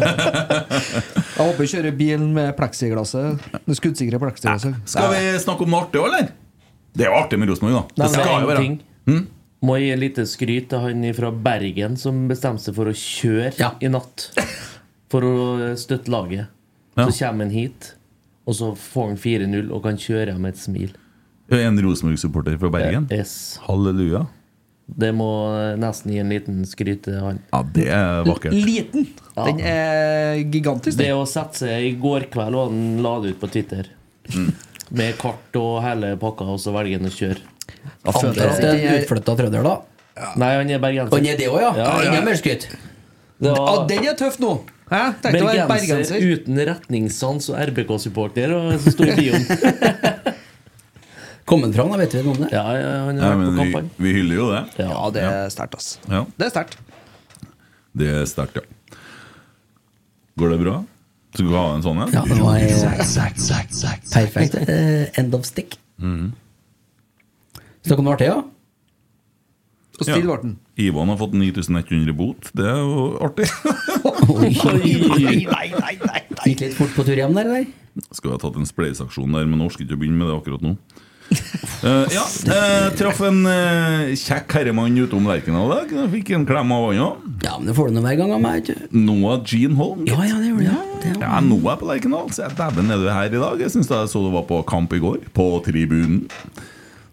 Jeg 0.07 1.43
håper 1.43 1.59
du 1.59 1.71
kjører 1.73 1.97
bilen 1.99 2.29
med 2.33 2.55
pleksiglasset. 2.57 3.49
Det 3.67 3.75
skuddsikre 3.77 4.19
pleksiglasset. 4.23 4.77
Skal 4.89 5.11
vi 5.11 5.23
snakke 5.43 5.67
om 5.67 5.73
noe 5.75 5.83
artig 5.85 5.99
òg, 6.01 6.07
eller? 6.13 6.31
Det 6.97 7.05
er 7.05 7.11
jo 7.11 7.17
artig 7.19 7.37
med 7.43 7.51
Rosenborg, 7.51 7.75
da. 7.75 7.83
Det 8.05 8.11
skal 8.15 8.31
jo 8.41 8.47
være. 8.53 8.63
ting. 8.63 9.27
Må 9.67 9.75
gi 9.81 9.89
gi 9.91 9.97
litt 9.99 10.17
skryt 10.29 10.67
til 10.71 10.79
han 10.85 11.03
fra 11.17 11.31
Bergen 11.33 11.97
som 11.99 12.23
bestemte 12.29 12.63
seg 12.69 12.75
for 12.77 12.89
å 12.89 12.95
kjøre 12.95 13.73
i 13.83 13.89
natt. 13.91 14.29
For 15.11 15.21
å 15.27 15.35
støtte 15.77 16.11
laget. 16.13 16.47
Så 16.97 17.11
kommer 17.19 17.45
han 17.45 17.53
hit, 17.53 17.91
og 18.47 18.55
så 18.55 18.71
får 18.79 19.09
han 19.11 19.17
4-0 19.19 19.69
og 19.75 19.83
kan 19.83 19.97
kjøre 19.99 20.37
med 20.39 20.55
et 20.55 20.61
smil. 20.61 20.93
En 21.53 21.79
Rosenborg-supporter 21.83 22.57
fra 22.59 22.69
Bergen? 22.73 23.05
Yes. 23.13 23.57
Halleluja. 23.67 24.25
Det 24.87 25.09
må 25.15 25.27
nesten 25.79 26.13
gi 26.13 26.19
en 26.23 26.29
liten 26.31 26.61
skryt 26.67 27.01
til 27.03 27.17
han. 27.19 27.41
Ja, 27.51 27.59
det 27.75 27.87
er 27.91 28.21
vakkert. 28.27 28.53
Liten! 28.55 29.09
Den 29.35 29.59
er 29.59 30.37
gigantisk. 30.47 30.95
Det 30.99 31.09
å 31.15 31.25
sette 31.27 31.59
seg 31.65 31.89
i 31.89 31.91
går 31.99 32.29
kveld, 32.31 32.55
og 32.55 32.71
han 32.71 33.03
la 33.03 33.17
det 33.23 33.33
ut 33.35 33.41
på 33.41 33.49
Twitter. 33.51 33.89
Med 34.95 35.17
kart 35.19 35.59
og 35.59 35.81
hele 35.83 36.13
pakka, 36.21 36.47
og 36.55 36.59
så 36.63 36.71
velger 36.75 37.01
han 37.01 37.11
å 37.11 37.13
kjøre. 37.13 37.43
Føler 38.07 38.47
at 38.47 38.63
det 38.63 38.69
er 38.71 38.79
en 38.87 39.01
utflytta 39.01 39.35
trønder, 39.41 39.67
da. 39.67 39.75
Nei, 40.39 40.53
han 40.55 40.71
er 40.71 40.79
bergenser. 40.81 41.19
Han 41.19 41.27
er 41.29 41.37
det 41.43 41.49
òg, 41.51 41.59
ja? 41.61 41.73
ja, 41.77 41.89
Enda 42.07 42.23
mer 42.25 42.39
skryt. 42.39 42.69
Det 43.37 43.51
var- 43.53 43.67
Ja, 43.67 43.83
den 43.91 44.07
er 44.07 44.15
tøff 44.17 44.39
nå! 44.41 44.53
Hæ? 44.87 44.99
Tenkte 45.21 45.41
å 45.43 45.47
være 45.49 45.63
Bergenser 45.67 46.19
bergenser. 46.21 46.27
uten 46.33 46.59
retningssans 46.69 47.49
og 47.51 47.57
RBK-supporter, 47.69 48.53
og 48.55 48.69
så 48.79 48.93
står 48.93 49.11
i 49.11 49.15
bioen. 49.19 49.47
Kom 51.47 51.61
han 51.63 51.73
fram, 51.75 51.91
da 51.93 51.97
vet 52.01 52.13
vi 52.15 52.21
noe 52.25 52.35
om 52.35 52.41
det? 52.43 52.49
Ja, 52.51 52.63
ja, 52.75 52.87
han 53.07 53.19
har 53.23 53.35
vært 53.39 53.47
på 53.47 53.51
vi, 53.55 53.71
kampene. 53.71 53.89
vi 54.03 54.13
hyller 54.17 54.35
jo 54.41 54.47
det. 54.51 54.61
Ja, 54.83 55.03
det 55.15 55.23
er 55.27 55.51
sterkt, 55.53 55.77
ass. 55.79 55.89
Ja, 56.11 56.21
Det 56.39 56.47
er 56.49 56.53
sterkt. 56.55 56.77
det 57.97 58.09
er 58.15 58.25
sterkt, 58.27 58.59
ja. 58.59 58.65
Går 60.37 60.51
det 60.53 60.59
bra? 60.65 60.75
Skal 61.37 61.47
du 61.49 61.55
ha 61.55 61.63
en 61.75 61.83
sånn 61.85 62.01
en? 62.03 62.11
Ja, 62.13 62.23
det 62.27 62.37
var 62.39 62.57
eh, 62.57 62.67
perfekt. 64.11 64.55
eh, 64.67 65.19
End 65.19 65.35
of 65.37 65.45
stick. 65.47 65.77
Mhm. 66.03 66.31
Snakk 67.87 67.99
om 68.03 68.07
det 68.09 68.13
artig, 68.17 68.27
ja? 68.27 68.41
Og 69.97 70.05
stille 70.05 70.27
ble 70.29 70.37
den. 70.43 70.53
Ivan 70.77 71.09
har 71.09 71.17
fått 71.17 71.33
9100 71.33 72.11
i 72.11 72.15
bot. 72.17 72.51
Det 72.57 72.67
er 72.69 72.77
jo 72.83 73.17
artig. 73.25 73.47
Oi, 74.29 74.51
Gikk 76.47 76.61
litt 76.61 76.77
fort 76.77 76.93
på 76.93 77.03
tur 77.07 77.17
hjem 77.17 77.33
der, 77.35 77.49
eller? 77.49 77.65
Skulle 78.13 78.37
ha 78.37 78.41
tatt 78.41 78.59
en 78.61 78.69
spleisaksjon 78.69 79.33
der, 79.33 79.49
men 79.49 79.63
orker 79.65 79.83
ikke 79.83 79.97
å 79.97 80.01
begynne 80.03 80.21
med 80.21 80.29
det 80.29 80.37
akkurat 80.37 80.63
nå. 80.63 80.75
uh, 81.27 82.05
ja, 82.13 82.21
uh, 82.23 82.85
traff 82.95 83.17
en 83.27 83.41
uh, 83.49 84.13
kjekk 84.15 84.53
herremann 84.59 84.95
utom 85.01 85.27
Lerkendal 85.27 85.73
i 85.73 85.79
dag. 85.81 86.05
Fikk 86.13 86.31
en 86.37 86.45
klem 86.47 86.71
av 86.71 86.85
han 86.85 87.01
òg. 87.03 87.25
Ja, 87.43 87.57
men 87.57 87.67
det 87.67 87.75
får 87.75 87.89
du 87.89 87.97
nå 87.97 88.05
hver 88.05 88.21
gang 88.21 88.37
av 88.37 88.45
meg. 88.45 88.71
Noah 88.93 89.41
Jean 89.41 89.75
Holm. 89.81 90.05
Ja, 90.07 90.21
ja, 90.29 90.37
det 90.39 90.53
gjorde 90.53 90.63
du, 90.63 90.69
ja. 90.69 91.17
Ja, 91.25 91.41
Noah 91.43 91.73
er 91.73 91.81
på 91.81 91.89
Lerkendal, 91.89 92.31
dæven 92.31 92.93
er 92.93 93.01
du 93.01 93.09
her 93.09 93.33
i 93.33 93.43
dag. 93.43 93.65
Jeg 93.65 93.73
syns 93.73 93.91
jeg 93.91 94.13
så 94.13 94.23
du 94.23 94.31
var 94.37 94.47
på 94.47 94.61
kamp 94.69 94.93
i 94.93 95.01
går, 95.03 95.25
på 95.35 95.51
tribunen. 95.65 96.27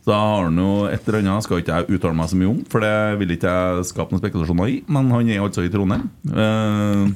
Så 0.05 0.11
da 0.13 0.19
har 0.21 0.43
han 0.51 0.59
jo 0.61 0.71
et 0.93 1.07
eller 1.09 1.23
annet, 1.23 1.47
skal 1.47 1.63
ikke 1.63 1.79
jeg 1.79 1.97
uttale 1.97 2.17
meg 2.19 2.29
så 2.29 2.37
mye 2.37 2.51
om, 2.51 2.59
for 2.69 2.85
det 2.85 2.93
vil 3.23 3.31
ikke 3.39 3.55
jeg 3.57 3.87
skape 3.89 4.13
noen 4.13 4.21
spekulasjoner 4.21 4.69
i. 4.69 4.75
Men 4.93 5.09
han 5.15 5.31
er 5.33 5.41
altså 5.41 5.65
i 5.65 5.71
Trondheim. 5.73 6.11
Uh, 6.29 7.09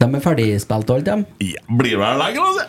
De 0.00 0.08
er 0.08 0.24
ferdigspilt, 0.24 0.92
alle 0.94 1.04
dem? 1.04 1.26
ja, 1.44 1.60
blir 1.76 2.00
vel 2.00 2.16
lenger, 2.22 2.46
altså! 2.48 2.64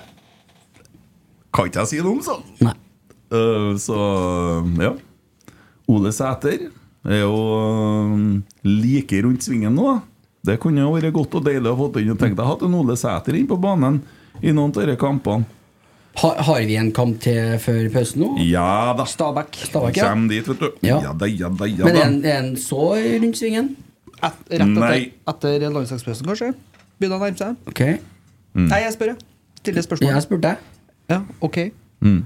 Kan 1.56 1.68
ikke 1.72 1.82
jeg 1.86 1.92
si 1.94 2.02
noe 2.04 2.18
om, 2.18 2.22
så. 2.26 2.36
Nei. 2.68 2.76
Uh, 3.32 3.72
så 3.80 3.98
ja. 4.84 4.92
Ole 5.92 6.12
Sæter 6.16 6.68
er 7.08 7.24
jo 7.24 7.38
eh, 7.58 8.20
like 8.68 9.18
rundt 9.26 9.44
svingen 9.44 9.74
nå. 9.76 9.88
da. 9.88 9.96
Det 10.52 10.60
kunne 10.62 10.84
jo 10.84 10.92
vært 10.94 11.16
godt 11.16 11.40
og 11.40 11.48
deilig 11.48 11.72
å 11.72 11.78
få 11.80 11.88
inn. 12.00 12.12
Tenk 12.20 12.36
deg 12.38 12.48
hatt 12.48 12.64
en 12.68 12.76
Ole 12.78 12.96
Sæter 13.00 13.36
inn 13.40 13.48
på 13.50 13.58
banen 13.62 13.98
i 14.42 14.52
noen 14.54 14.72
av 14.72 14.84
disse 14.84 15.00
kampene. 15.02 15.48
Har, 16.20 16.36
har 16.44 16.60
vi 16.68 16.76
en 16.76 16.92
kamp 16.92 17.22
til 17.24 17.54
før 17.64 17.86
pausen 17.94 18.20
nå? 18.22 18.34
Ja 18.44 18.92
da. 18.98 19.06
Stabæk. 19.08 19.56
Stabæk, 19.70 19.98
ja. 19.98 20.10
Kjem 20.10 20.26
dit, 20.30 20.48
vet 20.48 20.60
du. 20.60 20.68
Ja. 20.84 20.98
Ja 21.06 21.14
da, 21.18 21.26
ja 21.30 21.48
da, 21.50 21.66
ja 21.72 21.86
Men 21.88 21.96
da. 21.96 22.02
en, 22.08 22.18
er 22.26 22.42
den 22.42 22.58
så 22.60 22.82
rundt 22.98 23.38
svingen? 23.40 23.76
Et, 24.22 24.42
rett 24.52 24.60
etter, 24.60 24.68
Nei. 24.84 25.00
etter 25.32 25.64
landslagspausen, 25.72 26.28
kanskje? 26.28 26.52
Begynner 27.00 27.18
å 27.18 27.24
nærme 27.24 27.40
seg? 27.40 27.56
Ok. 27.72 27.82
Mm. 28.54 28.68
Nei, 28.68 28.82
jeg 28.84 28.94
spør, 28.98 29.14
jeg. 29.16 29.26
Stiller 29.62 29.86
spørsmål. 29.88 30.12
Jeg 30.14 30.26
spurte 30.28 30.52
deg. 30.52 30.68
Ja, 31.10 31.22
ok. 31.42 31.58
Mm. 32.06 32.20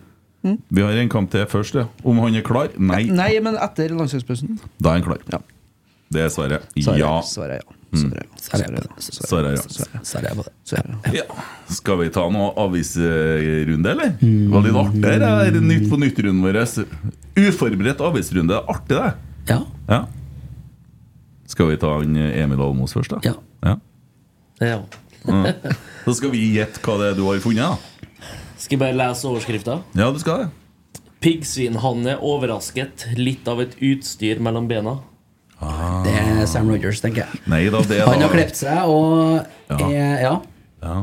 Vi 0.46 0.82
har 0.84 0.98
en 1.02 1.10
kamp 1.10 1.32
til 1.34 1.46
først. 1.50 1.78
Ja. 1.80 1.86
Om 2.04 2.20
han 2.26 2.36
er 2.38 2.44
klar? 2.46 2.74
Nei. 2.78 3.04
Nei, 3.10 3.32
men 3.46 3.56
etter 3.62 3.94
landslagspausen. 3.96 4.58
Da 4.82 4.92
er 4.92 5.00
han 5.00 5.06
klar. 5.08 5.22
Ja. 5.32 5.40
Det 6.14 6.22
er 6.26 6.30
svaret. 6.34 6.68
Svaret- 6.78 7.00
Ja. 7.00 7.14
svaret 7.26 7.62
ja. 7.64 7.78
Mm. 7.96 8.12
Er 8.56 8.70
det. 11.12 11.24
Skal 11.76 11.98
vi 12.02 12.10
ta 12.14 12.26
noe 12.34 12.52
avisrunde, 12.66 13.93
eller? 13.96 14.14
Det 14.20 14.52
var 14.52 14.66
litt 14.66 14.80
artig, 14.82 15.02
det 15.06 15.32
her 15.32 15.60
Nytt 15.66 15.88
på 15.91 16.00
nytt-runden 16.02 16.43
vår. 16.46 16.62
Uforberedt 17.36 18.04
avisrunde. 18.06 18.60
Artig, 18.72 19.00
det. 19.00 19.14
Ja. 19.54 19.60
Ja. 19.89 20.02
Skal 21.48 21.70
vi 21.72 21.80
ta 21.82 21.93
han 22.00 22.16
Emil 22.18 22.62
Almås 22.62 22.96
først, 22.98 23.16
da? 23.16 23.20
Ja. 23.24 23.36
ja. 23.66 23.76
Ja. 24.60 24.80
Ja. 25.26 25.54
Så 26.06 26.14
skal 26.20 26.32
vi 26.34 26.43
gjette 26.56 26.82
hva 26.86 27.00
det 27.02 27.12
er 27.12 27.18
du 27.18 27.26
har 27.28 27.41
funnet. 27.43 27.66
da 27.66 28.22
Skal 28.58 28.78
jeg 28.78 28.82
bare 28.84 28.98
lese 28.98 29.28
overskrifta? 29.30 29.80
Ja, 29.98 30.12
du 30.14 30.20
skal 30.22 30.46
det. 30.46 31.02
Piggsvinhanne 31.26 32.20
overrasket. 32.22 33.08
Litt 33.18 33.48
av 33.50 33.64
et 33.64 33.74
utstyr 33.82 34.41
mellom 34.43 34.68
bena. 34.70 35.00
Det 36.06 36.16
er 36.20 36.41
Sam 36.49 36.68
Rogers, 36.70 36.99
tenker 37.03 37.24
jeg. 37.24 37.43
Nei 37.49 37.64
da, 37.72 37.82
det 37.88 38.01
Han 38.10 38.24
har 38.26 38.34
klippet 38.34 38.60
seg, 38.60 38.89
og 38.89 39.45
Ja. 39.72 39.78
er, 39.89 40.18
ja. 40.22 40.34
Ja. 40.84 40.97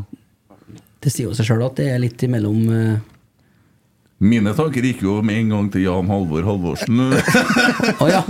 Det 1.02 1.10
sier 1.10 1.30
jo 1.30 1.34
seg 1.34 1.48
sjøl 1.48 1.64
at 1.66 1.80
det 1.80 1.88
er 1.90 2.02
litt 2.02 2.22
imellom 2.22 2.60
uh... 2.70 3.00
Mine 4.22 4.52
tanker 4.54 4.84
gikk 4.86 5.00
jo 5.02 5.16
med 5.26 5.40
en 5.40 5.48
gang 5.50 5.70
til 5.74 5.82
Jan 5.82 6.06
Halvor 6.06 6.44
Halvorsen. 6.46 7.00
oh, 8.02 8.06
ja. 8.06 8.20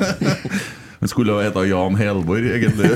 Han 1.03 1.11
skulle 1.11 1.35
ha 1.37 1.43
hete 1.45 1.67
Jan 1.69 1.99
Helvor, 1.99 2.41
egentlig. 2.41 2.95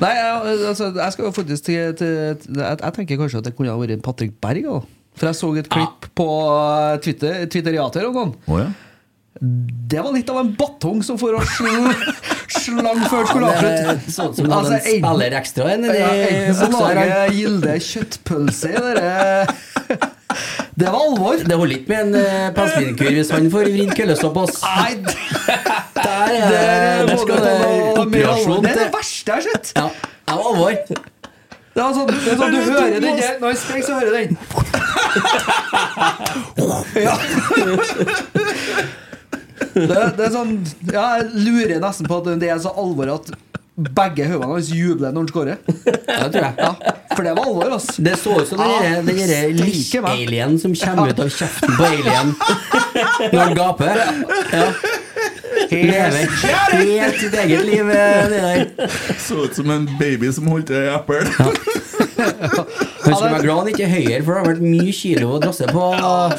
Nei, 0.00 0.10
jeg, 0.16 0.58
altså, 0.68 0.90
jeg 0.96 1.14
skal 1.14 1.24
jo 1.24 1.32
faktisk 1.32 1.64
til, 1.70 1.94
til 1.96 2.12
jeg, 2.12 2.76
jeg 2.82 2.92
tenker 2.98 3.20
kanskje 3.20 3.40
at 3.40 3.48
det 3.48 3.54
kunne 3.56 3.72
ha 3.72 3.80
vært 3.80 4.04
Patrick 4.04 4.36
Berg. 4.42 4.68
Også. 4.74 4.92
For 5.16 5.30
jeg 5.30 5.38
så 5.40 5.50
et 5.60 5.72
klipp 5.72 6.06
på 6.16 6.28
Twitter, 7.04 7.44
Twitteriater 7.52 8.06
om 8.10 8.16
noen. 8.20 8.36
Oh, 8.48 8.60
ja. 8.60 8.68
Det 9.38 10.00
var 10.02 10.10
litt 10.12 10.30
av 10.30 10.40
en 10.40 10.48
batong 10.58 11.04
som 11.06 11.18
for 11.18 11.36
å 11.38 11.40
sl 11.46 11.66
slang 12.50 12.98
før 13.06 13.28
skulle 13.28 13.46
Ja, 13.46 13.60
det 13.62 13.68
avslutte. 13.70 14.10
så 14.10 14.24
ut 14.26 14.36
som 14.36 14.48
det 14.50 14.56
en 14.58 14.80
spiller 14.82 15.36
ekstra 15.38 15.68
enn 15.70 15.84
i 15.86 15.88
ja, 15.94 16.08
enten 16.10 16.54
så 16.58 16.66
lager. 16.74 17.30
Gilde 17.36 17.76
kjøttpølse 17.86 18.72
i 18.72 18.82
dere 18.88 19.10
Det 20.74 20.88
var 20.90 20.98
alvor. 20.98 21.36
Det 21.46 21.56
holder 21.60 21.76
ikke 21.76 21.90
med 21.92 22.00
en 22.00 22.14
uh, 22.18 22.50
pelsvinkur 22.58 23.10
hvis 23.16 23.30
han 23.34 23.46
får 23.54 23.64
vridd 23.70 23.94
på 24.20 24.40
oss. 24.42 24.56
Nei, 24.66 24.92
Der, 24.98 25.14
er, 26.10 26.34
det 26.34 26.58
er 26.58 27.06
der 27.06 27.16
skal 27.22 27.36
det 27.46 27.54
noe 27.62 28.26
alvor. 28.34 28.58
Det 28.66 28.70
er 28.70 28.78
det 28.82 28.90
verste 28.96 29.26
jeg 29.30 29.36
har 29.36 29.44
sett. 29.46 29.66
Ja, 29.78 29.86
det 30.26 30.34
var 30.34 30.44
alvor. 30.50 30.72
Det 31.70 31.78
er 31.78 31.92
sånn, 31.94 32.08
det 32.10 32.16
er 32.18 32.36
sånn 32.40 32.50
du 32.50 32.58
hører 32.66 32.98
den 32.98 33.14
der 33.22 33.38
Når 33.38 33.46
han 33.46 33.58
sprenger, 33.62 33.86
så 33.86 33.92
hører 34.02 34.12
den. 34.18 34.30
Ja. 37.00 37.14
Det, 39.74 40.00
det 40.16 40.24
er 40.26 40.32
sånn 40.34 40.52
Ja, 40.90 41.06
jeg 41.20 41.30
lurer 41.46 41.80
nesten 41.82 42.08
på 42.10 42.18
at 42.22 42.28
det 42.40 42.48
er 42.50 42.58
så 42.64 42.72
alvor 42.80 43.10
at 43.18 43.30
begge 43.80 44.26
hodene 44.28 44.50
hans 44.58 44.68
jubler 44.76 45.12
når 45.14 45.22
han 45.22 45.28
scorer. 45.30 45.60
Ja, 45.64 46.16
det 46.26 46.32
tror 46.34 46.42
jeg. 46.44 46.54
Ja, 46.58 46.94
for 47.14 47.24
det 47.24 47.30
var 47.38 47.46
alvor, 47.48 47.70
altså. 47.78 48.02
Det 48.04 48.16
så 48.20 48.34
ut 48.42 48.48
som 48.50 48.58
den 48.60 48.68
derre- 48.68 49.04
meg. 49.06 49.60
lik-alien 49.62 50.58
som 50.60 50.74
kommer 50.76 51.12
ut 51.14 51.22
av 51.24 51.30
kjeften 51.32 51.76
på 51.78 51.86
alien 51.88 52.34
når 53.32 53.40
han 53.40 53.54
gaper. 53.56 54.02
Ja. 54.52 54.66
Lever 55.70 56.28
helt 56.74 57.18
sitt 57.20 57.34
eget 57.44 57.64
liv, 57.66 57.90
eh, 57.94 58.28
det 58.28 58.42
der. 58.44 58.92
Så 59.22 59.44
ut 59.46 59.56
som 59.56 59.70
en 59.70 59.88
baby 60.00 60.28
som 60.34 60.46
holdt 60.52 60.70
i 60.74 60.84
eple. 60.90 61.22
Han 62.20 63.14
skulle 63.14 63.32
være 63.32 63.42
glad 63.46 63.56
han 63.62 63.68
ikke 63.72 63.86
er 63.86 63.92
høyere, 63.96 64.22
for 64.26 64.34
det 64.34 64.40
har 64.42 64.48
vært 64.50 64.64
mye 64.66 64.92
kilo 64.94 65.34
å 65.36 65.40
drasse 65.42 65.68
på. 65.72 65.88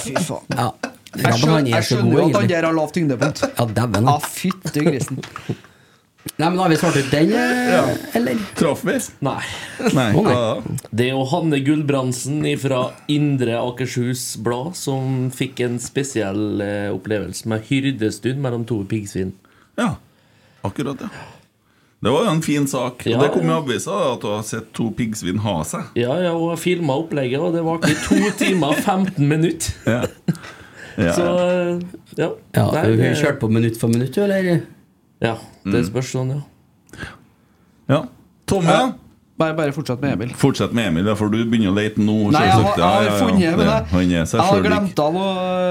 Fy 0.03 0.13
faen. 0.27 0.57
Ja. 0.57 0.69
Jeg 1.11 1.25
Ja, 1.25 1.33
skjønner, 1.35 1.59
er 1.59 1.73
jeg 1.73 1.87
skjønner 1.89 2.13
jo 2.15 2.23
at 2.29 2.37
han 2.39 2.47
der 2.47 2.65
har 2.69 2.75
lavt 2.75 2.95
tyngdepunkt. 2.95 3.43
Ja, 3.57 3.65
dæven. 3.67 4.07
Ja, 4.07 4.17
fytti 4.23 4.85
grisen. 4.85 5.19
Nei, 6.37 6.49
men 6.51 6.59
har 6.61 6.69
vi 6.69 6.77
svart 6.77 6.97
ut 7.01 7.09
den, 7.11 7.31
ja. 7.33 7.81
eller? 8.13 8.37
Traff 8.55 8.83
vi? 8.85 8.93
Nei. 9.25 9.41
Nei. 9.97 10.05
Oh, 10.13 10.27
nei. 10.27 10.77
Det 10.93 11.07
er 11.07 11.15
jo 11.15 11.25
Hanne 11.31 11.59
Gulbrandsen 11.65 12.45
fra 12.61 12.83
Indre 13.11 13.57
Akershus 13.57 14.37
Blad 14.45 14.77
som 14.77 15.31
fikk 15.33 15.63
en 15.65 15.81
spesiell 15.81 16.61
eh, 16.61 16.87
opplevelse 16.93 17.49
med 17.49 17.65
hyrdestund 17.71 18.41
mellom 18.43 18.67
to 18.69 18.83
piggsvin. 18.89 19.33
Ja, 19.81 19.95
akkurat, 20.67 21.01
ja. 21.01 21.09
Det 22.01 22.09
var 22.09 22.25
jo 22.25 22.31
en 22.31 22.41
fin 22.45 22.63
sak. 22.69 23.03
Og 23.05 23.19
det 23.21 23.33
kom 23.33 23.45
i 23.45 23.51
ja. 23.51 23.59
avisa 23.61 23.97
at 24.13 24.23
du 24.23 24.31
har 24.31 24.45
sett 24.45 24.71
to 24.77 24.87
piggsvin 24.97 25.41
ha 25.43 25.59
seg. 25.67 25.91
Ja, 25.99 26.15
ja, 26.21 26.31
og 26.33 26.55
filma 26.61 26.95
opplegget, 27.01 27.41
og 27.41 27.53
det 27.57 27.65
varte 27.65 27.91
i 27.93 27.99
to 28.07 28.17
timer 28.41 28.73
og 28.73 28.81
15 28.81 29.21
minutter. 29.25 29.73
Ja. 29.89 30.05
Ja, 30.97 31.13
Så 31.15 31.25
ja. 32.17 32.29
ja. 32.55 32.65
Nei, 32.71 32.85
du 32.87 32.97
det- 32.97 33.15
kjørte 33.21 33.39
på 33.39 33.49
minutt 33.51 33.77
for 33.79 33.87
minutt, 33.89 34.13
du, 34.13 34.21
eller? 34.23 34.61
Ja, 35.21 35.35
det 35.65 35.85
spørs 35.87 36.09
sånn, 36.15 36.31
ja. 36.35 36.41
ja. 37.89 38.01
Tommy, 38.49 38.67
ja. 38.67 38.91
Bare, 39.41 39.55
bare 39.57 39.71
fortsett 39.73 40.01
med 40.03 40.13
Emil. 40.13 40.33
Fortsett 40.37 40.73
med 40.73 40.87
Emil, 40.91 41.07
for 41.17 41.29
du 41.33 41.39
begynner 41.49 41.71
å 41.71 41.75
lete 41.77 41.97
nå. 42.03 42.17
Nei, 42.33 42.41
jeg 42.45 42.51
har, 42.51 42.65
jeg 42.77 42.83
har 42.83 43.01
Ja, 43.01 43.01
ja, 43.01 43.05
ja. 43.05 43.19
funnet 43.21 43.57
men 43.57 43.65
Det- 43.65 43.87
Han 43.91 44.11
er 44.11 44.25
seg 44.25 44.41
sjøl 44.41 44.63
lik. 44.63 44.99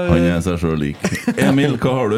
han 0.09 0.25
er 0.31 0.41
seg 0.41 0.57
sjøl 0.59 0.79
lik. 0.79 0.97
Emil, 1.47 1.77
hva 1.77 1.93
har 1.99 2.09
du? 2.09 2.17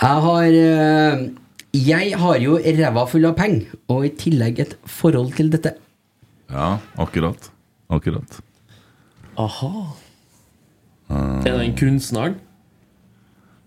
Jeg 0.00 0.22
har 0.26 0.44
eh, 0.44 1.28
Jeg 1.76 2.12
har 2.18 2.38
jo 2.42 2.56
ræva 2.58 3.04
full 3.08 3.24
av 3.26 3.36
penger, 3.36 3.66
og 3.88 4.04
i 4.04 4.10
tillegg 4.10 4.58
et 4.64 4.74
forhold 4.86 5.34
til 5.36 5.50
dette. 5.50 5.74
Ja, 6.50 6.78
akkurat. 6.98 7.50
Akkurat. 7.90 8.40
Aha. 9.38 9.70
Er 11.10 11.50
det 11.50 11.64
en 11.64 11.76
kunstneren? 11.78 12.38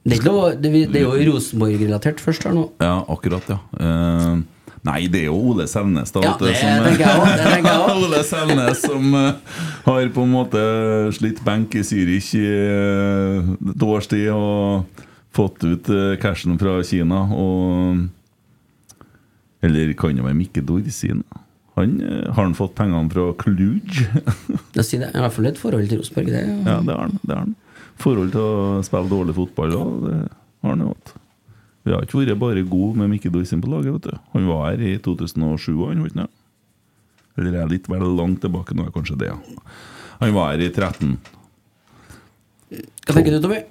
Det 0.04 0.18
er, 0.20 0.26
noe, 0.28 0.50
det, 0.60 0.72
det 0.92 1.00
er 1.00 1.06
jo 1.06 1.32
Rosenborg-relatert 1.32 2.20
først 2.20 2.44
her 2.44 2.52
nå. 2.56 2.66
Ja, 2.84 2.98
akkurat, 3.08 3.46
ja. 3.48 3.56
Uh, 3.80 4.42
nei, 4.84 5.06
det 5.08 5.22
er 5.22 5.30
jo 5.30 5.38
Ole 5.54 5.64
Selnes, 5.72 6.12
da. 6.12 6.24
Ja, 6.26 6.34
det 6.42 6.58
som- 6.60 6.84
tenker 6.90 7.06
jeg 7.06 7.22
også, 7.22 7.38
det 7.40 7.46
tenker 7.54 7.70
jeg 7.72 7.86
også. 7.86 8.02
Ole 8.10 8.20
Selnes 8.28 8.82
som 8.84 9.16
uh, 9.16 9.62
har 9.86 10.10
på 10.18 10.26
en 10.28 10.34
måte 10.34 10.64
slitt 11.16 11.40
benk 11.48 11.78
i 11.80 11.86
Zürich 11.88 12.34
i 12.36 12.44
et 13.72 13.86
års 13.88 14.12
tid 14.12 14.28
og 14.36 14.84
fått 15.34 15.64
ut 15.64 15.88
uh, 15.96 16.18
cashen 16.20 16.60
fra 16.60 16.76
Kina. 16.84 17.24
Og 17.32 18.04
Eller 19.64 19.94
kan 19.96 20.20
det 20.20 20.26
være 20.28 20.36
Mikke 20.36 20.62
Dorsin? 20.68 21.24
Han, 21.74 21.96
eh, 22.02 22.30
har 22.34 22.44
han 22.44 22.54
fått 22.58 22.76
pengene 22.78 23.10
fra 23.10 23.32
Kluge? 23.40 24.06
det 24.76 24.86
sier 24.86 25.06
det. 25.06 25.12
I 25.14 25.24
hvert 25.24 25.36
fall 25.36 25.50
et 25.50 25.60
forhold 25.62 25.90
til 25.90 26.02
Rosenborg. 26.04 26.30
Det, 26.30 26.44
ja, 26.68 26.78
det 26.86 26.94
har 26.94 27.04
han. 27.08 27.20
Det 27.24 27.34
har 27.34 27.44
han. 27.48 27.56
Forhold 28.04 28.34
til 28.34 28.46
å 28.46 28.80
spille 28.86 29.10
dårlig 29.10 29.36
fotball 29.38 29.76
òg, 29.78 29.92
det 30.06 30.16
har 30.22 30.74
han 30.74 30.86
jo 30.86 30.94
hatt. 30.94 31.14
Vi 31.84 31.92
har 31.92 32.06
ikke 32.06 32.22
vært 32.22 32.40
bare 32.40 32.64
gode 32.64 33.02
med 33.02 33.12
Mikke 33.12 33.32
Dorsin 33.34 33.62
på 33.62 33.70
laget. 33.72 33.98
vet 33.98 34.06
du 34.08 34.32
Han 34.34 34.48
var 34.48 34.70
her 34.70 34.84
i 34.88 34.96
2007, 35.04 35.74
han, 35.84 36.00
var 36.00 36.10
ikke 36.10 36.22
det? 36.22 36.30
Eller 37.42 37.58
er 37.60 37.72
litt 37.72 37.90
vel 37.90 38.06
langt 38.16 38.44
tilbake 38.44 38.76
nå, 38.78 38.88
kanskje 38.94 39.18
det, 39.20 39.32
ja. 39.34 39.70
Han 40.22 40.36
var 40.36 40.54
her 40.54 40.64
i 40.64 40.70
13. 40.70 41.18
Hva 42.74 43.16
tenker 43.16 43.34
du, 43.34 43.40
Tommy? 43.44 43.64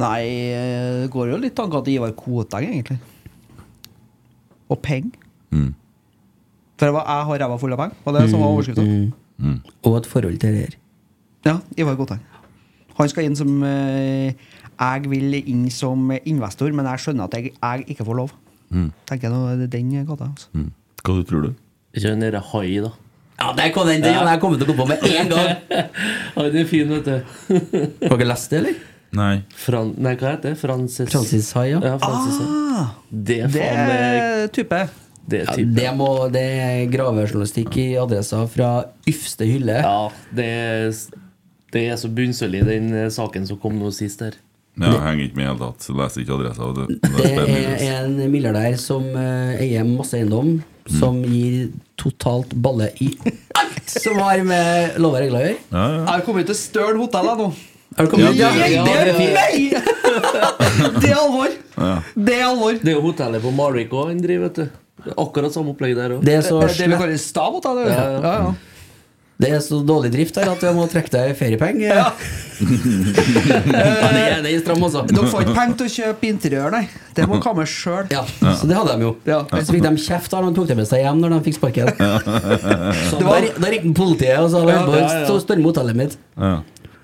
Nei, 0.00 0.22
eh, 0.50 1.02
det 1.04 1.10
går 1.12 1.34
jo 1.34 1.40
litt 1.42 1.54
tanker 1.58 1.84
til 1.84 1.98
Ivar 1.98 2.14
Koteng, 2.16 2.66
egentlig. 2.72 2.98
Og 4.70 4.80
penger. 4.82 5.28
Mm. 5.54 5.74
For 6.80 6.88
jeg, 6.88 6.96
var, 6.96 7.04
jeg 7.04 7.28
har 7.28 7.42
ræva 7.44 7.56
full 7.60 7.76
av 7.76 7.80
penger, 7.82 7.96
og 8.06 8.14
det 8.16 8.20
er 8.22 8.30
som 8.32 8.40
var 8.40 8.54
overskrifta. 8.54 8.84
Mm. 9.40 9.56
Og 9.84 9.96
et 9.98 10.06
forhold 10.08 10.38
til 10.40 10.54
det 10.56 10.62
her. 10.64 10.78
Ja, 11.44 11.58
Ivar 11.76 11.98
Koteng. 11.98 12.22
Han 12.96 13.08
skal 13.12 13.28
inn 13.28 13.36
som 13.36 13.62
eh, 13.64 14.32
Jeg 14.80 15.10
vil 15.12 15.36
inn 15.40 15.66
som 15.72 16.10
investor, 16.18 16.72
men 16.76 16.88
jeg 16.88 17.04
skjønner 17.04 17.28
at 17.28 17.36
jeg, 17.36 17.52
jeg 17.52 17.84
ikke 17.92 18.06
får 18.08 18.16
lov. 18.16 18.32
Mm. 18.72 18.88
Tenker 19.08 19.28
jeg 19.28 19.34
nå, 19.34 19.42
det 19.60 19.68
er 19.68 19.74
den 19.76 19.92
gata. 20.08 20.30
Altså. 20.30 20.48
Mm. 20.56 20.70
Hva 21.04 21.16
du 21.18 21.22
tror 21.28 21.46
du? 21.48 21.50
Ikke 21.92 22.14
den 22.14 22.24
derre 22.24 22.40
hai, 22.52 22.80
da. 22.80 22.94
Ja, 23.40 23.52
der 23.56 23.72
kom 23.72 23.88
den! 23.88 24.02
Den 24.04 24.16
hadde 24.16 24.32
jeg 24.34 24.40
kommet 24.40 24.60
til 24.60 24.68
å 24.68 24.72
gå 24.72 24.78
på 24.80 24.88
med 24.88 25.04
en 25.08 25.30
gang! 25.32 25.84
Han 26.36 26.48
er 26.62 26.66
fin, 26.68 26.96
vet 26.96 27.08
du. 27.08 27.60
Har 28.08 28.16
dere 28.16 28.28
lest 28.32 28.52
det, 28.52 28.62
eller? 28.62 28.80
Nei. 29.16 29.34
Fran 29.58 29.94
nei, 29.98 30.12
hva 30.14 30.36
heter 30.36 30.52
det? 30.52 30.58
Francis 30.60 31.08
Francis 31.10 31.48
Hai, 31.56 31.70
ja. 31.72 31.80
ja 31.82 31.96
Francis 31.98 32.36
Hai. 32.38 32.58
Ah, 32.78 32.90
Det 33.10 33.40
er 33.42 33.50
faen 33.50 33.80
meg 33.88 34.02
er 34.04 34.52
type. 34.54 34.82
Det 35.30 35.44
Ja, 35.44 35.56
det, 35.56 35.88
må, 35.98 36.10
det 36.32 36.44
er 36.64 36.84
gravejournalistikk 36.90 37.76
i 37.80 37.88
adressa 38.00 38.44
fra 38.50 38.70
yfste 39.08 39.48
hylle. 39.48 39.80
Ja, 39.84 40.10
det 40.34 40.46
er, 40.46 40.94
det 41.74 41.84
er 41.92 41.98
så 42.00 42.10
bunnsølv 42.12 42.64
den 42.66 42.92
eh, 42.94 43.10
saken 43.12 43.46
som 43.46 43.60
kom 43.60 43.76
nå 43.78 43.92
sist 43.94 44.24
her. 44.24 44.38
Ja, 44.80 44.94
jeg 44.94 45.02
henger 45.04 45.24
ikke 45.26 45.36
med 45.36 45.44
i 45.44 45.46
det 45.46 45.52
hele 45.52 45.66
tatt. 45.66 45.88
Leser 46.00 46.22
ikke 46.22 46.36
adressa. 46.38 46.68
Det, 46.76 46.84
det 47.18 47.86
er 47.90 48.04
en 48.06 48.18
milliardær 48.32 48.76
som 48.80 49.04
uh, 49.12 49.58
eier 49.60 49.84
masse 49.84 50.16
eiendom, 50.16 50.54
som 50.88 51.18
gir 51.26 51.72
totalt 52.00 52.54
balle 52.56 52.88
i 53.04 53.10
alt 53.60 53.92
som 53.92 54.16
har 54.22 54.40
med 54.46 54.96
lov 55.02 55.18
og 55.18 55.24
regler 55.24 55.40
å 55.40 55.44
gjøre. 55.44 55.58
Ja, 55.68 55.82
ja. 55.82 55.98
Jeg 55.98 56.12
har 56.14 56.24
kommet 56.24 56.48
til 56.48 56.58
Støren 56.58 57.02
hotell, 57.02 57.28
nå. 57.42 57.50
Har 58.00 58.06
du 58.08 58.12
kommet 58.14 58.32
Ja, 58.40 58.48
ja, 58.48 58.64
det- 58.64 58.72
ja, 58.72 58.84
det 58.84 58.96
er. 58.96 59.18
Nei! 59.36 59.66
Det 61.00 61.10
er 61.10 61.16
alvor! 61.20 61.50
Ja. 61.76 61.90
Det 62.16 62.34
er 62.38 62.44
alvor. 62.48 62.78
Det 62.80 62.88
er 62.88 62.96
jo 62.96 63.02
hotellet 63.04 63.42
på 63.44 63.52
Marvik 63.54 63.92
òg 63.92 64.08
han 64.14 64.22
driver, 64.24 64.48
vet 64.48 64.56
du. 64.62 64.80
Det 65.04 65.14
akkurat 65.20 65.52
samme 65.54 65.72
opplegg 65.74 65.94
der 65.96 66.16
òg. 66.16 66.24
Det 66.24 66.34
er 66.38 66.42
så 66.44 66.58
Det, 66.64 66.72
det 66.78 66.88
vi 66.94 66.98
kaller 67.04 67.20
stavhotell. 67.20 67.84
Ja, 67.84 68.02
Ja, 68.16 68.34
ja. 68.40 68.50
Det 69.40 69.48
er 69.56 69.60
så 69.64 69.78
dårlig 69.88 70.10
drift 70.12 70.36
her 70.36 70.50
at 70.52 70.60
jeg 70.66 70.76
må 70.76 70.82
trekke 70.92 71.08
deg 71.14 71.36
feriepenger. 71.38 71.94
Ja. 72.00 72.10
det 72.60 74.20
er, 74.20 74.42
det 74.44 74.50
er 74.52 74.58
stram, 74.60 74.82
altså. 74.84 75.00
Dere 75.08 75.28
får 75.32 75.46
ikke 75.46 75.54
penger 75.56 75.76
til 75.80 75.86
å 75.88 75.92
kjøpe 75.94 76.28
interiør, 76.28 76.74
nei. 76.74 76.82
Det 77.16 77.24
må 77.30 77.38
komme 77.40 77.64
sjøl. 77.68 78.04
Ja, 78.12 78.20
så 78.60 78.68
det 78.68 78.76
hadde 78.76 78.98
de 79.00 79.06
jo. 79.06 79.14
Ja. 79.28 79.38
Så 79.54 79.72
fikk 79.72 79.86
de 79.86 79.92
kjeft 80.04 80.34
da 80.34 80.42
de 80.44 80.50
tok 80.58 80.68
det 80.68 80.76
med 80.82 80.88
seg 80.90 81.00
hjem 81.06 81.22
når 81.22 81.32
de 81.36 81.40
fikk 81.48 81.56
sparken. 81.56 81.88
Da, 81.96 83.70
ringte 83.72 83.94
politiet 83.96 84.36
og 84.44 84.50
sa 84.52 84.60
Ja, 84.68 84.82
ja, 84.84 85.08
ja, 85.24 85.38
storme 85.40 85.70
hotellet 85.70 85.96
mitt. 86.02 86.18
Ja. 86.36 86.52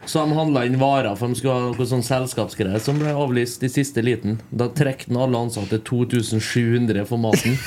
Så 0.07 0.23
de 0.23 0.37
handla 0.39 0.65
inn 0.66 0.78
varer, 0.78 1.15
for 1.19 1.28
de 1.31 1.39
skulle 1.39 1.55
ha 1.57 1.70
noe 1.73 1.87
sånn 1.91 2.05
selskapsgreier 2.07 2.83
som 2.83 3.01
ble 3.01 3.11
avlyst 3.11 3.65
i 3.66 3.70
siste 3.73 4.05
liten. 4.07 4.39
Da 4.55 4.69
trekte 4.70 5.15
alle 5.19 5.41
ansatte 5.49 5.81
2700 5.83 7.07
for 7.11 7.19
maten. 7.23 7.59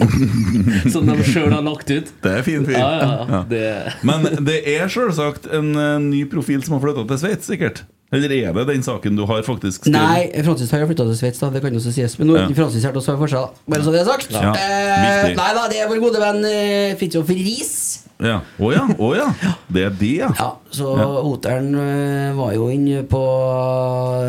som 0.92 1.06
de 1.08 1.16
sjøl 1.24 1.52
har 1.52 1.64
lagt 1.64 1.90
ut. 1.92 2.12
Det 2.24 2.34
er 2.40 2.44
fin 2.44 2.66
fyr. 2.66 2.76
Ja, 2.76 2.90
ja, 3.00 3.40
ja. 3.52 3.94
Men 4.06 4.28
det 4.46 4.60
er 4.68 4.92
selvsagt 4.92 5.48
en 5.52 5.72
eh, 5.76 5.96
ny 6.02 6.24
profil 6.30 6.64
som 6.64 6.76
har 6.76 6.84
flytta 6.84 7.06
til 7.08 7.22
Sveits, 7.24 7.48
sikkert? 7.50 7.84
Eller 8.12 8.32
er 8.34 8.52
det 8.56 8.66
den 8.66 8.82
saken 8.82 9.14
du 9.16 9.22
har 9.28 9.42
faktisk 9.46 9.84
skrevet? 9.84 9.94
Nei, 9.94 10.42
Francis 10.42 10.70
har 10.74 10.80
jo 10.82 10.88
flytta 10.90 11.04
til 11.06 11.18
Sveits, 11.20 11.38
da. 11.38 11.50
Det 11.54 11.60
kan 11.62 11.76
også 11.78 11.92
sies. 11.94 12.16
Men 12.18 12.26
nå 12.32 12.36
er 12.36 12.48
Ja. 12.48 12.54
Francis 12.58 12.82
her 12.84 12.90
til 12.90 12.98
å 13.00 13.04
svare 13.04 13.18
for 13.22 13.30
seg. 13.30 13.38
da. 13.38 13.70
Bare 13.70 13.82
så 13.86 13.92
det 13.94 14.00
er 14.00 14.08
sagt. 14.08 14.30
Ja, 14.34 14.50
Eh, 14.50 15.34
nei 15.36 15.50
da, 15.54 15.68
det 15.70 15.78
er 15.78 15.88
vår 15.88 16.00
gode 16.02 16.18
venn 16.18 16.44
eh, 16.44 16.96
Fridtjof 16.98 17.28
Riis. 17.30 17.74
Ja. 18.20 18.40
Å 18.58 18.72
ja, 18.74 18.82
oh, 18.98 19.14
ja. 19.16 19.28
Det 19.72 19.84
er 19.86 19.94
det, 19.96 20.10
ja. 20.18 20.32
Ja, 20.36 20.50
så 20.74 20.90
Ja. 20.98 21.06
Oteren 21.22 21.70
eh, 21.78 22.34
var 22.36 22.52
jo 22.52 22.66
inne 22.68 23.04
på 23.08 23.22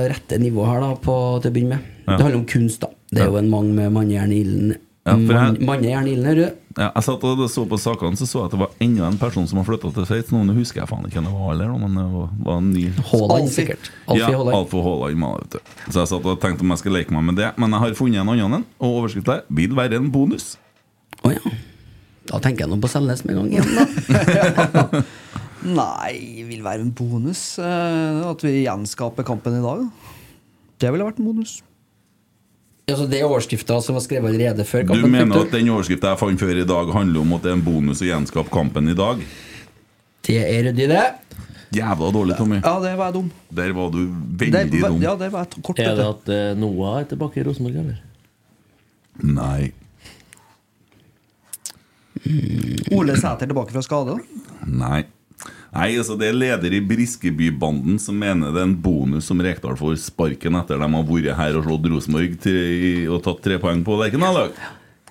rette 0.07 0.37
nivå 0.39 0.65
her, 0.69 0.79
da, 0.85 0.93
på, 0.95 1.17
til 1.41 1.51
å 1.51 1.53
begynne 1.53 1.75
med. 1.79 1.89
Det 2.05 2.21
handler 2.21 2.39
om 2.41 2.45
kunst, 2.45 2.81
da. 2.85 2.87
Det 3.11 3.21
er 3.25 3.27
jo 3.33 3.37
en 3.41 3.49
mann 3.51 3.73
med 3.75 3.91
mannejern 3.91 4.31
i 4.31 4.41
ilden. 4.45 4.75
Ja, 5.05 5.15
mannejern 5.17 6.07
i 6.07 6.13
ilden, 6.15 6.37
du? 6.37 6.45
Jeg 6.77 7.03
satt 7.06 7.23
og 7.27 7.41
så 7.52 7.64
på 7.68 7.77
sakene, 7.81 8.18
så 8.19 8.27
så 8.30 8.41
jeg 8.41 8.49
at 8.49 8.53
det 8.56 8.60
var 8.61 8.76
enda 8.84 9.07
en 9.10 9.18
person 9.19 9.48
som 9.49 9.60
har 9.60 9.68
flytta 9.68 9.91
til 9.95 10.06
Sveits. 10.07 10.31
Noen 10.31 10.53
husker 10.56 10.81
jeg 10.81 10.89
faen 10.91 11.07
ikke 11.07 11.19
hvem 11.19 11.27
det 11.27 11.34
var, 11.35 11.48
heller, 11.49 11.73
men 11.81 11.98
det 11.99 12.06
var, 12.14 12.30
var 12.48 12.61
en 12.61 12.69
ny 12.72 12.85
Haaland, 13.11 13.49
sikkert. 13.52 13.89
Alfie 14.06 14.23
ja, 14.23 14.85
Haaland. 14.85 15.57
Så 15.88 16.03
jeg 16.03 16.11
satt 16.14 16.30
og 16.31 16.39
tenkte 16.43 16.65
om 16.65 16.76
jeg 16.76 16.84
skulle 16.84 17.02
leke 17.02 17.15
meg 17.15 17.27
med 17.31 17.39
det, 17.41 17.49
men 17.61 17.76
jeg 17.76 17.85
har 17.85 17.98
funnet 17.99 18.22
en 18.23 18.31
annen 18.35 18.60
en, 18.61 18.68
og 18.80 19.02
overskriften 19.02 19.35
er 19.35 19.43
'Vil 19.49 19.76
være 19.76 19.99
en 19.99 20.11
bonus'. 20.14 20.56
Å 21.26 21.34
ja. 21.34 21.56
Da 22.31 22.39
tenker 22.39 22.64
jeg 22.64 22.72
nå 22.72 22.80
på 22.81 22.89
Selnes 22.91 23.26
med 23.26 23.35
en 23.35 23.41
gang 23.41 23.52
igjen, 23.57 23.72
da. 23.76 25.02
Nei, 25.81 26.43
vil 26.49 26.64
være 26.65 26.81
en 26.81 26.93
bonus 26.98 27.60
eh, 27.61 28.22
at 28.26 28.41
vi 28.45 28.64
gjenskaper 28.64 29.26
kampen 29.27 29.60
i 29.60 29.61
dag. 29.61 29.84
da. 29.84 30.15
Det 30.81 30.89
ville 30.93 31.06
vært 31.06 31.19
en 31.22 31.27
bonus. 31.30 31.60
Altså, 32.93 33.07
det 33.09 33.19
er 33.22 33.27
overskrifta 33.27 33.80
som 33.84 33.97
var 33.97 34.03
skrevet 34.05 34.31
allerede 34.31 34.65
før 34.68 34.85
Du 34.91 35.07
mener 35.07 35.41
at 35.41 35.55
den 35.55 35.72
overskrifta 35.73 36.13
jeg 36.13 36.22
fant 36.22 36.43
før 36.43 36.61
i 36.61 36.68
dag, 36.68 36.93
handler 36.95 37.23
om 37.23 37.34
at 37.38 37.45
det 37.45 37.51
er 37.53 37.57
en 37.59 37.65
bonus 37.65 38.03
å 38.03 38.07
gjenskape 38.09 38.53
kampen 38.53 38.91
i 38.91 38.97
dag? 38.97 39.23
Det 40.27 40.38
er 40.38 40.68
ryddig, 40.69 40.88
det. 40.91 41.05
Jævla 41.72 42.09
dårlig, 42.11 42.35
Tommy. 42.38 42.59
Ja, 42.59 42.73
det 42.84 42.91
var 42.99 43.09
jeg 43.09 43.15
dum. 43.15 43.30
Der 43.57 43.72
var 43.77 43.93
du 43.93 44.01
veldig 44.11 44.51
der, 44.57 44.89
dum. 44.89 45.01
ja, 45.01 45.15
det 45.19 45.30
var 45.31 45.47
jeg 45.47 45.63
kort. 45.63 45.80
er 45.80 45.95
det 45.95 46.07
at 46.07 46.31
eh, 46.35 46.49
Noah 46.59 46.99
er 46.99 47.07
tilbake 47.13 47.39
i 47.39 47.45
Rosenborg, 47.47 47.80
eller? 47.85 48.01
Nei. 49.23 49.72
Ole 52.91 53.15
Sæter 53.18 53.47
tilbake 53.47 53.73
fra 53.73 53.84
skade. 53.85 54.19
Nei. 54.68 55.05
Nei, 55.72 55.93
altså 55.95 56.18
Det 56.19 56.27
er 56.27 56.35
leder 56.35 56.73
i 56.76 56.81
Briskebybanden 56.84 57.99
som 58.02 58.18
mener 58.19 58.52
det 58.52 58.60
er 58.60 58.68
en 58.68 58.76
bonus 58.84 59.30
som 59.31 59.39
Rekdal 59.39 59.77
får 59.80 59.95
sparken 60.03 60.57
etter 60.60 60.81
de 60.81 60.89
har 60.91 61.06
vært 61.07 61.38
her 61.38 61.60
og 61.60 61.64
slått 61.68 61.88
Rosenborg 61.93 62.35
og 63.07 63.22
tatt 63.23 63.39
tre 63.45 63.60
poeng 63.61 63.84
på 63.88 63.95
Lerkendal. 64.02 64.52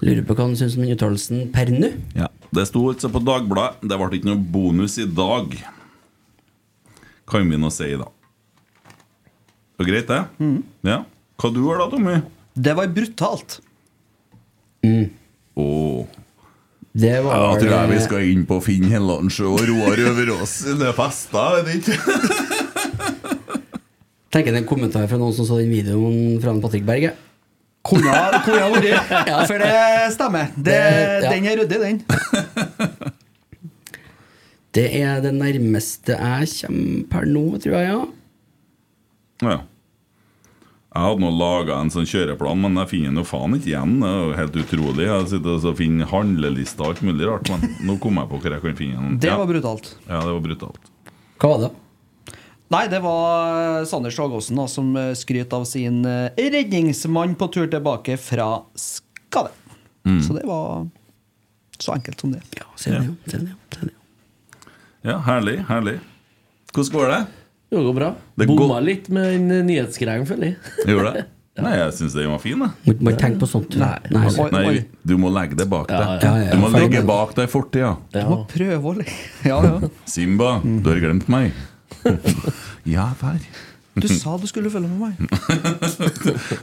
Lurer 0.05 0.23
på 0.25 0.37
hva 0.37 0.47
han 0.47 0.57
syns 0.57 0.77
om 0.77 0.85
den 0.85 0.95
uttalelsen 0.97 1.49
per 1.55 1.73
nå. 1.73 1.91
Ja. 2.17 2.29
Det 2.53 2.67
sto 2.69 2.87
altså 2.91 3.09
på 3.13 3.23
Dagbladet. 3.25 3.81
Det 3.89 3.99
ble 4.01 4.19
ikke 4.19 4.31
noe 4.31 4.45
bonus 4.53 4.99
i 5.01 5.07
dag. 5.09 5.57
Kan 7.31 7.49
vi 7.53 7.61
nå 7.61 7.71
si, 7.73 7.93
da. 8.01 8.09
Var 9.81 9.89
greit, 9.89 10.09
det? 10.11 10.23
Ja. 10.89 11.03
Hva 11.41 11.53
du 11.55 11.61
har 11.69 11.81
da, 11.81 11.89
Tommy? 11.93 12.17
Det 12.53 12.73
var 12.77 12.91
brutalt. 12.93 13.61
Åh. 14.85 16.20
Det 16.93 17.11
Ja, 17.15 17.21
var 17.23 17.59
tror 17.61 17.71
jeg 17.71 17.89
vi 17.93 17.99
skal 18.03 18.25
inn 18.33 18.47
på 18.49 18.57
Finn 18.65 18.89
Hellandsjø 18.91 19.47
og 19.53 19.61
Roar 19.69 20.01
Øverås. 20.11 20.55
sine 20.65 20.91
fester, 20.97 21.61
er 21.61 21.63
det 21.69 21.75
ikke? 21.79 21.97
Tenker 24.31 24.51
det 24.53 24.59
er 24.61 24.63
en 24.65 24.69
kommentar 24.71 25.07
fra 25.11 25.19
noen 25.19 25.35
som 25.35 25.47
så 25.47 25.59
den 25.59 25.71
videoen 25.71 26.41
fra 26.43 26.53
Patrick 26.63 26.85
ha 28.13 28.41
kunne 28.45 28.61
ha 28.61 28.69
vært. 28.75 28.91
Ja, 29.31 29.39
for 29.49 29.59
det 29.63 29.71
stemmer. 30.15 30.51
Det, 30.57 30.65
Det- 30.65 31.23
ja. 31.25 31.31
Den 31.31 31.47
er 31.47 31.57
ryddig, 31.63 31.81
den. 31.81 32.03
Det 34.75 34.85
er 35.01 35.19
det 35.25 35.33
nærmeste 35.35 36.15
jeg 36.15 36.47
kommer 36.61 37.09
per 37.11 37.25
nå, 37.27 37.59
tror 37.59 37.73
jeg, 37.75 37.89
ja. 37.91 38.05
Ja. 39.43 39.57
Jeg 40.91 41.07
hadde 41.07 41.23
nå 41.23 41.29
laga 41.39 41.77
en 41.79 41.91
sånn 41.95 42.09
kjøreplan, 42.11 42.65
men 42.65 42.81
jeg 42.81 42.91
finner 42.91 43.13
den 43.13 43.21
jo 43.21 43.27
faen 43.29 43.53
ikke 43.55 43.69
igjen. 43.71 43.93
Det 44.03 44.09
er 44.11 44.25
jo 44.25 44.33
helt 44.41 44.57
utrolig. 44.65 45.05
Jeg 45.07 45.29
sitter 45.31 45.67
og 45.71 45.77
finner 45.79 46.11
handlelister 46.11 46.83
og 46.83 46.91
alt 46.91 47.05
mulig 47.07 47.29
rart, 47.29 47.51
men 47.53 47.77
nå 47.87 47.95
kom 48.03 48.19
jeg 48.19 48.31
på 48.33 48.41
hvor 48.43 48.57
jeg 48.57 48.65
kan 48.65 48.81
finne 48.81 49.05
den. 49.05 49.21
Det 49.23 49.37
var 49.39 49.47
brutalt. 49.47 49.93
Ja, 50.09 50.25
det 50.25 50.35
var 50.35 50.43
brutalt. 50.49 50.91
Hva 51.39 51.53
var 51.53 51.63
det? 51.63 51.71
Nei, 52.75 52.83
det 52.91 53.01
var 53.03 53.87
Sander 53.91 54.15
Sagåsen 54.15 54.59
da, 54.59 54.67
som 54.71 54.91
eh, 54.99 55.13
skryter 55.19 55.63
av 55.63 55.65
sin 55.67 56.05
eh, 56.07 56.29
redningsmann 56.39 57.39
på 57.39 57.49
tur 57.55 57.71
tilbake 57.71 58.19
fra 58.19 58.51
skade. 58.79 59.55
Mm. 60.07 60.21
Så 60.27 60.35
det 60.35 60.45
var 60.47 60.89
så 61.79 61.95
enkelt 61.95 62.21
som 62.21 62.35
det. 62.35 62.43
Ja, 62.59 62.67
ser 62.79 62.99
det, 62.99 63.07
ja. 63.07 63.31
Ser 63.31 63.47
det, 63.47 63.55
ja. 63.55 63.91
Ja, 65.03 65.21
herlig, 65.25 65.63
herlig. 65.71 66.01
Hvordan 66.75 66.93
går 66.99 67.15
det? 67.15 67.21
Det 67.71 67.83
går 67.87 67.95
bra. 67.95 68.15
Det 68.37 68.47
Bomma 68.51 68.67
går- 68.81 68.85
litt 68.89 69.09
med 69.15 69.29
den 69.33 69.51
eh, 69.55 69.63
nyhetsgreien, 69.69 70.27
føler 70.27 70.51
jeg. 70.53 70.57
Gjorde 70.91 71.13
det? 71.15 71.25
Nei, 71.61 71.73
jeg 71.77 71.93
syns 71.99 72.15
den 72.17 72.31
var 72.31 72.39
fin. 72.43 72.59
Må 72.59 72.71
ikke- 72.87 73.17
tenke 73.21 73.41
på 73.43 73.49
sånt. 73.51 73.75
Nei. 73.79 73.99
Nei. 74.11 74.27
Nei, 74.55 74.85
du 75.07 75.17
må 75.21 75.31
legge 75.35 75.57
det 75.59 75.69
bak 75.71 75.89
deg. 75.91 75.99
Ja, 76.01 76.19
ja, 76.23 76.45
ja, 76.47 76.53
Du 76.55 76.63
må 76.63 76.71
legge 76.75 77.03
bak 77.07 77.35
deg 77.37 77.51
fortida. 77.53 77.97
Du 78.15 78.21
må 78.27 78.39
prøve 78.51 78.81
å 78.81 78.95
legge 78.97 79.17
Ja, 79.51 79.59
ja. 79.67 79.91
Simba, 80.09 80.61
du 80.65 80.89
har 80.91 81.03
glemt 81.03 81.29
meg. 81.31 81.53
ja, 82.89 83.11
der. 83.21 83.43
Du 84.01 84.07
sa 84.09 84.37
du 84.39 84.47
skulle 84.49 84.71
følge 84.73 84.89
med 84.89 85.01
meg. 85.03 85.15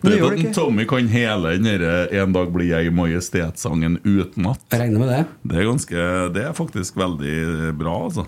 Du 0.01 0.09
vet 0.09 0.47
at. 0.47 0.53
Tommy 0.55 0.85
kan 0.89 1.07
hele 1.11 1.51
den 1.57 1.67
derre 1.67 2.07
'En 2.11 2.31
dag 2.34 2.49
blir 2.55 2.69
jeg 2.71 2.93
majestetsangen' 2.95 3.99
utenat. 4.07 4.63
Regner 4.71 4.99
med 5.03 5.09
det. 5.11 5.25
Det 5.43 5.59
er 5.59 5.67
ganske 5.67 6.34
Det 6.34 6.45
er 6.47 6.53
faktisk 6.57 6.95
veldig 6.95 7.77
bra, 7.77 7.97
altså. 8.07 8.25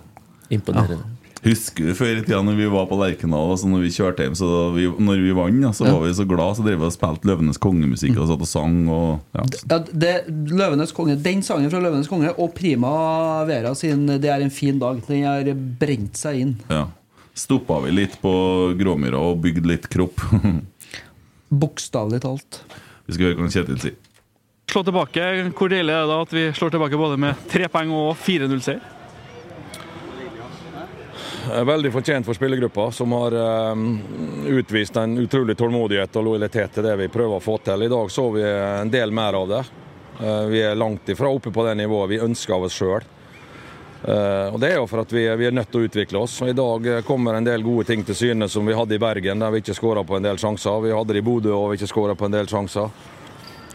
Imponerende. 0.52 1.04
Husker 1.40 1.88
du 1.88 1.94
før 1.96 2.18
i 2.18 2.24
tida 2.26 2.42
når 2.44 2.58
vi 2.58 2.66
var 2.68 2.88
på 2.90 2.98
Lerkendal 3.00 3.54
altså 3.54 3.70
når 3.72 3.86
vi 3.86 3.92
kjørte 3.96 4.26
hjem, 4.26 4.34
så 4.36 4.48
da 4.52 4.64
vi, 4.76 4.88
når 4.92 5.22
vi 5.24 5.32
vant, 5.38 5.62
ja, 5.64 5.70
så 5.72 5.86
Ja. 5.88 5.94
var 5.96 6.04
vi 6.04 6.12
så 6.18 6.26
glad, 6.28 6.58
så 6.58 6.66
drev 6.66 6.82
vi 6.82 6.88
og 6.90 6.92
spilte 6.92 7.30
Løvenes 7.30 7.60
kongemusikk 7.64 8.18
og 8.20 8.28
satt 8.28 8.44
og 8.44 8.50
sang. 8.52 8.76
Og, 8.92 9.22
ja. 9.38 9.46
Ja, 9.72 9.78
det, 10.04 10.14
Løvenes 10.52 10.92
konge, 10.92 11.16
Den 11.24 11.42
sangen 11.42 11.72
fra 11.72 11.80
Løvenes 11.80 12.10
konge 12.12 12.34
og 12.38 12.54
Prima 12.56 13.46
Vera 13.48 13.74
sin 13.74 14.06
'Det 14.06 14.26
er 14.26 14.42
en 14.44 14.50
fin 14.52 14.78
dag', 14.80 15.00
den 15.08 15.24
har 15.24 15.44
brent 15.80 16.18
seg 16.18 16.42
inn. 16.42 16.56
Ja. 16.70 16.88
Stoppa 17.34 17.80
vi 17.86 17.92
litt 17.92 18.20
på 18.22 18.76
Gråmyra 18.78 19.16
og 19.18 19.40
bygde 19.42 19.66
litt 19.66 19.88
kropp. 19.90 20.20
Bokstavelig 21.50 22.20
talt. 22.22 22.62
Vi 23.08 23.14
skal 23.16 23.26
høre 23.32 23.40
hva 23.40 23.50
Kjetil 23.50 23.80
sier. 23.80 23.96
Slå 24.70 24.84
tilbake. 24.86 25.24
Hvor 25.58 25.70
deilig 25.72 25.90
er 25.96 26.04
det 26.04 26.12
da 26.12 26.22
at 26.22 26.34
vi 26.36 26.44
slår 26.54 26.72
tilbake 26.76 26.98
både 27.00 27.18
med 27.18 27.36
tre 27.50 27.66
poeng 27.72 27.90
og 27.96 28.18
4-0-seier? 28.22 28.82
Veldig 31.50 31.92
fortjent 31.94 32.26
for 32.26 32.38
spillergruppa, 32.38 32.92
som 32.92 33.12
har 33.18 33.36
eh, 33.36 33.84
utvist 34.60 34.98
en 34.98 35.18
utrolig 35.18 35.58
tålmodighet 35.58 36.16
og 36.20 36.26
lojalitet 36.26 36.74
til 36.76 36.86
det 36.86 36.96
vi 37.04 37.12
prøver 37.12 37.38
å 37.38 37.44
få 37.44 37.58
til. 37.64 37.86
I 37.86 37.92
dag 37.92 38.12
så 38.12 38.28
vi 38.34 38.44
en 38.46 38.92
del 38.94 39.12
mer 39.16 39.38
av 39.40 39.48
det. 39.50 39.64
Eh, 40.20 40.44
vi 40.52 40.62
er 40.62 40.76
langt 40.76 41.10
ifra 41.10 41.30
oppe 41.32 41.52
på 41.52 41.66
det 41.66 41.76
nivået 41.80 42.10
vi 42.12 42.22
ønsker 42.24 42.58
av 42.58 42.68
oss 42.68 42.78
sjøl. 42.80 43.08
og 44.00 44.60
det 44.60 44.68
er 44.72 44.78
jo 44.78 44.88
for 44.88 45.02
at 45.02 45.12
vi, 45.12 45.26
er 45.28 45.52
nødt 45.52 45.72
til 45.72 45.82
å 45.82 45.88
utvikle 45.90 46.20
oss. 46.24 46.42
I 46.42 46.56
dag 46.56 46.88
eh, 46.88 47.02
kommer 47.04 47.34
en 47.36 47.48
del 47.48 47.64
gode 47.64 47.88
ting 47.88 48.04
til 48.04 48.16
syne 48.16 48.48
som 48.50 48.66
vi 48.66 48.76
hadde 48.76 48.96
i 48.96 49.00
Bergen, 49.00 49.40
der 49.40 49.52
vi 49.52 49.64
ikke 49.64 49.76
skåra 49.76 50.04
på 50.04 50.16
en 50.18 50.24
del 50.24 50.40
sjanser. 50.40 50.82
Vi 50.84 50.94
hadde 50.96 51.14
det 51.14 51.24
i 51.24 51.26
Bodø 51.26 51.52
og 51.56 51.72
vi 51.72 51.80
ikke 51.80 51.92
skåra 51.92 52.16
på 52.16 52.30
en 52.30 52.38
del 52.38 52.48
sjanser. 52.48 52.90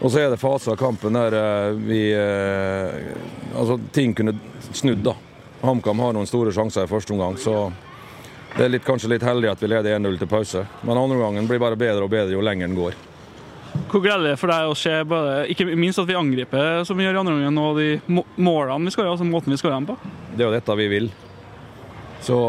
Og 0.01 0.11
så 0.11 0.19
er 0.19 0.31
det 0.31 0.41
faser 0.41 0.73
av 0.73 0.79
kampen 0.79 1.15
der 1.15 1.37
eh, 1.39 1.77
vi 1.85 2.01
eh, 2.13 3.13
Altså, 3.55 3.79
ting 3.95 4.11
kunne 4.17 4.35
snudd, 4.73 5.05
da. 5.05 5.13
HamKam 5.65 5.99
har 6.03 6.15
noen 6.15 6.29
store 6.29 6.53
sjanser 6.55 6.85
i 6.85 6.91
første 6.91 7.13
omgang, 7.15 7.37
så 7.41 7.71
det 8.55 8.63
er 8.63 8.71
litt, 8.71 8.85
kanskje 8.87 9.09
litt 9.11 9.25
heldig 9.25 9.49
at 9.51 9.63
vi 9.63 9.67
leder 9.67 9.97
1-0 9.97 10.15
til 10.21 10.29
pause. 10.31 10.61
Men 10.87 10.95
andre 10.95 11.17
omgangen 11.17 11.47
blir 11.49 11.59
bare 11.59 11.75
bedre 11.75 12.05
og 12.05 12.11
bedre 12.13 12.31
jo 12.37 12.43
lenger 12.45 12.69
den 12.69 12.77
går. 12.77 12.95
Hvor 13.91 13.99
gledelig 13.99 14.29
er 14.29 14.35
det 14.37 14.39
for 14.39 14.51
deg 14.51 14.69
å 14.69 14.77
se 14.79 14.93
bare, 15.07 15.33
ikke 15.51 15.67
minst 15.75 15.99
at 15.99 16.07
vi 16.07 16.15
angriper 16.15 16.85
som 16.87 16.95
vi 16.95 17.03
gjør 17.03 17.17
i 17.17 17.19
andre 17.19 17.35
omgang, 17.35 17.59
og 17.59 17.81
de 17.81 18.21
målene 18.39 18.87
vi 18.87 18.95
skårer, 18.95 19.11
altså 19.11 19.27
måten 19.27 19.51
vi 19.51 19.59
skårer 19.59 19.75
dem 19.75 19.89
på? 19.89 19.97
Det 20.31 20.39
er 20.39 20.47
jo 20.47 20.55
dette 20.55 20.77
vi 20.79 20.87
vil. 20.93 21.11
Så 22.23 22.39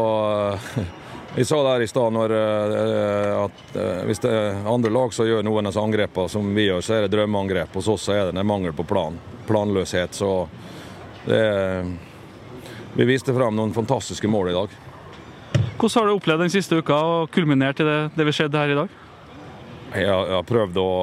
vi 1.35 1.45
sa 1.45 1.61
der 1.67 1.83
i 1.83 1.91
stad 1.91 2.21
eh, 2.23 3.35
at 3.43 3.75
eh, 3.75 4.01
hvis 4.07 4.23
det 4.23 4.31
er 4.31 4.71
andre 4.71 4.95
lag 4.95 5.11
som 5.13 5.27
gjør 5.27 5.43
noen 5.43 5.67
av 5.67 5.73
disse 5.73 5.83
angrepene 5.83 6.31
som 6.31 6.47
vi 6.55 6.69
gjør, 6.69 6.81
så 6.87 6.95
er 6.95 7.05
det 7.05 7.13
drømmeangrep. 7.17 7.75
Hos 7.75 7.91
oss 7.91 8.07
så 8.07 8.15
er 8.15 8.31
det 8.31 8.47
mangel 8.47 8.73
på 8.73 8.87
plan. 8.87 9.19
Planløshet. 9.47 10.15
Så 10.15 10.31
det 11.27 11.43
er 11.43 11.91
Vi 12.97 13.05
viste 13.05 13.33
frem 13.33 13.53
noen 13.53 13.75
fantastiske 13.75 14.25
mål 14.27 14.47
i 14.49 14.53
dag. 14.55 14.71
Hvordan 15.77 15.99
har 15.99 16.07
du 16.07 16.13
opplevd 16.15 16.41
den 16.47 16.49
siste 16.49 16.79
uka 16.79 16.95
og 16.97 17.27
kulminert 17.29 17.77
i 17.83 17.85
det, 17.85 17.97
det 18.17 18.25
vi 18.25 18.33
skjedde 18.33 18.57
her 18.57 18.73
i 18.73 18.77
dag? 18.79 18.95
Jeg 19.93 20.07
har, 20.09 20.45
prøvd 20.49 20.79
å 20.81 20.93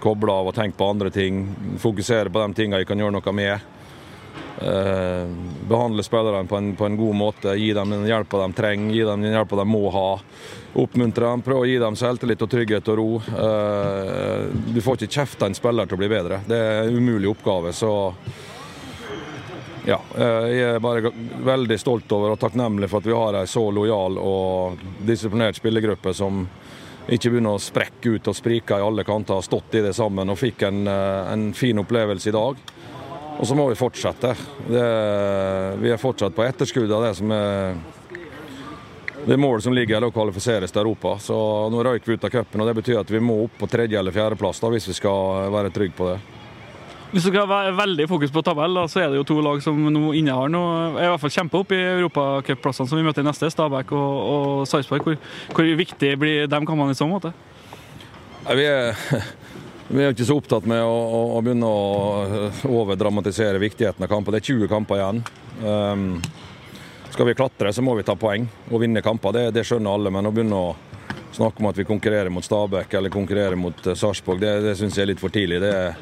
koble 0.00 0.32
av 0.32 0.48
og 0.48 0.56
tenke 0.56 0.78
på 0.80 0.88
andre 0.88 1.12
ting. 1.12 1.44
Fokusere 1.82 2.32
på 2.32 2.40
de 2.40 2.56
tingene 2.56 2.80
jeg 2.80 2.88
kan 2.88 3.04
gjøre 3.04 3.18
noe 3.18 3.36
med. 3.36 3.68
Eh, 4.64 5.36
behandle 5.68 6.02
spillerne 6.08 6.48
på 6.48 6.56
en, 6.56 6.72
på 6.80 6.88
en 6.88 6.96
god 7.04 7.20
måte. 7.20 7.52
Gi 7.60 7.68
dem 7.76 7.92
den 7.92 8.08
hjelpa 8.08 8.40
de 8.46 8.56
trenger, 8.56 8.96
gi 8.96 9.04
dem 9.12 9.28
den 9.28 9.36
hjelpa 9.36 9.60
de 9.60 9.68
må 9.68 9.84
ha. 9.92 10.10
Oppmuntre 10.72 11.28
dem, 11.28 11.44
prøve 11.44 11.66
å 11.66 11.68
gi 11.68 11.76
dem 11.84 12.00
selvtillit 12.00 12.48
og 12.48 12.54
trygghet 12.56 12.94
og 12.94 13.02
ro. 13.02 13.10
Eh, 13.28 14.48
du 14.72 14.80
får 14.80 15.02
ikke 15.02 15.20
kjefta 15.20 15.52
en 15.52 15.60
spiller 15.60 15.84
til 15.84 16.00
å 16.00 16.06
bli 16.06 16.14
bedre. 16.16 16.40
Det 16.48 16.64
er 16.64 16.86
en 16.86 16.96
umulig 16.96 17.28
oppgave. 17.36 17.76
så 17.76 17.92
ja, 19.86 19.98
eh, 20.16 20.46
jeg 20.52 20.70
er 20.74 20.80
bare 20.82 21.12
veldig 21.44 21.78
stolt 21.80 22.12
over 22.12 22.34
og 22.34 22.40
takknemlig 22.40 22.88
for 22.90 23.02
at 23.02 23.08
vi 23.08 23.16
har 23.16 23.38
en 23.38 23.50
så 23.50 23.62
lojal 23.74 24.18
og 24.20 24.82
disiplinert 25.06 25.58
spillergruppe 25.58 26.14
som 26.16 26.46
ikke 27.08 27.32
begynner 27.32 27.56
å 27.56 27.62
sprekke 27.62 28.16
ut 28.16 28.28
og 28.28 28.36
sprike 28.36 28.76
i 28.76 28.84
alle 28.84 29.04
kanter. 29.08 29.38
Har 29.38 29.46
stått 29.46 29.78
i 29.78 29.84
det 29.84 29.94
sammen 29.96 30.28
og 30.28 30.40
fikk 30.40 30.66
en, 30.68 30.86
eh, 30.86 31.32
en 31.32 31.52
fin 31.56 31.78
opplevelse 31.78 32.28
i 32.28 32.36
dag. 32.36 32.56
Og 33.38 33.46
så 33.46 33.54
må 33.54 33.68
vi 33.68 33.78
fortsette. 33.78 34.34
Det, 34.66 34.86
vi 35.78 35.92
er 35.94 36.00
fortsatt 36.00 36.34
på 36.34 36.42
etterskudd 36.42 36.90
av 36.90 37.04
det 37.06 37.14
som 37.14 37.30
er 37.30 37.76
det 39.28 39.36
målet 39.36 39.62
som 39.64 39.74
ligger 39.74 39.98
her, 39.98 40.06
å 40.08 40.14
kvalifiseres 40.14 40.72
til 40.72 40.82
Europa. 40.82 41.18
Så 41.22 41.36
nå 41.70 41.84
røyk 41.84 42.06
vi 42.06 42.16
ut 42.16 42.24
av 42.24 42.32
cupen, 42.32 42.60
og 42.60 42.66
det 42.66 42.74
betyr 42.80 43.00
at 43.00 43.10
vi 43.10 43.20
må 43.20 43.44
opp 43.44 43.58
på 43.60 43.68
tredje- 43.70 43.98
eller 43.98 44.14
fjerdeplass 44.14 44.60
hvis 44.60 44.88
vi 44.88 44.98
skal 44.98 45.50
være 45.52 45.70
trygge 45.70 45.96
på 45.98 46.10
det. 46.10 46.37
Hvis 47.08 47.24
du 47.24 47.30
skal 47.30 47.46
være 47.48 47.72
veldig 47.72 48.04
fokus 48.04 48.32
på 48.32 48.42
tabell, 48.44 48.74
da, 48.76 48.82
så 48.90 49.00
er 49.00 49.06
det 49.08 49.16
jo 49.22 49.26
to 49.30 49.38
lag 49.40 49.62
som 49.64 49.78
nå 49.80 50.10
innehar 50.18 50.50
noe, 50.52 50.90
i 50.92 51.06
hvert 51.08 51.22
fall 51.22 51.32
kjempe 51.32 51.56
opp 51.56 51.70
i 51.72 51.78
europacupplassene 51.80 52.90
som 52.90 53.00
vi 53.00 53.04
møter 53.06 53.24
i 53.24 53.28
neste, 53.28 53.48
Stabæk 53.48 53.94
og, 53.96 54.16
og 54.32 54.66
Sarpsborg. 54.68 55.06
Hvor, 55.06 55.16
hvor 55.56 55.70
viktig 55.78 56.10
blir 56.20 56.50
de 56.52 56.58
kampene 56.68 56.92
i 56.92 56.98
så 56.98 57.08
måte? 57.08 57.32
Nei, 58.44 58.58
Vi 58.60 58.66
er, 58.68 59.00
vi 59.94 60.04
er 60.04 60.12
ikke 60.12 60.26
så 60.28 60.36
opptatt 60.36 60.68
med 60.68 60.82
å, 60.84 60.92
å, 60.92 61.22
å 61.38 61.40
begynne 61.46 61.70
å 61.72 61.86
eh, 62.26 62.60
overdramatisere 62.68 63.62
viktigheten 63.62 64.04
av 64.04 64.12
kamper. 64.12 64.36
Det 64.36 64.42
er 64.42 64.50
20 64.50 64.72
kamper 64.74 65.00
igjen. 65.00 65.22
Um, 65.64 66.04
skal 67.08 67.30
vi 67.30 67.38
klatre, 67.38 67.72
så 67.72 67.80
må 67.80 67.96
vi 67.96 68.04
ta 68.04 68.18
poeng 68.20 68.44
og 68.68 68.82
vinne 68.84 69.00
kamper. 69.02 69.32
Det, 69.32 69.46
det 69.56 69.64
skjønner 69.64 69.96
alle. 69.96 70.12
Men 70.12 70.28
å 70.28 70.34
begynne 70.34 70.60
å 70.60 70.76
snakke 71.32 71.64
om 71.64 71.70
at 71.70 71.80
vi 71.80 71.88
konkurrerer 71.88 72.28
mot 72.28 72.44
Stabæk 72.44 72.98
eller 73.00 73.16
konkurrerer 73.16 73.56
mot 73.56 73.80
eh, 73.86 73.96
Sarpsborg, 73.96 74.44
det, 74.44 74.58
det 74.68 74.76
syns 74.76 75.00
jeg 75.00 75.08
er 75.08 75.14
litt 75.14 75.24
for 75.24 75.32
tidlig. 75.32 75.62
Det 75.64 75.72
er, 75.72 75.96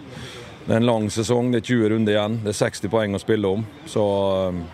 det 0.67 0.73
er 0.75 0.81
en 0.81 0.89
lang 0.89 1.07
sesong, 1.15 1.53
det 1.55 1.63
er 1.63 1.69
20 1.69 1.93
runder 1.93 2.17
igjen. 2.17 2.41
Det 2.43 2.51
er 2.51 2.59
60 2.59 2.91
poeng 2.91 3.15
å 3.15 3.23
spille 3.23 3.51
om. 3.55 3.63
Så 3.87 4.03
um, 4.51 4.65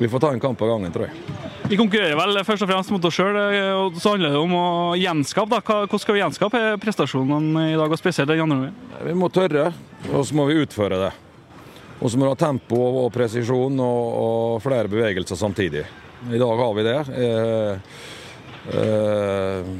vi 0.00 0.08
får 0.08 0.22
ta 0.24 0.30
en 0.32 0.40
kamp 0.40 0.62
av 0.64 0.70
gangen, 0.72 0.92
tror 0.94 1.10
jeg. 1.10 1.40
Vi 1.68 1.76
konkurrerer 1.76 2.16
vel 2.16 2.40
først 2.46 2.64
og 2.64 2.70
fremst 2.70 2.92
mot 2.94 3.04
oss 3.04 3.18
sjøl, 3.18 3.36
og 3.76 3.98
så 4.00 4.14
handler 4.14 4.32
det 4.32 4.40
om 4.40 4.54
å 4.56 4.68
gjenskape. 4.96 5.52
da. 5.52 5.60
Hvordan 5.60 6.02
skal 6.02 6.16
vi 6.16 6.22
gjenskape 6.22 6.62
prestasjonene 6.80 7.66
i 7.74 7.76
dag, 7.76 7.92
og 7.92 8.00
spesielt 8.00 8.32
den 8.32 8.40
andre 8.46 8.70
gangen? 8.72 8.94
Vi 9.04 9.16
må 9.20 9.28
tørre, 9.28 9.68
og 10.08 10.24
så 10.24 10.38
må 10.40 10.48
vi 10.48 10.56
utføre 10.64 11.02
det. 11.04 11.12
Og 12.00 12.08
så 12.08 12.16
må 12.16 12.24
vi 12.24 12.32
ha 12.32 12.40
tempo 12.40 12.80
og 13.04 13.12
presisjon 13.12 13.76
og, 13.84 14.04
og 14.24 14.62
flere 14.64 14.88
bevegelser 14.88 15.36
samtidig. 15.36 15.84
I 16.32 16.40
dag 16.40 16.64
har 16.64 16.74
vi 16.76 16.86
det. 16.88 16.98
Eh, 17.20 17.72
eh, 18.80 19.74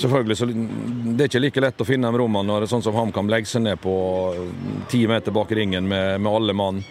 selvfølgelig 0.00 0.36
så 0.36 0.46
Det 0.46 1.24
er 1.24 1.28
ikke 1.28 1.42
like 1.42 1.62
lett 1.64 1.82
å 1.82 1.86
finne 1.88 2.10
de 2.10 2.20
rommene 2.20 2.48
når 2.48 2.62
det 2.62 2.68
er 2.68 2.72
sånn 2.74 2.84
som 2.84 2.96
HamKam 2.96 3.30
legger 3.32 3.50
seg 3.50 3.64
ned 3.66 3.80
på 3.82 3.94
ti 4.90 5.04
meter 5.08 5.34
bak 5.34 5.52
ringen 5.52 5.88
med, 5.88 6.20
med 6.20 6.32
alle 6.32 6.56
mann. 6.56 6.82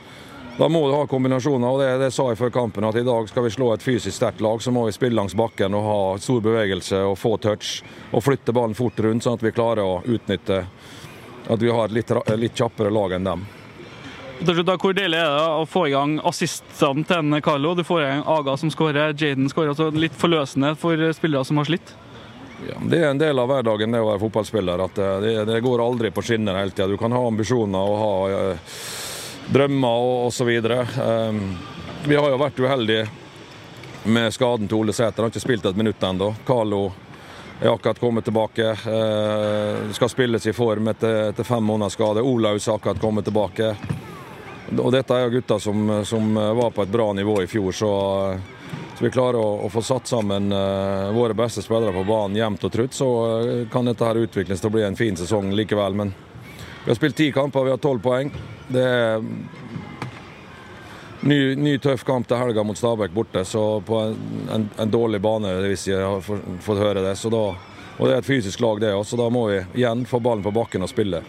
Da 0.60 0.68
må 0.68 0.81
du 0.88 0.91
ha 0.91 1.06
kombinasjoner, 1.07 1.69
og 1.72 1.80
det, 1.80 1.91
det 2.01 2.10
sa 2.11 2.26
jeg 2.27 2.38
før 2.41 2.49
kampen, 2.51 2.84
at 2.84 2.97
i 2.99 3.06
dag 3.07 3.30
skal 3.31 3.45
vi 3.45 3.51
slå 3.53 3.69
et 3.72 3.84
fysisk 3.84 4.18
sterkt 4.18 4.41
lag, 4.43 4.60
så 4.60 4.73
må 4.76 4.84
vi 4.89 4.91
spille 4.91 5.15
langs 5.15 5.31
bakken 5.39 5.77
og 5.77 5.85
ha 5.85 6.01
stor 6.19 6.41
bevegelse 6.43 6.99
og 7.07 7.15
få 7.15 7.38
touch. 7.39 7.77
Og 8.11 8.26
flytte 8.26 8.51
ballen 8.51 8.76
fort 8.76 8.99
rundt, 8.99 9.23
sånn 9.23 9.38
at 9.39 9.45
vi 9.45 9.53
klarer 9.56 9.88
å 9.88 10.01
utnytte 10.03 10.65
at 11.49 11.64
vi 11.64 11.72
har 11.72 11.88
et 11.88 11.95
litt, 11.95 12.11
litt 12.43 12.60
kjappere 12.60 12.91
lag 12.91 13.15
enn 13.15 13.30
dem. 13.30 13.47
Hvor 14.43 14.93
deilig 14.95 15.19
er 15.19 15.31
det 15.31 15.47
å 15.47 15.64
få 15.68 15.85
i 15.88 15.95
gang 15.95 16.19
assistene 16.27 17.07
til 17.07 17.39
Carlo? 17.43 17.72
Du 17.76 17.85
får 17.88 18.03
i 18.03 18.11
gang 18.11 18.27
Aga 18.27 18.60
som 18.60 18.72
skårer, 18.72 19.15
Jaden 19.15 19.47
skårer. 19.51 19.72
Altså 19.72 19.89
litt 19.95 20.15
forløsende 20.15 20.76
for 20.80 20.99
spillere 21.15 21.47
som 21.47 21.64
har 21.64 21.72
slitt. 21.72 21.95
Ja, 22.68 22.76
det 22.81 22.98
er 22.99 23.10
en 23.10 23.18
del 23.18 23.40
av 23.40 23.48
hverdagen 23.48 23.91
det 23.91 24.02
å 24.03 24.10
være 24.10 24.19
fotballspiller. 24.19 24.84
at 24.84 24.98
eh, 24.98 25.19
Det, 25.23 25.34
det 25.45 25.60
går 25.64 25.84
aldri 25.84 26.11
på 26.11 26.23
skinner 26.26 26.60
hele 26.60 26.72
tida. 26.76 26.88
Du 26.88 26.98
kan 26.99 27.14
ha 27.15 27.22
ambisjoner 27.27 27.91
og 27.91 27.99
ha 28.03 28.14
eh, 28.36 28.80
drømmer 29.53 30.07
og 30.07 30.26
osv. 30.27 30.49
Um, 30.99 31.44
vi 32.06 32.18
har 32.18 32.30
jo 32.30 32.41
vært 32.41 32.60
uheldige 32.60 33.07
med 34.10 34.34
skaden 34.36 34.68
til 34.68 34.81
Ole 34.81 34.95
Sæter. 34.95 35.22
Han 35.22 35.30
har 35.30 35.34
ikke 35.34 35.45
spilt 35.45 35.65
et 35.69 35.80
minutt 35.80 36.03
ennå. 36.03 36.34
Carlo 36.48 36.90
er 37.60 37.72
akkurat 37.72 37.99
kommet 37.99 38.27
tilbake. 38.27 38.68
eh, 38.76 39.90
skal 39.95 40.11
spilles 40.11 40.48
i 40.48 40.53
form 40.56 40.91
etter, 40.91 41.30
etter 41.31 41.48
fem 41.48 41.64
måneders 41.64 41.95
skade. 41.95 42.23
Olaus 42.23 42.68
har 42.68 42.80
akkurat 42.80 43.02
kommet 43.02 43.27
tilbake. 43.27 43.73
Og 44.77 44.91
dette 44.94 45.15
er 45.15 45.26
jo 45.26 45.38
gutter 45.40 45.60
som, 45.64 45.90
som 46.06 46.36
var 46.36 46.69
på 46.76 46.84
et 46.84 46.91
bra 46.94 47.07
nivå 47.18 47.40
i 47.41 47.48
fjor, 47.49 47.72
så, 47.73 47.90
så 49.00 49.06
vi 49.06 49.12
klarer 49.16 49.40
å, 49.40 49.62
å 49.64 49.70
få 49.72 49.80
satt 49.80 50.10
sammen 50.12 50.52
uh, 50.52 51.08
våre 51.16 51.32
beste 51.34 51.62
spillere 51.64 51.94
på 51.96 52.02
banen 52.04 52.36
jevnt 52.36 52.66
og 52.68 52.72
trutt, 52.74 52.92
så 52.98 53.06
uh, 53.24 53.62
kan 53.72 53.88
dette 53.88 54.04
her 54.04 54.20
utvikles 54.20 54.60
til 54.60 54.68
å 54.68 54.74
bli 54.74 54.82
en 54.84 54.98
fin 55.00 55.16
sesong 55.16 55.54
likevel. 55.56 55.96
Men 55.96 56.12
vi 56.84 56.90
har 56.90 56.98
spilt 57.00 57.16
ti 57.16 57.30
kamper, 57.32 57.64
vi 57.64 57.72
har 57.72 57.80
tolv 57.80 58.04
poeng. 58.04 58.34
Det 58.68 58.84
er 58.84 59.24
ny, 61.24 61.40
ny 61.56 61.78
tøff 61.80 62.04
kamp 62.04 62.28
til 62.28 62.42
helga 62.44 62.68
mot 62.68 62.76
Stabæk 62.76 63.16
borte, 63.16 63.46
så 63.48 63.64
på 63.88 64.02
en, 64.04 64.20
en, 64.52 64.68
en 64.84 64.92
dårlig 64.92 65.24
bane, 65.24 65.56
hvis 65.64 65.88
jeg 65.94 66.04
har 66.04 66.20
fått 66.20 66.84
høre 66.84 67.06
det. 67.08 67.16
Så 67.16 67.32
da, 67.32 67.46
og 67.96 68.04
det 68.04 68.18
er 68.18 68.20
et 68.20 68.28
fysisk 68.34 68.60
lag, 68.68 68.84
det 68.84 68.92
òg, 68.98 69.08
så 69.08 69.16
da 69.22 69.30
må 69.32 69.48
vi 69.48 69.62
igjen 69.80 70.04
få 70.12 70.20
ballen 70.20 70.44
på 70.44 70.52
bakken 70.60 70.84
og 70.84 70.92
spille. 70.92 71.24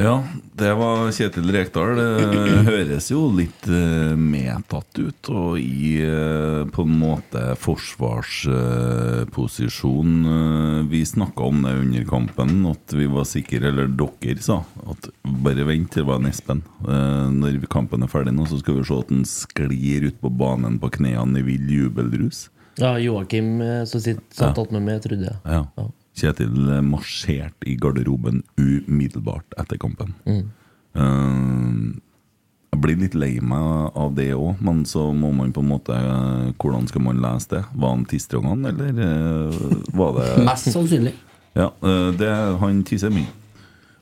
Ja, 0.00 0.14
det 0.56 0.70
var 0.78 1.10
Kjetil 1.12 1.50
Rekdal. 1.52 1.98
Det 1.98 2.06
høres 2.70 3.10
jo 3.12 3.26
litt 3.36 3.66
eh, 3.68 4.14
medtatt 4.16 4.96
ut, 4.96 5.28
og 5.28 5.58
i 5.60 6.00
eh, 6.06 6.62
på 6.72 6.82
en 6.86 6.94
måte 7.02 7.42
forsvarsposisjon. 7.60 10.14
Eh, 10.24 10.88
vi 10.88 11.02
snakka 11.06 11.42
om 11.50 11.60
det 11.66 11.74
under 11.82 12.04
kampen, 12.08 12.62
at 12.70 12.92
vi 12.96 13.06
var 13.12 13.24
sikre, 13.28 13.68
eller 13.68 13.88
dere 13.92 14.40
sa, 14.44 14.62
at 14.88 15.10
bare 15.44 15.64
vent 15.68 15.90
til 15.92 16.00
det 16.04 16.08
var 16.08 16.16
en 16.22 16.30
Espen. 16.30 16.62
Når 17.36 17.60
kampen 17.72 18.02
er 18.06 18.10
ferdig 18.12 18.32
nå, 18.36 18.44
så 18.48 18.56
skal 18.62 18.74
vi 18.78 18.84
se 18.88 18.96
at 19.04 19.10
han 19.12 19.24
sklir 19.28 20.00
ut 20.08 20.16
på 20.22 20.28
banen 20.32 20.78
på 20.80 20.88
knærne 20.96 21.38
i 21.42 21.44
vill 21.44 21.68
jubelrus. 21.76 22.46
Ja, 22.80 22.94
Joakim 23.02 23.58
som 23.84 24.00
sitter 24.00 24.24
satt 24.32 24.56
Ja. 24.56 24.62
attmed 24.64 24.82
meg, 24.86 25.02
trodde 25.04 25.26
jeg. 25.28 25.36
Ja. 25.44 25.66
Kjetil 26.20 26.68
marsjerte 26.84 27.68
i 27.70 27.78
garderoben 27.80 28.42
umiddelbart 28.60 29.56
etter 29.60 29.80
kampen. 29.80 30.14
Mm. 30.28 30.46
Uh, 30.98 32.00
jeg 32.70 32.78
blir 32.84 33.00
litt 33.02 33.16
lei 33.18 33.32
meg 33.42 33.96
av 33.98 34.12
det 34.14 34.30
òg, 34.36 34.60
men 34.62 34.84
så 34.86 35.08
må 35.16 35.32
man 35.34 35.50
på 35.52 35.62
en 35.62 35.72
måte 35.72 35.96
Hvordan 36.60 36.86
skal 36.88 37.02
man 37.02 37.18
lese 37.22 37.50
det? 37.56 37.64
Var 37.74 37.96
han 37.96 38.06
tistrongene, 38.08 38.70
eller 38.70 39.02
eh, 39.06 39.58
var 39.96 40.14
det 40.20 40.28
Mest 40.48 40.70
sannsynlig. 40.70 41.12
Ja, 41.58 41.72
eh, 41.82 42.08
det, 42.14 42.30
han 42.62 42.84
tisser 42.86 43.10
mye. 43.12 43.28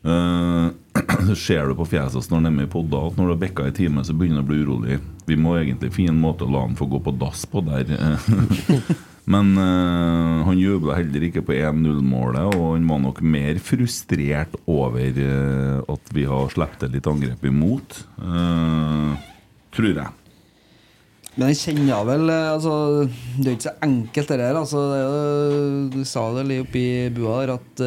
Uh, 0.04 0.68
ser 1.46 1.66
du 1.66 1.74
på 1.74 1.88
fjeset 1.88 2.20
hans 2.20 2.28
når 2.30 2.38
han 2.38 2.50
er 2.50 2.54
med 2.54 2.68
i 2.68 2.70
podda 2.70 3.00
at 3.08 3.16
når 3.18 3.26
du 3.26 3.32
har 3.32 3.40
bikka 3.40 3.66
en 3.66 3.74
time, 3.80 4.04
så 4.04 4.14
begynner 4.14 4.42
han 4.42 4.46
å 4.46 4.50
bli 4.52 4.60
urolig. 4.62 5.00
Vi 5.26 5.40
må 5.40 5.56
egentlig 5.58 5.90
finne 5.96 6.14
en 6.14 6.22
måte 6.22 6.46
å 6.46 6.52
la 6.52 6.66
han 6.66 6.76
få 6.78 6.86
gå 6.92 7.00
på 7.02 7.16
dass 7.18 7.48
på 7.48 7.64
der. 7.66 7.88
Men 9.28 9.50
eh, 9.60 10.44
han 10.46 10.60
jubla 10.60 10.96
heller 10.96 11.26
ikke 11.26 11.42
på 11.44 11.56
1-0-målet, 11.58 12.54
og 12.56 12.70
han 12.76 12.86
var 12.88 13.02
nok 13.02 13.20
mer 13.20 13.58
frustrert 13.60 14.54
over 14.64 15.20
eh, 15.20 15.82
at 15.84 16.14
vi 16.16 16.24
har 16.28 16.48
sluppet 16.54 16.94
litt 16.94 17.08
angrep 17.10 17.44
imot. 17.50 18.00
eh, 18.22 19.34
tror 19.76 19.90
jeg. 19.92 20.14
Men 21.38 21.52
jeg 21.52 21.58
kjenner 21.60 22.06
vel 22.08 22.30
altså, 22.32 22.72
Det 23.36 23.44
er 23.44 23.52
jo 23.52 23.58
ikke 23.58 23.68
så 23.68 23.74
enkelt, 23.84 24.30
det 24.32 24.38
der. 24.40 24.56
Altså, 24.58 24.80
du 25.92 26.00
sa 26.08 26.24
det 26.34 26.46
litt 26.48 26.64
oppi 26.64 26.86
bua 27.14 27.42
der 27.44 27.52
at 27.54 27.82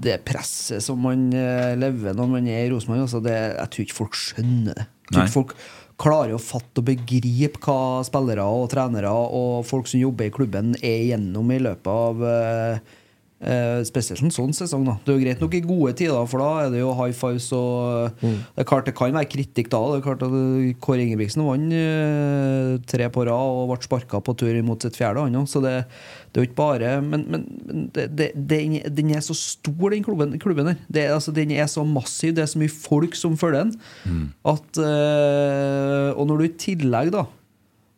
det 0.00 0.16
presset 0.26 0.82
som 0.82 0.98
man 1.02 1.28
lever 1.30 2.14
når 2.14 2.32
man 2.32 2.48
er 2.50 2.64
i 2.64 2.72
Rosenborg, 2.72 3.04
altså, 3.04 3.20
jeg 3.26 3.70
tror 3.70 3.86
ikke 3.86 3.98
folk 4.00 4.18
skjønner 4.18 4.80
det. 4.80 4.88
Jeg 4.88 5.12
tror 5.12 5.22
ikke 5.26 5.36
folk 5.36 5.54
klarer 6.00 6.36
å 6.36 6.42
fatte 6.42 6.80
og 6.80 6.88
begripe 6.88 7.60
hva 7.64 8.00
spillere 8.06 8.46
og 8.46 8.70
trenere 8.72 9.10
og 9.12 9.66
folk 9.68 9.90
som 9.90 10.00
jobber 10.00 10.30
i 10.30 10.34
klubben, 10.34 10.72
er 10.80 11.04
igjennom 11.06 11.52
i 11.52 11.60
løpet 11.60 11.92
av 11.92 12.24
eh, 12.30 12.96
Eh, 13.40 13.78
spesielt 13.88 14.20
en 14.20 14.28
sånn 14.28 14.50
sesong. 14.52 14.82
da 14.84 14.98
Det 15.00 15.14
er 15.14 15.16
jo 15.16 15.24
greit 15.24 15.40
nok 15.40 15.54
i 15.56 15.62
gode 15.64 15.94
tider, 15.96 16.26
for 16.28 16.42
da 16.44 16.48
er 16.66 16.70
det 16.74 16.82
jo 16.82 16.92
high 16.92 17.14
fives 17.16 17.48
og 17.56 18.12
Det 18.20 18.60
er 18.60 18.68
klart 18.68 18.84
det 18.84 18.94
kan 18.94 19.14
være 19.16 19.30
kritikk 19.32 19.70
da. 19.72 19.80
Det 19.80 19.96
er 19.96 20.04
klart 20.04 20.22
at 20.22 20.80
Kåre 20.84 21.00
Ingebrigtsen 21.00 21.46
vant 21.46 21.72
eh, 21.72 22.76
tre 22.84 23.08
på 23.08 23.24
rad 23.24 23.32
og 23.32 23.72
ble 23.72 23.80
sparka 23.80 24.20
på 24.20 24.36
tur 24.36 24.60
mot 24.62 24.76
sitt 24.76 24.94
fjerde, 24.94 25.24
han. 25.24 25.46
Så 25.48 25.64
det, 25.64 25.86
det 26.30 26.38
er 26.38 26.44
jo 26.44 26.46
ikke 26.46 26.58
bare 26.60 27.00
Men, 27.02 27.24
men, 27.26 27.44
men 27.66 27.90
det, 27.94 28.06
det, 28.14 28.30
den, 28.34 28.76
den 28.96 29.10
er 29.10 29.20
så 29.20 29.34
stor, 29.34 29.90
den 29.90 30.04
klubben, 30.06 30.38
klubben 30.38 30.66
der. 30.70 30.74
Det, 30.86 31.00
altså, 31.10 31.32
den 31.34 31.50
er 31.50 31.66
så 31.66 31.82
massiv, 31.84 32.34
det 32.36 32.44
er 32.44 32.46
så 32.46 32.60
mye 32.62 32.70
folk 32.70 33.16
som 33.18 33.36
følger 33.38 33.64
den. 33.64 34.30
At, 34.46 34.78
øh, 34.78 36.14
og 36.14 36.26
når 36.26 36.36
du 36.36 36.44
i 36.46 36.54
tillegg 36.54 37.10
da 37.14 37.24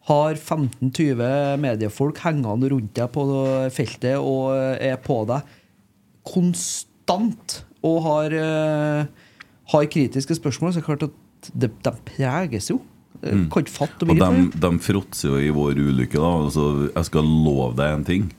har 0.08 0.34
15-20 0.40 1.60
mediefolk 1.62 2.22
hengende 2.24 2.72
rundt 2.72 2.96
deg 2.96 3.10
på 3.12 3.26
feltet 3.70 4.16
og 4.16 4.56
er 4.56 4.96
på 4.96 5.20
deg 5.28 5.52
konstant 6.26 7.60
og 7.82 8.00
har, 8.06 8.34
øh, 8.38 9.04
har 9.74 9.90
kritiske 9.92 10.34
spørsmål, 10.38 10.72
så 10.72 10.78
er 10.78 10.82
det 10.82 10.88
klart 10.88 11.06
at 11.10 11.52
de, 11.52 11.68
de 11.68 11.92
preges 12.06 12.70
jo. 12.70 12.80
Jeg 13.22 13.34
Mm. 13.38 13.50
Kan 13.50 13.62
ikke 13.62 13.70
fatte 13.78 14.02
og 14.10 14.18
de, 14.18 14.60
de 14.60 14.78
fråtser 14.82 15.28
jo 15.30 15.36
i 15.38 15.50
vår 15.54 15.78
ulykke. 15.78 16.18
da 16.18 16.30
altså, 16.42 16.90
Jeg 16.94 17.04
skal 17.04 17.22
love 17.22 17.76
deg 17.76 17.94
en 17.94 18.04
ting. 18.04 18.32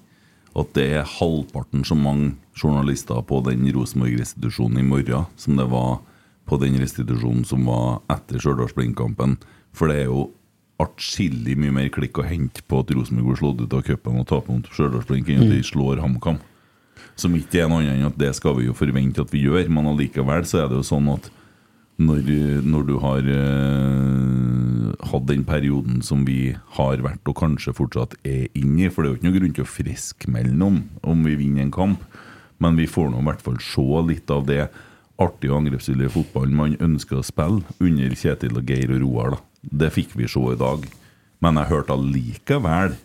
At 0.56 0.74
det 0.74 0.92
er 0.94 1.04
halvparten 1.08 1.84
så 1.86 1.96
mange 1.96 2.36
journalister 2.54 3.22
på 3.26 3.40
den 3.46 3.64
Rosenborg-restitusjonen 3.74 4.80
i 4.80 4.84
morgen 4.84 5.26
som 5.38 5.56
det 5.58 5.70
var 5.72 6.00
på 6.46 6.60
den 6.60 6.76
restitusjonen 6.78 7.46
som 7.46 7.66
var 7.66 8.02
etter 8.10 8.38
Stjørdals-Blindkampen. 8.44 9.38
For 9.74 9.88
det 9.88 10.02
er 10.04 10.06
jo 10.12 10.30
atskillig 10.84 11.56
mye 11.58 11.72
mer 11.74 11.90
klikk 11.94 12.20
å 12.20 12.26
hente 12.28 12.62
på 12.68 12.80
at 12.84 12.92
Rosenborg 12.92 13.30
blir 13.32 13.40
slått 13.40 13.62
ut 13.64 13.74
av 13.78 13.84
cupen 13.88 14.20
og 14.20 14.28
taper 14.28 14.52
mot 14.58 14.68
Stjørdals-Blink 14.74 15.30
enn 15.30 15.44
at 15.46 15.50
de 15.50 15.62
Mm. 15.62 15.70
slår 15.72 16.02
HamKam. 16.04 16.40
Som 17.16 17.36
ikke 17.36 17.64
er 17.64 17.70
noe 17.70 17.80
annet 17.82 18.00
enn 18.02 18.06
at 18.08 18.18
det 18.18 18.36
skal 18.36 18.56
vi 18.56 18.66
jo 18.66 18.74
forvente 18.74 19.22
at 19.22 19.32
vi 19.32 19.44
gjør, 19.46 19.70
men 19.70 19.86
allikevel 19.86 20.44
så 20.46 20.64
er 20.66 20.70
det 20.70 20.78
jo 20.82 20.86
sånn 20.96 21.14
at 21.14 21.30
når, 22.02 22.30
når 22.66 22.86
du 22.88 22.94
har 23.04 23.28
eh, 23.30 24.94
hatt 25.12 25.28
den 25.30 25.44
perioden 25.46 26.02
som 26.06 26.24
vi 26.26 26.56
har 26.78 27.04
vært, 27.06 27.22
og 27.30 27.38
kanskje 27.38 27.76
fortsatt 27.78 28.16
er 28.26 28.48
inne 28.58 28.88
i 28.88 28.90
For 28.94 29.04
det 29.04 29.10
er 29.10 29.14
jo 29.14 29.20
ikke 29.20 29.28
noe 29.30 29.38
grunn 29.38 29.54
til 29.58 29.66
å 29.66 29.74
friskmelde 29.74 30.58
noen 30.58 30.82
om 31.06 31.22
vi 31.28 31.38
vinner 31.40 31.68
en 31.68 31.76
kamp, 31.76 32.02
men 32.64 32.80
vi 32.80 32.90
får 32.90 33.12
nå 33.12 33.22
i 33.22 33.28
hvert 33.30 33.46
fall 33.46 33.62
se 33.62 33.86
litt 34.10 34.34
av 34.34 34.48
det 34.50 34.68
artige 35.22 35.54
angrepsvillige 35.54 36.16
fotballen 36.16 36.58
man 36.58 36.76
ønsker 36.82 37.20
å 37.20 37.26
spille 37.26 37.62
under 37.84 38.18
Kjetil 38.18 38.58
og 38.58 38.70
Geir 38.70 38.94
og 38.96 39.04
Roar. 39.04 39.36
da. 39.36 39.42
Det 39.84 39.94
fikk 39.94 40.18
vi 40.18 40.28
se 40.28 40.42
i 40.52 40.60
dag. 40.60 40.86
Men 41.44 41.60
jeg 41.60 41.70
hørte 41.70 41.96
allikevel 41.96 42.96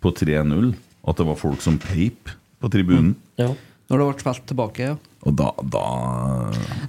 på 0.00 0.12
3-0 0.16 0.72
at 1.10 1.18
det 1.20 1.26
var 1.28 1.38
folk 1.38 1.62
som 1.62 1.78
peip 1.80 2.32
på 2.60 2.70
tribunen. 2.72 3.14
Når 3.90 3.98
det 3.98 4.06
ble 4.06 4.22
spilt 4.22 4.44
tilbake, 4.46 4.90
ja. 4.92 4.98
Og 5.28 5.34
da, 5.36 5.50
da 5.68 5.84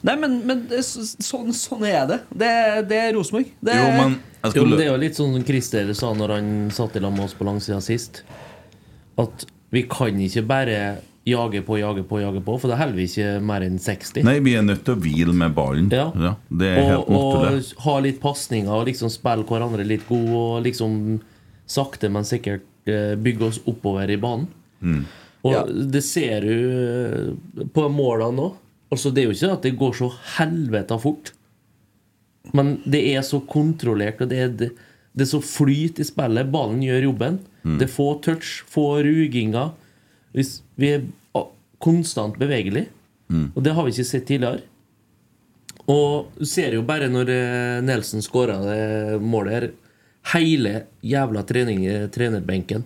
Nei, 0.08 0.14
men, 0.22 0.38
men 0.48 0.62
sånn, 0.86 1.50
sånn 1.52 1.84
er 1.90 2.06
det. 2.08 2.20
Det, 2.30 2.52
det 2.88 3.00
er 3.08 3.16
Rosenborg. 3.18 3.50
Det 3.60 3.76
Jo, 3.76 3.88
men 3.98 4.20
Jo, 4.22 4.52
skulle 4.54 4.78
det 4.80 4.86
er 4.86 4.92
jo 4.94 5.00
litt 5.02 5.18
sånn 5.18 5.34
som 5.36 5.46
Christer 5.46 5.92
sa 5.98 6.14
når 6.16 6.36
han 6.38 6.52
satt 6.74 6.96
i 6.96 7.02
lag 7.04 7.12
med 7.16 7.26
oss 7.26 7.36
på 7.38 7.48
langsida 7.48 7.82
sist. 7.84 8.22
At 9.20 9.48
vi 9.74 9.84
kan 9.90 10.20
ikke 10.22 10.46
bare 10.48 10.78
jage 11.28 11.62
på, 11.66 11.78
jage 11.78 12.04
på, 12.08 12.20
jage 12.22 12.42
på, 12.46 12.56
for 12.62 12.72
det 12.72 12.78
holder 12.80 12.98
vi 12.98 13.08
ikke 13.10 13.34
mer 13.46 13.66
enn 13.66 13.78
60. 13.82 14.24
Nei, 14.26 14.40
vi 14.46 14.56
er 14.58 14.66
nødt 14.66 14.84
til 14.88 14.96
å 14.96 15.02
hvile 15.02 15.36
med 15.38 15.54
ballen. 15.58 15.90
Ja. 15.94 16.36
det 16.50 16.72
er 16.72 16.88
helt 16.94 17.12
naturlig. 17.12 17.74
og 17.76 17.84
ha 17.86 17.98
litt 18.06 18.22
pasninger 18.24 18.74
og 18.74 18.88
liksom 18.90 19.12
spille 19.14 19.46
hverandre 19.50 19.86
litt 19.88 20.08
god 20.10 20.32
og 20.38 20.56
liksom 20.66 20.96
sakte, 21.70 22.10
men 22.12 22.28
sikkert 22.28 22.66
eh, 22.90 23.14
bygge 23.20 23.48
oss 23.52 23.62
oppover 23.70 24.10
i 24.10 24.18
banen. 24.22 24.48
Mm. 24.82 25.04
Og 25.48 25.72
det 25.94 26.04
ser 26.06 26.46
du 26.46 26.56
eh, 26.56 27.66
på 27.74 27.86
målene 27.90 28.38
nå. 28.38 28.48
Altså, 28.92 29.10
det 29.10 29.24
er 29.24 29.30
jo 29.30 29.38
ikke 29.38 29.54
at 29.56 29.66
det 29.66 29.78
går 29.80 29.96
så 29.98 30.10
helvete 30.38 30.98
fort. 31.02 31.32
Men 32.58 32.76
det 32.90 33.02
er 33.14 33.24
så 33.26 33.40
kontrollert, 33.48 34.22
og 34.22 34.30
det 34.32 34.42
er, 34.44 34.52
det, 34.60 34.70
det 35.16 35.26
er 35.26 35.32
så 35.32 35.40
flyt 35.46 36.02
i 36.02 36.06
spillet. 36.06 36.52
Ballen 36.52 36.84
gjør 36.84 37.08
jobben. 37.08 37.40
Mm. 37.64 37.78
Det 37.80 37.88
er 37.88 37.94
få 37.94 38.10
touch, 38.26 38.62
få 38.70 38.88
ruginger. 39.06 39.72
Hvis 40.36 40.60
vi 40.80 40.94
er 40.96 41.08
konstant 41.82 42.38
bevegelige. 42.40 42.92
Mm. 43.32 43.52
Og 43.56 43.64
det 43.66 43.74
har 43.76 43.88
vi 43.88 43.94
ikke 43.96 44.08
sett 44.08 44.28
tidligere. 44.30 44.66
Og 45.90 46.32
du 46.38 46.46
ser 46.48 46.76
jo 46.78 46.86
bare 46.86 47.10
når 47.12 47.32
eh, 47.34 47.78
Nelson 47.84 48.24
skåra 48.24 48.60
det 48.64 49.22
målet 49.24 49.58
her 49.58 49.72
Hele 50.36 50.84
jævla 51.02 51.42
trening, 51.50 51.82
trenerbenken. 52.14 52.84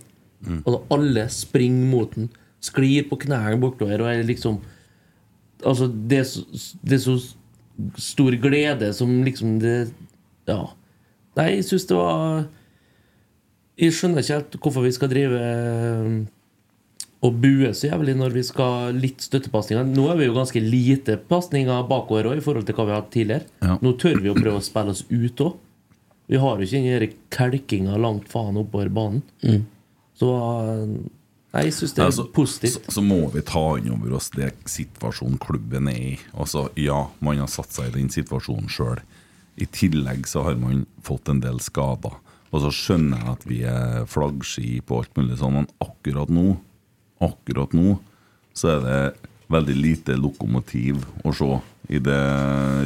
Mm. 0.47 0.61
Og 0.63 0.85
alle 0.93 1.25
springer 1.27 1.89
mot 1.91 2.13
den, 2.15 2.29
sklir 2.65 3.07
på 3.09 3.19
knærne 3.25 3.59
bortover 3.61 4.05
og 4.05 4.11
er 4.13 4.25
liksom 4.27 4.61
Altså, 5.65 5.87
det 5.87 6.17
er 6.19 6.25
så, 6.27 6.41
det 6.83 6.97
er 6.97 7.01
så 7.01 7.13
stor 7.97 8.35
glede 8.43 8.91
som 8.93 9.21
liksom 9.25 9.59
det 9.63 9.77
Ja. 10.47 10.59
Nei, 11.39 11.47
jeg 11.57 11.65
syns 11.69 11.87
det 11.89 11.97
var 11.97 12.45
Jeg 13.79 13.95
skjønner 13.95 14.21
ikke 14.23 14.37
helt 14.37 14.57
hvorfor 14.61 14.85
vi 14.85 14.91
skal 14.95 15.11
drive 15.11 15.39
eh, 15.41 16.11
og 17.25 17.39
bue 17.41 17.71
så 17.73 17.89
jævlig 17.89 18.13
når 18.19 18.35
vi 18.35 18.43
skal 18.45 18.93
litt 19.01 19.23
støttepasninger. 19.25 19.87
Nå 19.87 20.03
er 20.11 20.19
vi 20.19 20.27
jo 20.27 20.35
ganske 20.35 20.61
lite 20.61 21.15
pasninger 21.31 21.87
bakover 21.89 22.29
òg 22.29 22.39
i 22.39 22.43
forhold 22.45 22.67
til 22.67 22.75
hva 22.77 22.85
vi 22.85 22.93
har 22.93 23.01
hatt 23.01 23.09
tidligere. 23.15 23.47
Ja. 23.65 23.77
Nå 23.81 23.95
tør 24.01 24.19
vi 24.21 24.29
å 24.29 24.35
prøve 24.37 24.59
å 24.59 24.63
spille 24.63 24.93
oss 24.93 25.01
ut 25.09 25.41
òg. 25.43 25.55
Vi 26.29 26.39
har 26.41 26.61
jo 26.61 26.67
ikke 26.67 26.99
den 27.01 27.15
kelkinga 27.33 27.97
langt 28.01 28.29
faen 28.31 28.59
oppover 28.61 28.91
banen. 28.93 29.23
Så 30.15 30.29
eh, 30.37 30.93
jeg 31.55 31.73
syns 31.75 31.93
det 31.95 32.01
er 32.03 32.09
Altså, 32.09 32.25
positivt. 32.35 32.85
Så, 32.89 32.97
så 32.97 33.03
må 33.05 33.21
vi 33.33 33.43
ta 33.45 33.63
inn 33.79 33.91
over 33.93 34.17
oss 34.17 34.31
det 34.35 34.51
situasjonen 34.69 35.37
klubben 35.41 35.87
er 35.91 36.01
i. 36.01 36.15
Altså, 36.33 36.67
Ja, 36.79 37.05
man 37.23 37.39
har 37.39 37.51
satt 37.51 37.71
seg 37.75 37.91
i 37.91 37.95
den 37.99 38.09
situasjonen 38.13 38.67
sjøl. 38.71 38.99
I 39.55 39.65
tillegg 39.71 40.27
så 40.27 40.43
har 40.43 40.57
man 40.59 40.85
fått 41.05 41.29
en 41.31 41.39
del 41.39 41.61
skader. 41.63 42.17
Og 42.51 42.61
så 42.63 42.71
skjønner 42.75 43.21
jeg 43.21 43.31
at 43.37 43.45
vi 43.47 43.61
er 43.67 44.05
flaggskip 44.11 44.91
og 44.91 45.03
alt 45.05 45.17
mulig 45.19 45.39
sånn, 45.39 45.61
men 45.61 45.71
akkurat 45.83 46.31
nå 46.31 46.57
Akkurat 47.23 47.71
nå 47.71 47.93
så 48.55 48.73
er 48.73 48.81
det 48.83 48.99
veldig 49.51 49.75
lite 49.77 50.17
lokomotiv 50.17 51.03
å 51.23 51.33
se 51.35 51.53
i 51.85 51.99
det 52.01 52.17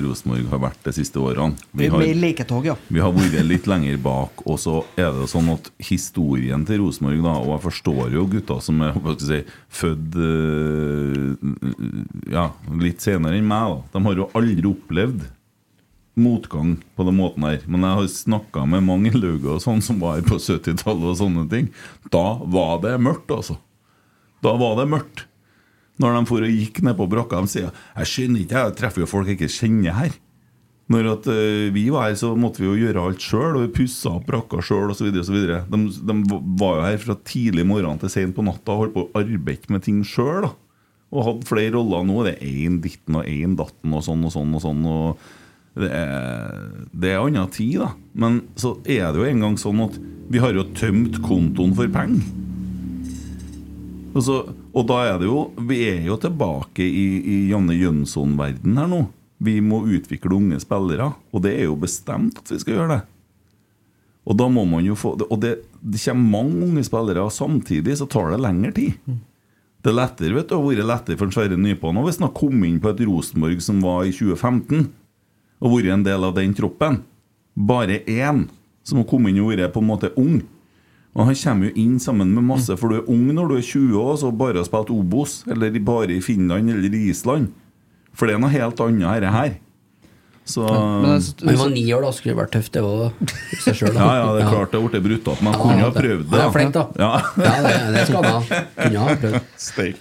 Rosenborg 0.03 0.47
har 0.51 0.59
vært 0.59 0.81
de 0.83 0.93
siste 0.97 1.21
årene. 1.21 1.55
Vi 1.71 1.87
har, 1.91 2.03
leketog, 2.19 2.65
ja. 2.67 2.75
vi 2.89 2.99
har 2.99 3.13
vært 3.15 3.37
litt 3.47 3.67
lenger 3.69 3.99
bak, 4.03 4.43
og 4.43 4.59
så 4.59 4.81
er 4.99 5.13
det 5.15 5.29
sånn 5.31 5.51
at 5.53 5.69
historien 5.89 6.65
til 6.67 6.83
Rosenborg, 6.83 7.21
da, 7.23 7.35
og 7.39 7.53
jeg 7.53 7.65
forstår 7.69 8.15
jo 8.17 8.27
gutta 8.33 8.59
som 8.63 8.83
er 8.83 8.99
si, 9.23 9.41
født 9.79 10.19
eh, 10.27 11.49
ja, 12.35 12.49
litt 12.81 13.05
senere 13.05 13.39
enn 13.39 13.47
meg, 13.47 13.77
da. 13.77 13.93
de 13.95 14.05
har 14.09 14.23
jo 14.23 14.31
aldri 14.35 14.71
opplevd 14.73 15.27
motgang 16.19 16.75
på 16.97 17.05
den 17.07 17.15
måten 17.15 17.45
her. 17.47 17.63
Men 17.63 17.85
jeg 17.87 17.99
har 18.01 18.11
snakka 18.11 18.65
med 18.67 18.83
mange 18.83 19.13
lauger 19.15 19.55
og 19.55 19.63
sånn 19.63 19.79
som 19.85 20.01
var 20.01 20.17
her 20.17 20.27
på 20.27 20.35
70-tallet 20.35 21.13
og 21.13 21.17
sånne 21.21 21.45
ting. 21.51 21.71
Da 22.11 22.25
var 22.43 22.81
det 22.83 22.97
mørkt, 22.99 23.31
altså. 23.31 23.55
Da 24.43 24.55
var 24.59 24.75
det 24.79 24.89
mørkt. 24.91 25.28
Når 25.99 26.15
de 26.15 26.23
for 26.29 26.45
og 26.47 26.57
gikk 26.61 26.81
ned 26.85 26.95
på 26.95 27.07
brakka, 27.11 27.41
de 27.43 27.51
sier 27.51 27.69
Jeg 27.69 28.09
skjønner 28.13 28.43
ikke, 28.43 28.65
jeg 28.65 28.77
treffer 28.79 29.03
jo 29.03 29.09
folk 29.09 29.29
jeg 29.29 29.39
ikke 29.39 29.51
kjenner 29.51 29.97
her. 29.97 30.13
Når 30.89 31.09
at 31.11 31.27
eh, 31.29 31.67
vi 31.75 31.83
var 31.93 32.07
her, 32.07 32.15
så 32.17 32.31
måtte 32.39 32.63
vi 32.63 32.69
jo 32.69 32.77
gjøre 32.79 33.03
alt 33.05 33.21
sjøl, 33.21 33.59
og 33.59 33.65
vi 33.67 33.73
pussa 33.81 34.15
opp 34.15 34.25
brakka 34.29 34.63
sjøl 34.65 34.89
osv. 34.89 35.11
De, 35.13 35.59
de 35.69 36.15
var 36.57 36.79
jo 36.79 36.87
her 36.87 37.03
fra 37.03 37.17
tidlig 37.27 37.67
morgen 37.69 37.99
til 38.01 38.09
seint 38.09 38.33
på 38.37 38.45
natta 38.47 38.73
og 38.73 38.81
holdt 38.83 38.95
på 38.95 39.03
å 39.05 39.21
arbeide 39.21 39.69
med 39.69 39.85
ting 39.85 39.99
sjøl. 40.07 40.49
Og 41.09 41.25
hadde 41.25 41.49
flere 41.49 41.75
roller 41.75 42.07
nå. 42.07 42.23
Det 42.25 42.37
er 42.39 42.57
én 42.65 42.79
ditten 42.81 43.19
og 43.19 43.29
én 43.29 43.53
datten 43.59 43.93
og 43.93 44.01
sånn 44.05 44.25
og 44.25 44.33
sånn. 44.33 44.57
og 44.57 44.65
sånn 44.65 44.81
og 44.89 45.29
det 45.79 45.89
er, 45.93 46.65
det 46.91 47.11
er 47.13 47.21
annen 47.21 47.51
tid, 47.53 47.79
da. 47.83 47.93
Men 48.19 48.41
så 48.59 48.73
er 48.89 49.11
det 49.13 49.21
jo 49.21 49.27
en 49.29 49.43
gang 49.45 49.57
sånn 49.59 49.83
at 49.85 49.99
vi 50.29 50.41
har 50.41 50.57
jo 50.57 50.65
tømt 50.77 51.21
kontoen 51.25 51.75
for 51.77 51.91
penger. 51.93 52.25
Og, 54.09 54.21
så, 54.25 54.39
og 54.73 54.85
da 54.89 54.99
er 55.07 55.15
det 55.21 55.27
jo 55.29 55.49
Vi 55.69 55.79
er 55.89 56.03
jo 56.07 56.17
tilbake 56.21 56.85
i, 56.85 57.05
i 57.19 57.37
Janne 57.49 57.77
Jønsson-verden 57.77 58.77
her 58.77 58.89
nå. 58.91 59.05
Vi 59.39 59.59
må 59.63 59.79
utvikle 59.87 60.35
unge 60.35 60.59
spillere, 60.59 61.13
og 61.31 61.43
det 61.45 61.53
er 61.55 61.69
jo 61.69 61.77
bestemt 61.79 62.41
at 62.41 62.51
vi 62.51 62.59
skal 62.59 62.75
gjøre 62.75 62.97
det. 62.97 62.99
Og 64.29 64.35
da 64.37 64.49
må 64.51 64.65
man 64.67 64.83
jo 64.85 64.97
få 64.99 65.15
Og 65.15 65.39
det, 65.41 65.55
det 65.79 66.01
kommer 66.03 66.43
mange 66.43 66.67
unge 66.67 66.83
spillere, 66.85 67.23
og 67.23 67.33
samtidig 67.33 67.97
så 67.97 68.07
tar 68.09 68.33
det 68.33 68.43
lengre 68.43 68.73
tid. 68.75 69.17
Det 69.79 69.93
er 69.93 69.95
lettere, 69.95 70.35
vet 70.35 70.49
du, 70.49 70.57
har 70.57 70.65
vært 70.65 70.89
lettere 70.89 71.19
for 71.21 71.31
Sverre 71.31 71.55
Nypan 71.55 72.01
hvis 72.03 72.19
han 72.19 72.27
har 72.27 72.35
kommet 72.35 72.67
inn 72.67 72.81
på 72.83 72.91
et 72.91 73.03
Rosenborg 73.07 73.61
som 73.63 73.79
var 73.79 74.03
i 74.03 74.11
2015, 74.11 74.89
og 75.63 75.75
vært 75.77 75.93
en 75.95 76.03
del 76.03 76.27
av 76.27 76.35
den 76.35 76.55
troppen. 76.57 76.99
Bare 77.55 78.01
én 78.03 78.49
som 78.83 78.99
har 78.99 79.07
kommet 79.07 79.31
inn 79.31 79.39
og 79.45 79.53
vært 79.53 79.71
på 79.71 79.79
en 79.79 79.87
måte 79.87 80.11
ung. 80.19 80.41
Og 81.17 81.25
Han 81.25 81.35
kommer 81.35 81.69
jo 81.69 81.73
inn 81.75 81.95
sammen 81.99 82.33
med 82.35 82.45
masse, 82.45 82.75
for 82.77 82.89
du 82.93 82.99
er 82.99 83.09
ung 83.09 83.25
når 83.33 83.49
du 83.49 83.55
er 83.57 83.65
20 83.65 83.95
år, 83.97 84.19
så 84.21 84.29
bare 84.31 84.59
har 84.61 84.67
spilt 84.67 84.91
Obos, 84.93 85.39
eller 85.49 85.73
bare 85.81 86.13
i 86.15 86.21
Finland 86.21 86.69
eller 86.69 86.93
i 86.95 87.09
Island. 87.09 87.49
For 88.13 88.27
det 88.27 88.35
er 88.35 88.43
noe 88.43 88.53
helt 88.53 88.79
annet 88.85 89.19
dette 89.21 89.33
her. 89.33 89.57
Så 90.49 90.63
Han 90.65 91.03
var 91.59 91.69
ni 91.69 91.83
år 91.93 92.01
da, 92.01 92.09
skulle 92.15 92.33
det 92.33 92.39
vært 92.39 92.53
tøft, 92.55 92.71
det 92.73 92.81
òg. 92.81 93.11
Ja, 93.69 94.07
ja, 94.17 94.29
det 94.33 94.41
er 94.41 94.49
klart 94.49 94.71
det 94.73 94.79
har 94.81 94.87
blitt 94.89 95.03
brutalt, 95.05 95.41
men 95.45 95.53
han 95.53 95.61
kunne 95.61 95.83
ha 95.83 95.89
prøvd 95.93 96.23
det. 96.25 96.39
Han 96.39 96.47
er 96.47 96.53
flink, 96.55 96.73
da. 96.73 96.83
Ja, 96.97 97.09
Ja, 97.37 97.51
det, 97.65 97.73
det 97.93 98.05
skal 98.09 98.25
han 98.25 98.31
ha. 98.33 98.61
Kunne 98.79 99.03
ha 99.03 99.15
prøvd. 99.21 99.37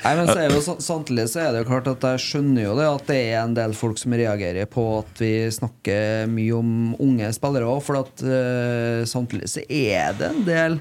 Nei, 0.07 0.15
men 0.17 0.31
så 0.31 0.37
er 0.39 0.47
det 0.49 0.57
jo 0.57 0.63
så- 0.65 0.79
Samtidig 0.89 1.27
så 1.29 1.43
er 1.43 1.53
det 1.53 1.61
jo 1.65 1.69
klart 1.69 1.91
at 1.93 2.07
jeg 2.13 2.23
skjønner 2.25 2.65
jo 2.65 2.77
det 2.79 2.87
at 2.95 3.07
det 3.13 3.19
er 3.29 3.43
en 3.43 3.57
del 3.59 3.75
folk 3.77 4.01
som 4.01 4.13
reagerer 4.17 4.71
på 4.73 4.87
at 5.03 5.21
vi 5.21 5.33
snakker 5.53 6.31
mye 6.33 6.57
om 6.57 6.73
unge 6.97 7.29
spillere 7.37 7.69
òg, 7.69 7.83
for 7.85 8.01
at 8.01 8.25
uh, 8.25 9.05
samtidig 9.09 9.51
så 9.53 9.65
er 9.69 10.17
det 10.17 10.31
en 10.33 10.45
del 10.49 10.79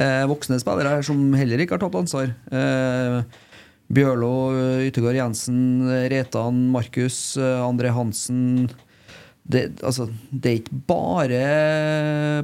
eh, 0.00 0.22
voksne 0.30 0.60
spillere 0.62 1.02
som 1.06 1.32
heller 1.36 1.62
ikke 1.62 1.76
har 1.76 1.82
tatt 1.84 1.98
ansvar. 2.00 2.32
Eh, 2.52 3.18
Bjørlo, 3.92 4.32
Yttergård 4.86 5.18
Jensen, 5.18 5.60
Reitan, 6.08 6.64
Markus, 6.72 7.36
eh, 7.36 7.60
André 7.60 7.92
Hansen 7.92 8.70
det, 9.42 9.64
altså, 9.82 10.06
det 10.30 10.50
er 10.50 10.60
ikke 10.60 10.78
bare 10.86 11.42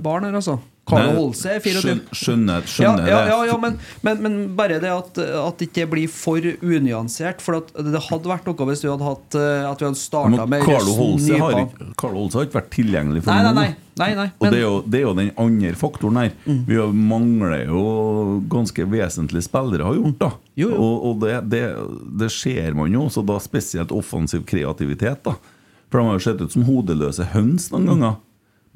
barn 0.03 0.27
her, 0.27 0.35
altså. 0.35 0.59
Carlo 0.89 1.15
Holse 1.19 1.51
er 1.57 1.61
24. 1.65 1.97
Skjønner, 2.17 2.65
skjønner 2.69 3.09
ja, 3.11 3.19
ja, 3.29 3.39
ja, 3.51 3.57
men, 3.61 3.77
men, 4.07 4.23
men 4.25 4.39
bare 4.59 4.79
det 4.83 4.91
at, 4.93 5.19
at 5.21 5.61
det 5.61 5.69
ikke 5.69 5.87
blir 5.93 6.09
for 6.13 6.45
unyansert. 6.45 7.43
For 7.45 7.61
det 7.61 8.03
hadde 8.09 8.31
vært 8.31 8.49
noe 8.49 8.69
hvis 8.71 8.85
du 8.85 8.89
hadde 8.91 9.07
hatt 9.07 9.37
eh, 9.39 9.67
At 9.69 9.83
vi 9.83 9.89
hadde 9.89 10.01
starta 10.01 10.47
med 10.49 10.65
Carlo 10.67 10.95
Holse 10.99 11.41
har, 11.41 11.59
ikke, 11.65 11.91
Carlo 12.01 12.25
Holse 12.25 12.41
har 12.41 12.49
ikke 12.49 12.59
vært 12.61 12.73
tilgjengelig 12.75 13.25
for 13.27 13.33
Nei, 13.35 13.53
nei, 13.55 13.69
nei, 13.99 14.11
nei, 14.19 14.27
Og 14.39 14.47
det 14.47 14.59
er, 14.61 14.65
jo, 14.65 14.75
det 14.87 15.01
er 15.01 15.05
jo 15.05 15.15
den 15.19 15.31
andre 15.45 15.75
faktoren 15.79 16.21
her. 16.23 16.33
Vi 16.69 16.81
mangler 16.95 17.67
jo 17.67 17.83
ganske 18.51 18.87
vesentlige 18.89 19.47
spillere, 19.49 19.87
har 19.87 19.99
gjort 19.99 20.23
da. 20.23 20.31
Og, 20.69 20.95
og 21.11 21.21
det, 21.25 21.35
det, 21.53 21.65
det 22.23 22.31
ser 22.35 22.77
man 22.79 22.95
jo 22.95 23.09
så 23.13 23.25
da 23.27 23.39
spesielt 23.43 23.93
offensiv 23.95 24.47
kreativitet. 24.49 25.25
da 25.27 25.37
For 25.91 26.01
de 26.01 26.09
har 26.09 26.19
jo 26.19 26.25
sett 26.25 26.43
ut 26.43 26.55
som 26.55 26.67
hodeløse 26.69 27.29
høns 27.35 27.71
noen 27.75 27.93
ganger. 27.93 28.19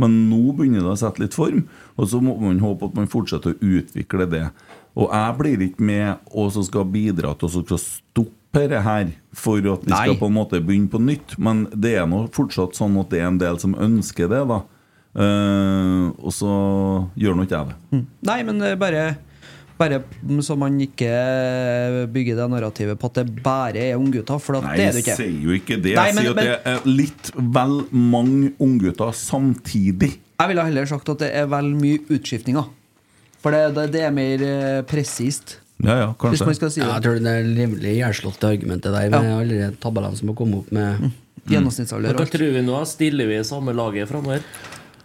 Men 0.02 0.18
nå 0.30 0.52
begynner 0.58 0.84
det 0.84 0.92
å 0.92 0.98
sette 0.98 1.22
litt 1.22 1.36
form, 1.36 1.64
og 1.96 2.10
så 2.10 2.20
må 2.24 2.34
man 2.40 2.60
håpe 2.62 2.90
at 2.90 2.98
man 2.98 3.10
fortsetter 3.10 3.54
å 3.54 3.72
utvikle 3.78 4.28
det. 4.30 4.46
Og 4.98 5.08
jeg 5.08 5.36
blir 5.38 5.66
ikke 5.68 5.88
med 5.88 6.32
og 6.36 6.52
så 6.52 6.64
skal 6.66 6.88
bidra 6.92 7.32
til 7.38 7.48
å 7.48 7.80
stoppe 7.80 8.66
det 8.68 8.82
her 8.84 9.14
for 9.32 9.64
at 9.72 9.86
vi 9.86 9.92
Nei. 9.94 10.02
skal 10.02 10.18
på 10.20 10.28
en 10.28 10.36
måte 10.36 10.60
begynne 10.60 10.92
på 10.92 11.00
nytt. 11.00 11.38
Men 11.40 11.64
det 11.72 11.96
er 12.02 12.08
nå 12.10 12.26
fortsatt 12.34 12.76
sånn 12.76 12.98
at 13.00 13.12
det 13.14 13.22
er 13.22 13.30
en 13.30 13.40
del 13.40 13.60
som 13.62 13.78
ønsker 13.78 14.28
det, 14.32 14.42
da. 14.50 14.62
Uh, 15.12 16.08
og 16.24 16.32
så 16.32 16.52
gjør 17.20 17.36
nå 17.36 17.44
ikke 17.44 17.58
jeg 17.58 17.72
det. 17.72 18.04
Nei, 18.28 18.38
men 18.48 18.60
er 18.64 18.78
bare 18.80 19.02
bare 19.82 19.98
så 20.46 20.56
man 20.58 20.78
ikke 20.80 21.10
bygger 22.14 22.38
det 22.40 22.48
narrativet 22.52 22.98
på 23.00 23.10
at 23.10 23.20
det 23.20 23.42
bare 23.44 23.82
er 23.90 23.98
unggutter. 24.00 24.40
For 24.42 24.58
at 24.60 24.66
Nei, 24.70 24.76
det 24.78 24.86
er 24.88 24.98
det 24.98 25.04
jeg 25.10 25.18
sier 25.20 25.40
jo 25.46 25.56
ikke 25.56 25.78
det. 25.82 25.94
Nei, 25.98 26.06
Jeg 26.10 26.14
men- 26.14 26.24
sier 26.24 26.30
at 26.30 26.36
men- 26.36 26.44
det 26.44 26.60
er 26.64 26.86
litt 26.86 27.32
vel 27.36 27.74
mange 27.92 28.52
unggutter 28.58 29.12
samtidig. 29.12 30.12
Jeg 30.42 30.48
ville 30.48 30.64
heller 30.64 30.86
sagt 30.86 31.08
at 31.08 31.18
det 31.18 31.32
er 31.34 31.46
vel 31.46 31.72
mye 31.74 31.98
utskiftninger. 32.10 32.64
For 33.42 33.50
det, 33.50 33.74
det, 33.74 33.88
det 33.92 34.00
er 34.06 34.10
mer 34.14 34.42
eh, 34.46 34.82
presist. 34.86 35.58
Ja, 35.82 35.96
ja, 35.98 36.08
kanskje. 36.14 36.30
Hvis 36.36 36.46
man 36.46 36.54
skal 36.54 36.70
si 36.70 36.80
det. 36.80 36.86
Ja, 36.86 36.94
jeg 36.94 37.02
tror 37.02 37.16
det 37.18 37.32
er 37.32 37.48
rimelig 37.58 37.94
jernslått 37.98 38.44
argumentet 38.46 38.92
der, 38.94 39.08
med 39.10 39.32
alle 39.34 39.56
de 39.58 39.70
tabellene 39.82 40.16
som 40.18 40.28
har 40.30 40.36
kommet 40.38 40.58
opp 40.62 40.72
med 40.72 41.00
Mm. 41.02 41.12
Gjennomsnittsalder. 41.50 42.14
Hva 42.14 42.26
tror 42.30 42.52
vi 42.54 42.60
nå? 42.62 42.76
Stiller 42.86 43.26
vi 43.26 43.34
i 43.40 43.42
samme 43.42 43.72
laget 43.74 44.06
framover? 44.06 44.44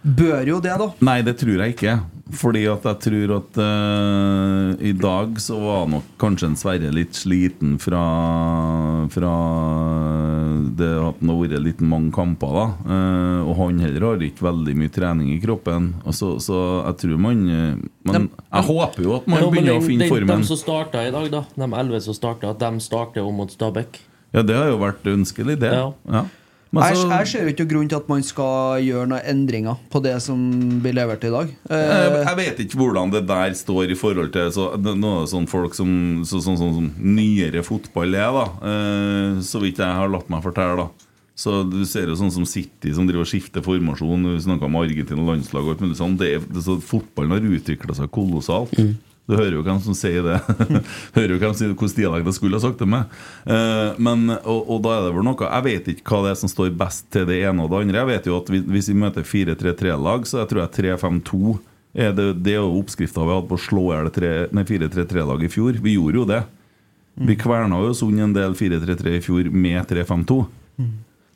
Bør 0.06 0.46
jo 0.46 0.60
det, 0.62 0.70
da. 0.78 0.86
Nei, 1.02 1.16
det 1.26 1.34
tror 1.40 1.58
jeg 1.64 1.74
ikke. 1.74 1.96
Fordi 2.36 2.66
at 2.68 2.84
jeg 2.84 3.00
tror 3.06 3.30
at 3.38 3.58
uh, 3.62 4.72
i 4.84 4.92
dag 4.92 5.38
så 5.40 5.56
var 5.62 5.86
nok 5.88 6.10
kanskje 6.20 6.50
en 6.50 6.56
Sverre 6.60 6.90
litt 6.92 7.16
sliten 7.16 7.78
fra, 7.80 8.02
fra 9.12 9.32
det 10.78 10.90
at 10.92 11.22
han 11.22 11.32
har 11.32 11.38
vært 11.40 11.64
litt 11.64 11.80
mange 11.80 12.12
kamper. 12.14 12.52
da 12.58 12.66
uh, 12.84 13.48
Og 13.48 13.54
han 13.62 13.80
heller 13.80 14.06
har 14.10 14.26
ikke 14.28 14.44
veldig 14.44 14.76
mye 14.76 14.92
trening 14.92 15.32
i 15.32 15.40
kroppen. 15.42 15.94
Altså, 16.04 16.34
Så, 16.38 16.50
så 16.50 16.60
jeg 16.88 16.98
tror 17.04 17.22
man 17.22 17.44
eh, 17.48 17.86
Men 18.10 18.28
jeg 18.28 18.66
håper 18.68 19.04
jo 19.06 19.14
at 19.16 19.28
man 19.30 19.46
begynner 19.48 19.78
å 19.78 19.84
finne 19.84 20.08
formen. 20.10 20.42
De 20.42 20.50
som 20.50 20.60
starta 20.60 21.06
i 21.06 21.14
dag, 21.14 21.30
da 21.32 21.44
De 21.54 21.68
elleve 21.68 22.02
som 22.04 22.16
starta, 22.16 22.52
at 22.52 22.60
de 22.60 22.84
starter 22.84 23.24
om 23.24 23.38
mot 23.40 23.52
Stabæk. 23.52 24.00
Ja, 24.34 24.42
det 24.44 24.56
har 24.58 24.68
jo 24.68 24.80
vært 24.82 25.06
ønskelig, 25.08 25.56
det. 25.62 25.72
Ja. 25.72 25.88
Ja. 26.10 26.26
Men 26.70 26.82
Jeg, 26.84 26.96
så- 26.96 27.08
jeg 27.08 27.26
ser 27.28 27.40
jo 27.46 27.48
ikke 27.54 27.64
noen 27.64 27.70
grunn 27.72 27.88
til 27.88 27.96
at 27.96 28.08
man 28.08 28.22
skal 28.22 28.82
gjøre 28.84 29.08
noen 29.08 29.24
endringer 29.24 29.76
på 29.90 30.02
det 30.04 30.20
som 30.20 30.38
blir 30.82 30.92
levert 30.92 31.24
i 31.24 31.30
dag. 31.32 31.48
Jeg, 31.48 31.88
Eh, 31.88 32.24
jeg 32.26 32.36
vet 32.36 32.58
ikke 32.66 32.76
hvordan 32.76 33.10
det 33.10 33.26
der 33.26 33.50
står 33.56 33.90
i 33.90 33.94
forhold 33.96 34.32
til 34.32 34.50
så, 34.52 34.76
Noe 34.78 35.24
sånn 35.26 35.48
folk 35.48 35.74
som 35.74 36.22
så, 36.24 36.42
sånn, 36.44 36.58
sånn, 36.58 36.74
som 36.74 36.90
nyere 37.00 37.62
fotball 37.64 38.14
er, 38.14 38.30
da. 38.32 38.44
Eh, 38.62 39.40
så 39.40 39.60
vidt 39.62 39.78
jeg 39.78 39.86
har 39.86 40.08
latt 40.08 40.28
meg 40.28 40.42
fortelle, 40.42 40.76
da. 40.76 40.88
Så 41.38 41.62
Du 41.70 41.84
ser 41.86 42.06
jo 42.06 42.16
sånn 42.16 42.32
som 42.32 42.44
City 42.44 42.92
som 42.92 43.06
driver 43.06 43.20
og 43.22 43.26
skifter 43.30 43.62
formasjon. 43.62 44.24
Vi 44.34 44.42
snakka 44.42 44.64
om 44.66 44.74
Argentina 44.76 45.22
landslag 45.24 45.62
og 45.64 45.70
alt 45.70 45.80
mulig 45.80 45.96
sånn. 45.96 46.18
Det 46.18 46.42
det, 46.52 46.62
så 46.64 46.76
Fotballen 46.82 47.30
har 47.30 47.40
utvikla 47.40 47.94
seg 47.94 48.10
kolossalt. 48.10 48.74
Du 49.28 49.34
hører 49.36 49.58
jo 49.58 49.62
hvem 49.64 49.80
som 49.84 49.96
sier 49.96 50.24
det. 50.24 50.38
hører 51.18 51.34
jo 51.34 51.38
hvem 51.40 51.52
som 51.52 51.60
sier 51.60 51.72
Hvordan 51.74 51.96
dialekt 51.98 52.30
jeg 52.30 52.36
skulle 52.38 52.56
ha 52.56 52.64
sagt 52.64 52.80
det 52.80 52.88
med. 52.88 53.16
Uh, 53.44 53.92
men, 54.00 54.26
og, 54.38 54.60
og 54.64 54.82
da 54.86 54.94
er 54.96 55.02
det 55.04 55.14
vel 55.18 55.26
noe 55.28 55.50
Jeg 55.50 55.66
vet 55.66 55.90
ikke 55.92 56.14
hva 56.14 56.22
det 56.24 56.30
er 56.32 56.38
som 56.40 56.52
står 56.52 56.70
best 56.80 57.10
til 57.12 57.26
det 57.28 57.42
ene 57.44 57.64
og 57.66 57.72
det 57.72 57.82
andre. 57.84 58.00
Jeg 58.00 58.10
vet 58.14 58.28
jo 58.30 58.38
at 58.40 58.52
vi, 58.52 58.62
Hvis 58.76 58.88
vi 58.88 58.96
møter 59.02 59.26
4-3-3-lag, 59.28 60.24
så 60.28 60.40
jeg 60.42 60.52
tror 60.52 60.64
jeg 60.64 60.96
3-5-2 60.96 61.58
er 61.98 62.14
det, 62.14 62.26
det 62.44 62.54
er 62.54 62.62
jo 62.62 62.78
oppskrifta 62.78 63.24
vi 63.24 63.32
hadde 63.34 63.48
på 63.50 63.56
å 63.56 63.62
slå 63.64 63.84
i 63.90 63.96
hjel 63.96 64.10
4-3-3-lag 64.70 65.44
i 65.44 65.50
fjor. 65.52 65.78
Vi 65.82 65.96
gjorde 65.96 66.20
jo 66.20 66.26
det. 66.28 66.42
Vi 67.28 67.34
kverna 67.40 67.80
jo 67.82 67.94
Sund 67.96 68.20
en 68.22 68.34
del 68.36 68.54
4-3-3 68.54 69.16
i 69.18 69.22
fjor 69.24 69.48
med 69.50 69.80
3-5-2. 69.90 70.38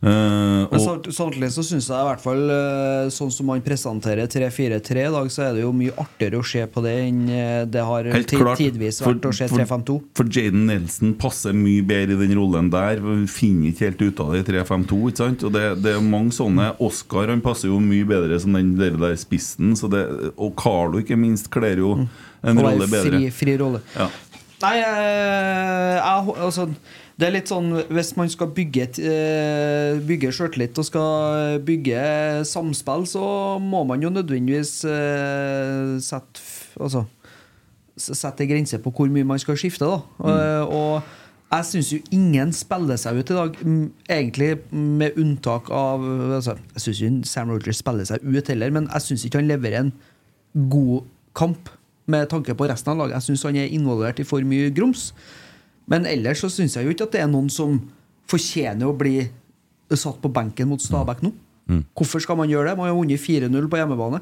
Eh, 0.02 0.66
Men 0.72 0.80
samt- 0.82 1.06
samtidig 1.14 1.52
så 1.54 1.62
syns 1.62 1.86
jeg 1.86 1.94
i 1.94 2.06
hvert 2.08 2.22
fall 2.24 2.40
eh, 2.50 3.10
sånn 3.14 3.30
som 3.30 3.46
man 3.46 3.60
presenterer 3.62 4.26
3-4-3 4.26 5.04
i 5.06 5.12
dag, 5.14 5.28
så 5.30 5.44
er 5.46 5.52
det 5.54 5.62
jo 5.62 5.70
mye 5.78 5.92
artigere 5.94 6.40
å 6.40 6.46
se 6.46 6.64
på 6.66 6.82
det 6.82 6.94
enn 7.04 7.20
eh, 7.30 7.64
det 7.70 7.84
har 7.86 8.08
tidvis 8.58 8.98
vært 9.04 9.28
å 9.30 9.32
se 9.36 9.46
3-5-2. 9.52 10.00
For 10.18 10.26
Jaden 10.26 10.66
Nelson 10.66 11.14
passer 11.14 11.54
mye 11.54 11.84
bedre 11.86 12.16
i 12.16 12.26
den 12.26 12.34
rollen 12.34 12.70
der. 12.74 12.98
Vi 12.98 13.28
finner 13.30 13.70
ikke 13.70 13.86
helt 13.92 14.02
ut 14.02 14.24
av 14.24 14.32
det 14.34 14.42
i 14.42 14.48
3-5-2. 14.50 14.98
ikke 15.12 15.22
sant? 15.22 15.46
Og 15.46 15.54
det, 15.54 15.64
det 15.84 15.94
er 15.94 16.02
mange 16.02 16.34
sånne. 16.34 16.72
Oscar 16.82 17.30
han 17.30 17.44
passer 17.44 17.70
jo 17.70 17.78
mye 17.78 18.08
bedre 18.10 18.40
som 18.42 18.58
den 18.58 18.74
der, 18.80 18.98
der 18.98 19.14
spissen. 19.22 19.76
Så 19.78 19.86
det, 19.92 20.02
og 20.34 20.56
Carlo, 20.58 20.98
ikke 20.98 21.14
minst, 21.20 21.46
kler 21.54 21.78
jo 21.78 21.94
en 22.42 22.58
Å 22.58 22.66
rolle 22.66 22.90
bedre. 22.90 23.20
Fri, 23.22 23.30
fri 23.30 23.54
rolle. 23.62 23.84
Ja. 23.94 24.10
Nei, 24.62 24.76
eh, 24.78 25.94
jeg, 25.98 26.34
altså, 26.42 26.68
Det 27.18 27.28
er 27.28 27.34
litt 27.34 27.50
sånn 27.50 27.74
Hvis 27.92 28.14
man 28.16 28.30
skal 28.32 28.48
bygge, 28.56 28.86
eh, 29.04 29.98
bygge 30.00 30.32
sjøltillit 30.32 30.78
og 30.80 30.86
skal 30.88 31.58
bygge 31.64 32.04
samspill, 32.48 33.04
så 33.06 33.24
må 33.60 33.82
man 33.88 34.02
jo 34.02 34.12
nødvendigvis 34.12 34.78
eh, 34.88 35.98
sette 36.02 36.46
Altså 36.80 37.04
sette 38.02 38.40
en 38.40 38.48
grense 38.48 38.78
på 38.80 38.90
hvor 38.90 39.10
mye 39.12 39.26
man 39.28 39.38
skal 39.38 39.58
skifte. 39.60 39.84
da 39.84 39.98
mm. 40.16 40.72
Og 40.72 41.02
jeg 41.52 41.66
syns 41.68 41.90
jo 41.92 41.98
ingen 42.16 42.52
spiller 42.56 42.96
seg 42.96 43.18
ut 43.20 43.30
i 43.30 43.36
dag, 43.36 43.56
egentlig 44.08 44.54
med 44.72 45.18
unntak 45.20 45.68
av 45.68 46.00
altså, 46.38 46.56
Jeg 46.72 46.84
syns 46.86 47.02
jo 47.02 47.10
Sam 47.28 47.52
Rogers 47.52 47.82
spiller 47.82 48.08
seg 48.08 48.24
ut 48.24 48.48
heller, 48.48 48.72
men 48.72 48.88
jeg 48.88 49.04
syns 49.06 49.26
ikke 49.28 49.42
han 49.42 49.50
leverer 49.50 49.82
en 49.82 49.92
god 50.72 51.04
kamp 51.36 51.68
med 52.08 52.24
tanke 52.32 52.56
på 52.56 52.68
resten 52.68 52.94
av 52.94 53.02
laget. 53.02 53.18
Jeg 53.20 53.28
syns 53.28 53.44
han 53.50 53.60
er 53.60 53.72
involvert 53.76 54.20
i 54.20 54.26
for 54.26 54.44
mye 54.48 54.72
grums. 54.74 55.10
Men 55.90 56.06
ellers 56.06 56.42
så 56.44 56.50
syns 56.52 56.76
jeg 56.76 56.86
jo 56.86 56.94
ikke 56.94 57.08
at 57.08 57.16
det 57.16 57.22
er 57.24 57.30
noen 57.30 57.50
som 57.52 57.78
fortjener 58.30 58.88
å 58.88 58.96
bli 58.96 59.26
satt 59.92 60.22
på 60.22 60.30
benken 60.32 60.70
mot 60.70 60.80
Stabæk 60.80 61.24
nå. 61.24 61.32
Hvorfor 61.96 62.22
skal 62.22 62.38
man 62.40 62.50
gjøre 62.50 62.70
det? 62.70 62.78
Man 62.78 62.90
har 62.90 62.96
vunnet 62.96 63.20
4-0 63.22 63.68
på 63.70 63.80
hjemmebane. 63.80 64.20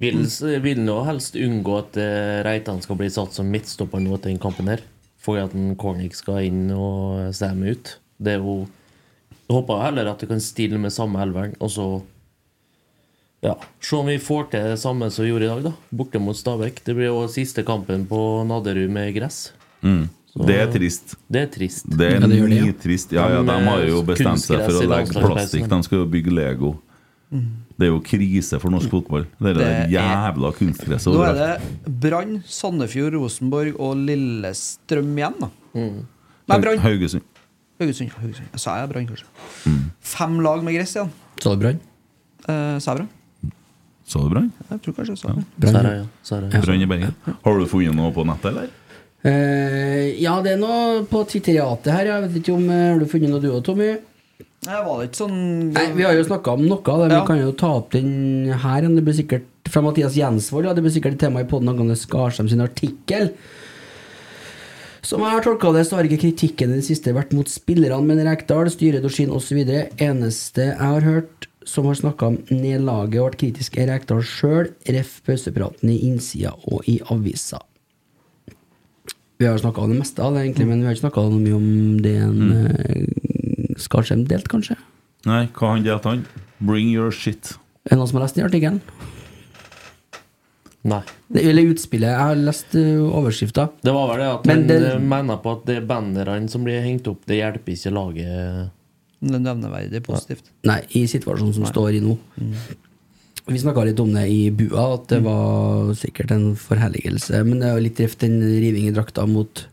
Vil, 0.00 0.20
vil 0.60 0.80
nå 0.84 0.96
helst 1.08 1.38
unngå 1.40 1.78
at 1.78 1.96
eh, 2.00 2.42
Reitan 2.44 2.82
skal 2.84 2.98
bli 3.00 3.08
satt 3.12 3.32
som 3.36 3.48
midtstopper 3.48 4.02
nå 4.04 4.18
til 4.18 4.34
den 4.34 4.42
kampen 4.42 4.68
her. 4.68 4.82
For 5.20 5.40
at 5.40 5.54
en 5.56 5.72
Cornic 5.80 6.18
skal 6.20 6.44
inn 6.50 6.68
og 6.74 7.32
stemme 7.36 7.72
ut. 7.72 7.96
Det 8.20 8.36
er 8.36 8.44
jo 8.44 8.66
Jeg 9.46 9.54
håper 9.54 9.82
heller 9.84 10.10
at 10.10 10.20
du 10.20 10.26
kan 10.26 10.42
stille 10.42 10.78
med 10.82 10.90
samme 10.90 11.20
elveren, 11.22 11.54
og 11.62 11.70
så 11.70 11.86
ja, 13.44 13.52
Se 13.78 13.94
om 13.94 14.08
vi 14.08 14.16
får 14.18 14.48
til 14.50 14.64
det 14.72 14.78
samme 14.80 15.06
som 15.12 15.22
vi 15.22 15.30
gjorde 15.30 15.46
i 15.46 15.50
dag, 15.50 15.64
da. 15.68 15.72
Borte 15.94 16.18
mot 16.18 16.36
Stabæk. 16.36 16.80
Det 16.84 16.96
blir 16.96 17.12
jo 17.12 17.26
siste 17.30 17.62
kampen 17.66 18.06
på 18.10 18.18
Nadderud 18.48 18.90
med 18.90 19.12
gress. 19.14 19.52
Mm. 19.84 20.08
Så- 20.36 20.46
Det 20.46 20.56
er 20.60 20.66
trist. 20.72 21.14
Det 21.30 21.40
er 21.42 21.46
trist. 21.46 21.86
Det 21.88 22.06
er 22.06 22.20
Ja, 22.20 22.26
det 22.26 22.28
det, 22.50 22.66
ja. 22.66 22.72
trist. 22.82 23.12
Ja, 23.12 23.28
ja, 23.28 23.42
de 23.42 23.50
har 23.64 23.84
jo 23.86 24.02
bestemt 24.02 24.38
seg 24.44 24.60
for 24.66 24.82
å 24.82 24.88
legge 24.88 25.12
plastikk. 25.22 25.68
De 25.68 25.82
skal 25.82 25.98
jo 25.98 26.06
bygge 26.06 26.32
Lego. 26.32 26.74
Det 27.78 27.84
er 27.88 27.90
jo 27.92 28.00
krise 28.00 28.58
for 28.60 28.70
norsk 28.70 28.88
fotball. 28.90 29.26
Det 29.40 29.50
er 29.50 29.54
det 29.54 29.66
er- 29.66 29.88
jævla 29.92 30.52
kunstgresset 30.56 31.12
Nå 31.12 31.24
er 31.26 31.34
det 31.34 32.00
Brann, 32.00 32.42
Sandefjord, 32.46 33.12
Rosenborg 33.14 33.74
og 33.78 33.96
Lillestrøm 33.96 35.12
igjen, 35.16 35.34
da. 35.40 35.48
Mm. 35.74 36.04
Nei, 36.48 36.58
Brann. 36.60 36.78
Haugesund. 36.78 37.22
Haugesund. 37.80 38.10
Haugesund. 38.12 38.46
Sa 38.56 38.76
jeg 38.80 38.88
Brann, 38.92 39.06
kanskje? 39.06 39.82
Fem 40.00 40.38
lag 40.40 40.62
med 40.64 40.74
gress 40.74 40.94
igjen. 40.96 41.10
Sa 41.40 41.54
du 41.54 41.60
Brann? 41.60 41.80
Eh, 42.48 42.78
sa 42.78 42.94
jeg 42.94 42.98
Brann? 42.98 43.08
Sa 44.06 44.20
du 44.22 44.28
Brann? 44.30 44.52
Jeg 44.70 44.80
tror 44.82 44.94
kanskje 44.94 45.16
jeg 45.16 45.18
sa 45.18 46.40
det. 46.40 46.62
Brann 46.64 46.80
i 46.82 46.86
Bergen. 46.86 47.14
Har 47.44 47.58
du 47.58 47.66
funnet 47.66 47.94
noe 47.94 48.12
på 48.12 48.24
nettet, 48.24 48.46
eller? 48.52 48.70
Eh, 49.24 50.12
ja, 50.22 50.36
det 50.44 50.54
er 50.54 50.60
noe 50.60 51.00
på 51.08 51.22
Twitteriatet 51.26 51.90
her. 51.92 52.10
Jeg 52.10 52.26
vet 52.26 52.38
ikke 52.42 52.54
om 52.54 52.68
eh, 52.68 52.84
Har 52.92 53.00
du 53.00 53.08
funnet 53.10 53.32
noe 53.32 53.42
du 53.42 53.48
òg, 53.50 53.62
Tommy? 53.66 53.94
Nei, 54.66 54.78
var 54.82 55.02
ikke 55.04 55.20
sånn 55.20 55.36
Nei, 55.74 55.84
Vi 55.94 56.04
har 56.06 56.16
jo 56.16 56.26
snakka 56.26 56.56
om 56.56 56.64
noe 56.66 56.80
av 56.82 57.04
det. 57.04 57.10
Ja. 57.14 57.20
Vi 57.20 57.30
kan 57.30 57.42
jo 57.42 57.52
ta 57.56 57.72
opp 57.80 57.92
den 57.96 58.50
her. 58.64 58.86
Det 58.86 59.04
blir 59.06 59.16
sikkert 59.16 59.70
fra 59.72 59.82
Mathias 59.82 60.18
Jensvold. 60.18 60.68
Ja, 60.68 60.74
det 60.76 60.84
blir 60.84 60.94
sikkert 60.94 61.16
et 61.18 61.24
tema 61.26 61.42
i 61.42 61.48
poden 61.48 61.70
angående 61.72 61.98
Skarsheim 61.98 62.50
sin 62.50 62.64
artikkel. 62.64 63.32
Som 65.06 65.22
jeg 65.22 65.36
har 65.36 65.44
tolka 65.44 65.70
det, 65.74 65.84
så 65.86 65.98
har 65.98 66.08
ikke 66.08 66.24
kritikken 66.24 66.72
i 66.74 66.80
det 66.80 66.86
siste 66.88 67.12
vært 67.14 67.34
mot 67.36 67.46
spillerne, 67.46 68.02
men 68.08 68.24
Rekdal, 68.26 68.66
styret, 68.74 69.04
Dorsin 69.04 69.30
osv. 69.30 69.60
Eneste 70.02 70.72
jeg 70.72 70.80
har 70.82 71.06
hørt 71.06 71.46
som 71.66 71.86
har 71.86 71.98
snakka 71.98 72.30
om 72.32 72.40
nedlaget 72.50 73.20
og 73.20 73.28
vært 73.28 73.40
kritisk, 73.42 73.78
er 73.78 73.90
Rekdal 73.90 74.22
sjøl, 74.26 74.70
ref. 74.90 75.20
pausepraten 75.26 75.90
i 75.90 76.00
innsida 76.08 76.54
og 76.70 76.86
i 76.90 76.98
avisa. 77.10 77.62
Vi 79.38 79.46
har 79.46 79.58
snakka 79.60 79.84
om 79.84 79.92
det 79.92 79.98
meste 80.00 80.22
av 80.24 80.34
det, 80.34 80.46
egentlig, 80.46 80.66
men 80.70 80.80
vi 80.80 80.88
har 80.88 80.96
ikke 80.96 81.04
snakka 81.06 81.26
mye 81.32 81.56
om 81.56 81.66
det 82.04 82.14
en 82.24 82.38
mm. 82.46 83.74
Skarsheim 83.80 84.24
delt, 84.28 84.48
kanskje? 84.48 84.78
Nei, 85.28 85.42
hva 85.58 85.74
han 85.74 85.84
delte 85.84 86.14
han? 86.14 86.22
Bring 86.64 86.88
your 86.94 87.12
shit. 87.12 87.52
Er 87.84 87.94
det 87.94 88.00
noen 88.00 88.08
som 88.08 88.18
har 88.18 88.24
lest 88.24 88.38
den 88.38 88.46
artikkelen? 88.48 88.80
Nei. 90.86 91.02
Det- 91.28 91.42
Eller 91.42 91.62
utspillet. 91.74 92.08
Jeg 92.08 92.18
har 92.18 92.36
lest 92.36 92.74
uh, 92.78 93.18
overskrifta. 93.18 93.68
Det 93.82 93.92
var 93.92 94.08
vel 94.12 94.22
det 94.22 94.30
at 94.30 94.46
Men 94.46 94.64
han 94.70 94.84
eh, 94.86 94.98
mener 95.02 95.36
på 95.42 95.52
at 95.58 95.66
det 95.66 95.76
er 95.80 95.86
bannerne 95.86 96.48
som 96.48 96.64
blir 96.64 96.80
hengt 96.80 97.08
opp, 97.10 97.26
det 97.26 97.40
hjelper 97.40 97.74
ikke 97.74 97.92
laget. 97.92 98.70
Det 99.20 99.34
er 99.34 99.42
nevneverdig 99.42 100.02
positivt. 100.06 100.52
Nei, 100.68 100.80
i 100.94 101.06
situasjonen 101.10 101.54
som 101.56 101.66
Nei. 101.66 101.72
står 101.72 101.98
i 101.98 102.02
nå. 102.04 102.16
Vi 103.46 103.60
snakka 103.62 103.84
litt 103.86 104.00
om 104.02 104.10
det 104.10 104.24
i 104.26 104.50
bua, 104.50 104.94
at 104.96 105.06
det 105.12 105.20
var 105.22 105.92
sikkert 105.94 106.32
en 106.34 106.48
forherligelse. 106.58 107.44
Men 107.46 107.60
det 107.60 107.68
er 107.68 107.76
jo 107.76 107.84
litt 107.84 108.00
reft 108.02 108.24
den 108.24 108.40
riving 108.42 108.88
i 108.88 108.94
drakta 108.96 109.22
mot, 109.30 109.66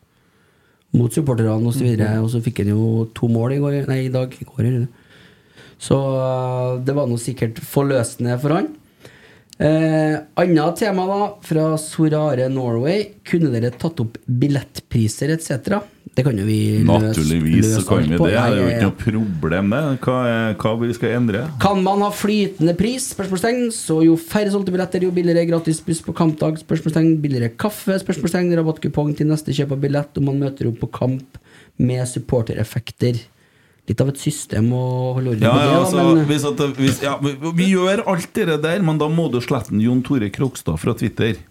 mot 0.93 1.11
supporterne 1.15 1.55
osv. 1.57 1.81
Og, 1.89 1.97
Mhm. 2.03 2.23
og 2.23 2.29
så 2.29 2.41
fikk 2.45 2.59
han 2.61 2.67
jo 2.75 3.09
to 3.15 3.27
mål 3.27 3.53
i 3.55 3.61
går, 3.63 3.87
nei, 3.87 4.05
i 4.05 4.13
dag. 4.13 4.29
I 4.39 4.45
går, 4.45 4.87
så 5.79 5.97
uh, 5.97 6.77
det 6.85 6.93
var 6.95 7.07
nå 7.09 7.17
sikkert 7.17 7.57
forløsende 7.59 8.39
for 8.39 8.49
han. 8.53 8.69
Eh, 9.59 10.17
Annet 10.37 10.77
tema 10.79 11.05
da, 11.07 11.33
fra 11.41 11.77
Sorare 11.77 12.47
Norway. 12.49 13.09
Kunne 13.23 13.51
dere 13.53 13.71
tatt 13.71 13.99
opp 14.01 14.17
billettpriser 14.27 15.29
etc.? 15.33 15.81
Det 16.13 16.21
kan 16.27 16.37
jo 16.37 16.43
vi 16.45 16.57
løse- 16.85 17.07
Naturligvis 17.07 17.69
så 17.73 17.81
kan 17.87 18.03
vi 18.03 18.09
det. 18.11 18.19
Det 18.21 18.33
er 18.37 18.55
jo 18.59 18.65
ikke 18.69 18.83
noe 18.85 18.97
problem, 19.01 19.69
det. 19.73 19.81
Hva, 20.05 20.17
er, 20.29 20.53
hva 20.61 20.73
vi 20.83 20.93
skal 20.93 21.15
endre? 21.17 21.41
Kan 21.63 21.81
man 21.83 22.03
ha 22.05 22.11
flytende 22.13 22.75
pris? 22.77 23.07
Spørsmålstegn. 23.15 23.71
Så 23.73 23.97
jo 24.05 24.13
færre 24.21 24.51
solgte 24.53 24.71
billetter, 24.75 25.01
jo 25.07 25.09
billigere 25.15 25.47
gratis 25.49 25.81
buss 25.81 26.03
på 26.05 26.13
kampdag. 26.13 26.59
Spørsmålstegn. 26.61 27.15
Billigere 27.23 27.49
kaffe? 27.57 27.97
Spørsmålstegn. 28.03 28.53
Rabattkupong 28.59 29.15
til 29.17 29.27
neste 29.31 29.55
kjøp 29.57 29.73
av 29.73 29.81
billett 29.81 30.21
om 30.21 30.29
man 30.29 30.37
møter 30.45 30.69
opp 30.69 30.77
på 30.85 30.91
kamp 30.99 31.39
med 31.81 32.05
supportereffekter. 32.07 33.17
Litt 33.89 33.99
av 33.99 34.13
et 34.13 34.21
system 34.21 34.69
å 34.71 34.83
holde 35.17 35.33
orden 35.33 35.43
Ja, 35.43 35.51
på 35.51 35.57
det, 35.59 35.71
ja, 35.73 35.79
altså, 35.81 36.03
men 36.15 36.27
hvis 36.29 36.45
at, 36.47 36.61
hvis, 36.77 37.01
ja, 37.03 37.17
vi, 37.19 37.33
vi 37.57 37.65
gjør 37.73 38.05
alt 38.13 38.29
det 38.37 38.61
der, 38.63 38.79
men 38.85 39.01
da 39.01 39.09
må 39.11 39.25
du 39.33 39.41
slette 39.43 39.75
Jon 39.81 39.99
Tore 40.05 40.29
Krokstad 40.31 40.77
fra 40.79 40.93
Twitter. 40.95 41.41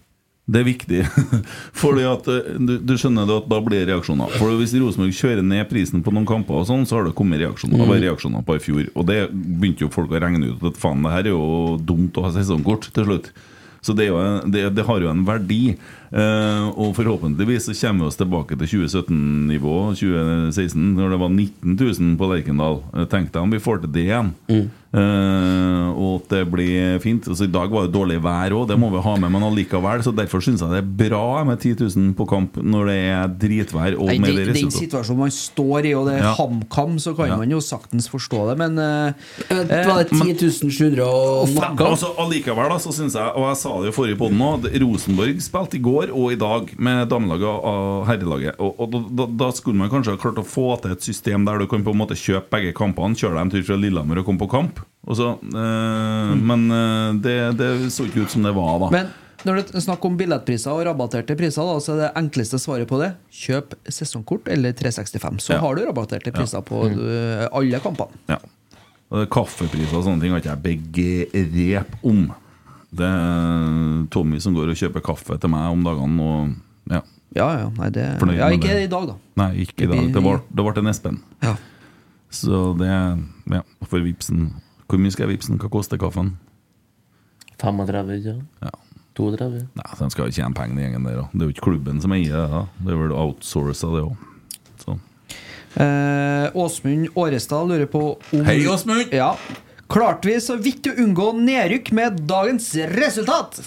Det 0.45 0.59
er 0.59 0.65
viktig. 0.67 1.01
Fordi 1.81 2.03
at 2.03 2.25
eh, 2.27 2.49
du, 2.59 2.73
du 2.83 2.93
skjønner 2.99 3.29
at 3.37 3.45
da 3.47 3.59
blir 3.63 3.79
det 3.85 3.93
reaksjoner. 3.93 4.33
For 4.35 4.51
Hvis 4.59 4.73
Rosenborg 4.75 5.15
kjører 5.15 5.45
ned 5.47 5.69
prisen 5.69 6.03
på 6.03 6.11
noen 6.11 6.27
kamper, 6.27 6.59
og 6.59 6.67
sånn 6.67 6.83
så 6.89 6.97
har 6.99 7.07
det 7.07 7.15
kommet 7.15 7.39
reaksjoner. 7.39 7.77
Det 7.79 7.87
var 7.87 7.95
Mm. 8.01 8.03
reaksjoner 8.09 8.43
på 8.43 8.57
i 8.59 8.63
fjor. 8.65 8.89
Og 8.99 9.07
det 9.07 9.21
begynte 9.31 9.85
jo 9.85 9.93
folk 9.93 10.11
å 10.11 10.19
regne 10.19 10.51
ut 10.51 10.63
at 10.67 10.75
faen, 10.81 11.01
det 11.05 11.11
her 11.15 11.23
er 11.29 11.31
jo 11.31 11.77
dumt 11.79 12.19
å 12.19 12.25
ha 12.27 12.31
sesongkort 12.35 12.89
til 12.93 13.07
slutt. 13.07 13.31
Så 13.83 13.91
det, 13.95 14.05
jo 14.07 14.19
det, 14.47 14.61
det 14.75 14.83
har 14.87 14.99
jo 15.03 15.09
en 15.11 15.23
verdi. 15.27 15.73
Eh, 16.11 16.67
og 16.75 16.93
forhåpentligvis 16.95 17.65
så 17.67 17.73
kommer 17.79 18.05
vi 18.05 18.11
oss 18.11 18.19
tilbake 18.19 18.55
til 18.59 18.67
2017-nivå, 18.87 19.73
2016, 19.99 20.93
når 20.99 21.15
det 21.15 21.19
var 21.23 21.33
19 21.33 21.75
000 21.79 22.13
på 22.19 22.29
Lerkendal. 22.31 22.79
Eh, 22.93 23.07
Tenk 23.11 23.31
deg 23.33 23.41
om 23.43 23.51
vi 23.55 23.59
får 23.63 23.81
til 23.83 23.91
det 23.95 24.05
igjen. 24.07 24.31
Eh, 24.93 25.87
og 25.93 26.19
at 26.21 26.27
det 26.35 26.41
blir 26.53 26.99
fint. 27.01 27.25
Altså, 27.29 27.47
I 27.47 27.51
dag 27.53 27.71
var 27.73 27.87
det 27.87 27.93
dårlig 27.95 28.19
vær 28.21 28.53
òg, 28.53 28.67
det 28.69 28.75
må 28.77 28.91
vi 28.93 29.01
ha 29.01 29.13
med, 29.17 29.31
men 29.33 29.45
allikevel. 29.47 30.03
Så 30.05 30.13
derfor 30.15 30.43
syns 30.45 30.61
jeg 30.61 30.69
det 30.69 30.81
er 30.83 31.09
bra 31.09 31.43
med 31.47 31.57
10 31.63 31.75
000 31.97 32.11
på 32.17 32.27
kamp 32.29 32.59
når 32.61 32.91
det 32.91 32.97
er 33.09 33.31
dritvær 33.41 33.97
og 33.97 34.11
Nei, 34.11 34.17
med 34.21 34.37
det 34.37 34.53
den 34.53 34.69
situasjonen 34.73 35.23
man 35.23 35.33
står 35.33 35.87
i, 35.89 35.93
og 35.97 36.05
det 36.09 36.19
er 36.19 36.23
Ja. 36.23 36.33
HamKam, 36.37 36.99
så 37.01 37.15
kan 37.17 37.27
Ja. 37.33 37.37
man 37.37 37.49
jo 37.49 37.57
saktens 37.59 38.07
forstå 38.09 38.43
det, 38.51 38.57
men 38.61 38.77
uh, 38.77 39.13
Var 39.49 40.03
det 40.03 40.11
10.700 40.13 41.01
og 41.01 41.49
noe? 41.49 41.89
altså, 41.89 42.13
allikevel 42.21 42.69
da, 42.69 42.77
så 42.79 42.93
synes 42.93 43.17
jeg, 43.17 43.33
og 43.33 43.47
jeg 43.49 43.57
sa 43.63 43.73
det 43.81 43.89
jo 43.89 43.95
forrige 43.97 44.19
podden 44.21 44.41
at 44.45 44.69
Rosenborg 44.83 45.41
spilte 45.41 45.77
i 45.79 45.83
går 45.83 46.13
og 46.13 46.31
i 46.35 46.39
dag 46.39 46.69
med 46.77 47.09
damelaget 47.09 47.49
og 47.49 48.05
herrelaget. 48.07 48.55
Og, 48.59 48.75
og 48.79 48.91
da, 48.93 49.03
da, 49.23 49.29
da 49.45 49.51
skulle 49.57 49.77
man 49.81 49.89
kanskje 49.89 50.13
ha 50.15 50.21
klart 50.21 50.37
å 50.41 50.45
få 50.45 50.77
til 50.83 50.93
et 50.93 51.01
system 51.05 51.45
der 51.49 51.57
du 51.63 51.67
kan 51.67 51.83
på 51.83 51.91
en 51.95 52.01
måte 52.03 52.17
kjøpe 52.19 52.51
begge 52.53 52.73
kampene, 52.77 53.17
kjøre 53.17 53.39
dem 53.41 53.53
tur 53.53 53.63
fra 53.67 53.79
Lillehammer 53.79 54.21
og 54.21 54.27
komme 54.29 54.43
på 54.45 54.51
kamp. 54.53 54.82
Så, 55.13 55.27
eh, 55.43 56.35
Men 56.39 56.71
eh, 56.71 57.13
det, 57.21 57.57
det 57.59 57.69
så 57.91 58.05
ikke 58.07 58.23
ut 58.25 58.31
som 58.31 58.43
det 58.43 58.53
var, 58.55 58.79
da. 58.79 58.89
Men 58.93 59.11
når 59.43 59.55
det 59.59 59.75
er 59.75 59.83
snakk 59.83 60.05
om 60.07 60.15
billettpriser 60.17 60.71
og 60.71 60.85
rabatterte 60.87 61.35
priser, 61.35 61.65
da, 61.67 61.79
så 61.83 61.93
er 61.95 62.01
det 62.05 62.11
enkleste 62.21 62.59
svaret 62.63 62.87
på 62.87 62.99
det 63.01 63.09
kjøp 63.31 63.73
sesongkort 63.91 64.47
eller 64.53 64.71
365. 64.71 65.41
Så 65.43 65.53
Ja. 65.53 65.59
har 65.59 65.75
du 65.75 65.83
rabatterte 65.85 66.31
priser 66.31 66.61
Ja. 66.61 66.61
på 66.61 66.85
Mm. 66.87 66.99
eh, 67.43 67.47
alle 67.51 67.79
kampene. 67.79 68.15
Ja. 68.29 68.37
Kaffepriser 69.29 69.97
og 69.99 70.05
sånne 70.07 70.21
ting 70.21 70.31
har 70.31 70.39
ikke 70.41 70.55
jeg 70.55 70.63
begrep 70.63 71.91
om. 72.03 72.33
Det 72.93 73.05
er 73.05 74.07
Tommy 74.13 74.39
som 74.41 74.53
går 74.55 74.69
og 74.71 74.77
kjøper 74.79 75.03
kaffe 75.05 75.37
til 75.41 75.49
meg 75.49 75.69
om 75.73 75.83
dagene. 75.83 76.21
Og, 76.21 76.55
ja. 76.89 77.01
Ja, 77.35 77.47
ja, 77.59 77.69
nei, 77.77 77.89
det 77.89 78.03
Ja, 78.37 78.49
ikke 78.53 78.83
i 78.83 78.87
dag, 78.87 79.07
da. 79.07 79.15
Nei, 79.35 79.65
ikke 79.65 79.83
i 79.83 79.87
dag. 79.91 80.13
Det 80.13 80.21
ble, 80.23 80.33
det 80.53 80.65
ble 80.65 80.73
en 80.77 80.87
Espen. 80.91 81.19
Ja. 81.41 81.55
Så 82.31 82.77
det 82.77 82.89
Ja, 83.51 83.61
for 83.85 83.99
vipsen 83.99 84.53
Hvor 84.93 85.01
mye 85.01 85.09
skal 85.09 85.25
jeg 85.25 85.39
vipsen? 85.39 85.57
Hva 85.57 85.71
koster 85.73 85.97
kaffen? 85.97 86.35
35, 87.57 88.11
ikke 88.19 88.33
sant? 88.35 88.59
Ja. 88.61 88.73
32. 89.17 89.63
Nei, 89.73 89.85
så 89.97 90.05
De 90.05 90.13
skal 90.13 90.27
jo 90.29 90.35
tjene 90.35 90.53
penger, 90.57 90.75
den 90.77 90.83
gjengen 90.85 91.07
der. 91.07 91.23
Det 91.31 91.41
er 91.41 91.47
jo 91.49 91.53
ikke 91.55 91.65
klubben 91.65 92.01
som 92.03 92.13
eier 92.13 92.35
det. 92.35 92.43
da 92.51 92.61
Det 92.77 92.93
er 92.93 92.99
vel 93.01 93.15
outsourca, 93.17 93.89
det 93.95 94.03
òg. 94.05 94.29
Eh, 95.73 96.51
Åsmund 96.53 97.07
Årestad 97.17 97.71
lurer 97.71 97.89
på 97.89 98.03
om 98.13 98.45
Hei, 98.45 98.59
Åsmund! 98.69 99.09
Ja. 99.09 99.31
Klarte 99.89 100.29
vi 100.29 100.35
så 100.37 100.59
vidt 100.61 100.85
å 100.91 100.93
unngå 101.01 101.31
nedrykk 101.41 101.89
med 101.97 102.21
dagens 102.29 102.69
resultat? 102.93 103.63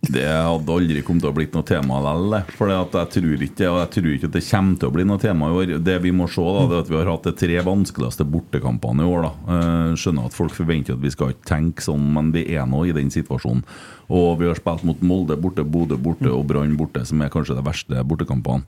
Det 0.00 0.24
hadde 0.24 0.72
aldri 0.72 1.02
kommet 1.04 1.20
til 1.26 1.28
å 1.28 1.34
blitt 1.36 1.52
noe 1.52 1.66
tema 1.68 1.98
likevel. 2.00 2.54
For 2.56 2.70
jeg 2.72 3.08
tror 3.12 3.42
ikke 3.44 3.66
og 3.68 3.76
jeg 3.82 3.90
tror 3.96 4.06
ikke 4.14 4.28
at 4.30 4.36
det 4.38 4.42
kommer 4.46 4.78
til 4.80 4.88
å 4.88 4.94
bli 4.94 5.04
noe 5.04 5.20
tema 5.20 5.50
i 5.50 5.56
år. 5.58 5.72
Det 5.84 5.96
vi 6.00 6.12
må 6.16 6.24
se, 6.32 6.40
da, 6.40 6.62
det 6.70 6.78
er 6.78 6.84
at 6.86 6.90
vi 6.90 6.96
har 6.96 7.10
hatt 7.12 7.28
de 7.28 7.32
tre 7.36 7.58
vanskeligste 7.66 8.24
bortekampene 8.32 9.04
i 9.04 9.10
år. 9.12 9.26
da. 9.28 9.32
Eh, 9.54 9.92
Skjønner 10.00 10.30
at 10.30 10.36
folk 10.38 10.56
forventer 10.56 10.96
at 10.96 11.04
vi 11.04 11.12
skal 11.12 11.34
ikke 11.34 11.50
tenke 11.52 11.84
sånn, 11.84 12.08
men 12.16 12.32
vi 12.32 12.46
er 12.56 12.64
nå 12.70 12.86
i 12.88 12.94
den 12.96 13.12
situasjonen. 13.12 13.60
Og 14.08 14.40
vi 14.40 14.48
har 14.48 14.56
spilt 14.58 14.86
mot 14.88 15.04
Molde 15.04 15.36
borte, 15.38 15.62
Bodø 15.68 16.00
borte 16.00 16.32
og 16.32 16.46
Brann 16.48 16.72
borte, 16.80 17.04
som 17.06 17.20
er 17.22 17.30
kanskje 17.30 17.58
de 17.60 17.66
verste 17.68 18.00
bortekampene. 18.08 18.64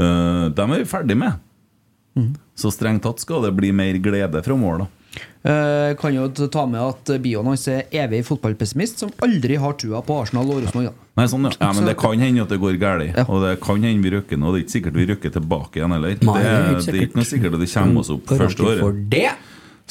Eh, 0.00 0.48
Dem 0.56 0.72
er 0.74 0.80
vi 0.82 0.88
ferdig 0.96 1.18
med. 1.20 1.44
Så 2.56 2.70
strengt 2.72 3.02
tatt 3.04 3.20
skal 3.20 3.42
det 3.44 3.52
bli 3.56 3.72
mer 3.74 4.00
glede 4.00 4.40
framover, 4.46 4.86
da. 4.86 4.90
Eh, 5.44 5.92
kan 6.00 6.14
jo 6.16 6.28
ta 6.48 6.64
med 6.66 6.80
at 6.80 7.10
bioen 7.20 7.50
hans 7.50 7.66
er 7.68 7.84
evig 7.92 8.22
fotballpessimist 8.24 9.02
som 9.04 9.10
aldri 9.24 9.58
har 9.60 9.76
trua 9.80 10.00
på 10.04 10.16
Arsenal 10.22 10.48
og 10.54 10.62
Rosenborg. 10.64 10.94
Nei, 11.14 11.26
sånn, 11.30 11.44
ja. 11.46 11.52
ja, 11.60 11.72
men 11.76 11.86
det 11.86 11.94
kan 12.00 12.18
hende 12.18 12.42
at 12.42 12.50
det 12.54 12.58
går 12.62 12.78
galt. 12.80 13.18
Og 13.28 13.44
det 13.44 13.52
kan 13.62 13.84
hende 13.84 14.02
vi 14.02 14.14
røkker 14.16 14.40
nå. 14.40 14.50
Det 14.54 14.62
er 14.62 14.64
ikke 14.64 14.76
sikkert 14.78 14.98
vi 14.98 15.08
røkker 15.12 15.34
tilbake 15.36 15.78
igjen 15.78 15.94
heller. 15.94 16.16
Det, 16.16 16.24
det 16.26 16.46
er 16.48 16.62
ikke 16.64 16.70
det 16.70 16.78
er 16.78 16.86
sikkert. 16.86 17.08
ikke 17.08 17.20
noe 17.20 17.28
sikkert 17.30 17.58
at 17.58 17.64
det 17.66 17.72
kommer 17.74 18.00
oss 18.02 18.14
opp 18.16 18.24
Garanti 18.26 18.44
første 18.46 18.66
året. 18.70 18.82
for 18.82 19.02
det. 19.14 19.28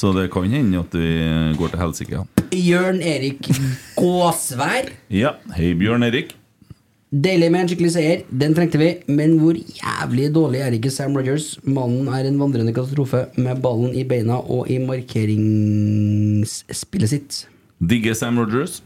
Så 0.04 0.10
det 0.18 0.28
kan 0.34 0.50
hende 0.50 0.80
at 0.82 0.96
vi 0.98 1.12
går 1.60 1.70
til 1.76 1.84
helsike. 1.84 2.18
Ja. 2.18 2.46
Jørn 2.54 3.02
Erik 3.06 3.50
Gåsvær. 3.98 4.90
ja. 5.14 5.36
Hei, 5.56 5.74
Bjørn 5.78 6.04
Erik. 6.10 6.34
Deilig 7.14 7.52
med 7.54 7.62
en 7.62 7.68
skikkelig 7.70 7.92
seier, 7.94 8.26
den 8.42 8.56
trengte 8.58 8.80
vi. 8.82 9.06
Men 9.06 9.38
hvor 9.38 9.54
jævlig 9.54 10.34
dårlig 10.34 10.66
er 10.66 10.74
ikke 10.74 10.90
Sam 10.90 11.14
Rogers? 11.14 11.62
Mannen 11.62 12.10
er 12.10 12.26
en 12.26 12.42
vandrende 12.42 12.74
katastrofe 12.74 13.30
med 13.38 13.62
ballen 13.62 13.94
i 13.94 14.02
beina 14.10 14.42
og 14.42 14.66
i 14.74 14.82
markeringsspillet 14.82 17.10
sitt. 17.12 17.46
Digger 17.78 18.18
Sam 18.18 18.42
Rogers. 18.42 18.82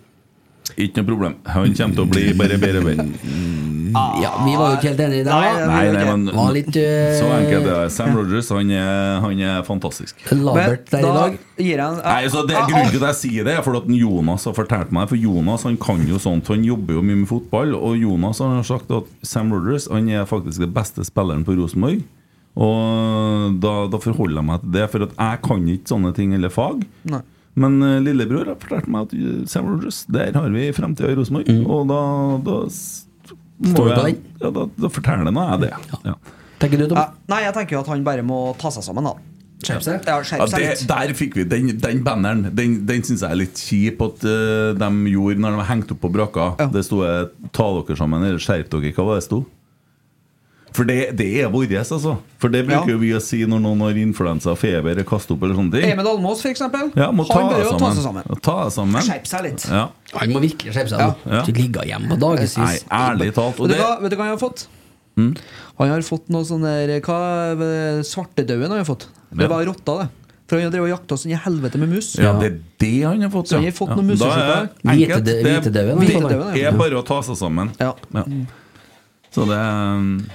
Ikke 0.75 1.01
noe 1.01 1.07
problem. 1.07 1.37
Han 1.53 1.75
kommer 1.77 1.95
til 1.97 2.03
å 2.03 2.09
bli 2.11 2.27
bare 2.37 2.59
bedre 2.61 2.83
venn. 2.85 3.13
Ja, 4.21 4.31
vi 4.45 4.55
var 4.57 4.73
jo 4.73 4.77
ikke 4.77 4.89
helt 4.91 5.01
enige 5.05 5.21
i 5.21 5.25
det. 5.25 5.31
Nei, 5.31 5.85
nei, 5.95 6.05
men 6.09 6.25
Var 6.35 6.49
litt 6.55 6.79
eh, 6.79 7.13
Så 7.17 7.29
enkelt 7.31 7.61
er 7.61 7.85
det. 7.85 7.91
Sam 7.95 8.17
Rogers 8.17 8.49
han 8.53 8.73
er, 8.73 9.21
han 9.23 9.43
er 9.47 9.61
fantastisk. 9.67 10.19
labert 10.33 10.89
der 10.91 11.05
i 11.05 11.13
dag. 11.15 11.37
en 11.87 12.01
Nei, 12.01 12.19
så 12.33 12.43
det 12.47 12.57
er 12.57 12.67
Grunnen 12.67 12.91
til 12.93 13.01
at 13.01 13.13
jeg 13.13 13.19
sier 13.21 13.47
det, 13.47 13.55
er 13.57 13.63
fordi 13.65 13.83
at 13.85 14.01
Jonas 14.01 14.47
har 14.49 14.57
fortalt 14.57 14.91
meg 14.95 15.07
For 15.11 15.19
Jonas 15.19 15.65
han 15.67 15.79
kan 15.81 16.03
jo 16.09 16.19
sånt, 16.21 16.51
han 16.51 16.65
jobber 16.67 16.99
jo 16.99 17.05
mye 17.05 17.21
med 17.23 17.31
fotball. 17.31 17.73
Og 17.77 17.97
Jonas 18.01 18.43
han 18.43 18.57
har 18.59 18.67
sagt 18.67 18.91
at 18.93 19.09
Sam 19.25 19.53
Rogers 19.55 19.89
han 19.91 20.11
er 20.11 20.27
faktisk 20.29 20.63
den 20.65 20.75
beste 20.75 21.05
spilleren 21.07 21.47
på 21.47 21.57
Rosenborg. 21.57 22.03
Og 22.57 23.57
da, 23.61 23.73
da 23.91 23.99
forholder 24.01 24.39
jeg 24.41 24.49
meg 24.49 24.61
til 24.63 24.71
det, 24.73 24.85
for 24.89 25.05
at 25.05 25.11
jeg 25.13 25.41
kan 25.45 25.67
ikke 25.69 25.91
sånne 25.93 26.13
ting 26.17 26.31
eller 26.37 26.53
fag. 26.53 26.85
Nei. 27.09 27.21
Men 27.57 27.79
uh, 27.81 27.97
lillebror 28.05 28.51
har 28.51 28.57
fortalt 28.61 28.89
meg 28.93 29.07
at 29.07 29.15
eh, 29.17 29.37
Sam 29.49 29.69
Rogers, 29.71 30.03
der 30.13 30.35
har 30.37 30.51
vi 30.53 30.67
framtida 30.77 31.09
i 31.09 31.17
Rosenborg. 31.17 31.49
Og 31.65 31.87
da, 31.89 32.01
da 32.45 32.57
må 33.57 33.71
Står 33.73 33.87
du 33.87 33.93
på 33.95 34.03
den? 34.03 34.19
ja, 34.43 34.51
da, 34.53 34.67
da 34.77 34.91
forteller 34.93 35.33
nå 35.33 35.45
jeg 35.55 35.63
det. 35.65 35.71
Ja. 36.05 36.13
Tenker 36.61 36.83
du, 36.83 36.85
Tom? 36.91 37.01
Uh, 37.01 37.17
nei, 37.33 37.41
jeg 37.47 37.55
tenker 37.57 37.77
jo 37.77 37.81
at 37.81 37.89
han 37.93 38.05
bare 38.05 38.25
må 38.25 38.43
ta 38.61 38.69
seg 38.73 38.85
sammen, 38.85 39.09
da. 39.09 39.15
Skjerp 39.65 39.81
seg? 39.81 40.05
Ja, 40.05 40.19
Ja, 40.19 40.25
skjerp 40.29 40.51
seg 40.53 40.61
det, 40.67 40.85
der 40.91 41.13
fikk 41.17 41.39
vi 41.39 41.47
den, 41.49 41.71
den 41.81 42.03
banneren. 42.05 42.45
Den, 42.53 42.77
den 42.85 43.01
syns 43.05 43.23
jeg 43.25 43.33
er 43.33 43.39
litt 43.41 43.57
kjip 43.57 44.03
at 44.05 44.25
uh, 44.29 44.77
de 44.77 44.89
gjorde 45.15 45.41
når 45.41 45.55
de 45.57 45.61
var 45.63 45.69
hengt 45.71 45.93
opp 45.95 46.03
på 46.05 46.13
brakka. 46.13 46.51
Det 46.73 46.85
sto 46.85 47.01
'ta 47.01 47.69
dere 47.79 47.97
sammen' 47.97 48.21
eller 48.29 48.41
'skjerp 48.41 48.69
dere'. 48.69 48.93
Hva 48.93 49.07
var 49.09 49.17
det 49.17 49.25
sto? 49.25 49.41
For 50.73 50.83
det, 50.85 51.15
det 51.17 51.27
er 51.41 51.49
vårt, 51.49 51.69
altså. 51.71 52.17
For 52.39 52.49
det 52.49 52.65
bruker 52.67 52.91
Ja. 52.91 52.97
vi 52.97 53.09
å 53.13 53.21
si 53.21 53.39
når 53.45 53.59
noen 53.61 53.79
har 53.81 53.91
influensa, 53.97 54.55
feber, 54.55 55.03
kaster 55.03 55.33
opp 55.33 55.43
eller 55.43 55.55
sånne 55.55 55.71
ting. 55.71 55.89
Emil 55.91 56.05
Almås, 56.05 56.43
eksempel. 56.45 56.91
Ja, 56.95 57.09
må 57.11 57.25
ta 57.27 57.39
han 57.39 57.49
bør 57.51 57.63
jo 57.63 57.77
ta 57.79 57.91
seg 57.93 58.03
sammen. 58.03 58.23
Ja, 58.29 58.35
Ta 58.41 58.55
seg 58.69 58.73
sammen. 58.77 59.01
Skjerpe 59.01 59.27
seg 59.27 59.43
litt. 59.43 59.65
Ja. 59.69 59.87
Han 60.13 60.29
må 60.35 60.39
virkelig 60.43 60.73
skjerpe 60.75 60.89
seg. 60.89 60.99
Ja. 60.99 61.07
nå. 61.07 61.31
Ja. 61.31 61.41
Ikke 61.43 61.55
ligge 61.63 61.85
hjemme 61.87 62.09
på 62.09 62.19
dagevis. 62.19 62.57
Nei, 62.57 62.77
ærlig 62.91 63.33
talt. 63.33 63.59
Og 63.59 63.67
Vet 63.69 63.77
du, 63.77 63.83
hva, 63.83 64.01
vet 64.01 64.11
du 64.11 64.15
hva 64.17 64.23
han 64.27 64.37
har 64.37 64.43
fått? 64.49 64.67
Mm. 65.17 65.35
Han 65.79 65.89
har 65.89 66.01
fått 66.01 66.29
noe 66.29 66.43
sånn 66.45 66.61
der 66.61 66.99
Hva 67.01 67.17
Svartedauden 68.05 68.69
har 68.69 68.77
han 68.83 68.85
fått. 68.85 69.07
Det 69.33 69.41
Ja. 69.43 69.47
var 69.47 69.65
rotta, 69.65 69.97
det. 70.03 70.09
For 70.47 70.55
han 70.61 70.69
har 70.69 70.71
drevet 70.71 70.91
og 70.93 70.99
jakta 70.99 71.17
sånn 71.17 71.31
i 71.31 71.35
helvete 71.35 71.75
med 71.77 71.89
mus. 71.89 72.15
ja, 72.15 72.31
det 72.39 72.45
er 72.53 72.59
det 72.79 73.01
han 73.03 73.21
har 73.21 73.29
fått, 73.29 73.47
Så 73.49 73.55
han 73.55 73.63
har 73.65 73.71
fått 73.71 73.89
noen 73.97 74.07
Da 74.07 74.13
er 74.13 74.17
musesjuke. 74.17 74.69
det 74.83 74.91
enkelt. 74.91 75.09
Hvite- 75.09 75.25
Det- 75.25 75.43
hvitedauden, 75.73 76.53
Det 76.53 76.63
er 76.63 76.71
bare 76.71 76.91
å 77.01 77.05
ta 77.05 77.21
seg 77.21 77.35
sammen. 77.35 77.71
Ja. 77.79 77.93
Ja. 78.13 78.23
Så 79.33 79.45
det 79.45 80.29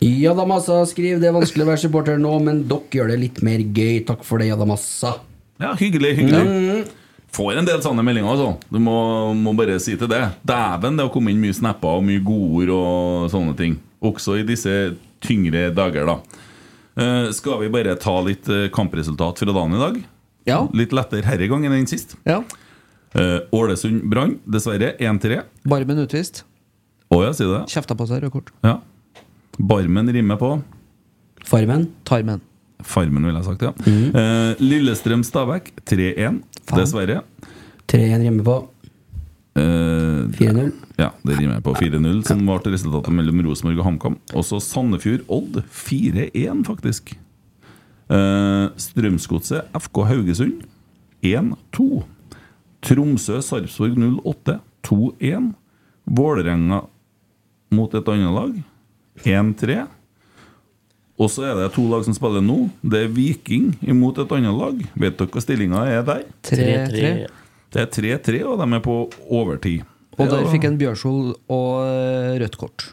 um, 0.00 0.48
massa. 0.48 0.80
skriver 0.86 1.20
det 1.20 1.28
er 1.28 1.36
vanskelig 1.36 1.66
å 1.66 1.70
være 1.70 1.82
supporter 1.84 2.20
nå, 2.20 2.32
men 2.44 2.64
dere 2.68 2.96
gjør 3.00 3.12
det 3.12 3.18
litt 3.20 3.42
mer 3.46 3.60
gøy. 3.60 4.00
Takk 4.08 4.24
for 4.24 4.40
det, 4.40 4.48
Jadamassa. 4.50 5.18
Ja, 5.60 5.74
hyggelig, 5.76 6.14
hyggelig. 6.16 6.86
Får 7.30 7.60
en 7.60 7.68
del 7.68 7.82
sånne 7.84 8.02
meldinger, 8.02 8.32
altså. 8.32 8.54
Du 8.72 8.80
må, 8.82 8.96
må 9.38 9.52
bare 9.54 9.76
si 9.82 9.94
til 9.98 10.10
det. 10.10 10.22
Dæven, 10.46 10.96
det 10.98 11.06
har 11.06 11.12
kommet 11.14 11.36
inn 11.36 11.42
mye 11.42 11.54
snapper 11.54 12.00
og 12.00 12.06
mye 12.06 12.22
godord 12.26 12.72
og 12.74 13.28
sånne 13.30 13.54
ting. 13.58 13.76
Også 14.02 14.40
i 14.40 14.46
disse 14.48 14.72
tyngre 15.22 15.68
dager, 15.76 16.08
da. 16.08 16.46
Uh, 16.98 17.28
skal 17.36 17.60
vi 17.62 17.70
bare 17.72 17.94
ta 18.00 18.16
litt 18.26 18.48
uh, 18.50 18.66
kampresultat 18.74 19.38
fra 19.38 19.54
dagen 19.54 19.76
i 19.76 19.82
dag? 19.84 20.00
Ja. 20.48 20.64
Litt 20.74 20.94
lettere 20.96 21.22
herre 21.28 21.46
gangen 21.50 21.76
enn 21.76 21.86
sist. 21.88 22.16
Ja. 22.26 22.40
Uh, 23.14 23.38
Ålesund 23.54 24.02
Brann, 24.10 24.38
dessverre 24.48 24.96
1-3. 24.98 25.44
Barmen 25.70 26.02
utvist. 26.02 26.44
Å 27.10 27.22
ja, 27.24 27.30
sier 27.34 27.52
det? 27.52 27.62
Kjefta 27.70 27.96
på 27.98 28.06
seg 28.10 28.24
rødt 28.24 28.34
kort. 28.34 28.50
Ja. 28.66 28.80
Barmen 29.58 30.12
rimer 30.12 30.38
på 30.40 30.52
Farmen. 31.46 31.88
Tarmen. 32.04 32.40
Farmen, 32.84 33.24
ville 33.26 33.40
jeg 33.40 33.48
sagt, 33.48 33.62
ja. 33.64 33.72
Mm. 33.84 34.16
Eh, 34.16 34.60
Lillestrøm 34.62 35.24
Stabæk 35.26 35.72
3-1, 35.88 36.40
dessverre. 36.76 37.22
3-1 37.90 38.22
rimer 38.24 38.46
på. 38.46 38.56
Eh, 39.58 40.28
4-0. 40.38 40.70
Ja, 41.00 41.10
det 41.26 41.38
rimer 41.40 41.60
på 41.64 41.74
4-0, 41.74 42.22
som 42.28 42.44
ble 42.46 42.72
resultatet 42.72 43.12
mellom 43.16 43.42
Rosenborg 43.46 43.80
og 43.82 43.88
HamKam. 43.88 44.18
Også 44.36 44.60
Sandefjord-Odd 44.62 45.62
4-1, 45.66 46.64
faktisk. 46.68 47.14
Eh, 48.10 48.66
Strømsgodset 48.76 49.74
FK 49.76 50.04
Haugesund 50.12 50.64
1-2. 51.22 52.04
Tromsø-Sarpsborg 52.86 53.98
08 54.24 54.60
2-1. 54.86 55.52
Vålerenga 56.10 56.84
mot 57.70 57.92
et 57.94 58.08
annet 58.10 58.34
lag 58.34 58.54
1-3. 59.24 59.82
Og 61.20 61.28
så 61.28 61.44
er 61.50 61.58
det 61.58 61.68
to 61.74 61.84
lag 61.90 62.04
som 62.06 62.16
spiller 62.16 62.40
nå. 62.44 62.62
Det 62.80 63.04
er 63.04 63.12
Viking 63.12 63.74
imot 63.84 64.18
et 64.22 64.30
annet 64.36 64.56
lag. 64.56 64.78
Vet 65.02 65.18
dere 65.20 65.34
hva 65.34 65.42
stillinga 65.44 65.82
er 65.92 66.06
der? 66.06 66.22
3-3. 66.48 67.10
Det 67.70 67.82
er 67.84 67.90
3-3, 67.92 68.40
og 68.48 68.62
de 68.62 68.68
er 68.78 68.84
på 68.84 68.96
overtid. 69.28 69.84
Og 70.20 70.28
der 70.32 70.48
fikk 70.52 70.66
en 70.68 70.78
Bjørshol 70.80 71.34
og 71.52 71.68
eh, 71.84 72.40
rødt 72.40 72.56
kort. 72.60 72.88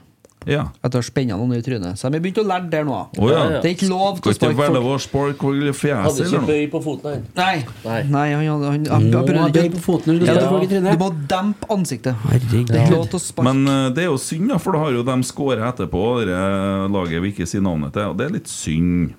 Ja. 0.48 0.64
Etter 0.80 1.00
å 1.00 1.02
ha 1.02 1.06
spenna 1.06 1.36
noen 1.40 1.58
i 1.58 1.64
trynet. 1.66 2.00
Så 2.00 2.08
de 2.08 2.18
har 2.18 2.24
begynt 2.24 2.40
å 2.40 2.46
lære 2.48 2.70
der 2.72 2.86
nå. 2.88 2.98
Oh, 3.20 3.28
ja. 3.30 3.42
Det 3.60 3.68
er 3.68 3.76
ikke 3.76 3.90
lov 3.92 4.22
til 4.24 4.32
å 4.32 4.38
sparke 4.38 4.56
folk. 4.56 4.78
å 4.80 5.98
Hadde 6.08 6.28
ikke 6.30 6.42
bøy 6.48 6.66
på 6.72 6.82
foten, 6.86 7.10
han. 7.12 7.26
Nei. 7.36 7.58
Nei. 7.84 8.00
Nei, 8.16 8.26
han, 8.32 8.46
han, 8.48 8.64
han, 8.72 8.88
han, 8.94 9.10
Nå 9.12 9.24
prøvde 9.28 9.48
ikke- 9.52 9.68
bøy 9.68 9.76
på 9.76 9.84
foten 9.84 10.14
når 10.14 10.20
du 10.20 10.26
Ja, 10.26 10.38
du- 10.40 10.48
folk 10.48 10.64
i 10.64 10.72
trynet. 10.72 10.98
Du 10.98 11.04
må 11.04 11.12
dempe 11.28 11.70
ansiktet. 11.76 12.16
Herregud. 12.24 12.68
Det 12.68 12.76
er 12.76 12.86
ikke 12.88 12.96
lov 12.96 13.08
til 13.12 13.20
å 13.20 13.24
sparke. 13.28 13.54
Men 13.54 13.68
eh, 13.68 13.90
det 13.94 14.04
er 14.06 14.10
jo 14.12 14.18
synd, 14.18 14.50
da, 14.50 14.58
for 14.58 14.72
da 14.72 14.80
har 14.86 14.92
jo 14.92 15.04
de 15.04 15.18
skåret 15.28 15.68
etterpå, 15.68 16.04
det 16.26 16.92
laget 16.96 17.22
vi 17.22 17.34
ikke 17.36 17.48
sier 17.48 17.62
navnet 17.62 17.94
til, 17.94 18.08
og 18.14 18.18
det 18.18 18.30
er 18.30 18.38
litt 18.40 18.48
synd. 18.48 19.16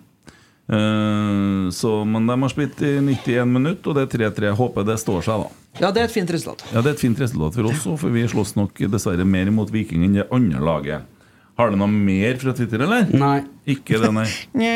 Uh, 0.68 1.70
så, 1.72 2.04
men 2.04 2.26
de 2.28 2.34
har 2.42 2.50
spilt 2.52 2.82
i 2.84 2.98
91 3.00 3.48
minutter, 3.48 3.88
og 3.88 3.96
det 3.96 4.04
er 4.04 4.30
3-3. 4.30 4.50
Håper 4.58 4.84
det 4.84 4.98
står 5.00 5.24
seg, 5.24 5.44
da. 5.46 5.64
Ja, 5.78 5.90
det 5.94 6.02
er 6.02 6.08
et 6.08 6.12
fint 6.12 6.30
resultat. 6.34 6.64
Ja, 6.72 6.82
Det 6.82 6.90
er 6.90 6.96
et 6.96 7.00
fint 7.00 7.20
resultat 7.22 7.54
for 7.54 7.70
oss, 7.70 7.86
òg, 7.86 7.96
for 8.02 8.12
vi 8.12 8.26
slåss 8.28 8.56
nok 8.58 8.82
dessverre 8.92 9.24
mer 9.24 9.48
imot 9.48 9.70
Viking 9.72 10.04
enn 10.04 10.18
det 10.18 10.26
andre 10.34 10.60
laget. 10.60 11.17
Har 11.58 11.72
du 11.72 11.76
noe 11.80 11.90
mer 11.90 12.38
fra 12.38 12.52
Twitter, 12.54 12.84
eller? 12.86 13.08
Nei. 13.18 13.40
Ikke 13.74 13.98
det, 14.02 14.12
nei. 14.14 14.28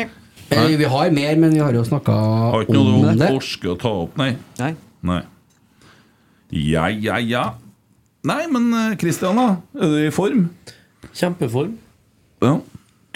Eh, 0.53 0.73
Vi 0.77 0.85
har 0.85 1.09
mer, 1.15 1.37
men 1.39 1.53
vi 1.55 1.61
har 1.63 1.73
jo 1.73 1.81
snakka 1.87 2.13
Har 2.53 2.65
ikke 2.65 2.75
noe 2.75 3.13
du 3.15 3.21
det. 3.23 3.29
orker 3.33 3.71
å 3.71 3.77
ta 3.79 3.89
opp, 4.03 4.17
nei. 4.19 4.33
Nei. 4.59 4.73
Nei. 5.07 5.21
Ja, 6.53 6.83
ja, 6.91 7.15
ja. 7.23 7.45
Nei, 8.27 8.43
men 8.51 8.67
Kristian, 9.01 9.39
da? 9.39 9.47
Er 9.79 9.89
du 9.95 9.97
i 10.03 10.11
form? 10.13 10.43
Kjempeform. 11.15 11.71
Ja. 12.43 12.57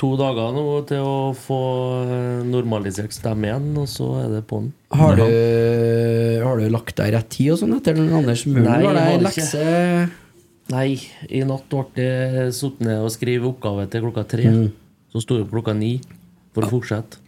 To 0.02 0.10
dager 0.18 0.56
nå 0.56 0.64
til 0.90 1.04
å 1.04 1.14
få 1.38 1.60
eh, 2.08 2.42
normalisert 2.48 3.14
stemme 3.14 3.52
igjen, 3.52 3.70
og 3.84 3.88
så 3.92 4.08
er 4.24 4.34
det 4.38 4.42
på'n. 4.50 4.72
Har 4.98 5.20
du, 5.20 5.24
har 5.28 6.58
du 6.64 6.68
lagt 6.74 6.96
deg 7.00 7.14
rett 7.18 7.30
tid 7.34 7.54
og 7.56 7.62
sånn 7.62 7.76
etter 7.78 7.98
den 8.00 8.10
Anders 8.18 8.48
Muren? 8.48 8.66
Nei, 8.72 8.80
Var 8.88 8.98
det 8.98 9.04
jeg 9.04 9.14
har 9.20 9.26
lekse 9.28 9.64
Nei, 10.70 10.98
i 11.32 11.44
natt 11.48 11.70
ble 11.72 11.84
det 11.96 12.54
satt 12.58 12.82
ned 12.84 13.00
og 13.06 13.12
skrevet 13.14 13.48
oppgave 13.48 13.86
til 13.92 14.04
klokka 14.04 14.26
tre. 14.28 14.48
Mm. 14.52 14.68
Så 15.14 15.22
sto 15.24 15.38
jeg 15.38 15.46
opp 15.48 15.54
klokka 15.54 15.76
ni 15.78 15.94
for 16.56 16.68
å 16.68 16.72
fortsette. 16.72 17.22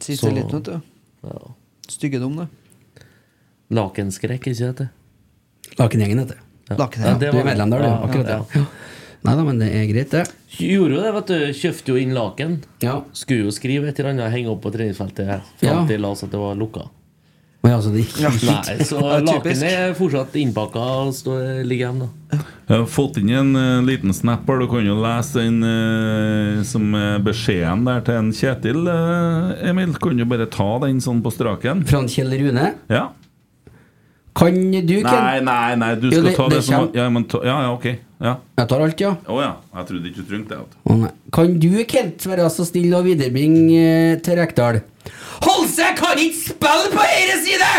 Siste 0.00 0.26
Så- 0.28 0.34
liten, 0.34 0.60
vet 0.62 0.64
du. 0.64 0.80
Ja. 1.24 1.54
Styggedom, 1.88 2.36
det. 2.36 2.48
Lakenskrekk, 3.74 4.46
ikke 4.46 4.74
det? 4.78 4.88
Lakengjengen 5.78 6.18
heter 6.22 6.36
det. 6.36 6.42
Ja. 6.70 6.76
Lakenhengen. 6.76 7.12
Ja, 7.14 7.18
det 7.18 7.32
Du 7.32 7.38
er 7.38 7.44
medlem 7.44 7.70
der, 7.70 7.78
du. 7.78 7.84
Ja, 7.84 7.96
Akkurat 8.06 8.28
ja, 8.28 8.38
det. 8.38 8.60
Ja. 8.60 8.66
Nei 9.24 9.34
da, 9.36 9.42
men 9.44 9.58
det 9.58 9.68
er 9.72 9.86
greit, 9.88 10.10
det. 10.12 10.24
Gjorde 10.60 10.94
jo 10.94 11.00
det, 11.02 11.12
vet 11.14 11.26
du. 11.26 11.38
Kjøpte 11.56 11.88
jo 11.88 11.96
inn 11.96 12.12
laken. 12.14 12.58
Ja. 12.84 12.98
Skulle 13.16 13.44
jo 13.48 13.50
skrive 13.50 13.88
et 13.88 13.98
eller 13.98 14.10
annet, 14.12 14.30
henge 14.30 14.50
opp 14.52 14.60
på 14.62 14.70
treningsfeltet. 14.74 15.26
Ja. 15.26 15.40
Fram 15.62 15.88
til 15.88 16.00
la 16.04 16.10
oss 16.12 16.22
at 16.22 16.30
det 16.30 16.38
var 16.38 16.54
lukka. 16.54 16.86
Men 17.64 17.72
altså, 17.78 17.90
det 17.94 18.02
gikk 18.04 18.18
Nei, 18.44 18.74
så 18.84 19.00
lakenet 19.24 19.62
er 19.64 19.94
fortsatt 19.96 20.34
innpakka 20.36 20.82
og 21.06 21.14
står, 21.16 21.62
ligger 21.64 21.88
hjemme, 21.88 22.10
da. 22.10 22.40
Jeg 22.68 22.74
har 22.82 22.86
fått 22.92 23.16
inn 23.20 23.30
en 23.32 23.50
uh, 23.56 23.80
liten 23.84 24.12
snap 24.16 24.44
her. 24.48 24.60
Du 24.60 24.68
kan 24.68 24.84
jo 24.84 24.98
lese 25.00 25.40
den 25.40 25.58
uh, 25.64 26.60
som 26.68 26.92
er 26.98 27.18
beskjeden 27.24 27.84
der 27.88 28.04
til 28.04 28.20
en 28.20 28.30
Kjetil. 28.36 28.82
eh, 28.92 29.68
Emil, 29.70 29.96
kan 30.00 30.16
du 30.20 30.24
bare 30.28 30.48
ta 30.52 30.70
den 30.84 31.00
sånn 31.04 31.24
på 31.24 31.32
straken? 31.32 31.84
Fra 31.88 32.04
Kjell 32.08 32.32
Rune? 32.40 32.70
Ja. 32.92 33.06
Kan 34.34 34.56
du, 34.72 34.96
Ken? 34.98 35.06
Nei, 35.06 35.40
nei, 35.46 35.74
nei, 35.78 35.92
du 36.00 36.08
Jo, 36.10 36.22
det- 36.24 36.34
ta 36.36 36.48
det, 36.48 36.56
det 36.56 36.64
som 36.66 36.88
ja, 36.92 37.08
men 37.08 37.24
ta, 37.30 37.38
ja, 37.46 37.58
ja, 37.68 37.72
ok. 37.72 37.86
Ja. 38.24 38.32
Jeg 38.58 38.68
tar 38.70 38.80
alt, 38.82 39.00
ja. 39.00 39.12
Å 39.30 39.36
ja. 39.40 39.52
Jeg 39.76 39.86
trodde 39.90 40.10
ikke 40.10 40.24
du 40.24 40.30
trengte 40.32 40.56
det. 40.58 40.96
nei. 41.04 41.10
Kan 41.32 41.58
du, 41.62 41.68
Kent, 41.86 42.26
være 42.26 42.48
så 42.50 42.66
snill 42.66 42.92
å 42.96 43.02
viderebringe 43.06 43.78
eh, 43.84 44.16
til 44.24 44.40
Rekdal? 44.40 44.80
Holse 45.44 45.90
kan 45.98 46.20
ikke 46.20 46.40
spille 46.40 46.90
på 46.94 47.02
høyre 47.04 47.36
side! 47.44 47.70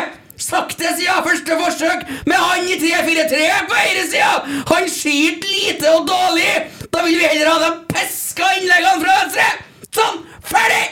Sakte 0.46 0.90
siden 0.98 1.24
første 1.24 1.56
forsøk, 1.62 2.02
med 2.28 2.36
han 2.36 2.66
i 2.68 2.76
3-4-3 2.82 3.46
på 3.70 3.78
høyre! 3.80 4.26
Han 4.74 4.90
skyter 4.92 5.48
lite 5.54 5.94
og 5.96 6.10
dårlig! 6.10 6.50
Da 6.92 7.06
vil 7.06 7.18
vi 7.22 7.30
heller 7.30 7.52
ha 7.54 7.56
de 7.64 7.72
piska 7.94 8.50
innleggene 8.60 9.02
fra 9.06 9.16
venstre! 9.22 9.48
Sånn, 9.96 10.22
ferdig! 10.44 10.84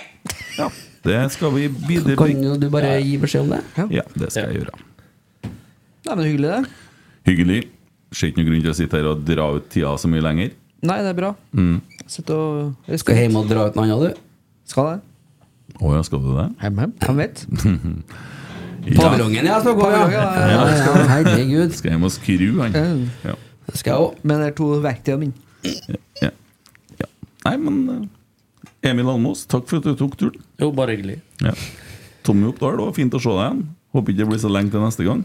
Ja, 0.57 0.69
Det 1.03 1.19
skal 1.33 1.51
vi 1.57 1.67
bidra 1.67 2.15
Kan 2.15 2.43
jo 2.45 2.55
du 2.61 2.69
bare 2.71 2.93
gi 3.03 3.17
beskjed 3.19 3.43
om 3.43 3.53
det? 3.57 3.61
Ja, 3.99 4.05
det 4.15 4.29
skal 4.31 4.47
jeg 4.53 4.61
gjøre. 4.61 4.77
Nei, 6.03 6.15
men 6.15 6.25
hyggelig, 6.27 6.51
det. 6.51 7.09
Hyggelig. 7.27 7.61
Ser 8.13 8.29
ikke 8.29 8.41
noen 8.41 8.49
grunn 8.51 8.63
til 8.63 8.71
å 8.71 8.77
sitte 8.77 8.99
her 8.99 9.09
og 9.11 9.23
dra 9.27 9.47
ut 9.57 9.67
tida 9.73 9.91
så 9.99 10.09
mye 10.11 10.23
lenger. 10.23 10.53
Nei, 10.83 10.97
det 11.03 11.11
er 11.13 11.17
bra. 11.17 11.31
Mm. 11.55 11.77
Sitt 12.11 12.29
og 12.35 12.75
Skal 12.99 13.19
hjem 13.21 13.37
og 13.39 13.47
dra 13.51 13.67
ut 13.69 13.77
noe 13.79 13.87
annet, 13.87 14.13
du? 14.13 14.23
Skal 14.69 14.89
det. 14.91 14.97
Å 15.81 15.93
ja, 15.95 16.01
skal 16.05 16.21
du 16.21 16.31
det? 16.37 16.47
Hem, 16.61 16.77
hem. 16.83 16.93
Hvem 17.01 17.17
vet? 17.23 17.45
Paviljongen, 18.97 19.45
ja. 19.47 19.59
Om, 19.63 19.79
ja. 19.79 19.89
Ja, 19.89 20.07
Ja, 20.11 20.47
ja. 20.51 20.63
ja, 20.75 21.05
herregud. 21.07 21.71
Skal 21.77 21.93
hjem 21.95 22.03
og 22.07 22.11
skru, 22.11 22.49
han. 22.59 22.75
Ja. 23.23 23.35
Det 23.69 23.79
skal 23.79 23.93
jeg 23.93 24.07
òg. 24.09 24.17
Med 24.27 24.41
de 24.43 24.49
to 24.57 24.67
verktøyene 24.83 25.19
mine. 25.29 25.77
Ja. 26.21 26.31
ja. 26.99 27.07
Nei, 27.47 27.53
men 27.63 27.77
eh, 27.93 28.89
Emil 28.91 29.07
Almås, 29.13 29.45
takk 29.47 29.69
for 29.69 29.79
at 29.79 29.87
du 29.87 29.95
tok 29.99 30.17
turen. 30.19 30.41
Jo, 30.59 30.71
bare 30.75 30.97
hyggelig. 30.97 31.21
Ja. 31.43 31.53
Tommy 32.27 32.49
Oppdal, 32.51 32.75
det 32.79 32.89
var 32.89 32.97
fint 32.97 33.15
å 33.15 33.21
se 33.23 33.31
deg 33.31 33.39
igjen. 33.45 33.63
Håper 33.95 34.13
ikke 34.13 34.21
det 34.23 34.27
blir 34.33 34.41
så 34.43 34.51
lenge 34.51 34.73
til 34.73 34.83
neste 34.83 35.07
gang. 35.07 35.23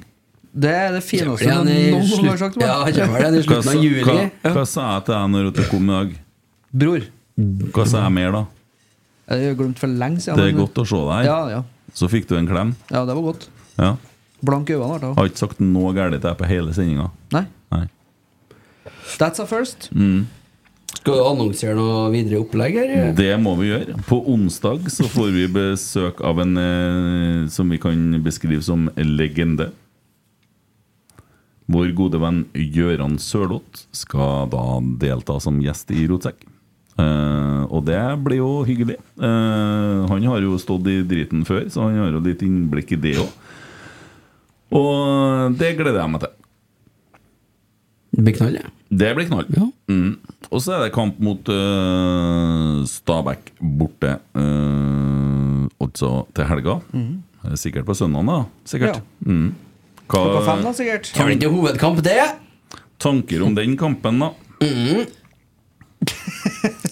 Det 0.58 0.70
er 0.74 0.94
det 0.94 1.02
fineste 1.04 1.50
noen 1.50 2.30
har 2.30 2.38
sagt. 2.40 2.56
til 2.56 2.62
meg. 2.62 2.70
Ja, 2.70 3.06
kommer 3.06 3.18
i 3.26 3.42
Hva, 3.42 3.42
slutten 3.44 3.72
av 3.74 3.82
juli. 3.84 4.04
hva, 4.06 4.52
hva 4.54 4.64
sa 4.66 4.86
jeg 4.94 5.04
til 5.08 5.14
deg 5.14 5.34
når 5.34 5.50
du 5.58 5.60
kom 5.70 5.90
i 5.90 5.92
dag? 5.96 6.14
Bror. 6.82 7.06
Hva 7.74 7.84
sa 7.90 8.04
jeg 8.06 8.14
mer, 8.16 8.32
da? 8.38 8.44
Jeg 9.28 9.50
har 9.50 9.58
glemt 9.58 9.78
for 9.78 9.92
lenge 9.92 10.22
siden. 10.24 10.36
Det 10.40 10.46
er 10.48 10.52
men- 10.54 10.64
godt 10.66 10.80
å 10.80 10.86
se 10.88 10.96
deg. 10.96 11.24
Ja, 11.28 11.48
ja. 11.52 11.62
Så 11.94 12.08
fikk 12.08 12.28
du 12.28 12.36
en 12.36 12.46
klem. 12.48 12.74
ja, 12.90 13.04
det 13.04 13.14
var 13.14 13.22
godt. 13.22 13.48
Ja. 13.78 13.96
Blank 14.44 14.68
øyne. 14.70 15.14
Har 15.16 15.28
ikke 15.28 15.38
sagt 15.38 15.60
noe 15.60 15.92
galt 15.94 16.12
til 16.12 16.20
deg 16.20 16.36
på 16.38 16.46
hele 16.46 16.72
sendinga. 16.72 17.10
Nei. 17.32 17.46
Nei. 17.72 17.88
That's 19.18 19.40
a 19.40 19.46
first. 19.46 19.90
Mm. 19.92 20.26
Skal 20.94 21.14
du 21.14 21.24
annonsere 21.24 21.74
noe 21.76 22.10
videre 22.12 22.40
opplegg 22.42 22.74
her? 22.74 23.12
Det 23.16 23.32
må 23.40 23.56
vi 23.58 23.70
gjøre. 23.70 23.96
På 24.08 24.20
onsdag 24.28 24.88
så 24.92 25.08
får 25.08 25.32
vi 25.34 25.46
besøk 25.52 26.20
av 26.24 26.40
en 26.40 26.56
eh, 26.56 27.48
som 27.48 27.68
vi 27.68 27.78
kan 27.78 28.22
beskrive 28.22 28.62
som 28.62 28.88
legende. 28.96 29.70
Vår 31.68 31.92
gode 31.96 32.20
venn 32.20 32.46
Gøran 32.54 33.18
Sørloth 33.20 33.84
skal 33.92 34.48
da 34.52 34.62
delta 35.00 35.36
som 35.40 35.60
gjest 35.60 35.90
i 35.92 36.06
Rotsekk. 36.08 36.46
Eh, 36.98 37.62
og 37.70 37.84
det 37.86 38.00
blir 38.24 38.40
jo 38.40 38.50
hyggelig. 38.66 38.96
Uh, 39.20 40.06
han 40.10 40.24
har 40.26 40.40
jo 40.42 40.56
stått 40.58 40.86
i 40.90 40.96
driten 41.06 41.44
før, 41.46 41.68
så 41.70 41.84
han 41.86 41.98
har 42.00 42.10
jo 42.16 42.22
litt 42.24 42.42
innblikk 42.42 42.92
i 42.96 42.98
det 43.02 43.12
òg. 43.22 43.28
Og 44.78 45.54
det 45.60 45.74
gleder 45.78 46.00
jeg 46.02 46.12
meg 46.12 46.24
til. 46.24 46.34
Det 48.18 48.24
blir 48.24 48.36
knall, 48.38 48.56
ja. 48.58 48.66
Det 48.98 49.10
blir 49.16 49.28
knall. 49.28 49.46
Mm. 49.92 50.10
Og 50.48 50.62
så 50.64 50.74
er 50.78 50.86
det 50.86 50.94
kamp 50.96 51.18
mot 51.22 51.48
uh, 51.52 52.80
Stabæk 52.88 53.52
borte, 53.60 54.16
altså 55.78 56.12
til 56.34 56.48
helga. 56.50 56.78
Mhm. 56.92 57.16
Eh, 57.46 57.54
Sikkert 57.54 57.86
på 57.86 57.94
søndag, 57.94 58.26
da. 58.26 58.38
Sikkert. 58.66 58.96
Ja. 58.98 59.30
Mm. 59.30 59.52
Hva- 60.08 60.24
Klokka 60.24 60.40
fem, 60.48 60.62
da, 60.64 60.72
sikkert. 60.74 61.12
Kan 61.14 61.30
ikke 61.36 61.52
hovedkamp, 61.52 62.00
det? 62.02 62.18
Tanker 62.98 63.44
om 63.46 63.54
den 63.54 63.76
kampen, 63.78 64.18
da? 64.24 64.32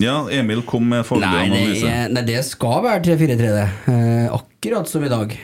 Ja, 0.03 0.17
Emil 0.35 0.63
kom 0.69 0.89
med 0.93 1.05
faglig 1.09 1.27
analyse. 1.31 1.87
Nei, 1.89 2.09
nei, 2.15 2.23
det 2.29 2.41
skal 2.47 2.83
være 2.85 3.03
3-4-3, 3.07 3.51
det. 3.57 3.69
Eh, 3.93 4.27
akkurat 4.37 4.89
som 4.91 5.05
i 5.07 5.11
dag. 5.13 5.35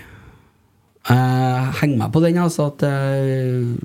Jeg 1.03 1.73
henger 1.81 1.99
meg 2.05 2.13
på 2.15 2.23
den, 2.23 2.39
altså, 2.43 2.69
at 2.71 2.85
jeg 2.87 3.77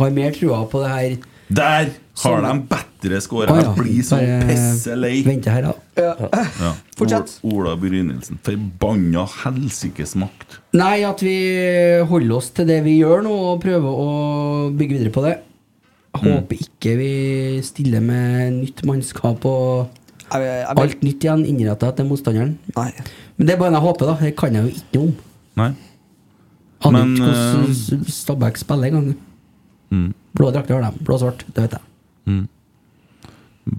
har 0.00 0.10
mer 0.16 0.34
trua 0.34 0.64
på 0.70 0.82
det 0.82 0.90
her. 0.94 1.16
Der 1.56 1.92
har 2.24 2.40
de 2.42 2.52
bedre 2.66 3.20
ja. 3.22 3.54
Jeg 3.62 3.76
blir 3.76 4.02
så 4.02 4.16
pisse 4.48 4.96
lei! 4.98 5.20
Vente 5.22 5.52
her, 5.52 5.68
da. 5.68 5.74
Ja. 6.00 6.72
Fortsett. 6.98 7.36
Ol- 7.46 7.60
Ola 7.60 7.76
Brynildsen. 7.78 8.40
Forbanna 8.42 9.22
helsikes 9.44 10.16
makt. 10.18 10.56
Nei, 10.74 11.04
at 11.06 11.22
vi 11.22 11.36
holder 12.08 12.34
oss 12.40 12.50
til 12.56 12.66
det 12.66 12.80
vi 12.86 12.96
gjør 12.98 13.22
nå, 13.28 13.36
og 13.52 13.60
prøver 13.62 14.00
å 14.02 14.08
bygge 14.74 14.96
videre 14.98 15.14
på 15.14 15.22
det. 15.28 15.36
Mm. 16.20 16.32
Håper 16.32 16.64
ikke 16.66 16.96
vi 16.98 17.12
stiller 17.66 18.02
med 18.04 18.58
nytt 18.60 18.82
mannskap 18.88 19.44
og 19.48 19.88
Jeg, 20.26 20.42
jeg, 20.42 20.58
jeg, 20.58 20.78
alt 20.82 21.02
nytt 21.06 21.24
igjen 21.24 21.44
innretta 21.46 21.92
etter 21.92 22.06
motstanderen. 22.08 22.56
Nei. 22.74 22.90
Men 23.36 23.46
det 23.46 23.54
er 23.54 23.60
bare 23.60 23.70
en 23.70 23.78
jeg 23.78 23.84
håper, 23.84 24.08
da. 24.08 24.16
Det 24.24 24.32
kan 24.40 24.56
jeg 24.56 24.66
jo 24.66 24.72
ikke 24.74 24.98
noe 24.98 25.06
om. 25.06 25.12
Nei. 25.60 25.68
Aner 26.86 26.98
Men, 26.98 27.14
ikke 27.14 27.28
hvordan 27.30 28.00
eh, 28.00 28.10
Stabæk 28.16 28.58
spiller 28.60 28.90
engang. 28.90 29.08
Mm. 29.94 30.08
Blå 30.36 30.50
drakter 30.50 30.76
har 30.76 30.90
de. 30.90 31.04
Blå 31.06 31.14
og 31.14 31.22
svart, 31.22 31.46
det 31.46 31.62
vet 31.62 31.78
jeg. 31.78 31.84
Mm. 32.26 32.44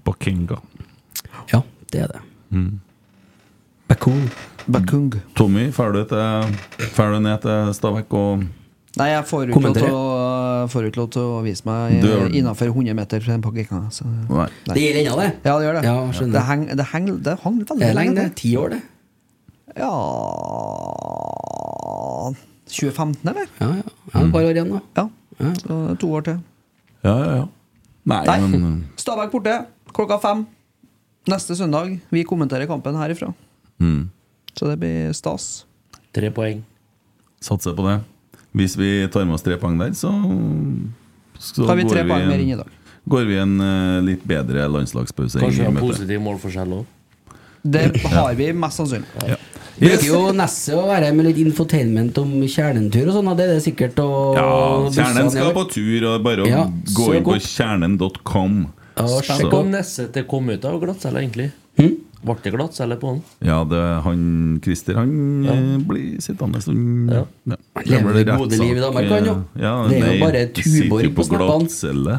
Bakenga. 0.08 0.62
Ja, 1.52 1.62
det 1.92 2.06
er 2.06 2.14
det. 2.16 2.24
Mm. 2.50 2.80
Bakung. 3.88 4.30
Bakung. 4.68 5.14
Tommy, 5.36 5.70
drar 5.72 5.92
du, 5.92 6.04
du 6.04 7.20
ned 7.20 7.38
til 7.44 7.74
Stabæk 7.74 8.14
og 8.14 8.44
Nei, 8.98 9.12
jeg 9.12 9.26
får 9.30 9.44
jo 9.44 9.52
ikke 9.52 9.62
lov 9.62 9.76
til. 9.76 9.84
Å, 10.68 10.72
får 10.72 10.90
ikke 10.92 11.02
lov 11.02 11.10
til 11.16 11.24
å 11.24 11.40
vise 11.46 11.66
meg 11.68 11.98
Du 12.04 12.12
innafor 12.36 12.70
100 12.74 12.98
meter 12.98 13.24
fra 13.24 13.38
en. 13.38 13.88
Nei. 14.28 14.48
Det 14.68 14.84
gjelder 14.84 15.02
ennå, 15.02 15.16
det. 15.22 15.32
Ja, 15.48 15.56
det 15.56 15.68
gjør 15.68 15.80
det. 15.80 15.84
Ja, 15.88 15.96
det, 16.36 16.44
heng, 16.50 16.68
det, 16.70 16.88
heng, 16.92 17.10
det 17.24 17.38
hang 17.44 17.60
veldig 17.64 17.82
Det 17.82 17.94
lenge, 17.96 18.16
det. 18.20 18.28
Ti 18.42 18.54
år, 18.60 18.76
det. 18.76 18.84
Ja 19.78 19.94
2015, 22.68 23.30
eller? 23.30 23.48
Ja, 23.62 23.70
ja. 23.80 23.96
ja 24.14 24.24
et 24.26 24.34
par 24.34 24.44
år 24.44 24.52
igjen, 24.52 24.74
da. 24.74 25.08
Ja. 25.40 25.52
Så 25.62 25.78
to 26.02 26.12
år 26.18 26.26
til. 26.28 26.42
Ja, 27.06 27.14
ja, 27.14 27.32
ja. 27.42 27.46
Nei, 28.08 28.22
Nei. 28.28 28.38
men 28.52 28.78
Stabæk 29.02 29.32
borte 29.34 29.56
klokka 29.96 30.20
fem 30.24 30.46
neste 31.32 31.56
søndag. 31.60 31.98
Vi 32.12 32.24
kommenterer 32.28 32.68
kampen 32.70 32.96
herifra. 33.00 33.34
mm. 33.80 34.10
Så 34.58 34.66
det 34.66 34.80
blir 34.82 35.12
stas. 35.14 35.66
Tre 36.16 36.32
poeng. 36.34 36.64
Satser 37.46 37.76
på 37.78 37.84
det. 37.86 38.00
Hvis 38.58 38.78
vi 38.80 38.92
tar 39.14 39.26
med 39.28 39.38
oss 39.38 39.46
tre 39.46 39.58
poeng 39.62 39.78
der, 39.80 39.94
så, 39.98 40.12
så 41.38 41.68
Har 41.70 41.80
vi 41.80 41.88
tre 41.88 42.04
poeng 42.08 42.28
mer 42.30 42.42
inn 42.42 42.56
i 42.56 42.60
dag. 42.60 42.74
Går 43.08 43.28
vi 43.30 43.38
en 43.40 43.56
uh, 43.62 44.00
litt 44.04 44.24
bedre 44.28 44.66
landslagspause 44.68 45.40
Kanskje 45.40 45.70
en 45.70 45.78
positiv 45.80 46.20
målforskjell 46.26 46.74
òg. 46.82 46.96
Det 47.68 47.84
har 48.12 48.34
vi 48.36 48.50
mest 48.56 48.82
sannsynlig. 48.82 49.28
Ja. 49.28 49.38
Bruker 49.78 50.08
jo 50.08 50.22
Nesset 50.34 50.74
å 50.74 50.88
være 50.88 51.12
med 51.14 51.28
litt 51.30 51.40
infotainment 51.42 52.18
om 52.18 52.32
kjernentur 52.50 53.12
og 53.12 53.18
sånn, 53.20 53.30
det 53.38 53.46
er 53.46 53.52
det 53.54 53.64
sikkert 53.66 54.00
å 54.02 54.10
Ja, 54.34 54.48
Kjernen 54.96 55.30
skal 55.34 55.54
på 55.54 55.68
tur, 55.70 56.08
og 56.10 56.26
bare 56.26 56.46
å 56.46 56.50
Ja, 56.50 56.64
gå 56.98 57.12
inn 57.14 57.28
på 57.28 57.38
kjernen.com. 57.38 58.60
Sjekk 58.98 59.54
om 59.54 59.70
Nesset 59.76 60.10
til 60.16 60.26
kommet 60.30 60.64
ut 60.64 60.70
av 60.72 60.80
glattcella, 60.82 61.22
egentlig. 61.22 61.52
Hm? 61.78 61.94
Ble 62.24 62.34
det 62.42 62.52
glattcelle 62.56 62.96
på 62.98 63.12
han? 63.12 63.20
Ja, 63.46 63.60
det, 63.70 63.82
han 64.04 64.22
Christer 64.64 64.98
han 64.98 65.12
ja. 65.46 65.54
blir 65.86 66.18
sittende 66.24 66.58
en 66.58 66.64
stund. 66.66 67.12
Ja. 67.14 67.26
Han 67.78 67.86
lever 67.92 68.18
det 68.18 68.26
gode 68.32 68.58
liv 68.58 68.74
i 68.78 68.82
Danmark, 68.82 69.12
han 69.12 69.30
jo. 69.30 69.36
Ja, 69.62 69.76
Det 69.88 70.00
er 70.02 70.16
jo 70.16 70.26
bare 70.26 70.42
Tuborg 70.58 71.14
på 71.14 71.28
snappene. 71.28 71.52
glattcelle. 71.60 72.18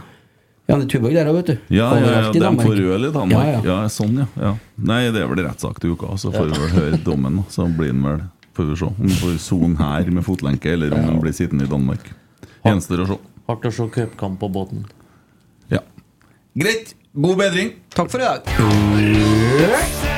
Ja, 0.69 0.77
det 0.77 0.85
er 0.85 0.89
Tuborg 0.93 1.15
der 1.17 1.31
òg, 1.33 1.39
vet 1.41 1.51
du. 1.51 1.75
Ja, 1.75 1.89
ja, 1.99 2.09
ja, 2.21 2.33
de 2.33 2.53
får 2.63 2.83
øl 2.95 3.09
i 3.09 3.13
Danmark. 3.13 3.47
Ja, 3.49 3.61
Ja, 3.65 3.77
ja. 3.83 3.89
sånn, 3.89 4.19
ja, 4.23 4.27
ja. 4.37 4.53
Nei, 4.77 5.01
det 5.11 5.23
er 5.25 5.31
vel 5.33 5.43
rettssak 5.47 5.81
til 5.81 5.97
uka, 5.97 6.15
så 6.21 6.31
får 6.35 6.51
vi 6.53 6.59
vel 6.63 6.75
høre 6.77 6.99
dommen. 7.05 7.43
Så 7.51 7.67
blir 7.67 7.95
han 7.95 8.05
vel 8.05 8.27
Får 8.59 8.65
vi 8.67 8.77
se 8.77 8.85
om 8.89 8.95
han 8.99 9.13
får 9.21 9.35
sone 9.39 9.77
her 9.79 10.09
med 10.11 10.25
fotlenke, 10.27 10.73
eller 10.75 10.91
om 10.93 11.05
han 11.05 11.21
blir 11.23 11.31
sittende 11.33 11.63
i 11.69 11.71
Danmark. 11.71 12.09
Gjenstår 12.67 13.05
å 13.05 13.07
se. 13.07 13.17
Hardt 13.47 13.67
å 13.69 13.71
se 13.71 13.85
cupkamp 13.95 14.41
på 14.41 14.49
båten. 14.51 14.81
Ja. 15.71 15.79
Greit. 16.59 16.91
God 17.13 17.37
bedring. 17.37 17.73
Takk 17.95 18.11
for 18.11 18.21
i 18.21 18.25
dag. 18.25 20.18